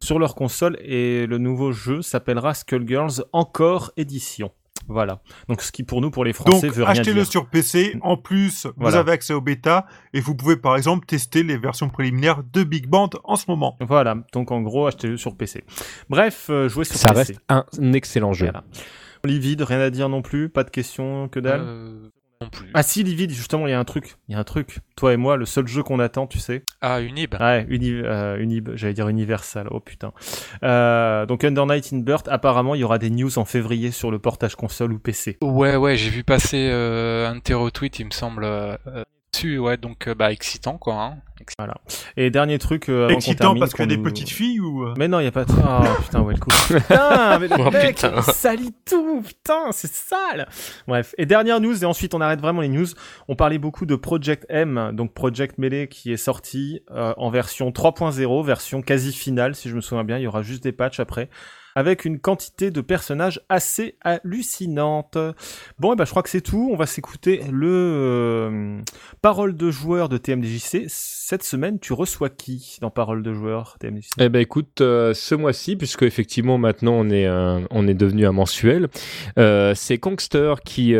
sur 0.00 0.18
leur 0.18 0.34
console 0.34 0.78
et 0.80 1.26
le 1.26 1.38
nouveau 1.38 1.70
jeu 1.70 2.02
s'appellera 2.02 2.54
Skullgirls 2.54 3.24
Encore 3.32 3.92
Édition. 3.96 4.50
Voilà. 4.88 5.20
Donc 5.48 5.62
ce 5.62 5.70
qui 5.70 5.84
pour 5.84 6.00
nous 6.00 6.10
pour 6.10 6.24
les 6.24 6.32
Français 6.32 6.66
Donc, 6.66 6.76
veut 6.76 6.82
rien 6.82 6.92
achetez-le 6.92 7.22
dire. 7.22 7.30
sur 7.30 7.46
PC. 7.48 7.96
En 8.02 8.16
plus, 8.16 8.66
vous 8.66 8.72
Voilà. 8.78 8.98
avez 8.98 9.12
accès 9.12 9.32
au 9.32 9.40
bêta 9.40 9.86
et 10.12 10.20
vous 10.20 10.34
pouvez 10.34 10.56
par 10.56 10.76
exemple 10.76 11.06
tester 11.06 11.42
les 11.44 11.56
versions 11.56 11.88
préliminaires 11.88 12.42
de 12.52 12.64
Big 12.64 12.88
Band 12.88 13.10
en 13.24 13.36
ce 13.36 13.44
moment. 13.48 13.76
Voilà. 13.80 14.16
Donc 14.32 14.50
en 14.50 14.60
gros, 14.60 14.86
achetez-le 14.88 15.16
sur 15.16 15.36
PC. 15.36 15.62
Bref, 16.10 16.48
euh, 16.50 16.68
jouez 16.68 16.84
sur 16.84 16.96
Ça 16.96 17.10
PC. 17.10 17.18
reste 17.32 17.40
un, 17.48 17.64
un 17.80 17.92
excellent 17.92 18.32
jeu. 18.32 18.46
Voilà. 18.46 18.64
Livide, 19.24 19.62
rien 19.62 19.78
à 19.80 19.90
dire 19.90 20.08
non 20.08 20.20
plus, 20.20 20.48
pas 20.48 20.64
de 20.64 20.70
questions, 20.70 21.28
que 21.28 21.38
dalle? 21.38 21.60
Euh, 21.62 22.08
non 22.42 22.50
plus. 22.50 22.68
Ah 22.74 22.82
si, 22.82 23.02
Livide, 23.02 23.30
justement, 23.32 23.66
il 23.66 23.70
y 23.70 23.72
a 23.74 23.78
un 23.78 23.84
truc. 23.84 24.16
Il 24.28 24.32
y 24.32 24.34
a 24.34 24.38
un 24.38 24.44
truc. 24.44 24.78
Toi 24.96 25.12
et 25.14 25.16
moi, 25.16 25.36
le 25.36 25.46
seul 25.46 25.66
jeu 25.66 25.82
qu'on 25.82 25.98
attend, 25.98 26.26
tu 26.26 26.38
sais. 26.38 26.64
Ah, 26.80 27.00
Unib. 27.00 27.34
Ouais, 27.40 27.64
Uni- 27.68 27.90
euh, 28.04 28.38
Unib, 28.38 28.70
j'allais 28.74 28.94
dire 28.94 29.08
Universal, 29.08 29.68
oh 29.70 29.80
putain. 29.80 30.12
Euh, 30.62 31.26
donc 31.26 31.44
Under 31.44 31.66
Night 31.66 31.90
in 31.92 31.98
Birth, 31.98 32.28
apparemment 32.28 32.74
il 32.74 32.80
y 32.80 32.84
aura 32.84 32.98
des 32.98 33.10
news 33.10 33.38
en 33.38 33.44
février 33.44 33.90
sur 33.90 34.10
le 34.10 34.18
portage 34.18 34.54
console 34.56 34.92
ou 34.92 34.98
PC. 34.98 35.38
Ouais, 35.42 35.76
ouais, 35.76 35.96
j'ai 35.96 36.10
vu 36.10 36.24
passer 36.24 36.68
euh, 36.70 37.28
un 37.28 37.40
terreau 37.40 37.70
tweet, 37.70 37.98
il 37.98 38.06
me 38.06 38.10
semble, 38.10 38.44
euh, 38.44 38.76
dessus, 39.32 39.58
ouais, 39.58 39.76
donc 39.76 40.06
euh, 40.08 40.14
bah 40.14 40.30
excitant 40.32 40.78
quoi. 40.78 40.94
Hein. 41.02 41.16
Excitant. 41.40 41.64
Voilà. 41.64 41.80
Et 42.16 42.30
dernier 42.30 42.58
truc 42.58 42.88
euh, 42.88 43.06
avant 43.06 43.14
Excitant 43.16 43.44
termine, 43.46 43.60
parce 43.60 43.72
qu'il 43.72 43.80
y 43.80 43.84
a 43.84 43.86
des 43.86 43.96
nous- 43.96 44.02
petites 44.04 44.28
filles 44.28 44.60
ou 44.60 44.84
euh? 44.84 44.94
Mais 44.96 45.08
non, 45.08 45.18
il 45.20 45.24
y 45.24 45.26
a 45.26 45.32
pas 45.32 45.44
de... 45.44 45.52
Oh 45.52 46.00
putain, 46.02 46.20
ouais, 46.20 46.34
le 46.34 46.38
coup. 46.40 46.50
Putain, 46.68 47.38
mais 47.40 47.48
le 47.48 47.54
Oh, 47.58 47.70
mec, 47.70 47.96
putain. 47.96 48.12
il 48.16 48.22
salit 48.32 48.74
tout, 48.88 49.22
putain, 49.26 49.72
c'est 49.72 49.90
sale. 49.90 50.48
Bref, 50.86 51.14
et 51.18 51.26
dernière 51.26 51.60
news, 51.60 51.82
et 51.82 51.86
ensuite 51.86 52.14
on 52.14 52.20
arrête 52.20 52.40
vraiment 52.40 52.60
les 52.60 52.68
news. 52.68 52.86
On 53.28 53.34
parlait 53.34 53.58
beaucoup 53.58 53.86
de 53.86 53.96
Project 53.96 54.46
M, 54.50 54.90
donc 54.92 55.14
Project 55.14 55.58
Melee 55.58 55.88
qui 55.88 56.12
est 56.12 56.16
sorti 56.16 56.80
euh, 56.92 57.12
en 57.16 57.30
version 57.30 57.70
3.0, 57.70 58.44
version 58.44 58.82
quasi 58.82 59.12
finale, 59.12 59.54
si 59.56 59.68
je 59.68 59.74
me 59.74 59.80
souviens 59.80 60.04
bien, 60.04 60.18
il 60.18 60.22
y 60.22 60.26
aura 60.26 60.42
juste 60.42 60.62
des 60.62 60.72
patchs 60.72 61.00
après. 61.00 61.28
Avec 61.74 62.04
une 62.04 62.18
quantité 62.18 62.70
de 62.70 62.80
personnages 62.80 63.40
assez 63.48 63.96
hallucinante. 64.02 65.16
Bon, 65.78 65.92
et 65.92 65.96
ben 65.96 66.04
je 66.04 66.10
crois 66.10 66.22
que 66.22 66.30
c'est 66.30 66.40
tout. 66.40 66.70
On 66.72 66.76
va 66.76 66.86
s'écouter 66.86 67.42
le 67.50 67.68
euh, 67.68 68.80
parole 69.22 69.56
de 69.56 69.70
joueur 69.70 70.08
de 70.08 70.18
TMDJC. 70.18 70.84
Cette 70.88 71.42
semaine, 71.42 71.78
tu 71.78 71.92
reçois 71.92 72.28
qui 72.28 72.78
dans 72.80 72.90
parole 72.90 73.22
de 73.22 73.32
joueur 73.32 73.76
TMDJC 73.80 74.10
Eh 74.20 74.28
ben 74.28 74.40
écoute, 74.40 74.80
euh, 74.80 75.14
ce 75.14 75.34
mois-ci, 75.34 75.76
puisque 75.76 76.02
effectivement 76.02 76.58
maintenant 76.58 76.92
on 76.92 77.10
est 77.10 77.26
euh, 77.26 77.60
on 77.70 77.88
est 77.88 77.94
devenu 77.94 78.26
un 78.26 78.32
mensuel, 78.32 78.88
euh, 79.38 79.72
c'est 79.74 79.98
Kongster 79.98 80.54
qui 80.64 80.94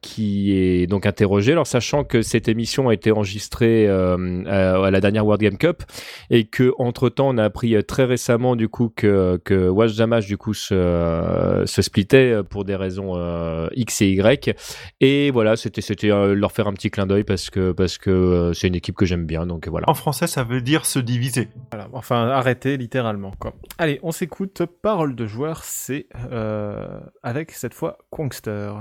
qui 0.00 0.52
est 0.52 0.86
donc 0.86 1.06
interrogé. 1.06 1.52
Alors 1.52 1.66
sachant 1.66 2.04
que 2.04 2.22
cette 2.22 2.48
émission 2.48 2.88
a 2.88 2.94
été 2.94 3.12
enregistrée 3.12 3.88
à, 3.88 4.90
la 4.90 5.00
dernière 5.00 5.26
World 5.26 5.42
Game 5.42 5.58
Cup 5.58 5.82
et 6.30 6.44
que 6.44 6.72
entre 6.78 7.08
temps 7.08 7.28
on 7.28 7.38
a 7.38 7.44
appris 7.44 7.76
très 7.84 8.04
récemment 8.04 8.56
du 8.56 8.68
coup 8.68 8.90
que 8.94 9.68
Watch 9.82 9.96
Damage 9.96 10.26
du 10.26 10.36
coup 10.36 10.54
se 10.54 10.74
euh, 10.74 11.66
se 11.66 11.82
splitait 11.82 12.42
pour 12.48 12.64
des 12.64 12.76
raisons 12.76 13.12
euh, 13.16 13.68
X 13.74 14.02
et 14.02 14.10
Y. 14.10 14.56
Et 15.00 15.30
voilà, 15.30 15.56
c'était 15.56 15.80
c'était 15.80 16.10
euh, 16.10 16.34
leur 16.34 16.52
faire 16.52 16.66
un 16.68 16.72
petit 16.72 16.90
clin 16.90 17.06
d'œil 17.06 17.24
parce 17.24 17.50
que 17.50 17.72
parce 17.72 17.98
que 17.98 18.10
euh, 18.10 18.52
c'est 18.52 18.68
une 18.68 18.74
équipe 18.74 18.96
que 18.96 19.06
j'aime 19.06 19.26
bien. 19.26 19.46
Donc 19.46 19.68
voilà. 19.68 19.88
En 19.88 19.94
français, 19.94 20.26
ça 20.26 20.44
veut 20.44 20.60
dire 20.60 20.86
se 20.86 20.98
diviser. 20.98 21.48
Voilà, 21.70 21.88
enfin 21.92 22.28
arrêtez 22.28 22.76
littéralement 22.76 23.32
quoi. 23.38 23.54
Allez, 23.78 23.98
on 24.02 24.12
s'écoute 24.12 24.62
parole 24.82 25.14
de 25.14 25.26
joueur, 25.26 25.64
c'est 25.64 26.06
euh, 26.30 27.00
avec 27.22 27.50
cette 27.50 27.74
fois 27.74 27.98
Quongster. 28.10 28.72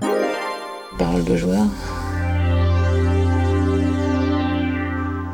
Parole 0.97 1.23
de 1.23 1.35
joueur. 1.35 1.65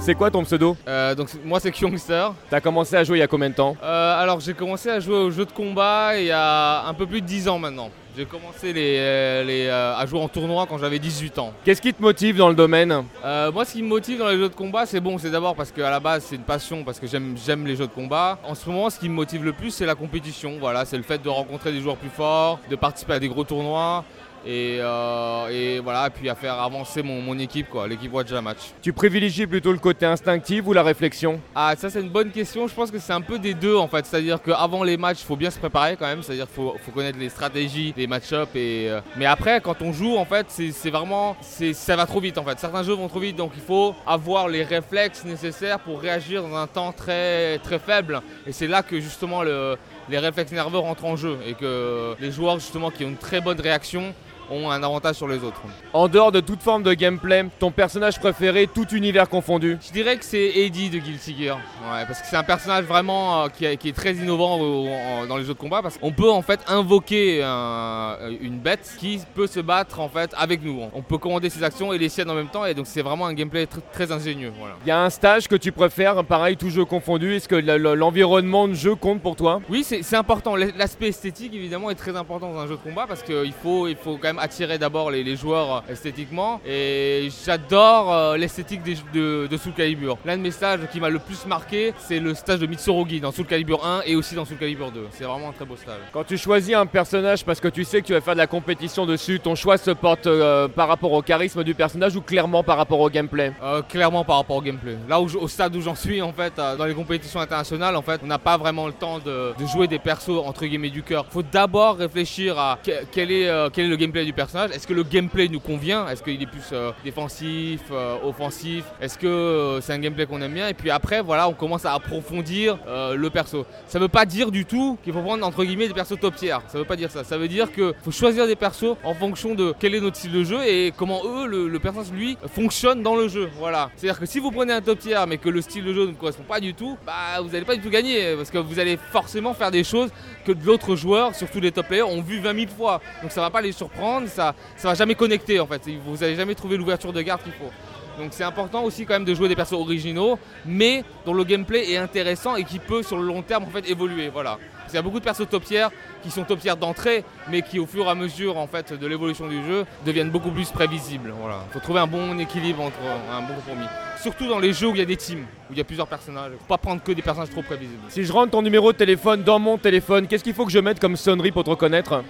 C'est 0.08 0.16
quoi 0.16 0.32
ton 0.32 0.46
pseudo 0.46 0.78
Euh, 0.88 1.16
donc 1.16 1.28
moi 1.44 1.60
c'est 1.60 1.70
Kyongster. 1.70 2.30
T'as 2.50 2.62
commencé 2.62 2.96
à 2.96 3.04
jouer 3.04 3.18
il 3.18 3.20
y 3.20 3.24
a 3.24 3.28
combien 3.28 3.50
de 3.50 3.56
temps 3.56 3.76
Euh, 3.84 4.22
alors 4.24 4.40
j'ai 4.40 4.54
commencé 4.54 4.90
à 4.90 5.02
jouer 5.02 5.18
aux 5.18 5.32
jeux 5.32 5.44
de 5.44 5.52
combat 5.52 6.18
il 6.18 6.28
y 6.28 6.32
a 6.32 6.86
un 6.88 6.94
peu 6.94 7.06
plus 7.06 7.20
de 7.20 7.26
10 7.26 7.50
ans 7.50 7.60
maintenant. 7.60 7.90
J'ai 8.16 8.24
commencé 8.24 8.72
les, 8.72 8.96
euh, 9.00 9.44
les, 9.44 9.70
à 9.70 10.06
jouer 10.06 10.22
en 10.22 10.30
tournoi 10.30 10.66
quand 10.66 10.78
j'avais 10.78 10.98
18 10.98 11.38
ans. 11.40 11.52
Qu'est-ce 11.66 11.82
qui 11.82 11.94
te 11.94 12.02
motive 12.02 12.38
dans 12.38 12.48
le 12.48 12.56
domaine 12.56 13.04
Euh, 13.26 13.52
moi, 13.52 13.64
ce 13.66 13.74
qui 13.74 13.84
me 13.84 13.90
motive 13.90 14.18
dans 14.20 14.30
les 14.30 14.38
jeux 14.38 14.50
de 14.50 14.56
combat, 14.56 14.86
c'est 14.88 15.02
bon, 15.02 15.18
c'est 15.20 15.30
d'abord 15.30 15.56
parce 15.56 15.72
qu'à 15.72 15.92
la 15.92 16.00
base, 16.00 16.24
c'est 16.28 16.36
une 16.38 16.42
passion, 16.42 16.84
parce 16.84 17.00
que 17.00 17.06
j'aime, 17.06 17.36
j'aime 17.46 17.68
les 17.68 17.76
jeux 17.76 17.86
de 17.86 17.92
combat. 17.92 18.40
En 18.44 18.56
ce 18.56 18.68
moment, 18.68 18.90
ce 18.90 18.98
qui 18.98 19.08
me 19.10 19.14
motive 19.14 19.44
le 19.46 19.54
plus, 19.54 19.70
c'est 19.70 19.86
la 19.86 19.94
compétition. 19.94 20.54
Voilà, 20.60 20.86
c'est 20.86 20.98
le 20.98 21.04
fait 21.04 21.22
de 21.22 21.30
rencontrer 21.30 21.72
des 21.72 21.80
joueurs 21.82 21.98
plus 21.98 22.10
forts, 22.10 22.60
de 22.72 22.76
participer 22.76 23.14
à 23.14 23.20
des 23.20 23.28
gros 23.30 23.44
tournois. 23.44 24.04
Et, 24.46 24.78
euh, 24.80 25.48
et 25.50 25.80
voilà, 25.80 26.08
et 26.08 26.10
puis 26.10 26.30
à 26.30 26.36
faire 26.36 26.54
avancer 26.62 27.02
mon, 27.04 27.22
mon 27.22 27.38
équipe, 27.40 27.70
quoi, 27.70 27.88
l'équipe 27.88 28.14
Watch 28.14 28.32
a 28.32 28.42
Match. 28.42 28.60
Tu 28.82 28.94
privilégies 28.94 29.46
plutôt 29.48 29.72
le 29.72 29.80
côté 29.80 30.06
instinctif 30.06 30.66
ou 30.66 30.74
la 30.74 30.84
réflexion? 30.84 31.40
Ah, 31.56 31.74
ça 31.78 31.90
c'est 31.90 32.00
une 32.02 32.10
bonne 32.10 32.32
question. 32.32 32.68
Je 32.68 32.74
pense 32.74 32.90
que 32.92 33.00
c'est 33.00 33.14
un 33.14 33.22
peu 33.22 33.40
des 33.40 33.54
deux 33.54 33.76
en 33.76 33.88
fait. 33.88 34.06
C'est-à-dire 34.06 34.42
qu'avant 34.42 34.84
les 34.84 34.96
matchs, 34.98 35.20
il 35.22 35.26
faut 35.26 35.36
bien 35.36 35.50
se 35.50 35.60
préparer 35.60 35.98
quand 35.98 36.06
même. 36.06 36.24
C'est-à-dire 36.24 36.46
qu'il 36.46 36.56
faut, 36.56 36.76
faut 36.86 36.92
connaître 36.92 37.18
les 37.20 37.30
stratégies, 37.30 37.94
les 37.98 38.08
match-up. 38.08 38.50
Et, 38.56 38.90
euh, 38.90 39.02
Mais 39.16 39.26
après, 39.26 39.60
quand 39.62 39.82
on 39.82 39.92
joue, 39.92 40.16
en 40.18 40.26
fait, 40.26 40.46
c'est 40.50 40.90
vraiment. 40.90 41.36
c'est- 41.42 41.74
Ça 41.74 41.96
va 41.96 42.06
trop 42.06 42.20
vite 42.22 42.38
en 42.38 42.44
fait. 42.44 42.60
Certains 42.60 42.84
jeux 42.84 42.94
vont 42.94 43.08
trop 43.08 43.20
vite, 43.20 43.36
donc 43.36 43.52
il 43.56 43.62
faut 43.62 43.96
avoir 44.06 44.48
les 44.48 44.64
réflexes 44.64 45.26
nécessaires 45.26 45.80
pour 45.80 46.00
réagir 46.02 46.42
dans 46.44 46.56
un 46.56 46.68
temps 46.68 46.92
très, 46.92 47.58
très 47.60 47.80
faible. 47.80 48.22
Et 48.46 48.52
c'est 48.52 48.68
là 48.68 48.82
que 48.84 49.00
justement 49.00 49.44
le- 49.44 49.78
les 50.10 50.20
réflexes 50.20 50.52
nerveux 50.52 50.78
rentrent 50.80 51.06
en 51.06 51.16
jeu. 51.16 51.38
Et 51.46 51.54
que 51.54 52.16
les 52.20 52.32
joueurs 52.32 52.60
justement 52.60 52.92
qui 52.92 53.04
ont 53.04 53.10
une 53.10 53.18
très 53.18 53.42
bonne 53.42 53.60
réaction 53.60 54.14
ont 54.52 54.70
un 54.72 54.82
avantage 54.84 55.16
sur 55.16 55.28
les 55.28 55.44
autres. 55.44 55.62
En 55.94 56.08
dehors 56.08 56.32
de 56.32 56.40
toute 56.40 56.62
forme 56.62 56.84
de 56.84 56.94
gameplay, 56.94 57.46
ton 57.60 57.72
personnage 57.72 58.20
préféré, 58.20 58.68
tout 58.68 58.88
univers 58.94 59.30
confondu 59.30 59.78
Je 59.86 59.92
dirais 59.92 60.18
que 60.18 60.26
c'est 60.26 60.52
Eddie 60.58 60.90
de 60.90 61.00
Guilty 61.00 61.36
Gear. 61.44 61.58
Ouais, 61.58 62.06
parce 62.08 62.22
que 62.22 62.28
c'est 62.28 62.36
un 62.38 62.44
personnage 62.44 62.86
vraiment 62.86 63.44
euh, 63.44 63.48
qui, 63.50 63.66
est- 63.66 63.78
qui 63.78 63.90
est 63.90 63.94
très 63.96 64.14
innovant 64.14 64.60
au- 64.60 64.88
en- 64.88 65.26
dans 65.26 65.38
les 65.38 65.44
jeux 65.44 65.54
de 65.54 65.60
combat. 65.60 65.82
Parce 65.82 65.98
qu'on 65.98 66.12
peut 66.12 66.30
en 66.32 66.42
fait 66.42 66.60
invoquer 66.68 67.44
un- 67.44 68.18
une 68.42 68.58
bête 68.60 68.96
qui 69.00 69.20
peut 69.36 69.48
se 69.48 69.60
battre 69.60 70.00
en 70.00 70.10
fait 70.10 70.32
avec 70.38 70.64
nous. 70.64 70.82
On 70.94 71.02
peut 71.02 71.18
commander 71.18 71.50
ses 71.50 71.64
actions 71.64 71.94
et 71.94 71.98
les 71.98 72.10
siennes 72.10 72.30
en 72.30 72.36
même 72.36 72.48
temps. 72.50 72.66
Et 72.66 72.74
donc 72.74 72.86
c'est 72.88 73.02
vraiment 73.02 73.26
un 73.26 73.34
gameplay 73.34 73.66
tr- 73.66 73.80
très 73.92 74.12
ingénieux. 74.12 74.52
Voilà. 74.60 74.76
Il 74.86 74.90
y 74.90 74.92
a 74.92 75.02
un 75.02 75.10
stage 75.10 75.48
que 75.48 75.56
tu 75.56 75.72
préfères, 75.72 76.24
pareil, 76.24 76.58
tout 76.58 76.70
jeu 76.70 76.86
confondu. 76.86 77.36
Est-ce 77.36 77.48
que 77.48 77.56
le- 77.56 77.78
le- 77.78 77.96
l'environnement 77.96 78.68
de 78.68 78.74
jeu 78.74 78.96
compte 78.96 79.22
pour 79.22 79.36
toi? 79.36 79.62
Oui, 79.70 79.84
c'est 79.84 80.04
c'est 80.04 80.16
important. 80.16 80.56
L'aspect 80.56 81.08
esthétique, 81.10 81.54
évidemment, 81.54 81.90
est 81.90 81.96
très 81.96 82.16
important 82.16 82.52
dans 82.54 82.60
un 82.60 82.68
jeu 82.68 82.76
de 82.78 82.90
combat 82.90 83.06
parce 83.08 83.24
qu'il 83.24 83.54
faut, 83.62 83.88
il 83.88 83.96
faut 83.96 84.14
quand 84.18 84.28
même 84.28 84.37
attirer 84.40 84.78
d'abord 84.78 85.12
les, 85.12 85.24
les 85.24 85.36
joueurs 85.36 85.84
euh, 85.88 85.92
esthétiquement. 85.92 86.62
Et 86.66 87.30
j'adore 87.46 88.14
euh, 88.14 88.38
l'esthétique 88.38 88.82
de, 89.14 89.48
de 89.48 89.58
Soul 89.58 89.74
Calibur. 89.74 90.18
L'un 90.26 90.38
de 90.38 90.42
mes 90.42 90.52
stages 90.52 90.80
qui 90.92 91.00
m'a 91.00 91.10
le 91.10 91.20
plus 91.20 91.46
marqué, 91.46 91.94
c'est 91.98 92.20
le 92.20 92.34
stage 92.34 92.60
de 92.60 92.68
Mitsurugi 92.68 93.20
dans 93.20 93.32
Soul 93.32 93.46
Calibur 93.46 93.86
1 93.86 94.02
et 94.06 94.16
aussi 94.16 94.36
dans 94.36 94.46
Soul 94.46 94.58
Calibur 94.58 94.92
2. 94.92 95.08
C'est 95.12 95.24
vraiment 95.24 95.50
un 95.50 95.54
très 95.54 95.66
beau 95.66 95.76
stage. 95.76 96.00
Quand 96.12 96.24
tu 96.24 96.38
choisis 96.38 96.76
un 96.76 96.86
personnage 96.86 97.44
parce 97.46 97.60
que 97.60 97.68
tu 97.68 97.84
sais 97.84 98.02
que 98.02 98.08
tu 98.08 98.14
vas 98.14 98.22
faire 98.22 98.34
de 98.34 98.40
la 98.40 98.48
compétition 98.48 99.06
dessus, 99.06 99.40
ton 99.40 99.56
choix 99.56 99.78
se 99.78 99.92
porte 99.92 100.28
euh, 100.28 100.68
par 100.68 100.88
rapport 100.88 101.12
au 101.12 101.22
charisme 101.22 101.64
du 101.64 101.74
personnage 101.74 102.16
ou 102.16 102.22
clairement 102.22 102.64
par 102.64 102.78
rapport 102.78 103.00
au 103.00 103.10
gameplay? 103.10 103.52
Euh, 103.64 103.82
clairement 103.82 104.24
par 104.24 104.38
rapport 104.38 104.58
au 104.58 104.62
gameplay. 104.62 104.98
Là 105.08 105.20
où 105.22 105.28
au 105.38 105.48
stade 105.48 105.76
où 105.76 105.82
j'en 105.82 105.96
suis 105.96 106.22
en 106.22 106.34
fait, 106.34 106.54
dans 106.78 106.86
les 106.86 106.94
compétitions 106.94 107.40
internationales, 107.40 107.96
en 107.96 108.02
fait, 108.02 108.22
on 108.24 108.28
n'a 108.28 108.40
pas 108.40 108.58
vraiment 108.58 108.88
le 108.88 108.94
temps 108.94 109.20
de, 109.20 109.54
de 109.60 109.66
jouer 109.66 109.88
des 109.88 110.00
persos 110.00 110.30
entre 110.46 110.66
guillemets 110.66 110.90
du 110.90 111.04
cœur. 111.04 111.26
Faut 111.30 111.44
d'abord 111.44 111.98
réfléchir 111.98 112.58
à 112.58 112.80
que- 112.84 112.92
quel 113.12 113.32
est, 113.32 113.48
euh, 113.48 113.70
quel 113.72 113.86
est 113.86 113.90
le 113.90 113.96
gameplay 113.96 114.26
personnage. 114.34 114.72
Est-ce 114.72 114.88
que 114.88 114.94
le 114.94 115.04
gameplay 115.04 115.48
nous 115.48 115.60
convient? 115.60 116.08
Est-ce 116.08 116.24
qu'il 116.24 116.42
est 116.42 116.48
plus 116.48 116.70
euh, 116.72 116.92
défensif, 117.04 117.82
euh, 117.92 118.18
offensif? 118.24 118.84
Est-ce 119.02 119.18
que 119.18 119.28
euh, 119.28 119.82
c'est 119.82 119.94
un 119.94 120.00
gameplay 120.00 120.26
qu'on 120.26 120.42
aime 120.42 120.54
bien? 120.54 120.68
Et 120.68 120.74
puis 120.74 120.90
après, 120.92 121.22
voilà, 121.22 121.48
on 121.48 121.54
commence 121.54 121.86
à 121.86 121.94
approfondir 121.94 122.78
le 122.88 123.30
perso. 123.30 123.66
Ça 123.88 124.00
veut 124.00 124.08
pas 124.08 124.26
dire 124.26 124.52
du 124.52 124.66
tout 124.66 124.98
qu'il 125.04 125.14
faut 125.14 125.22
prendre 125.22 125.46
entre 125.46 125.64
guillemets 125.64 125.88
des 125.88 125.94
persos 125.94 126.20
top 126.20 126.36
tier. 126.36 126.58
Ça 126.68 126.78
veut 126.78 126.86
pas 126.86 126.96
dire 126.96 127.12
ça. 127.12 127.24
Ça 127.24 127.38
veut 127.38 127.48
dire 127.48 127.72
que 127.72 127.94
faut 128.04 128.12
choisir 128.12 128.48
des 128.48 128.56
persos 128.56 128.96
en 129.04 129.14
fonction 129.14 129.56
de 129.56 129.74
quel 129.80 129.96
est 129.96 130.00
notre 130.00 130.18
style 130.18 130.32
de 130.32 130.44
jeu 130.44 130.60
et 130.66 130.94
comment 130.96 131.22
eux, 131.26 131.48
le, 131.48 131.80
personnage 131.80 132.12
lui, 132.12 132.38
fonctionne 132.54 133.04
dans 133.04 133.16
le 133.16 133.28
jeu. 133.28 133.50
Voilà. 133.58 133.90
C'est-à-dire 133.96 134.20
que 134.20 134.26
si 134.26 134.40
vous 134.40 134.52
prenez 134.52 134.74
un 134.74 134.82
top 134.82 135.00
tier 135.00 135.18
mais 135.28 135.38
que 135.38 135.50
le 135.50 135.62
style 135.62 135.84
de 135.84 135.94
jeu 135.94 136.08
ne 136.08 136.14
correspond 136.14 136.44
pas 136.44 136.60
du 136.60 136.74
tout, 136.74 136.98
bah 137.06 137.42
vous 137.42 137.54
allez 137.56 137.66
pas 137.66 137.76
du 137.76 137.82
tout 137.82 137.90
gagner 137.90 138.36
parce 138.36 138.50
que 138.50 138.58
vous 138.58 138.80
allez 138.80 138.98
forcément 139.12 139.54
faire 139.54 139.72
des 139.72 139.84
choses 139.84 140.10
que 140.46 140.52
d'autres 140.52 140.96
joueurs, 140.96 141.36
surtout 141.36 141.60
les 141.60 141.72
top 141.72 141.88
players, 141.88 142.04
ont 142.04 142.22
vu 142.22 142.40
20 142.40 142.54
000 142.54 142.68
fois. 142.76 143.02
Donc 143.22 143.32
ça 143.32 143.42
va 143.42 143.50
pas 143.50 143.62
les 143.62 143.72
surprendre, 143.72 144.17
ça, 144.26 144.56
ça 144.76 144.88
va 144.88 144.96
jamais 144.96 145.14
connecter 145.14 145.60
en 145.60 145.68
fait. 145.68 145.82
Vous 146.04 146.24
allez 146.24 146.36
jamais 146.36 146.56
trouver 146.56 146.78
l'ouverture 146.78 147.14
de 147.14 147.22
garde 147.22 147.44
qu'il 147.44 147.54
faut. 147.54 147.72
Donc 148.18 148.30
c'est 148.32 148.44
important 148.44 148.84
aussi 148.84 149.06
quand 149.06 149.14
même 149.14 149.26
de 149.26 149.36
jouer 149.36 149.48
des 149.48 149.56
persos 149.56 149.74
originaux, 149.74 150.40
mais 150.66 151.04
dont 151.24 151.36
le 151.36 151.44
gameplay 151.44 151.92
est 151.92 151.98
intéressant 151.98 152.56
et 152.56 152.64
qui 152.64 152.80
peut 152.80 153.04
sur 153.04 153.18
le 153.18 153.24
long 153.24 153.44
terme 153.44 153.66
en 153.66 153.70
fait 153.70 153.88
évoluer. 153.88 154.30
Voilà. 154.30 154.58
Parce 154.78 154.88
qu'il 154.88 154.96
y 154.96 154.98
a 154.98 155.04
beaucoup 155.04 155.20
de 155.20 155.24
persos 155.24 155.48
top 155.48 155.64
tier 155.64 155.86
qui 156.24 156.32
sont 156.32 156.44
top 156.44 156.60
tier 156.60 156.74
d'entrée, 156.76 157.24
mais 157.48 157.62
qui 157.62 157.78
au 157.78 157.86
fur 157.86 158.06
et 158.06 158.10
à 158.10 158.16
mesure 158.16 158.58
en 158.58 158.66
fait 158.66 158.92
de 158.92 159.06
l'évolution 159.06 159.48
du 159.48 159.64
jeu 159.64 159.86
deviennent 160.04 160.32
beaucoup 160.32 160.50
plus 160.50 160.72
prévisibles. 160.72 161.32
Voilà. 161.40 161.60
Faut 161.72 161.80
trouver 161.80 162.00
un 162.00 162.08
bon 162.08 162.40
équilibre 162.40 162.82
entre 162.82 162.98
un 163.32 163.42
bon 163.42 163.54
compromis. 163.54 163.86
Surtout 164.20 164.48
dans 164.48 164.58
les 164.58 164.74
jeux 164.74 164.88
où 164.88 164.96
il 164.96 165.00
y 165.00 165.02
a 165.02 165.06
des 165.06 165.16
teams, 165.16 165.46
où 165.70 165.74
il 165.74 165.78
y 165.78 165.82
a 165.82 165.84
plusieurs 165.84 166.08
personnages. 166.08 166.54
Faut 166.58 166.66
pas 166.68 166.80
prendre 166.80 167.04
que 167.04 167.12
des 167.12 167.22
personnages 167.22 167.52
trop 167.52 167.62
prévisibles. 167.62 168.02
Si 168.10 168.24
je 168.24 168.34
rentre 168.34 168.50
ton 168.50 168.64
numéro 168.64 168.92
de 168.92 168.98
téléphone 168.98 169.44
dans 169.44 169.60
mon 169.60 169.78
téléphone, 169.78 170.26
qu'est-ce 170.26 170.44
qu'il 170.44 170.56
faut 170.56 170.66
que 170.66 170.72
je 170.72 170.80
mette 170.80 171.00
comme 171.00 171.16
sonnerie 171.16 171.52
pour 171.52 171.64
te 171.64 171.70
reconnaître? 171.70 172.24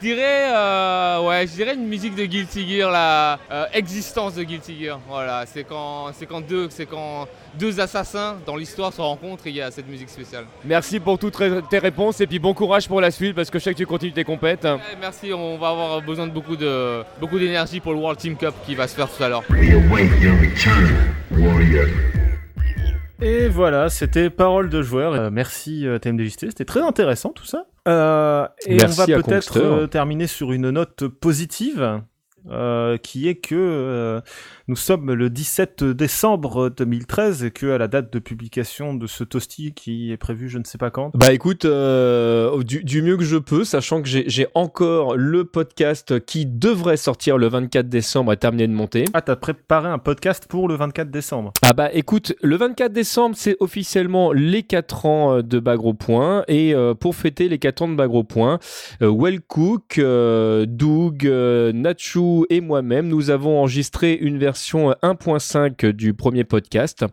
Je 0.00 0.06
dirais, 0.06 0.52
euh, 0.54 1.26
ouais, 1.26 1.46
je 1.46 1.52
dirais 1.52 1.74
une 1.74 1.86
musique 1.86 2.14
de 2.14 2.24
Guilty 2.24 2.68
Gear, 2.68 2.90
la 2.90 3.38
euh, 3.50 3.64
existence 3.72 4.34
de 4.34 4.42
Guilty 4.42 4.84
Gear. 4.84 5.00
Voilà, 5.08 5.44
c'est 5.46 5.64
quand, 5.64 6.12
c'est 6.12 6.26
quand 6.26 6.40
deux, 6.40 6.68
c'est 6.70 6.86
quand 6.86 7.26
deux 7.58 7.80
assassins 7.80 8.36
dans 8.44 8.56
l'histoire 8.56 8.92
se 8.92 9.00
rencontrent 9.00 9.46
et 9.46 9.50
il 9.50 9.56
y 9.56 9.62
a 9.62 9.70
cette 9.70 9.88
musique 9.88 10.10
spéciale. 10.10 10.44
Merci 10.64 11.00
pour 11.00 11.18
toutes 11.18 11.42
tes 11.70 11.78
réponses 11.78 12.20
et 12.20 12.26
puis 12.26 12.38
bon 12.38 12.54
courage 12.54 12.88
pour 12.88 13.00
la 13.00 13.10
suite 13.10 13.34
parce 13.34 13.50
que 13.50 13.58
je 13.58 13.64
sais 13.64 13.72
que 13.72 13.78
tu 13.78 13.86
continues 13.86 14.12
tes 14.12 14.24
compètes. 14.24 14.64
Ouais, 14.64 14.78
merci, 15.00 15.32
on 15.32 15.56
va 15.56 15.68
avoir 15.68 16.02
besoin 16.02 16.26
de 16.26 16.32
beaucoup 16.32 16.56
de, 16.56 17.02
beaucoup 17.20 17.38
d'énergie 17.38 17.80
pour 17.80 17.92
le 17.92 17.98
World 17.98 18.18
Team 18.18 18.36
Cup 18.36 18.54
qui 18.66 18.74
va 18.74 18.86
se 18.86 18.94
faire 18.94 19.08
tout 19.08 19.22
à 19.22 19.28
l'heure. 19.28 19.44
Et 23.20 23.48
voilà, 23.48 23.88
c'était 23.88 24.28
Parole 24.28 24.68
de 24.68 24.82
joueur. 24.82 25.14
Euh, 25.14 25.30
merci 25.32 25.86
euh, 25.86 25.98
TMDJT, 25.98 26.48
c'était 26.48 26.66
très 26.66 26.82
intéressant 26.82 27.30
tout 27.30 27.46
ça. 27.46 27.66
Euh, 27.86 28.46
et 28.66 28.76
Merci 28.76 29.00
on 29.00 29.04
va 29.04 29.22
peut-être 29.22 29.58
euh, 29.58 29.86
terminer 29.86 30.26
sur 30.26 30.52
une 30.52 30.70
note 30.70 31.06
positive. 31.06 32.02
Euh, 32.50 32.96
qui 32.96 33.28
est 33.28 33.34
que 33.34 33.54
euh, 33.54 34.20
nous 34.68 34.76
sommes 34.76 35.12
le 35.12 35.30
17 35.30 35.84
décembre 35.84 36.70
2013 36.70 37.44
et 37.44 37.50
que 37.50 37.66
à 37.72 37.78
la 37.78 37.88
date 37.88 38.12
de 38.12 38.18
publication 38.18 38.94
de 38.94 39.06
ce 39.06 39.24
toasty 39.24 39.72
qui 39.72 40.12
est 40.12 40.16
prévu 40.16 40.48
je 40.48 40.58
ne 40.58 40.64
sais 40.64 40.78
pas 40.78 40.90
quand. 40.90 41.10
Bah 41.14 41.32
écoute, 41.32 41.64
euh, 41.64 42.62
du, 42.62 42.84
du 42.84 43.02
mieux 43.02 43.16
que 43.16 43.24
je 43.24 43.36
peux, 43.36 43.64
sachant 43.64 44.02
que 44.02 44.08
j'ai 44.08 44.46
encore 44.54 45.16
le 45.16 45.44
podcast 45.44 46.24
qui 46.24 46.46
devrait 46.46 46.96
sortir 46.96 47.38
le 47.38 47.48
24 47.48 47.88
décembre 47.88 48.32
et 48.32 48.36
terminé 48.36 48.66
de 48.66 48.72
monter. 48.72 49.04
Ah, 49.12 49.22
t'as 49.22 49.36
préparé 49.36 49.88
un 49.88 49.98
podcast 49.98 50.46
pour 50.48 50.68
le 50.68 50.74
24 50.74 51.10
décembre. 51.10 51.52
Ah 51.62 51.72
bah 51.72 51.90
écoute, 51.92 52.34
le 52.42 52.56
24 52.56 52.92
décembre, 52.92 53.36
c'est 53.36 53.56
officiellement 53.60 54.32
les 54.32 54.62
4 54.62 55.06
ans 55.06 55.42
de 55.42 55.58
Bagro 55.58 55.94
Point. 55.94 56.44
Et 56.48 56.74
pour 57.00 57.14
fêter 57.14 57.48
les 57.48 57.58
4 57.58 57.82
ans 57.82 57.88
de 57.88 57.96
Bagro 57.96 58.24
Point, 58.24 58.58
Well 59.00 59.40
Cook, 59.40 59.98
Doug, 59.98 61.26
euh, 61.26 61.72
Et 62.50 62.60
moi-même, 62.60 63.08
nous 63.08 63.30
avons 63.30 63.60
enregistré 63.60 64.12
une 64.14 64.38
version 64.38 64.90
1.5 65.02 65.92
du 65.92 66.12
premier 66.12 66.44
podcast. 66.44 67.04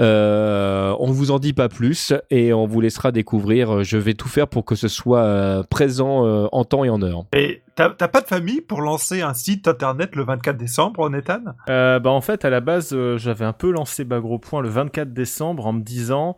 Euh, 0.00 0.94
on 0.98 1.06
ne 1.08 1.12
vous 1.12 1.30
en 1.30 1.38
dit 1.38 1.52
pas 1.52 1.68
plus 1.68 2.12
et 2.30 2.52
on 2.52 2.66
vous 2.66 2.80
laissera 2.80 3.12
découvrir. 3.12 3.84
Je 3.84 3.96
vais 3.96 4.14
tout 4.14 4.28
faire 4.28 4.48
pour 4.48 4.64
que 4.64 4.74
ce 4.74 4.88
soit 4.88 5.22
euh, 5.22 5.62
présent 5.62 6.26
euh, 6.26 6.46
en 6.52 6.64
temps 6.64 6.84
et 6.84 6.90
en 6.90 7.00
heure. 7.02 7.24
Et 7.34 7.62
t'as 7.76 8.08
pas 8.08 8.20
de 8.20 8.26
famille 8.26 8.60
pour 8.62 8.80
lancer 8.80 9.20
un 9.20 9.34
site 9.34 9.68
internet 9.68 10.16
le 10.16 10.24
24 10.24 10.56
décembre, 10.56 11.10
Nathan 11.10 11.40
Euh, 11.68 11.98
bah 11.98 12.10
en 12.10 12.20
fait 12.20 12.44
à 12.44 12.50
la 12.50 12.60
base 12.60 12.90
euh, 12.92 13.18
j'avais 13.18 13.44
un 13.44 13.52
peu 13.52 13.70
lancé 13.70 14.04
Bagro 14.04 14.38
Point 14.38 14.62
le 14.62 14.68
24 14.68 15.12
décembre 15.12 15.66
en 15.66 15.74
me 15.74 15.82
disant 15.82 16.36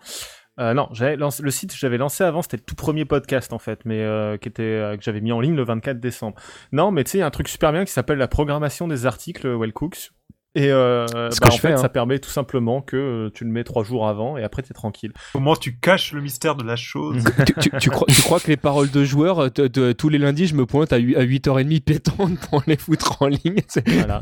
euh, 0.58 0.74
non 0.74 0.88
j'avais 0.92 1.16
lancé 1.16 1.42
le 1.42 1.50
site 1.50 1.70
que 1.72 1.76
j'avais 1.78 1.98
lancé 1.98 2.24
avant 2.24 2.42
c'était 2.42 2.56
le 2.56 2.62
tout 2.62 2.74
premier 2.74 3.04
podcast 3.04 3.52
en 3.52 3.58
fait 3.58 3.80
mais 3.84 4.00
euh, 4.02 4.36
qui 4.36 4.48
était 4.48 4.62
euh, 4.62 4.96
que 4.96 5.02
j'avais 5.02 5.20
mis 5.20 5.32
en 5.32 5.40
ligne 5.40 5.54
le 5.56 5.64
24 5.64 6.00
décembre 6.00 6.36
non 6.72 6.90
mais 6.90 7.04
tu 7.04 7.12
sais 7.12 7.18
il 7.18 7.20
y 7.20 7.24
a 7.24 7.26
un 7.26 7.30
truc 7.30 7.48
super 7.48 7.72
bien 7.72 7.84
qui 7.84 7.92
s'appelle 7.92 8.18
la 8.18 8.28
programmation 8.28 8.88
des 8.88 9.06
articles 9.06 9.46
Wellcooks 9.48 10.10
et 10.54 10.72
euh, 10.72 11.06
Ce 11.06 11.12
bah, 11.14 11.28
que 11.42 11.46
en 11.48 11.50
je 11.50 11.60
fais, 11.60 11.68
fait 11.68 11.74
hein. 11.74 11.76
ça 11.76 11.90
permet 11.90 12.18
tout 12.18 12.30
simplement 12.30 12.80
que 12.80 12.96
euh, 12.96 13.30
tu 13.32 13.44
le 13.44 13.50
mets 13.50 13.62
trois 13.64 13.84
jours 13.84 14.08
avant 14.08 14.38
et 14.38 14.42
après 14.42 14.62
t'es 14.62 14.72
tranquille 14.72 15.12
Comment 15.34 15.54
tu 15.54 15.76
caches 15.78 16.12
le 16.12 16.22
mystère 16.22 16.56
de 16.56 16.64
la 16.64 16.74
chose 16.74 17.22
tu, 17.46 17.52
tu- 17.54 17.70
tu 17.78 17.90
crois, 17.90 18.06
tu 18.08 18.22
crois 18.22 18.40
que 18.40 18.48
les 18.48 18.56
paroles 18.56 18.90
de 18.90 19.04
joueurs, 19.04 19.52
te- 19.52 19.66
te- 19.68 19.92
tous 19.92 20.08
les 20.08 20.16
lundis, 20.18 20.46
je 20.46 20.54
me 20.56 20.64
pointe 20.64 20.92
à, 20.92 20.96
à 20.96 20.98
8h30 20.98 21.82
pétantes 21.82 22.40
pour 22.50 22.62
les 22.66 22.78
foutre 22.78 23.22
en 23.22 23.26
ligne 23.28 23.60
voilà. 23.86 24.20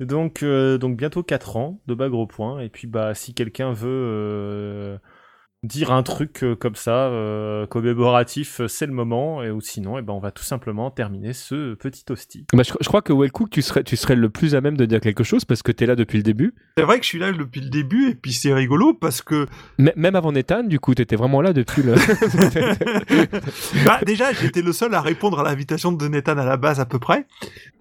Donc, 0.00 0.42
euh, 0.44 0.78
donc 0.78 0.96
bientôt 0.96 1.24
4 1.24 1.56
ans 1.56 1.80
de 1.88 1.94
Bagro 1.94 2.26
Point. 2.28 2.60
Et 2.60 2.68
puis, 2.68 2.86
bah, 2.86 3.12
si 3.14 3.34
quelqu'un 3.34 3.72
veut, 3.72 3.88
euh, 3.90 4.96
dire 5.64 5.90
un 5.92 6.02
truc 6.02 6.44
euh, 6.44 6.54
comme 6.54 6.74
ça, 6.76 7.08
euh, 7.08 7.66
commémoratif, 7.66 8.60
euh, 8.60 8.68
c'est 8.68 8.86
le 8.86 8.92
moment, 8.92 9.42
et 9.42 9.50
ou 9.50 9.60
sinon, 9.60 9.98
eh 9.98 10.02
ben, 10.02 10.12
on 10.12 10.18
va 10.20 10.30
tout 10.30 10.44
simplement 10.44 10.90
terminer 10.90 11.32
ce 11.32 11.74
petit 11.74 12.04
toasty. 12.04 12.46
Bah, 12.52 12.62
je, 12.64 12.72
je 12.80 12.86
crois 12.88 13.02
que 13.02 13.12
Wellcook, 13.12 13.50
tu 13.50 13.62
serais, 13.62 13.82
tu 13.82 13.96
serais 13.96 14.14
le 14.16 14.28
plus 14.30 14.54
à 14.54 14.60
même 14.60 14.76
de 14.76 14.84
dire 14.84 15.00
quelque 15.00 15.24
chose 15.24 15.44
parce 15.44 15.62
que 15.62 15.72
t'es 15.72 15.86
là 15.86 15.96
depuis 15.96 16.18
le 16.18 16.22
début. 16.22 16.54
C'est 16.76 16.84
vrai 16.84 16.98
que 16.98 17.04
je 17.04 17.08
suis 17.08 17.18
là 17.18 17.32
depuis 17.32 17.60
le 17.60 17.70
début 17.70 18.10
et 18.10 18.14
puis 18.14 18.32
c'est 18.32 18.52
rigolo 18.52 18.94
parce 18.94 19.22
que 19.22 19.46
M- 19.78 19.92
même 19.96 20.14
avant 20.16 20.32
Nathan, 20.32 20.62
du 20.62 20.78
coup, 20.78 20.94
t'étais 20.94 21.16
vraiment 21.16 21.40
là 21.40 21.52
depuis 21.52 21.82
le. 21.82 21.94
bah, 23.84 24.00
déjà 24.06 24.32
j'étais 24.32 24.62
le 24.62 24.72
seul 24.72 24.94
à 24.94 25.00
répondre 25.00 25.40
à 25.40 25.44
l'invitation 25.44 25.92
de 25.92 26.08
Nathan 26.08 26.38
à 26.38 26.44
la 26.44 26.56
base 26.56 26.80
à 26.80 26.86
peu 26.86 26.98
près 26.98 27.26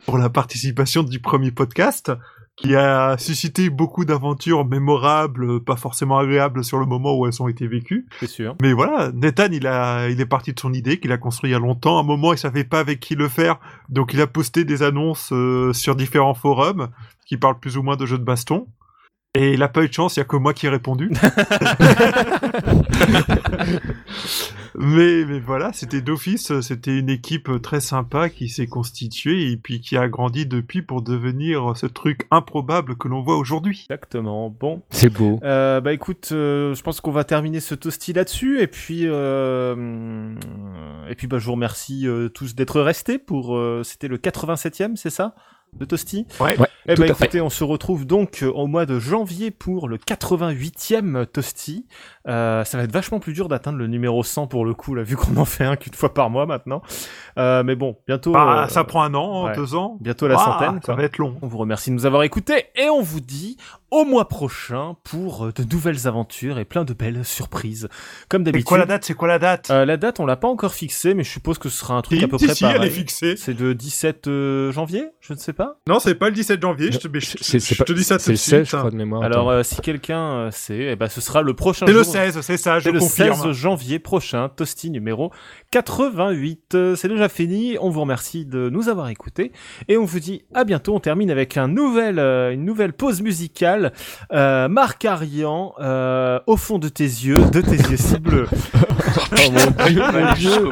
pour 0.05 0.17
la 0.17 0.29
participation 0.29 1.03
du 1.03 1.19
premier 1.19 1.51
podcast 1.51 2.11
qui 2.55 2.75
a 2.75 3.17
suscité 3.17 3.69
beaucoup 3.69 4.05
d'aventures 4.05 4.65
mémorables, 4.65 5.63
pas 5.63 5.75
forcément 5.75 6.19
agréables 6.19 6.63
sur 6.63 6.77
le 6.77 6.85
moment 6.85 7.17
où 7.17 7.25
elles 7.25 7.41
ont 7.41 7.47
été 7.47 7.67
vécues. 7.67 8.07
C'est 8.19 8.27
sûr. 8.27 8.55
Mais 8.61 8.73
voilà, 8.73 9.11
Nathan, 9.11 9.47
il 9.51 9.65
a, 9.65 10.07
il 10.09 10.21
est 10.21 10.25
parti 10.25 10.53
de 10.53 10.59
son 10.59 10.71
idée 10.71 10.99
qu'il 10.99 11.11
a 11.11 11.17
construit 11.17 11.49
il 11.49 11.53
y 11.53 11.55
a 11.55 11.59
longtemps. 11.59 11.97
À 11.97 12.01
un 12.01 12.05
moment, 12.05 12.31
il 12.31 12.37
savait 12.37 12.63
pas 12.63 12.79
avec 12.79 12.99
qui 12.99 13.15
le 13.15 13.27
faire, 13.27 13.59
donc 13.89 14.13
il 14.13 14.21
a 14.21 14.27
posté 14.27 14.65
des 14.65 14.83
annonces 14.83 15.31
euh, 15.33 15.73
sur 15.73 15.95
différents 15.95 16.35
forums 16.35 16.89
qui 17.25 17.37
parlent 17.37 17.59
plus 17.59 17.77
ou 17.77 17.83
moins 17.83 17.95
de 17.95 18.05
jeux 18.05 18.19
de 18.19 18.23
baston. 18.23 18.67
Et 19.35 19.53
il 19.53 19.63
a 19.63 19.67
pas 19.67 19.83
eu 19.83 19.87
de 19.87 19.93
chance, 19.93 20.15
il 20.15 20.19
y 20.19 20.21
a 20.21 20.25
que 20.25 20.35
moi 20.35 20.53
qui 20.53 20.67
ai 20.67 20.69
répondu. 20.69 21.09
mais, 24.77 25.25
mais 25.25 25.39
voilà, 25.39 25.73
c'était 25.73 26.01
d'office, 26.01 26.59
c'était 26.61 26.99
une 26.99 27.09
équipe 27.09 27.49
très 27.63 27.79
sympa 27.79 28.29
qui 28.29 28.47
s'est 28.47 28.67
constituée 28.67 29.51
et 29.51 29.57
puis 29.57 29.81
qui 29.81 29.97
a 29.97 30.07
grandi 30.07 30.45
depuis 30.45 30.83
pour 30.83 31.01
devenir 31.01 31.75
ce 31.75 31.87
truc 31.87 32.27
improbable 32.29 32.95
que 32.95 33.07
l'on 33.07 33.23
voit 33.23 33.37
aujourd'hui. 33.37 33.87
Exactement. 33.89 34.51
Bon. 34.51 34.83
C'est 34.91 35.09
beau. 35.09 35.39
Euh, 35.41 35.81
bah 35.81 35.93
écoute, 35.93 36.29
euh, 36.31 36.75
je 36.75 36.83
pense 36.83 37.01
qu'on 37.01 37.09
va 37.09 37.23
terminer 37.23 37.59
ce 37.59 37.73
toasty 37.73 38.13
là-dessus 38.13 38.61
et 38.61 38.67
puis 38.67 39.05
euh, 39.05 40.35
et 41.09 41.15
puis 41.15 41.25
bah 41.25 41.39
je 41.39 41.47
vous 41.47 41.53
remercie 41.53 42.07
euh, 42.07 42.29
tous 42.29 42.53
d'être 42.53 42.81
restés 42.81 43.17
pour 43.17 43.57
euh, 43.57 43.81
c'était 43.83 44.07
le 44.07 44.17
87e, 44.17 44.95
c'est 44.95 45.09
ça? 45.09 45.33
De 45.79 45.85
Toasty 45.85 46.25
Ouais. 46.39 46.57
Ouais, 46.59 46.67
Eh 46.87 46.95
ben 46.95 47.07
fait. 47.07 47.25
écoutez, 47.25 47.41
on 47.41 47.49
se 47.49 47.63
retrouve 47.63 48.05
donc 48.05 48.43
euh, 48.43 48.51
au 48.51 48.67
mois 48.67 48.85
de 48.85 48.99
janvier 48.99 49.51
pour 49.51 49.87
le 49.87 49.97
88e 49.97 51.25
Toasty. 51.25 51.85
Euh, 52.27 52.63
ça 52.63 52.77
va 52.77 52.83
être 52.83 52.91
vachement 52.91 53.19
plus 53.19 53.33
dur 53.33 53.47
d'atteindre 53.47 53.77
le 53.77 53.87
numéro 53.87 54.23
100 54.23 54.47
pour 54.47 54.65
le 54.65 54.73
coup, 54.73 54.95
là, 54.95 55.03
vu 55.03 55.15
qu'on 55.17 55.35
en 55.37 55.45
fait 55.45 55.65
un 55.65 55.75
qu'une 55.75 55.93
fois 55.93 56.13
par 56.13 56.29
mois 56.29 56.45
maintenant. 56.45 56.81
Euh, 57.37 57.63
mais 57.63 57.75
bon, 57.75 57.97
bientôt. 58.07 58.31
Bah, 58.31 58.63
euh, 58.63 58.67
ça 58.67 58.83
prend 58.83 59.03
un 59.03 59.13
an, 59.13 59.45
ouais. 59.47 59.55
deux 59.55 59.75
ans. 59.75 59.97
Bientôt 60.01 60.27
la 60.27 60.35
Ah, 60.39 60.45
centaine. 60.45 60.75
Ça 60.75 60.79
quoi. 60.85 60.95
va 60.95 61.03
être 61.03 61.17
long. 61.17 61.35
On 61.41 61.47
vous 61.47 61.57
remercie 61.57 61.89
de 61.89 61.95
nous 61.95 62.05
avoir 62.05 62.23
écoutés 62.23 62.65
et 62.75 62.89
on 62.89 63.01
vous 63.01 63.19
dit 63.19 63.57
au 63.93 64.05
mois 64.05 64.27
prochain 64.27 64.95
pour 65.03 65.45
euh, 65.45 65.51
de 65.53 65.63
nouvelles 65.71 66.07
aventures 66.07 66.57
et 66.57 66.65
plein 66.65 66.83
de 66.83 66.93
belles 66.93 67.23
surprises. 67.23 67.87
Comme 68.27 68.41
C'est 68.41 68.45
d'habitude. 68.45 68.65
quoi 68.67 68.77
la 68.79 68.85
date? 68.87 69.05
C'est 69.05 69.13
quoi 69.13 69.27
la 69.27 69.37
date? 69.39 69.69
Euh, 69.69 69.85
la 69.85 69.97
date, 69.97 70.19
on 70.19 70.25
l'a 70.25 70.35
pas 70.35 70.47
encore 70.47 70.73
fixée, 70.73 71.13
mais 71.13 71.23
je 71.23 71.29
suppose 71.29 71.57
que 71.59 71.69
ce 71.69 71.77
sera 71.77 71.93
un 71.95 72.01
truc 72.01 72.17
Si, 72.17 72.25
à 72.25 72.27
peu 72.27 72.37
près 72.37 72.55
si, 72.55 72.65
elle 72.65 72.73
pareil. 72.73 72.87
est 72.89 72.91
fixée. 72.91 73.35
C'est 73.37 73.53
de 73.53 73.71
17 73.73 74.27
euh, 74.27 74.71
janvier, 74.71 75.05
je 75.21 75.33
ne 75.33 75.37
sais 75.37 75.53
pas. 75.53 75.79
Non, 75.87 75.99
c'est 75.99 76.15
pas 76.15 76.27
le 76.29 76.33
17 76.35 76.61
janvier, 76.61 76.91
je 76.91 76.97
te, 76.97 77.07
mais 77.07 77.19
je, 77.19 77.37
C'est- 77.39 77.59
c'est 77.59 77.75
je 77.75 77.77
pas- 77.77 77.83
te 77.85 77.93
dis 77.93 78.03
ça 78.03 78.17
C'est 78.19 78.25
tout 78.25 78.29
le 78.31 78.35
de 78.35 78.39
16, 78.39 78.59
suite. 78.63 78.71
je 78.71 78.77
crois, 78.77 78.89
de 78.91 78.95
mémoire. 78.95 79.21
Alors, 79.23 79.49
euh, 79.51 79.61
si 79.63 79.79
quelqu'un 79.81 80.21
euh, 80.33 80.51
sait, 80.51 80.89
eh 80.91 80.95
ben, 80.95 81.07
ce 81.07 81.21
sera 81.21 81.41
le 81.43 81.53
prochain 81.53 81.85
C'est 81.85 81.91
jour. 81.93 81.99
le 82.01 82.03
16, 82.05 82.41
c'est 82.41 82.57
ça, 82.57 82.79
je 82.79 82.85
C'est 82.85 82.91
le 82.91 82.99
confirme. 82.99 83.35
16 83.43 83.51
janvier 83.51 83.99
prochain, 83.99 84.49
Toasty 84.49 84.89
numéro 84.89 85.31
88. 85.83 86.75
Euh, 86.75 86.95
C'est 86.95 87.07
déjà 87.09 87.29
fini. 87.29 87.77
On 87.81 87.89
vous 87.89 88.01
remercie 88.01 88.45
de 88.45 88.69
nous 88.69 88.89
avoir 88.89 89.09
écoutés 89.09 89.51
et 89.87 89.97
on 89.97 90.05
vous 90.05 90.19
dit 90.19 90.43
à 90.53 90.63
bientôt. 90.63 90.95
On 90.95 90.99
termine 90.99 91.29
avec 91.31 91.57
un 91.57 91.67
nouvel, 91.67 92.19
euh, 92.19 92.53
une 92.53 92.63
nouvelle 92.65 92.93
pause 92.93 93.21
musicale. 93.21 93.82
Euh, 94.31 94.67
Marc 94.67 95.05
Arian, 95.05 95.73
euh, 95.79 96.39
au 96.47 96.57
fond 96.57 96.79
de 96.79 96.89
tes 96.89 97.03
yeux, 97.03 97.37
de 97.51 97.61
tes 97.61 97.77
yeux 97.77 97.97
si 97.97 98.19
bleus. 98.19 98.47
Oh 99.35 99.51
mon 99.51 99.85
dieu, 99.85 100.03
mon 100.13 100.33
dieu. 100.33 100.69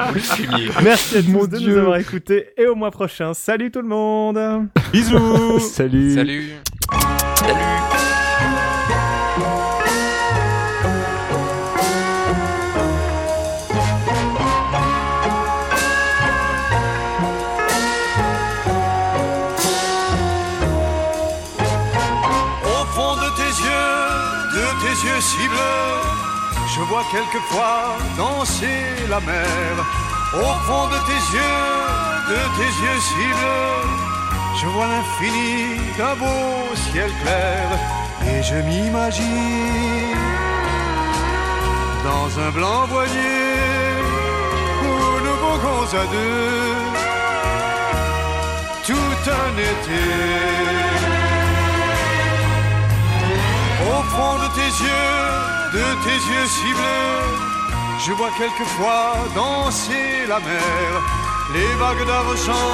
Merci 0.83 1.17
à 1.17 1.21
tous 1.21 1.29
Mon 1.29 1.45
de 1.45 1.59
nous 1.59 1.77
avoir 1.77 1.97
écoutés 1.97 2.49
et 2.57 2.67
au 2.67 2.75
mois 2.75 2.91
prochain. 2.91 3.33
Salut 3.33 3.71
tout 3.71 3.81
le 3.81 3.87
monde. 3.87 4.39
Bisous 4.91 5.59
Salut. 5.73 6.13
Salut. 6.13 6.53
Vois 26.91 27.05
quelquefois 27.09 27.95
danser 28.17 28.83
la 29.09 29.21
mer. 29.21 29.73
Au 30.33 30.53
fond 30.67 30.85
de 30.93 30.99
tes 31.09 31.21
yeux, 31.37 31.67
de 32.33 32.41
tes 32.57 32.71
yeux 32.83 32.99
si 33.09 33.25
bleus, 33.37 33.89
je 34.59 34.67
vois 34.73 34.87
l'infini 34.93 35.79
d'un 35.97 36.15
beau 36.21 36.75
ciel 36.83 37.11
clair. 37.21 37.63
Et 38.29 38.43
je 38.43 38.57
m'imagine 38.67 40.17
dans 42.09 42.29
un 42.45 42.51
blanc 42.57 42.81
voilier 42.93 43.55
où 44.87 44.95
nous 45.25 45.37
voguons 45.45 45.87
à 46.01 46.05
deux 46.15 46.71
tout 48.87 49.21
un 49.43 49.51
été. 49.71 51.00
Au 53.97 54.03
fond 54.03 54.35
de 54.43 54.47
tes 54.55 54.71
yeux, 54.85 55.19
de 55.73 55.85
tes 56.05 56.19
yeux 56.31 56.47
si 56.47 56.69
bleus, 56.73 57.27
je 58.05 58.11
vois 58.13 58.31
quelquefois 58.37 59.13
danser 59.35 60.25
la 60.29 60.39
mer. 60.39 60.89
Les 61.53 61.71
vagues 61.81 62.05
d'argent 62.07 62.69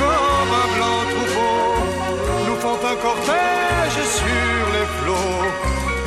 comme 0.00 0.52
un 0.62 0.68
blanc 0.76 1.00
troupeau 1.12 1.58
nous 2.46 2.58
font 2.62 2.80
un 2.92 2.96
cortège 3.04 4.00
sur 4.18 4.62
les 4.74 4.86
flots. 4.98 5.44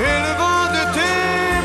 Et 0.07 0.17
le 0.25 0.31
vent 0.41 0.67
de 0.77 0.83
tes 0.95 1.19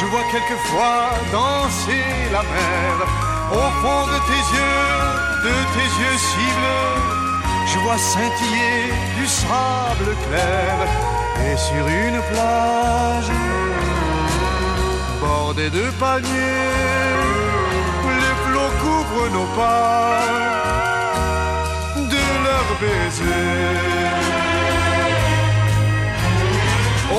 Je 0.10 0.15
vois 0.15 0.31
quelquefois 0.31 1.10
danser 1.31 2.03
la 2.31 2.41
mer. 2.41 2.94
Au 3.52 3.69
fond 3.81 4.07
de 4.07 4.18
tes 4.30 4.44
yeux, 4.57 4.90
de 5.48 5.56
tes 5.76 5.90
yeux 6.02 6.18
si 6.18 6.45
bleus, 6.57 7.02
je 7.72 7.80
vois 7.80 7.98
scintiller 7.98 8.91
du 9.18 9.27
sable 9.27 10.15
clair. 10.26 10.76
Et 11.45 11.57
sur 11.57 11.88
une 11.88 12.22
plage, 12.31 13.31
bordée 15.22 15.69
de 15.69 15.86
palmiers, 15.99 16.27
les 18.22 18.36
flots 18.45 18.73
couvrent 18.81 19.30
nos 19.31 19.49
pas 19.60 20.22
de 22.14 22.23
leurs 22.45 22.73
baisers. 22.81 24.39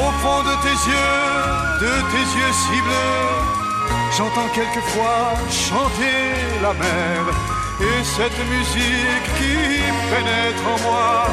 Au 0.06 0.10
fond 0.22 0.43
de 0.51 0.55
tes 0.64 0.78
yeux, 0.93 1.27
de 1.85 1.94
tes 2.12 2.27
yeux 2.39 2.55
si 2.62 2.81
bleus, 2.86 3.36
j'entends 4.16 4.51
quelquefois 4.55 5.35
chanter 5.51 6.20
la 6.62 6.72
mer. 6.72 7.20
Et 7.81 8.05
cette 8.05 8.40
musique 8.55 9.28
qui 9.39 9.56
pénètre 10.10 10.64
en 10.74 10.78
moi 10.89 11.27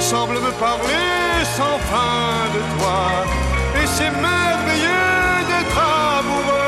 semble 0.00 0.34
me 0.46 0.52
parler 0.52 1.08
sans 1.56 1.78
fin 1.90 2.32
de 2.54 2.60
toi. 2.74 3.02
Et 3.80 3.86
c'est 3.86 4.10
merveilleux 4.10 5.32
d'être 5.48 5.78
amoureux, 6.18 6.61